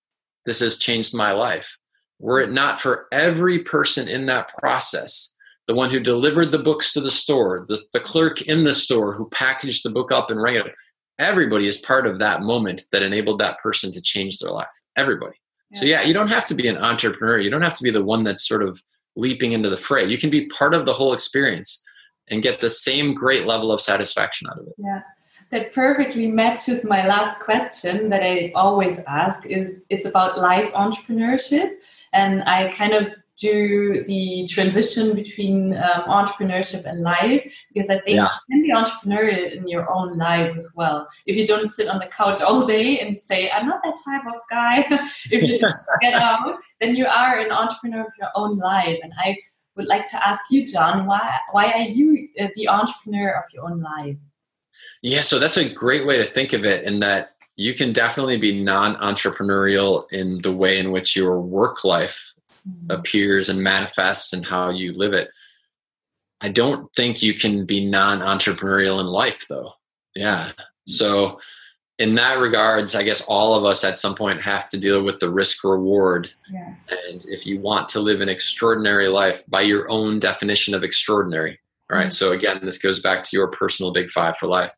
This 0.46 0.60
has 0.60 0.78
changed 0.78 1.16
my 1.16 1.32
life, 1.32 1.78
were 2.20 2.40
it 2.40 2.52
not 2.52 2.80
for 2.80 3.08
every 3.12 3.60
person 3.60 4.08
in 4.08 4.26
that 4.28 4.50
process, 4.60 5.36
the 5.68 5.76
one 5.76 5.90
who 5.90 6.00
delivered 6.00 6.52
the 6.52 6.60
books 6.60 6.94
to 6.94 7.02
the 7.02 7.12
store, 7.12 7.66
the, 7.68 7.82
the 7.94 8.00
clerk 8.00 8.42
in 8.44 8.64
the 8.64 8.74
store 8.74 9.14
who 9.14 9.30
packaged 9.30 9.84
the 9.84 9.92
book 9.92 10.12
up 10.12 10.30
and 10.30 10.42
rang 10.42 10.56
it, 10.56 10.74
everybody 11.20 11.68
is 11.68 11.78
part 11.78 12.06
of 12.06 12.20
that 12.20 12.42
moment 12.42 12.82
that 12.92 13.04
enabled 13.04 13.40
that 13.40 13.60
person 13.60 13.92
to 13.92 14.02
change 14.02 14.40
their 14.40 14.52
life. 14.52 14.68
Everybody. 14.96 15.38
So 15.76 15.86
yeah, 15.86 16.04
you 16.04 16.14
don't 16.14 16.30
have 16.30 16.46
to 16.48 16.54
be 16.54 16.68
an 16.68 16.78
entrepreneur. 16.78 17.40
You 17.40 17.50
don't 17.50 17.64
have 17.64 17.76
to 17.78 17.84
be 17.84 17.90
the 17.90 18.04
one 18.04 18.24
that's 18.24 18.48
sort 18.48 18.62
of 18.62 18.80
leaping 19.16 19.54
into 19.54 19.70
the 19.70 19.78
fray. 19.78 20.06
You 20.06 20.20
can 20.20 20.30
be 20.30 20.48
part 20.48 20.76
of 20.76 20.86
the 20.86 20.94
whole 20.94 21.14
experience 21.14 21.84
and 22.30 22.44
get 22.44 22.62
the 22.62 22.70
same 22.70 23.14
great 23.14 23.46
level 23.46 23.72
of 23.72 23.82
satisfaction 23.82 24.48
out 24.52 24.60
of 24.60 24.68
it. 24.68 24.76
Yeah, 24.78 25.02
that 25.54 25.72
perfectly 25.72 26.28
matches 26.28 26.84
my 26.84 27.06
last 27.08 27.40
question 27.40 28.10
that 28.10 28.24
I 28.24 28.52
always 28.56 29.00
ask. 29.08 29.46
Is 29.46 29.86
it's 29.90 30.06
about 30.06 30.40
life 30.40 30.74
entrepreneurship, 30.74 31.70
and 32.12 32.44
I 32.44 32.68
kind 32.70 32.94
of 32.94 33.14
do 33.38 34.04
the 34.06 34.48
transition 34.50 35.16
between 35.16 35.74
um, 35.78 36.02
entrepreneurship 36.20 36.86
and 36.86 37.02
life 37.02 37.44
because 37.74 37.90
I 37.90 37.98
think 38.00 38.18
Yeah. 38.18 38.28
you 38.50 38.52
can 38.52 38.62
be 38.68 38.72
entrepreneurial 38.82 39.52
in 39.58 39.68
your 39.68 39.86
own 39.92 40.18
life 40.18 40.56
as 40.56 40.70
well. 40.76 41.08
If 41.26 41.36
you 41.36 41.46
don't 41.46 41.68
sit 41.68 41.88
on 41.88 42.00
the 42.00 42.08
couch 42.08 42.42
all 42.42 42.66
day 42.66 43.00
and 43.00 43.20
say, 43.20 43.50
"I'm 43.52 43.68
not 43.68 43.82
that 43.84 43.98
type 44.08 44.26
of 44.34 44.40
guy," 44.50 44.76
if 45.36 45.44
you 45.44 45.58
just 45.58 45.86
get 46.02 46.16
out, 46.16 46.56
then 46.82 46.96
you 46.96 47.06
are 47.06 47.38
an 47.40 47.52
entrepreneur 47.52 48.02
of 48.02 48.14
your 48.20 48.32
own 48.36 48.58
life. 48.58 48.98
And 49.04 49.14
I 49.18 49.38
would 49.76 49.88
like 49.88 50.06
to 50.12 50.28
ask 50.28 50.42
you, 50.52 50.66
John, 50.66 51.06
why 51.06 51.40
why 51.52 51.66
are 51.72 51.88
you 52.00 52.28
uh, 52.40 52.48
the 52.56 52.68
entrepreneur 52.70 53.30
of 53.40 53.46
your 53.54 53.66
own 53.70 53.80
life? 53.82 54.18
Yeah, 55.04 55.22
so 55.22 55.38
that's 55.38 55.58
a 55.58 55.72
great 55.72 56.08
way 56.08 56.18
to 56.18 56.24
think 56.24 56.54
of 56.54 56.66
it 56.66 56.86
in 56.86 57.00
that 57.00 57.36
you 57.56 57.74
can 57.74 57.94
definitely 57.94 58.38
be 58.38 58.64
non-entrepreneurial 58.64 60.06
in 60.12 60.42
the 60.42 60.52
way 60.52 60.80
in 60.80 60.92
which 60.92 61.16
your 61.16 61.40
work 61.40 61.84
life 61.84 62.34
appears 62.90 63.50
and 63.50 63.62
manifests 63.62 64.32
and 64.32 64.46
how 64.46 64.70
you 64.70 64.94
live 64.94 65.14
it. 65.14 65.30
I 66.40 66.50
don't 66.50 66.90
think 66.96 67.22
you 67.22 67.34
can 67.34 67.66
be 67.66 67.86
non-entrepreneurial 67.86 69.02
in 69.02 69.08
life 69.08 69.46
though. 69.50 69.74
Yeah. 70.16 70.52
So 70.88 71.40
in 72.00 72.16
that 72.16 72.40
regards, 72.40 72.96
I 72.96 73.04
guess 73.04 73.26
all 73.28 73.56
of 73.56 73.66
us 73.66 73.84
at 73.84 73.98
some 73.98 74.16
point 74.16 74.42
have 74.42 74.70
to 74.70 74.80
deal 74.80 75.04
with 75.04 75.20
the 75.20 75.30
risk 75.30 75.64
reward. 75.64 76.32
Yeah. 76.50 76.76
And 77.10 77.24
if 77.26 77.46
you 77.46 77.60
want 77.60 77.88
to 77.90 78.00
live 78.00 78.22
an 78.22 78.30
extraordinary 78.30 79.08
life 79.08 79.44
by 79.50 79.62
your 79.62 79.90
own 79.90 80.20
definition 80.20 80.74
of 80.74 80.84
extraordinary, 80.84 81.60
all 81.92 81.98
right? 81.98 82.08
Mhm. 82.08 82.14
So 82.14 82.32
again, 82.32 82.62
this 82.64 82.78
goes 82.78 83.00
back 83.00 83.24
to 83.24 83.36
your 83.38 83.48
personal 83.48 83.92
big 83.92 84.10
five 84.10 84.38
for 84.38 84.48
life. 84.48 84.72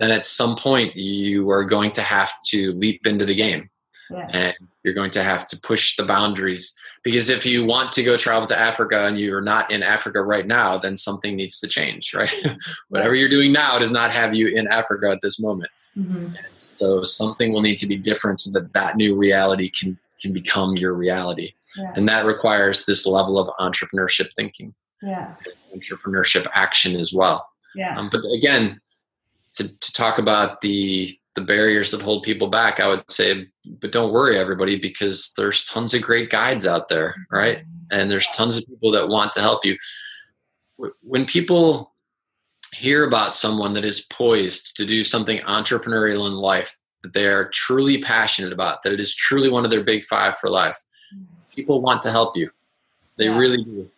Then 0.00 0.10
at 0.10 0.26
some 0.26 0.56
point 0.56 0.96
you 0.96 1.50
are 1.50 1.62
going 1.64 1.90
to 1.92 2.02
have 2.02 2.32
to 2.46 2.72
leap 2.72 3.06
into 3.06 3.24
the 3.26 3.34
game 3.34 3.68
Yeah. 4.10 4.26
and 4.32 4.54
you're 4.82 4.94
going 4.94 5.10
to 5.12 5.22
have 5.22 5.46
to 5.50 5.60
push 5.62 5.96
the 5.96 6.04
boundaries 6.04 6.74
because 7.04 7.28
if 7.30 7.44
you 7.46 7.64
want 7.66 7.92
to 7.92 8.02
go 8.02 8.16
travel 8.16 8.46
to 8.48 8.58
Africa 8.58 9.04
and 9.06 9.18
you're 9.20 9.40
not 9.42 9.70
in 9.70 9.82
Africa 9.82 10.22
right 10.22 10.46
now, 10.46 10.76
then 10.78 10.96
something 10.96 11.36
needs 11.36 11.60
to 11.60 11.68
change, 11.68 12.12
right? 12.14 12.32
Whatever 12.88 13.14
you're 13.14 13.28
doing 13.28 13.52
now 13.52 13.78
does 13.78 13.90
not 13.92 14.10
have 14.10 14.34
you 14.34 14.48
in 14.48 14.66
Africa 14.68 15.10
at 15.10 15.20
this 15.22 15.38
moment. 15.38 15.70
Mhm. 15.98 16.34
So 16.76 17.04
something 17.04 17.52
will 17.52 17.62
need 17.62 17.76
to 17.78 17.86
be 17.86 17.96
different 17.96 18.40
so 18.40 18.50
that 18.58 18.72
that 18.72 18.96
new 18.96 19.14
reality 19.14 19.70
can 19.70 19.98
can 20.20 20.32
become 20.34 20.76
your 20.76 20.92
reality, 20.92 21.54
Yeah. 21.78 21.92
and 21.96 22.06
that 22.10 22.26
requires 22.26 22.84
this 22.84 23.06
level 23.06 23.38
of 23.38 23.48
entrepreneurship 23.58 24.28
thinking, 24.36 24.74
Yeah. 25.02 25.34
entrepreneurship 25.74 26.46
action 26.52 26.94
as 26.94 27.10
well. 27.14 27.48
Yeah. 27.74 27.98
Um, 27.98 28.10
but 28.12 28.20
again, 28.36 28.80
to, 29.60 29.78
to 29.80 29.92
talk 29.92 30.18
about 30.18 30.60
the 30.60 31.16
the 31.36 31.40
barriers 31.40 31.92
that 31.92 32.02
hold 32.02 32.24
people 32.24 32.48
back, 32.48 32.80
I 32.80 32.88
would 32.88 33.08
say, 33.08 33.46
but 33.80 33.92
don't 33.92 34.12
worry, 34.12 34.36
everybody, 34.36 34.76
because 34.76 35.32
there's 35.36 35.64
tons 35.64 35.94
of 35.94 36.02
great 36.02 36.28
guides 36.28 36.66
out 36.66 36.88
there, 36.88 37.14
right? 37.30 37.62
And 37.92 38.10
there's 38.10 38.26
tons 38.34 38.58
of 38.58 38.66
people 38.66 38.90
that 38.92 39.08
want 39.08 39.32
to 39.34 39.40
help 39.40 39.64
you. 39.64 39.76
When 41.02 41.24
people 41.24 41.94
hear 42.74 43.06
about 43.06 43.36
someone 43.36 43.74
that 43.74 43.84
is 43.84 44.06
poised 44.10 44.76
to 44.78 44.84
do 44.84 45.04
something 45.04 45.38
entrepreneurial 45.40 46.26
in 46.26 46.34
life 46.34 46.76
that 47.02 47.14
they 47.14 47.26
are 47.26 47.48
truly 47.50 47.98
passionate 47.98 48.52
about, 48.52 48.82
that 48.82 48.92
it 48.92 49.00
is 49.00 49.14
truly 49.14 49.48
one 49.48 49.64
of 49.64 49.70
their 49.70 49.84
big 49.84 50.02
five 50.02 50.36
for 50.36 50.50
life, 50.50 50.76
mm-hmm. 51.14 51.24
people 51.54 51.80
want 51.80 52.02
to 52.02 52.10
help 52.10 52.36
you. 52.36 52.50
They 53.18 53.26
Yeah. 53.26 53.38
really 53.38 53.62
do. 53.62 53.88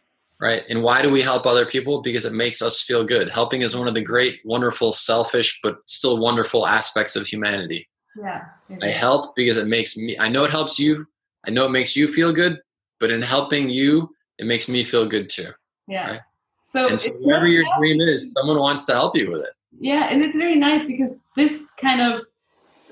Right. 0.43 0.62
And 0.68 0.82
why 0.82 1.03
do 1.03 1.11
we 1.11 1.22
help 1.22 1.47
other 1.47 1.64
people? 1.64 2.03
Because 2.03 2.24
it 2.24 2.32
makes 2.32 2.61
us 2.61 2.82
feel 2.82 3.05
good. 3.05 3.28
Helping 3.30 3.62
is 3.62 3.76
one 3.76 3.86
of 3.86 3.95
the 3.95 4.01
great, 4.03 4.40
wonderful, 4.45 4.90
selfish, 4.90 5.61
but 5.62 5.76
still 5.86 6.18
wonderful 6.18 6.66
aspects 6.66 7.14
of 7.14 7.28
humanity. 7.28 7.88
Yeah. 8.20 8.47
I 8.82 8.88
is. 8.88 8.97
help 8.97 9.36
because 9.36 9.57
it 9.57 9.68
makes 9.68 9.97
me, 9.97 10.16
I 10.18 10.28
know 10.28 10.43
it 10.43 10.51
helps 10.51 10.80
you. 10.80 11.07
I 11.47 11.53
know 11.53 11.64
it 11.66 11.70
makes 11.70 11.95
you 11.97 12.09
feel 12.09 12.32
good, 12.32 12.59
but 12.99 13.12
in 13.12 13.22
helping 13.22 13.70
you, 13.70 14.11
it 14.38 14.47
makes 14.47 14.68
me 14.68 14.82
feel 14.82 15.07
good 15.07 15.30
too. 15.30 15.51
Yeah. 15.86 16.11
right? 16.11 16.20
So, 16.64 16.88
And 16.88 16.99
so 16.99 17.11
whatever 17.20 17.47
your 17.47 17.62
selfish. 17.62 17.78
dream 17.78 18.01
is, 18.01 18.32
someone 18.36 18.59
wants 18.59 18.84
to 18.86 18.95
help 18.95 19.16
you 19.16 19.30
with 19.30 19.43
it. 19.43 19.51
Yeah, 19.78 20.09
and 20.11 20.22
it's 20.22 20.36
very 20.36 20.57
nice 20.57 20.84
because 20.84 21.20
this 21.36 21.70
kind 21.80 22.01
of 22.01 22.22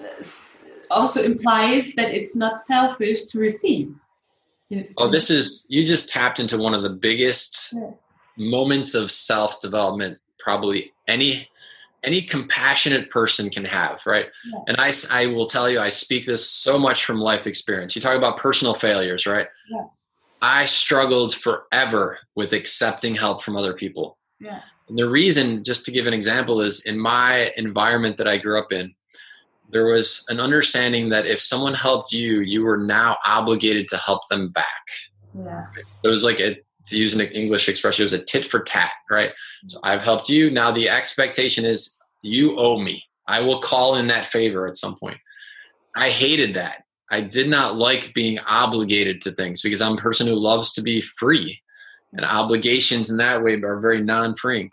uh, 0.00 0.22
also 0.90 1.22
implies 1.24 1.94
that 1.94 2.10
it's 2.10 2.36
not 2.36 2.60
selfish 2.60 3.24
to 3.24 3.40
receive. 3.40 3.92
You- 4.70 4.88
Oh, 4.96 5.08
this 5.08 5.30
is, 5.30 5.66
you 5.68 5.84
just 5.84 6.08
tapped 6.10 6.40
into 6.40 6.56
one 6.58 6.74
of 6.74 6.82
the 6.82 6.90
biggest 6.90 7.74
Yeah. 7.76 7.90
moments 8.36 8.94
of 8.94 9.10
self 9.10 9.60
development 9.60 10.18
probably 10.38 10.92
any 11.06 11.48
any 12.02 12.22
compassionate 12.22 13.10
person 13.10 13.50
can 13.50 13.64
have 13.66 14.00
right 14.06 14.30
yeah. 14.50 14.58
and 14.68 14.76
I, 14.80 14.90
I 15.12 15.26
will 15.26 15.46
tell 15.46 15.68
you 15.68 15.78
i 15.80 15.90
speak 15.90 16.24
this 16.24 16.48
so 16.48 16.78
much 16.78 17.04
from 17.04 17.20
life 17.20 17.46
experience 17.46 17.94
you 17.94 18.00
talk 18.00 18.16
about 18.16 18.38
personal 18.38 18.72
failures 18.72 19.26
right 19.26 19.48
yeah. 19.68 19.84
i 20.40 20.64
struggled 20.64 21.34
forever 21.34 22.18
with 22.36 22.54
accepting 22.54 23.14
help 23.14 23.42
from 23.42 23.54
other 23.56 23.74
people 23.74 24.16
yeah. 24.38 24.60
and 24.88 24.96
the 24.96 25.06
reason 25.10 25.62
just 25.62 25.84
to 25.84 25.90
give 25.92 26.06
an 26.06 26.14
example 26.14 26.62
is 26.62 26.86
in 26.86 26.98
my 26.98 27.50
environment 27.58 28.16
that 28.16 28.26
i 28.28 28.38
grew 28.38 28.58
up 28.58 28.72
in 28.72 28.94
there 29.72 29.86
was 29.86 30.24
an 30.28 30.40
understanding 30.40 31.08
that 31.08 31.26
if 31.26 31.40
someone 31.40 31.74
helped 31.74 32.12
you 32.12 32.40
you 32.40 32.64
were 32.64 32.78
now 32.78 33.16
obligated 33.26 33.86
to 33.88 33.96
help 33.96 34.20
them 34.28 34.48
back 34.50 34.84
yeah. 35.34 35.66
it 36.04 36.08
was 36.08 36.24
like 36.24 36.40
a 36.40 36.56
to 36.86 36.96
use 36.96 37.14
an 37.14 37.20
English 37.20 37.68
expression, 37.68 38.02
it 38.02 38.10
was 38.10 38.12
a 38.12 38.24
tit 38.24 38.44
for 38.44 38.60
tat, 38.60 38.92
right? 39.10 39.32
So 39.66 39.78
I've 39.82 40.02
helped 40.02 40.28
you. 40.28 40.50
Now 40.50 40.70
the 40.70 40.88
expectation 40.88 41.64
is 41.64 41.96
you 42.22 42.58
owe 42.58 42.78
me. 42.78 43.04
I 43.26 43.40
will 43.40 43.60
call 43.60 43.96
in 43.96 44.06
that 44.08 44.26
favor 44.26 44.66
at 44.66 44.76
some 44.76 44.96
point. 44.96 45.18
I 45.96 46.08
hated 46.10 46.54
that. 46.54 46.84
I 47.10 47.20
did 47.20 47.48
not 47.48 47.76
like 47.76 48.14
being 48.14 48.38
obligated 48.48 49.20
to 49.22 49.32
things 49.32 49.62
because 49.62 49.80
I'm 49.80 49.94
a 49.94 49.96
person 49.96 50.26
who 50.26 50.34
loves 50.34 50.72
to 50.74 50.82
be 50.82 51.00
free. 51.00 51.60
And 52.12 52.24
obligations 52.24 53.10
in 53.10 53.16
that 53.18 53.42
way 53.42 53.54
are 53.62 53.80
very 53.80 54.02
non 54.02 54.34
freeing. 54.34 54.70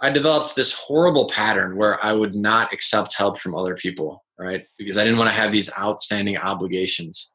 I 0.00 0.10
developed 0.10 0.56
this 0.56 0.72
horrible 0.72 1.28
pattern 1.28 1.76
where 1.76 2.04
I 2.04 2.12
would 2.12 2.34
not 2.34 2.72
accept 2.72 3.16
help 3.16 3.38
from 3.38 3.54
other 3.54 3.74
people, 3.74 4.24
right? 4.38 4.66
Because 4.78 4.98
I 4.98 5.04
didn't 5.04 5.18
want 5.18 5.30
to 5.30 5.36
have 5.36 5.52
these 5.52 5.70
outstanding 5.78 6.36
obligations. 6.36 7.32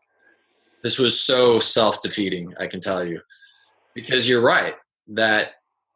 This 0.83 0.97
was 0.97 1.19
so 1.19 1.59
self 1.59 2.01
defeating, 2.01 2.53
I 2.59 2.67
can 2.67 2.79
tell 2.79 3.05
you 3.05 3.21
because 3.93 4.27
you're 4.27 4.41
right 4.41 4.75
that 5.09 5.51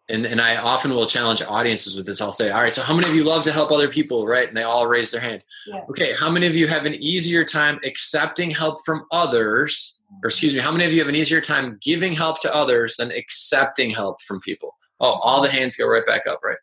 and, 0.07 0.26
and 0.28 0.39
I 0.39 0.57
often 0.57 0.91
will 0.91 1.07
challenge 1.07 1.41
audiences 1.41 1.97
with 1.97 2.05
this. 2.05 2.22
I'll 2.22 2.32
say, 2.32 2.51
all 2.51 2.61
right, 2.61 2.74
so 2.74 2.84
how 2.84 2.95
many 2.95 3.09
of 3.09 3.16
you 3.16 3.24
love 3.24 3.41
to 3.43 3.51
help 3.51 3.72
other 3.72 3.88
people, 3.88 4.28
right? 4.28 4.47
And 4.47 4.55
they 4.55 4.61
all 4.61 4.86
raise 4.86 5.09
their 5.09 5.22
hand. 5.22 5.43
Yeah. 5.66 5.82
Okay, 5.89 6.13
how 6.13 6.30
many 6.30 6.45
of 6.45 6.55
you 6.55 6.68
have 6.68 6.86
an 6.86 6.93
easier 6.93 7.43
time 7.43 7.80
accepting 7.84 8.51
help 8.51 8.86
from 8.86 9.05
others? 9.11 9.99
Or 10.24 10.28
excuse 10.28 10.53
me, 10.53 10.59
how 10.59 10.72
many 10.72 10.86
of 10.86 10.93
you 10.93 10.99
have 10.99 11.09
an 11.09 11.16
easier 11.16 11.41
time 11.41 11.80
giving 11.82 12.13
help 12.13 12.39
to 12.41 12.55
others 12.55 12.97
than 12.97 13.11
accepting 13.11 13.89
help 13.89 14.22
from 14.22 14.39
people? 14.41 14.76
Oh, 15.00 15.20
all 15.22 15.41
the 15.41 15.50
hands 15.50 15.76
go 15.76 15.88
right 15.88 16.06
back 16.06 16.28
up, 16.28 16.39
right? 16.43 16.58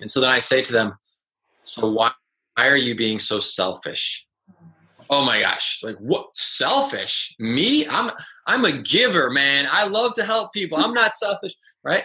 And 0.00 0.10
so 0.10 0.20
then 0.20 0.30
I 0.30 0.38
say 0.38 0.62
to 0.62 0.72
them, 0.72 0.94
so 1.62 1.90
why, 1.90 2.10
why 2.56 2.68
are 2.68 2.76
you 2.76 2.94
being 2.94 3.18
so 3.18 3.38
selfish? 3.38 4.26
Oh 5.08 5.24
my 5.24 5.40
gosh, 5.40 5.82
like 5.84 5.96
what 5.98 6.34
selfish? 6.34 7.34
Me? 7.38 7.86
I'm 7.86 8.10
I'm 8.48 8.64
a 8.64 8.72
giver, 8.72 9.30
man. 9.30 9.68
I 9.70 9.86
love 9.86 10.14
to 10.14 10.24
help 10.24 10.52
people. 10.52 10.78
I'm 10.78 10.92
not 10.92 11.14
selfish, 11.14 11.54
right? 11.84 12.04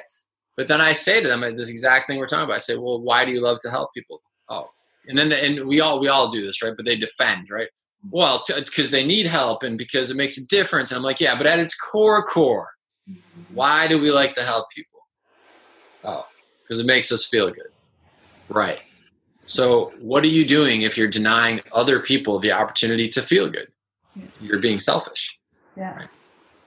But 0.55 0.67
then 0.67 0.81
I 0.81 0.93
say 0.93 1.19
to 1.19 1.27
them 1.27 1.41
this 1.55 1.69
exact 1.69 2.07
thing 2.07 2.19
we're 2.19 2.27
talking 2.27 2.43
about. 2.43 2.55
I 2.55 2.59
say, 2.59 2.77
well, 2.77 3.01
why 3.01 3.25
do 3.25 3.31
you 3.31 3.41
love 3.41 3.57
to 3.61 3.71
help 3.71 3.89
people? 3.95 4.21
Oh, 4.49 4.69
and 5.07 5.17
then 5.17 5.29
the, 5.29 5.43
and 5.43 5.67
we 5.67 5.81
all 5.81 5.99
we 5.99 6.09
all 6.09 6.29
do 6.29 6.41
this, 6.45 6.61
right? 6.61 6.73
But 6.75 6.85
they 6.85 6.95
defend, 6.95 7.47
right? 7.49 7.69
Well, 8.09 8.43
because 8.47 8.91
they 8.91 9.05
need 9.05 9.25
help 9.25 9.63
and 9.63 9.77
because 9.77 10.11
it 10.11 10.17
makes 10.17 10.37
a 10.37 10.47
difference. 10.47 10.91
And 10.91 10.97
I'm 10.97 11.03
like, 11.03 11.19
yeah, 11.19 11.37
but 11.37 11.47
at 11.47 11.59
its 11.59 11.75
core, 11.75 12.23
core, 12.23 12.69
why 13.53 13.87
do 13.87 13.99
we 13.99 14.11
like 14.11 14.33
to 14.33 14.41
help 14.41 14.67
people? 14.75 14.90
Oh, 16.03 16.27
because 16.63 16.79
it 16.79 16.85
makes 16.85 17.11
us 17.11 17.25
feel 17.25 17.51
good, 17.51 17.71
right? 18.49 18.79
So, 19.43 19.87
what 19.99 20.23
are 20.23 20.27
you 20.27 20.45
doing 20.45 20.83
if 20.83 20.97
you're 20.97 21.07
denying 21.07 21.61
other 21.73 21.99
people 21.99 22.39
the 22.39 22.51
opportunity 22.51 23.09
to 23.09 23.21
feel 23.21 23.49
good? 23.49 23.67
You're 24.39 24.59
being 24.59 24.79
selfish. 24.79 25.39
Yeah. 25.75 25.95
Right? 25.95 26.09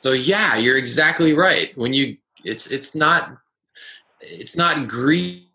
So 0.04 0.12
yeah, 0.12 0.56
you're 0.56 0.76
exactly 0.76 1.32
right. 1.32 1.76
When 1.76 1.94
you 1.94 2.18
it's 2.44 2.70
it's 2.70 2.94
not 2.94 3.38
it's 4.20 4.54
not 4.54 4.86
greed 4.86 5.46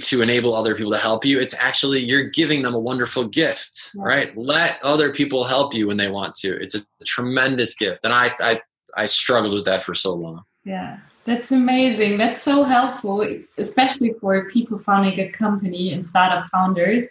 to 0.00 0.22
enable 0.22 0.54
other 0.54 0.74
people 0.74 0.92
to 0.92 0.98
help 0.98 1.26
you. 1.26 1.38
It's 1.38 1.54
actually 1.60 2.04
you're 2.04 2.30
giving 2.30 2.62
them 2.62 2.74
a 2.74 2.78
wonderful 2.78 3.28
gift, 3.28 3.90
yeah. 3.94 4.02
right? 4.04 4.36
Let 4.38 4.78
other 4.82 5.12
people 5.12 5.44
help 5.44 5.74
you 5.74 5.88
when 5.88 5.98
they 5.98 6.10
want 6.10 6.34
to. 6.36 6.56
It's 6.56 6.74
a 6.74 6.80
tremendous 7.04 7.76
gift, 7.76 8.04
and 8.04 8.14
I 8.14 8.30
I 8.40 8.62
I 8.96 9.04
struggled 9.04 9.52
with 9.52 9.66
that 9.66 9.82
for 9.82 9.94
so 9.94 10.14
long. 10.14 10.42
Yeah, 10.64 10.98
that's 11.28 11.52
amazing. 11.52 12.18
That's 12.18 12.42
so 12.42 12.64
helpful, 12.64 13.16
especially 13.58 14.14
for 14.20 14.48
people 14.48 14.78
founding 14.78 15.20
a 15.20 15.28
company 15.28 15.92
and 15.92 16.04
startup 16.04 16.44
founders, 16.50 17.06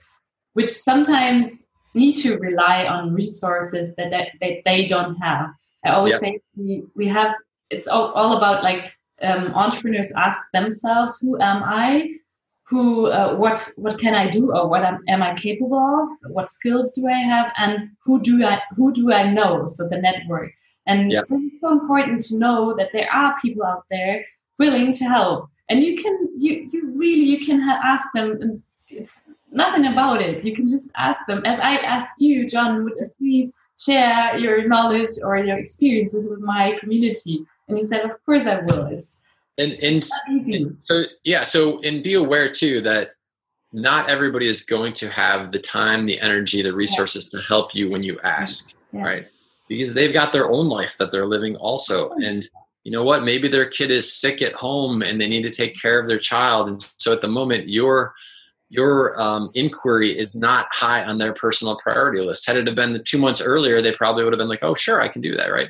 which 0.53 0.69
sometimes 0.69 1.67
need 1.93 2.15
to 2.17 2.37
rely 2.37 2.85
on 2.85 3.13
resources 3.13 3.93
that, 3.95 4.09
that, 4.11 4.27
that 4.41 4.55
they 4.65 4.85
don't 4.85 5.15
have. 5.21 5.49
I 5.85 5.91
always 5.91 6.13
yep. 6.13 6.19
say 6.21 6.39
we, 6.55 6.83
we 6.95 7.07
have 7.07 7.33
it's 7.69 7.87
all, 7.87 8.11
all 8.13 8.37
about 8.37 8.63
like 8.63 8.91
um, 9.21 9.53
entrepreneurs 9.53 10.11
ask 10.15 10.39
themselves, 10.51 11.19
who 11.19 11.39
am 11.41 11.63
I? 11.63 12.15
Who, 12.69 13.09
uh, 13.11 13.33
what, 13.35 13.71
what 13.77 13.97
can 13.97 14.13
I 14.13 14.27
do, 14.27 14.51
or 14.53 14.67
what 14.67 14.83
am, 14.83 15.01
am 15.07 15.23
I 15.23 15.33
capable 15.35 15.77
of? 15.77 16.31
What 16.31 16.49
skills 16.49 16.91
do 16.91 17.07
I 17.07 17.19
have, 17.19 17.51
and 17.57 17.89
who 18.03 18.21
do 18.21 18.45
I, 18.45 18.61
who 18.75 18.93
do 18.93 19.13
I 19.13 19.23
know? 19.31 19.65
So 19.67 19.87
the 19.87 19.97
network, 19.97 20.51
and 20.87 21.11
yep. 21.11 21.25
it's 21.29 21.61
so 21.61 21.71
important 21.71 22.23
to 22.23 22.37
know 22.37 22.75
that 22.75 22.89
there 22.93 23.11
are 23.13 23.35
people 23.41 23.63
out 23.63 23.85
there 23.91 24.25
willing 24.57 24.91
to 24.93 25.05
help, 25.05 25.49
and 25.69 25.83
you 25.83 25.95
can, 25.95 26.29
you, 26.37 26.69
you 26.71 26.91
really, 26.95 27.23
you 27.23 27.39
can 27.39 27.59
ask 27.61 28.07
them. 28.13 28.37
And 28.41 28.63
It's 28.89 29.21
nothing 29.51 29.85
about 29.85 30.21
it. 30.21 30.43
You 30.45 30.55
can 30.55 30.65
just 30.65 30.91
ask 30.95 31.25
them, 31.27 31.41
as 31.45 31.59
I 31.59 31.77
asked 31.77 32.19
you, 32.19 32.47
John. 32.47 32.83
Would 32.83 32.93
you 32.97 33.11
please 33.17 33.53
share 33.79 34.37
your 34.39 34.67
knowledge 34.67 35.11
or 35.23 35.37
your 35.37 35.57
experiences 35.57 36.29
with 36.29 36.39
my 36.39 36.77
community? 36.79 37.45
And 37.67 37.77
he 37.77 37.83
said, 37.83 38.01
Of 38.01 38.13
course 38.25 38.47
I 38.47 38.61
will. 38.61 38.87
It's 38.87 39.21
and, 39.57 39.73
and, 39.73 40.03
and 40.27 40.77
so 40.81 41.03
yeah, 41.23 41.43
so 41.43 41.81
and 41.81 42.03
be 42.03 42.13
aware 42.13 42.47
too 42.47 42.79
that 42.81 43.11
not 43.73 44.09
everybody 44.09 44.47
is 44.47 44.63
going 44.63 44.93
to 44.93 45.09
have 45.09 45.51
the 45.51 45.59
time, 45.59 46.05
the 46.05 46.19
energy, 46.21 46.61
the 46.61 46.73
resources 46.73 47.29
yeah. 47.31 47.39
to 47.39 47.45
help 47.47 47.75
you 47.75 47.89
when 47.89 48.03
you 48.03 48.19
ask, 48.23 48.75
yeah. 48.93 49.01
right? 49.01 49.27
Because 49.67 49.93
they've 49.93 50.13
got 50.13 50.31
their 50.31 50.49
own 50.49 50.67
life 50.67 50.97
that 50.97 51.11
they're 51.11 51.25
living 51.25 51.55
also. 51.57 52.11
And 52.11 52.43
you 52.83 52.91
know 52.91 53.03
what? 53.03 53.23
Maybe 53.23 53.47
their 53.47 53.65
kid 53.65 53.91
is 53.91 54.11
sick 54.11 54.41
at 54.41 54.53
home 54.53 55.01
and 55.01 55.19
they 55.19 55.27
need 55.27 55.43
to 55.43 55.49
take 55.49 55.79
care 55.79 55.99
of 55.99 56.07
their 56.07 56.19
child. 56.19 56.69
And 56.69 56.81
so 56.97 57.11
at 57.11 57.21
the 57.21 57.27
moment, 57.27 57.67
you're 57.67 58.13
your 58.69 59.19
um, 59.19 59.49
inquiry 59.53 60.09
is 60.09 60.35
not 60.35 60.67
high 60.71 61.03
on 61.03 61.17
their 61.17 61.33
personal 61.33 61.77
priority 61.77 62.21
list. 62.21 62.45
Had 62.45 62.57
it 62.57 62.67
have 62.67 62.75
been 62.75 62.93
the 62.93 62.99
two 62.99 63.17
months 63.17 63.41
earlier, 63.41 63.81
they 63.81 63.93
probably 63.93 64.23
would 64.23 64.33
have 64.33 64.39
been 64.39 64.49
like, 64.49 64.63
"Oh, 64.63 64.75
sure, 64.75 65.01
I 65.01 65.07
can 65.07 65.21
do 65.21 65.35
that," 65.37 65.51
right? 65.51 65.69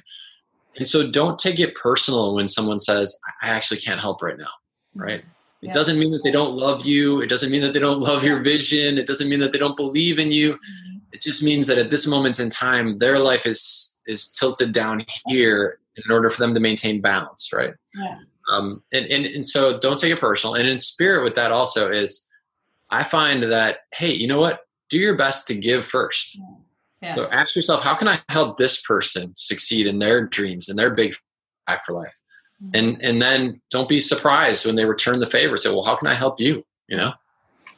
And 0.77 0.87
so, 0.87 1.09
don't 1.09 1.37
take 1.37 1.59
it 1.59 1.75
personal 1.75 2.35
when 2.35 2.47
someone 2.47 2.79
says, 2.79 3.19
"I 3.41 3.49
actually 3.49 3.79
can't 3.79 3.99
help 3.99 4.21
right 4.21 4.37
now," 4.37 4.45
mm-hmm. 4.45 5.01
right? 5.01 5.25
It 5.63 5.73
doesn't 5.73 5.99
mean 5.99 6.11
that 6.11 6.23
they 6.23 6.31
don't 6.31 6.53
love 6.53 6.85
you. 6.85 7.19
It 7.21 7.29
doesn't 7.29 7.51
mean 7.51 7.61
that 7.61 7.73
they 7.73 7.79
don't 7.79 7.99
love 7.99 8.23
your 8.23 8.41
vision. 8.41 8.97
It 8.97 9.07
doesn't 9.07 9.27
mean 9.27 9.39
that 9.39 9.51
they 9.51 9.57
don't 9.57 9.75
believe 9.75 10.19
in 10.19 10.31
you. 10.31 10.53
Mm-hmm. 10.53 10.96
It 11.17 11.23
just 11.23 11.41
means 11.41 11.65
that 11.65 11.79
at 11.79 11.89
this 11.89 12.05
moment 12.05 12.39
in 12.39 12.51
time, 12.51 12.99
their 12.99 13.17
life 13.17 13.47
is 13.47 13.99
is 14.05 14.29
tilted 14.29 14.71
down 14.71 15.03
here 15.25 15.79
in 15.95 16.11
order 16.11 16.29
for 16.29 16.39
them 16.39 16.53
to 16.53 16.59
maintain 16.59 17.01
balance, 17.01 17.49
right? 17.51 17.73
Yeah. 17.95 18.19
Um, 18.51 18.83
and, 18.93 19.07
and 19.07 19.25
and 19.25 19.47
so 19.47 19.79
don't 19.79 19.97
take 19.97 20.13
it 20.13 20.19
personal. 20.19 20.53
And 20.53 20.69
in 20.69 20.77
spirit 20.77 21.23
with 21.23 21.33
that 21.33 21.51
also 21.51 21.89
is 21.89 22.29
I 22.91 23.01
find 23.01 23.41
that, 23.41 23.79
hey, 23.95 24.13
you 24.13 24.27
know 24.27 24.39
what? 24.39 24.59
Do 24.91 24.99
your 24.99 25.17
best 25.17 25.47
to 25.47 25.55
give 25.55 25.87
first. 25.87 26.39
Yeah. 27.01 27.15
So 27.15 27.27
ask 27.31 27.55
yourself, 27.55 27.81
how 27.81 27.95
can 27.95 28.07
I 28.07 28.19
help 28.29 28.57
this 28.57 28.79
person 28.79 29.33
succeed 29.35 29.87
in 29.87 29.97
their 29.97 30.27
dreams 30.27 30.69
and 30.69 30.77
their 30.77 30.93
big 30.93 31.15
five 31.67 31.81
for 31.81 31.93
life? 31.93 32.15
Mm-hmm. 32.63 32.75
And 32.75 33.01
and 33.01 33.21
then 33.23 33.59
don't 33.71 33.89
be 33.89 33.99
surprised 33.99 34.67
when 34.67 34.75
they 34.75 34.85
return 34.85 35.19
the 35.19 35.25
favor. 35.25 35.57
Say, 35.57 35.71
well, 35.71 35.83
how 35.83 35.95
can 35.95 36.07
I 36.07 36.13
help 36.13 36.39
you? 36.39 36.63
You 36.87 36.97
know? 36.97 37.13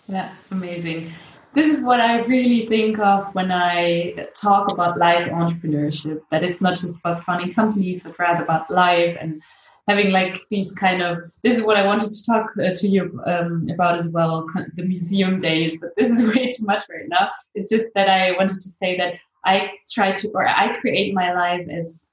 Yeah, 0.09 0.33
amazing. 0.51 1.13
This 1.53 1.73
is 1.73 1.83
what 1.83 1.99
I 1.99 2.19
really 2.21 2.67
think 2.67 2.99
of 2.99 3.33
when 3.33 3.51
I 3.51 4.27
talk 4.35 4.71
about 4.71 4.97
life 4.97 5.25
entrepreneurship. 5.25 6.21
That 6.31 6.43
it's 6.43 6.61
not 6.61 6.77
just 6.77 6.99
about 6.99 7.23
funding 7.23 7.51
companies, 7.51 8.03
but 8.03 8.17
rather 8.19 8.43
about 8.43 8.69
life 8.69 9.17
and 9.19 9.41
having 9.89 10.11
like 10.11 10.37
these 10.51 10.71
kind 10.71 11.01
of 11.01 11.17
this 11.43 11.57
is 11.57 11.65
what 11.65 11.75
I 11.75 11.83
wanted 11.83 12.13
to 12.13 12.23
talk 12.23 12.51
uh, 12.63 12.75
to 12.75 12.87
you 12.87 13.21
um, 13.25 13.63
about 13.73 13.95
as 13.95 14.07
well 14.09 14.45
the 14.75 14.83
museum 14.83 15.39
days 15.39 15.79
but 15.81 15.95
this 15.97 16.09
is 16.09 16.19
way 16.35 16.47
too 16.51 16.63
much 16.63 16.83
right 16.91 17.09
now 17.09 17.29
it's 17.55 17.71
just 17.71 17.89
that 17.95 18.07
I 18.07 18.33
wanted 18.33 18.61
to 18.61 18.69
say 18.69 18.95
that 18.97 19.15
I 19.43 19.71
try 19.91 20.11
to 20.11 20.29
or 20.35 20.47
I 20.47 20.77
create 20.79 21.15
my 21.15 21.33
life 21.33 21.67
as 21.67 22.11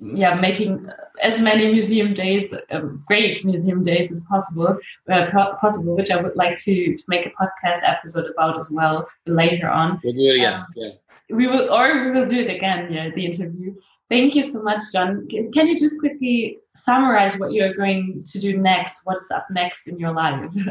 yeah 0.00 0.34
making 0.34 0.88
as 1.22 1.40
many 1.40 1.70
museum 1.72 2.12
days 2.12 2.54
uh, 2.70 2.80
great 3.06 3.44
museum 3.44 3.82
days 3.82 4.10
as 4.10 4.22
possible 4.24 4.76
uh, 5.10 5.26
possible 5.60 5.96
which 5.96 6.10
I 6.10 6.20
would 6.20 6.36
like 6.36 6.56
to, 6.62 6.96
to 6.96 7.04
make 7.08 7.26
a 7.26 7.30
podcast 7.30 7.80
episode 7.86 8.30
about 8.30 8.58
as 8.58 8.70
well 8.70 9.08
later 9.26 9.68
on 9.68 10.00
we'll 10.02 10.14
do 10.14 10.30
it 10.30 10.36
again 10.36 10.60
um, 10.60 10.66
yeah 10.76 10.90
we 11.30 11.46
will 11.46 11.72
or 11.72 12.04
we 12.04 12.10
will 12.10 12.26
do 12.26 12.40
it 12.40 12.48
again 12.48 12.92
yeah 12.92 13.10
the 13.14 13.24
interview 13.24 13.74
Thank 14.10 14.34
you 14.34 14.44
so 14.44 14.62
much, 14.62 14.82
John. 14.92 15.26
Can 15.28 15.66
you 15.66 15.76
just 15.76 15.98
quickly 15.98 16.58
summarize 16.74 17.38
what 17.38 17.52
you're 17.52 17.72
going 17.72 18.22
to 18.26 18.38
do 18.38 18.56
next? 18.56 19.00
What's 19.04 19.30
up 19.30 19.46
next 19.50 19.88
in 19.88 19.98
your 19.98 20.12
life? 20.12 20.52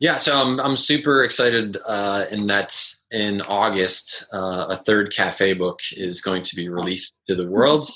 Yeah, 0.00 0.16
so 0.18 0.32
I'm 0.40 0.60
I'm 0.60 0.76
super 0.76 1.24
excited 1.24 1.76
uh, 1.84 2.26
in 2.30 2.46
that 2.46 2.72
in 3.10 3.40
August 3.42 4.26
uh, 4.32 4.66
a 4.68 4.76
third 4.76 5.12
cafe 5.12 5.54
book 5.54 5.80
is 5.90 6.20
going 6.20 6.44
to 6.44 6.54
be 6.54 6.68
released 6.68 7.16
to 7.26 7.34
the 7.34 7.48
world. 7.48 7.90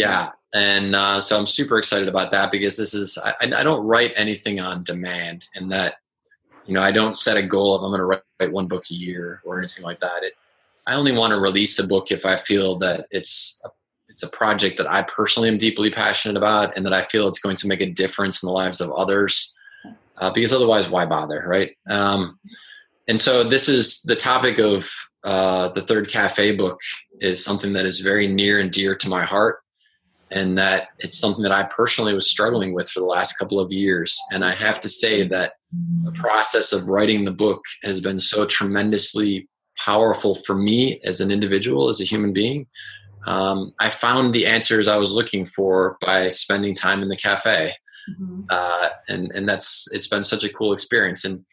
Yeah, 0.00 0.30
and 0.54 0.94
uh, 0.94 1.20
so 1.20 1.38
I'm 1.38 1.44
super 1.44 1.76
excited 1.76 2.08
about 2.08 2.30
that 2.30 2.50
because 2.50 2.78
this 2.78 2.94
is 2.94 3.18
I, 3.22 3.34
I 3.42 3.62
don't 3.62 3.86
write 3.86 4.12
anything 4.16 4.58
on 4.58 4.82
demand, 4.82 5.46
and 5.54 5.70
that 5.72 5.96
you 6.64 6.72
know 6.72 6.80
I 6.80 6.90
don't 6.90 7.18
set 7.18 7.36
a 7.36 7.42
goal 7.42 7.76
of 7.76 7.82
I'm 7.82 7.90
going 7.90 8.00
to 8.00 8.06
write, 8.06 8.22
write 8.40 8.52
one 8.52 8.66
book 8.66 8.84
a 8.90 8.94
year 8.94 9.42
or 9.44 9.58
anything 9.58 9.84
like 9.84 10.00
that. 10.00 10.22
It, 10.22 10.32
I 10.86 10.94
only 10.94 11.12
want 11.12 11.32
to 11.32 11.38
release 11.38 11.78
a 11.78 11.86
book 11.86 12.10
if 12.10 12.24
I 12.24 12.36
feel 12.36 12.78
that 12.78 13.08
it's 13.10 13.60
a, 13.62 13.68
it's 14.08 14.22
a 14.22 14.30
project 14.30 14.78
that 14.78 14.90
I 14.90 15.02
personally 15.02 15.50
am 15.50 15.58
deeply 15.58 15.90
passionate 15.90 16.38
about, 16.38 16.74
and 16.74 16.86
that 16.86 16.94
I 16.94 17.02
feel 17.02 17.28
it's 17.28 17.40
going 17.40 17.56
to 17.56 17.68
make 17.68 17.82
a 17.82 17.90
difference 17.90 18.42
in 18.42 18.46
the 18.46 18.54
lives 18.54 18.80
of 18.80 18.90
others. 18.92 19.54
Uh, 20.16 20.32
because 20.32 20.52
otherwise, 20.52 20.88
why 20.88 21.04
bother, 21.04 21.44
right? 21.46 21.76
Um, 21.90 22.38
and 23.06 23.20
so 23.20 23.44
this 23.44 23.68
is 23.68 24.00
the 24.02 24.16
topic 24.16 24.58
of 24.58 24.90
uh, 25.24 25.68
the 25.68 25.82
third 25.82 26.08
cafe 26.08 26.56
book 26.56 26.80
is 27.20 27.44
something 27.44 27.74
that 27.74 27.84
is 27.84 28.00
very 28.00 28.26
near 28.26 28.60
and 28.60 28.70
dear 28.70 28.94
to 28.94 29.08
my 29.08 29.24
heart 29.24 29.58
and 30.30 30.56
that 30.56 30.88
it's 30.98 31.18
something 31.18 31.42
that 31.42 31.52
I 31.52 31.64
personally 31.64 32.14
was 32.14 32.30
struggling 32.30 32.72
with 32.72 32.88
for 32.88 33.00
the 33.00 33.06
last 33.06 33.38
couple 33.38 33.58
of 33.58 33.72
years. 33.72 34.18
And 34.32 34.44
I 34.44 34.52
have 34.52 34.80
to 34.82 34.88
say 34.88 35.26
that 35.28 35.54
the 36.04 36.12
process 36.12 36.72
of 36.72 36.88
writing 36.88 37.24
the 37.24 37.32
book 37.32 37.62
has 37.82 38.00
been 38.00 38.18
so 38.18 38.46
tremendously 38.46 39.48
powerful 39.76 40.34
for 40.34 40.54
me 40.54 41.00
as 41.04 41.20
an 41.20 41.30
individual, 41.30 41.88
as 41.88 42.00
a 42.00 42.04
human 42.04 42.32
being. 42.32 42.66
Um, 43.26 43.72
I 43.80 43.90
found 43.90 44.32
the 44.32 44.46
answers 44.46 44.88
I 44.88 44.96
was 44.96 45.12
looking 45.12 45.44
for 45.44 45.98
by 46.00 46.28
spending 46.28 46.74
time 46.74 47.02
in 47.02 47.08
the 47.08 47.16
cafe. 47.16 47.72
Mm-hmm. 48.10 48.42
Uh, 48.48 48.88
and, 49.08 49.30
and 49.34 49.48
that's, 49.48 49.88
it's 49.92 50.08
been 50.08 50.22
such 50.22 50.44
a 50.44 50.52
cool 50.52 50.72
experience. 50.72 51.24
And 51.24 51.44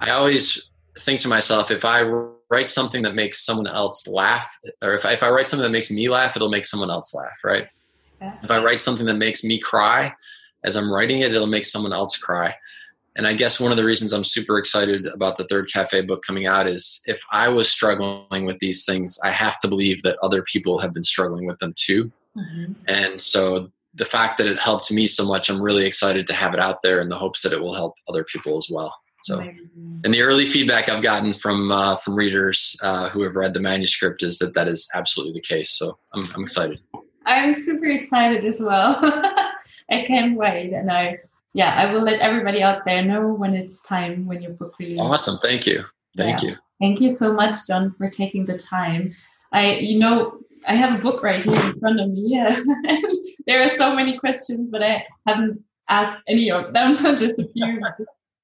I 0.00 0.10
always 0.10 0.70
think 0.98 1.20
to 1.20 1.28
myself, 1.28 1.70
if 1.70 1.84
I 1.84 2.02
write 2.50 2.70
something 2.70 3.02
that 3.02 3.14
makes 3.14 3.44
someone 3.44 3.66
else 3.66 4.08
laugh, 4.08 4.50
or 4.82 4.94
if 4.94 5.04
I, 5.04 5.12
if 5.12 5.22
I 5.22 5.30
write 5.30 5.48
something 5.48 5.64
that 5.64 5.72
makes 5.72 5.90
me 5.90 6.08
laugh, 6.08 6.36
it'll 6.36 6.48
make 6.48 6.64
someone 6.64 6.90
else 6.90 7.14
laugh, 7.14 7.38
right? 7.44 7.68
If 8.20 8.50
I 8.50 8.62
write 8.62 8.80
something 8.80 9.06
that 9.06 9.16
makes 9.16 9.44
me 9.44 9.58
cry 9.58 10.14
as 10.64 10.76
I'm 10.76 10.92
writing 10.92 11.20
it, 11.20 11.34
it'll 11.34 11.46
make 11.46 11.64
someone 11.64 11.92
else 11.92 12.18
cry. 12.18 12.54
And 13.16 13.26
I 13.26 13.34
guess 13.34 13.60
one 13.60 13.72
of 13.72 13.76
the 13.76 13.84
reasons 13.84 14.12
I'm 14.12 14.24
super 14.24 14.58
excited 14.58 15.06
about 15.06 15.36
the 15.36 15.44
third 15.46 15.68
cafe 15.72 16.02
book 16.02 16.22
coming 16.24 16.46
out 16.46 16.66
is 16.66 17.02
if 17.06 17.22
I 17.32 17.48
was 17.48 17.68
struggling 17.68 18.46
with 18.46 18.58
these 18.60 18.84
things, 18.84 19.18
I 19.24 19.30
have 19.30 19.58
to 19.60 19.68
believe 19.68 20.02
that 20.02 20.16
other 20.22 20.42
people 20.42 20.78
have 20.78 20.94
been 20.94 21.02
struggling 21.02 21.46
with 21.46 21.58
them 21.58 21.74
too. 21.76 22.12
Mm-hmm. 22.38 22.72
And 22.86 23.20
so 23.20 23.70
the 23.94 24.04
fact 24.04 24.38
that 24.38 24.46
it 24.46 24.58
helped 24.58 24.92
me 24.92 25.06
so 25.06 25.26
much, 25.26 25.50
I'm 25.50 25.60
really 25.60 25.86
excited 25.86 26.26
to 26.28 26.34
have 26.34 26.54
it 26.54 26.60
out 26.60 26.82
there 26.82 27.00
in 27.00 27.08
the 27.08 27.18
hopes 27.18 27.42
that 27.42 27.52
it 27.52 27.60
will 27.60 27.74
help 27.74 27.94
other 28.08 28.24
people 28.24 28.56
as 28.56 28.68
well. 28.70 28.94
So, 29.22 29.40
and 29.40 30.14
the 30.14 30.22
early 30.22 30.46
feedback 30.46 30.88
I've 30.88 31.02
gotten 31.02 31.34
from 31.34 31.70
uh, 31.70 31.96
from 31.96 32.14
readers 32.14 32.74
uh, 32.82 33.10
who 33.10 33.22
have 33.24 33.36
read 33.36 33.52
the 33.52 33.60
manuscript 33.60 34.22
is 34.22 34.38
that 34.38 34.54
that 34.54 34.66
is 34.66 34.88
absolutely 34.94 35.34
the 35.34 35.42
case. 35.42 35.76
So 35.76 35.98
I'm, 36.14 36.24
I'm 36.34 36.42
excited. 36.42 36.80
I'm 37.26 37.54
super 37.54 37.86
excited 37.86 38.44
as 38.44 38.60
well. 38.60 38.98
I 39.90 40.02
can't 40.06 40.36
wait, 40.36 40.72
and 40.72 40.90
I 40.90 41.18
yeah, 41.52 41.74
I 41.76 41.92
will 41.92 42.02
let 42.02 42.20
everybody 42.20 42.62
out 42.62 42.84
there 42.84 43.04
know 43.04 43.32
when 43.32 43.54
it's 43.54 43.80
time 43.80 44.26
when 44.26 44.40
your 44.40 44.52
book 44.52 44.74
releases. 44.78 45.10
Awesome, 45.10 45.38
thank 45.42 45.66
you, 45.66 45.84
thank 46.16 46.42
yeah. 46.42 46.50
you, 46.50 46.56
thank 46.80 47.00
you 47.00 47.10
so 47.10 47.32
much, 47.32 47.56
John, 47.66 47.94
for 47.98 48.08
taking 48.08 48.46
the 48.46 48.56
time. 48.56 49.12
I 49.52 49.74
you 49.74 49.98
know 49.98 50.40
I 50.66 50.74
have 50.74 50.98
a 50.98 51.02
book 51.02 51.22
right 51.22 51.42
here 51.42 51.54
in 51.54 51.78
front 51.78 52.00
of 52.00 52.10
me. 52.10 52.24
Yeah. 52.26 52.56
there 53.46 53.62
are 53.62 53.68
so 53.68 53.94
many 53.94 54.18
questions, 54.18 54.68
but 54.70 54.82
I 54.82 55.04
haven't 55.26 55.58
asked 55.88 56.22
any 56.28 56.50
of 56.50 56.72
them, 56.72 56.96
just 57.16 57.38
a 57.38 57.48
few. 57.52 57.80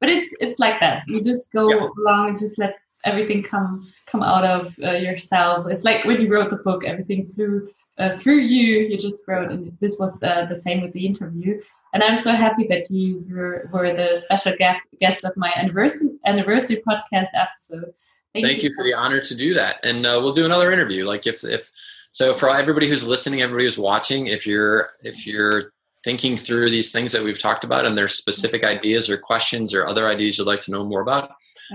but 0.01 0.11
it's 0.11 0.37
it's 0.41 0.59
like 0.59 0.81
that. 0.81 1.03
You 1.07 1.23
just 1.23 1.53
go 1.53 1.71
yeah. 1.71 1.87
along 1.99 2.29
and 2.29 2.39
just 2.39 2.59
let 2.59 2.77
everything 3.05 3.43
come 3.43 3.91
come 4.07 4.23
out 4.23 4.45
of 4.45 4.77
uh, 4.83 4.93
yourself. 4.93 5.67
It's 5.69 5.85
like 5.85 6.05
when 6.05 6.21
you 6.21 6.29
wrote 6.29 6.51
the 6.51 6.57
book, 6.57 6.85
everything 6.85 7.27
flew 7.27 7.69
uh, 7.99 8.17
through 8.17 8.41
you, 8.41 8.89
you 8.89 8.97
just 8.99 9.23
wrote, 9.27 9.51
and 9.51 9.77
this 9.81 9.97
was 9.99 10.17
the, 10.19 10.47
the 10.49 10.55
same 10.55 10.83
with 10.83 10.93
the 10.93 11.07
interview. 11.07 11.61
And 11.93 12.03
I'm 12.03 12.17
so 12.17 12.33
happy 12.33 12.67
that 12.69 12.91
you 12.91 13.25
were, 13.31 13.69
were 13.73 13.93
the 13.93 14.17
special 14.17 14.53
guest, 14.59 14.87
guest 15.01 15.25
of 15.25 15.37
my 15.37 15.53
anniversary 15.57 16.11
anniversary 16.27 16.83
podcast 16.87 17.29
episode. 17.33 17.95
Thank, 18.35 18.47
Thank 18.47 18.63
you. 18.63 18.69
you 18.69 18.75
for 18.75 18.85
the 18.85 18.93
honor 18.93 19.21
to 19.21 19.35
do 19.35 19.55
that, 19.55 19.77
and 19.83 20.05
uh, 20.05 20.19
we'll 20.21 20.35
do 20.35 20.45
another 20.45 20.71
interview. 20.71 21.07
Like 21.07 21.27
if 21.27 21.43
if 21.43 21.71
so, 22.11 22.35
for 22.35 22.51
everybody 22.51 22.87
who's 22.87 23.07
listening, 23.07 23.41
everybody 23.41 23.65
who's 23.65 23.79
watching, 23.79 24.27
if 24.27 24.47
you're 24.47 24.91
if 25.01 25.27
you're 25.27 25.73
thinking 26.05 26.37
through 26.37 26.71
these 26.71 26.93
things 26.93 27.13
that 27.13 27.23
we've 27.23 27.39
talked 27.39 27.65
about, 27.65 27.87
and 27.87 27.97
there's 27.97 28.15
specific 28.15 28.63
ideas 28.63 29.09
or 29.09 29.17
questions 29.17 29.73
or 29.73 29.87
other 29.87 30.07
ideas 30.07 30.37
you'd 30.37 30.47
like 30.47 30.61
to 30.61 30.71
know 30.71 30.85
more 30.85 31.01
about, 31.01 31.31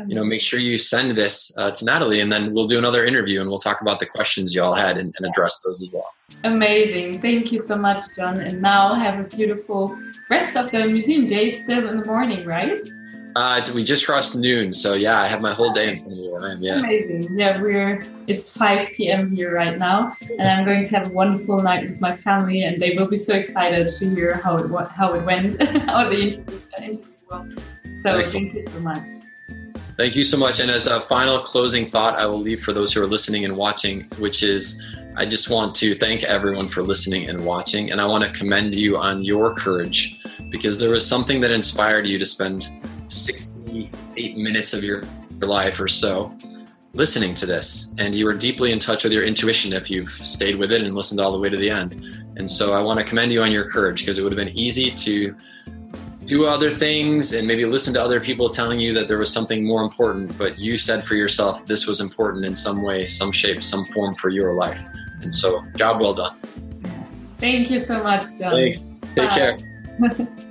you 0.08 0.16
know, 0.16 0.24
make 0.24 0.42
sure 0.42 0.60
you 0.60 0.78
send 0.78 1.18
this 1.18 1.56
uh, 1.58 1.72
to 1.72 1.86
Natalie, 1.86 2.20
and 2.20 2.32
then 2.32 2.54
we'll 2.54 2.68
do 2.68 2.78
another 2.78 3.06
interview 3.06 3.42
and 3.42 3.50
we'll 3.50 3.60
talk 3.60 3.82
about 3.82 4.00
the 4.00 4.06
questions 4.06 4.54
you 4.56 4.62
all 4.62 4.74
had 4.74 4.98
and, 4.98 5.14
and, 5.18 5.26
address 5.26 5.60
those 5.66 5.82
as 5.82 5.92
well. 5.92 6.08
Amazing. 6.44 7.22
Thank 7.22 7.52
you 7.52 7.60
so 7.60 7.76
much, 7.76 8.02
John. 8.16 8.40
And 8.40 8.62
now 8.62 8.94
have 8.94 9.20
a 9.20 9.36
beautiful 9.36 9.98
rest 10.30 10.56
of 10.56 10.72
the 10.72 10.86
museum 10.88 11.26
day. 11.28 11.48
It's 11.48 11.62
still 11.62 11.88
in 11.88 11.98
the 11.98 12.06
morning, 12.06 12.46
right? 12.46 12.80
Uh, 13.36 13.64
we 13.74 13.84
just 13.84 14.06
crossed 14.06 14.36
noon, 14.36 14.74
so 14.74 14.94
yeah, 14.94 15.22
I 15.22 15.28
have 15.28 15.42
my 15.42 15.54
whole 15.54 15.72
day 15.72 15.92
in 15.92 15.96
front 15.96 16.12
of 16.12 16.18
me 16.18 16.30
where 16.30 16.42
I 16.42 16.52
am. 16.52 16.62
Yeah, 16.62 16.80
amazing. 16.80 17.38
Yeah, 17.38 17.62
we're 17.62 18.06
it's 18.28 18.58
5 18.58 18.90
p.m. 18.90 19.32
here 19.32 19.56
right 19.56 19.78
now, 19.78 20.14
and 20.38 20.50
I'm 20.50 20.66
going 20.66 20.84
to 20.84 20.98
have 20.98 21.08
a 21.08 21.14
wonderful 21.14 21.62
night 21.62 21.90
with 21.90 22.02
my 22.02 22.14
family, 22.14 22.64
and 22.64 22.82
they 22.82 22.92
will 22.92 23.08
be 23.08 23.18
so 23.18 23.34
excited 23.34 23.88
to 23.88 24.10
hear 24.10 24.36
how 24.36 24.58
it 24.58 24.88
how 24.90 25.14
it 25.14 25.24
went, 25.24 25.64
how 25.90 26.10
the 26.10 26.18
interview, 26.18 26.60
interview 26.78 27.04
went. 27.30 27.54
So 27.96 28.18
Excellent. 28.18 28.28
thank 28.28 28.54
you 28.54 28.68
so 28.68 28.80
much. 28.82 29.08
Thank 30.02 30.15
you 30.15 30.23
so 30.23 30.36
much. 30.36 30.60
And 30.60 30.72
as 30.72 30.88
a 30.88 31.02
final 31.02 31.38
closing 31.38 31.86
thought, 31.86 32.18
I 32.18 32.26
will 32.26 32.40
leave 32.40 32.64
for 32.64 32.73
those 32.73 32.91
who 32.91 33.03
are 33.03 33.06
listening 33.06 33.45
and 33.45 33.56
watching, 33.56 34.02
which 34.18 34.41
is 34.41 34.84
I 35.15 35.28
just 35.28 35.52
want 35.52 35.76
to 35.76 35.94
thank 35.94 36.23
everyone 36.23 36.69
for 36.69 36.82
listening 36.82 37.30
and 37.30 37.45
watching. 37.45 37.91
And 37.91 38.02
I 38.02 38.07
want 38.07 38.23
to 38.23 38.32
commend 38.32 38.73
you 38.73 38.98
on 38.98 39.23
your 39.23 39.53
courage 39.53 40.19
because 40.49 40.80
there 40.80 40.90
was 40.90 41.06
something 41.06 41.40
that 41.41 41.52
inspired 41.52 42.07
you 42.07 42.18
to 42.18 42.26
spend 42.26 42.73
68 43.10 44.38
minutes 44.38 44.73
of 44.73 44.84
your 44.84 45.03
life 45.40 45.80
or 45.80 45.88
so 45.88 46.36
listening 46.94 47.36
to 47.36 47.45
this. 47.45 47.94
And 47.99 48.15
you 48.15 48.26
were 48.26 48.34
deeply 48.34 48.72
in 48.72 48.80
touch 48.80 49.03
with 49.03 49.14
your 49.14 49.23
intuition 49.23 49.72
if 49.72 49.91
you've 49.91 50.10
stayed 50.10 50.56
with 50.56 50.72
it 50.72 50.82
and 50.82 50.95
listened 50.95 51.19
all 51.19 51.32
the 51.32 51.38
way 51.38 51.49
to 51.49 51.57
the 51.57 51.69
end. 51.69 52.03
And 52.38 52.49
so 52.49 52.73
I 52.73 52.82
want 52.82 52.99
to 52.99 53.06
commend 53.06 53.32
you 53.32 53.44
on 53.44 53.52
your 53.52 53.69
courage 53.69 54.02
because 54.02 54.18
it 54.18 54.23
would 54.23 54.32
have 54.32 54.44
been 54.44 54.57
easy 54.57 54.90
to 54.90 55.36
do 56.32 56.45
other 56.45 56.70
things 56.70 57.34
and 57.34 57.45
maybe 57.45 57.66
listen 57.66 57.94
to 57.94 58.02
other 58.02 58.22
people 58.22 58.48
telling 58.48 58.80
you 58.80 58.94
that 58.94 59.10
there 59.10 59.18
was 59.18 59.30
something 59.30 59.66
more 59.66 59.84
important, 59.84 60.38
but 60.38 60.58
you 60.58 60.78
said 60.78 61.03
for 61.03 61.16
yourself 61.16 61.66
this 61.66 61.88
was 61.88 61.99
important 61.99 62.45
in 62.45 62.56
some 62.56 62.82
way, 62.82 63.03
some 63.03 63.34
shape, 63.34 63.62
some 63.62 63.84
form 63.84 64.14
for 64.14 64.30
your 64.30 64.53
life. 64.53 64.80
And 65.24 65.36
so, 65.36 65.62
job 65.76 65.99
well 65.99 66.14
done. 66.14 66.34
Thank 67.38 67.70
you 67.70 67.80
so 67.80 68.02
much, 68.02 68.24
John. 68.40 68.52
Thanks. 68.52 68.88
Take 69.14 69.30
Bye. 69.30 69.36
care. 69.36 69.58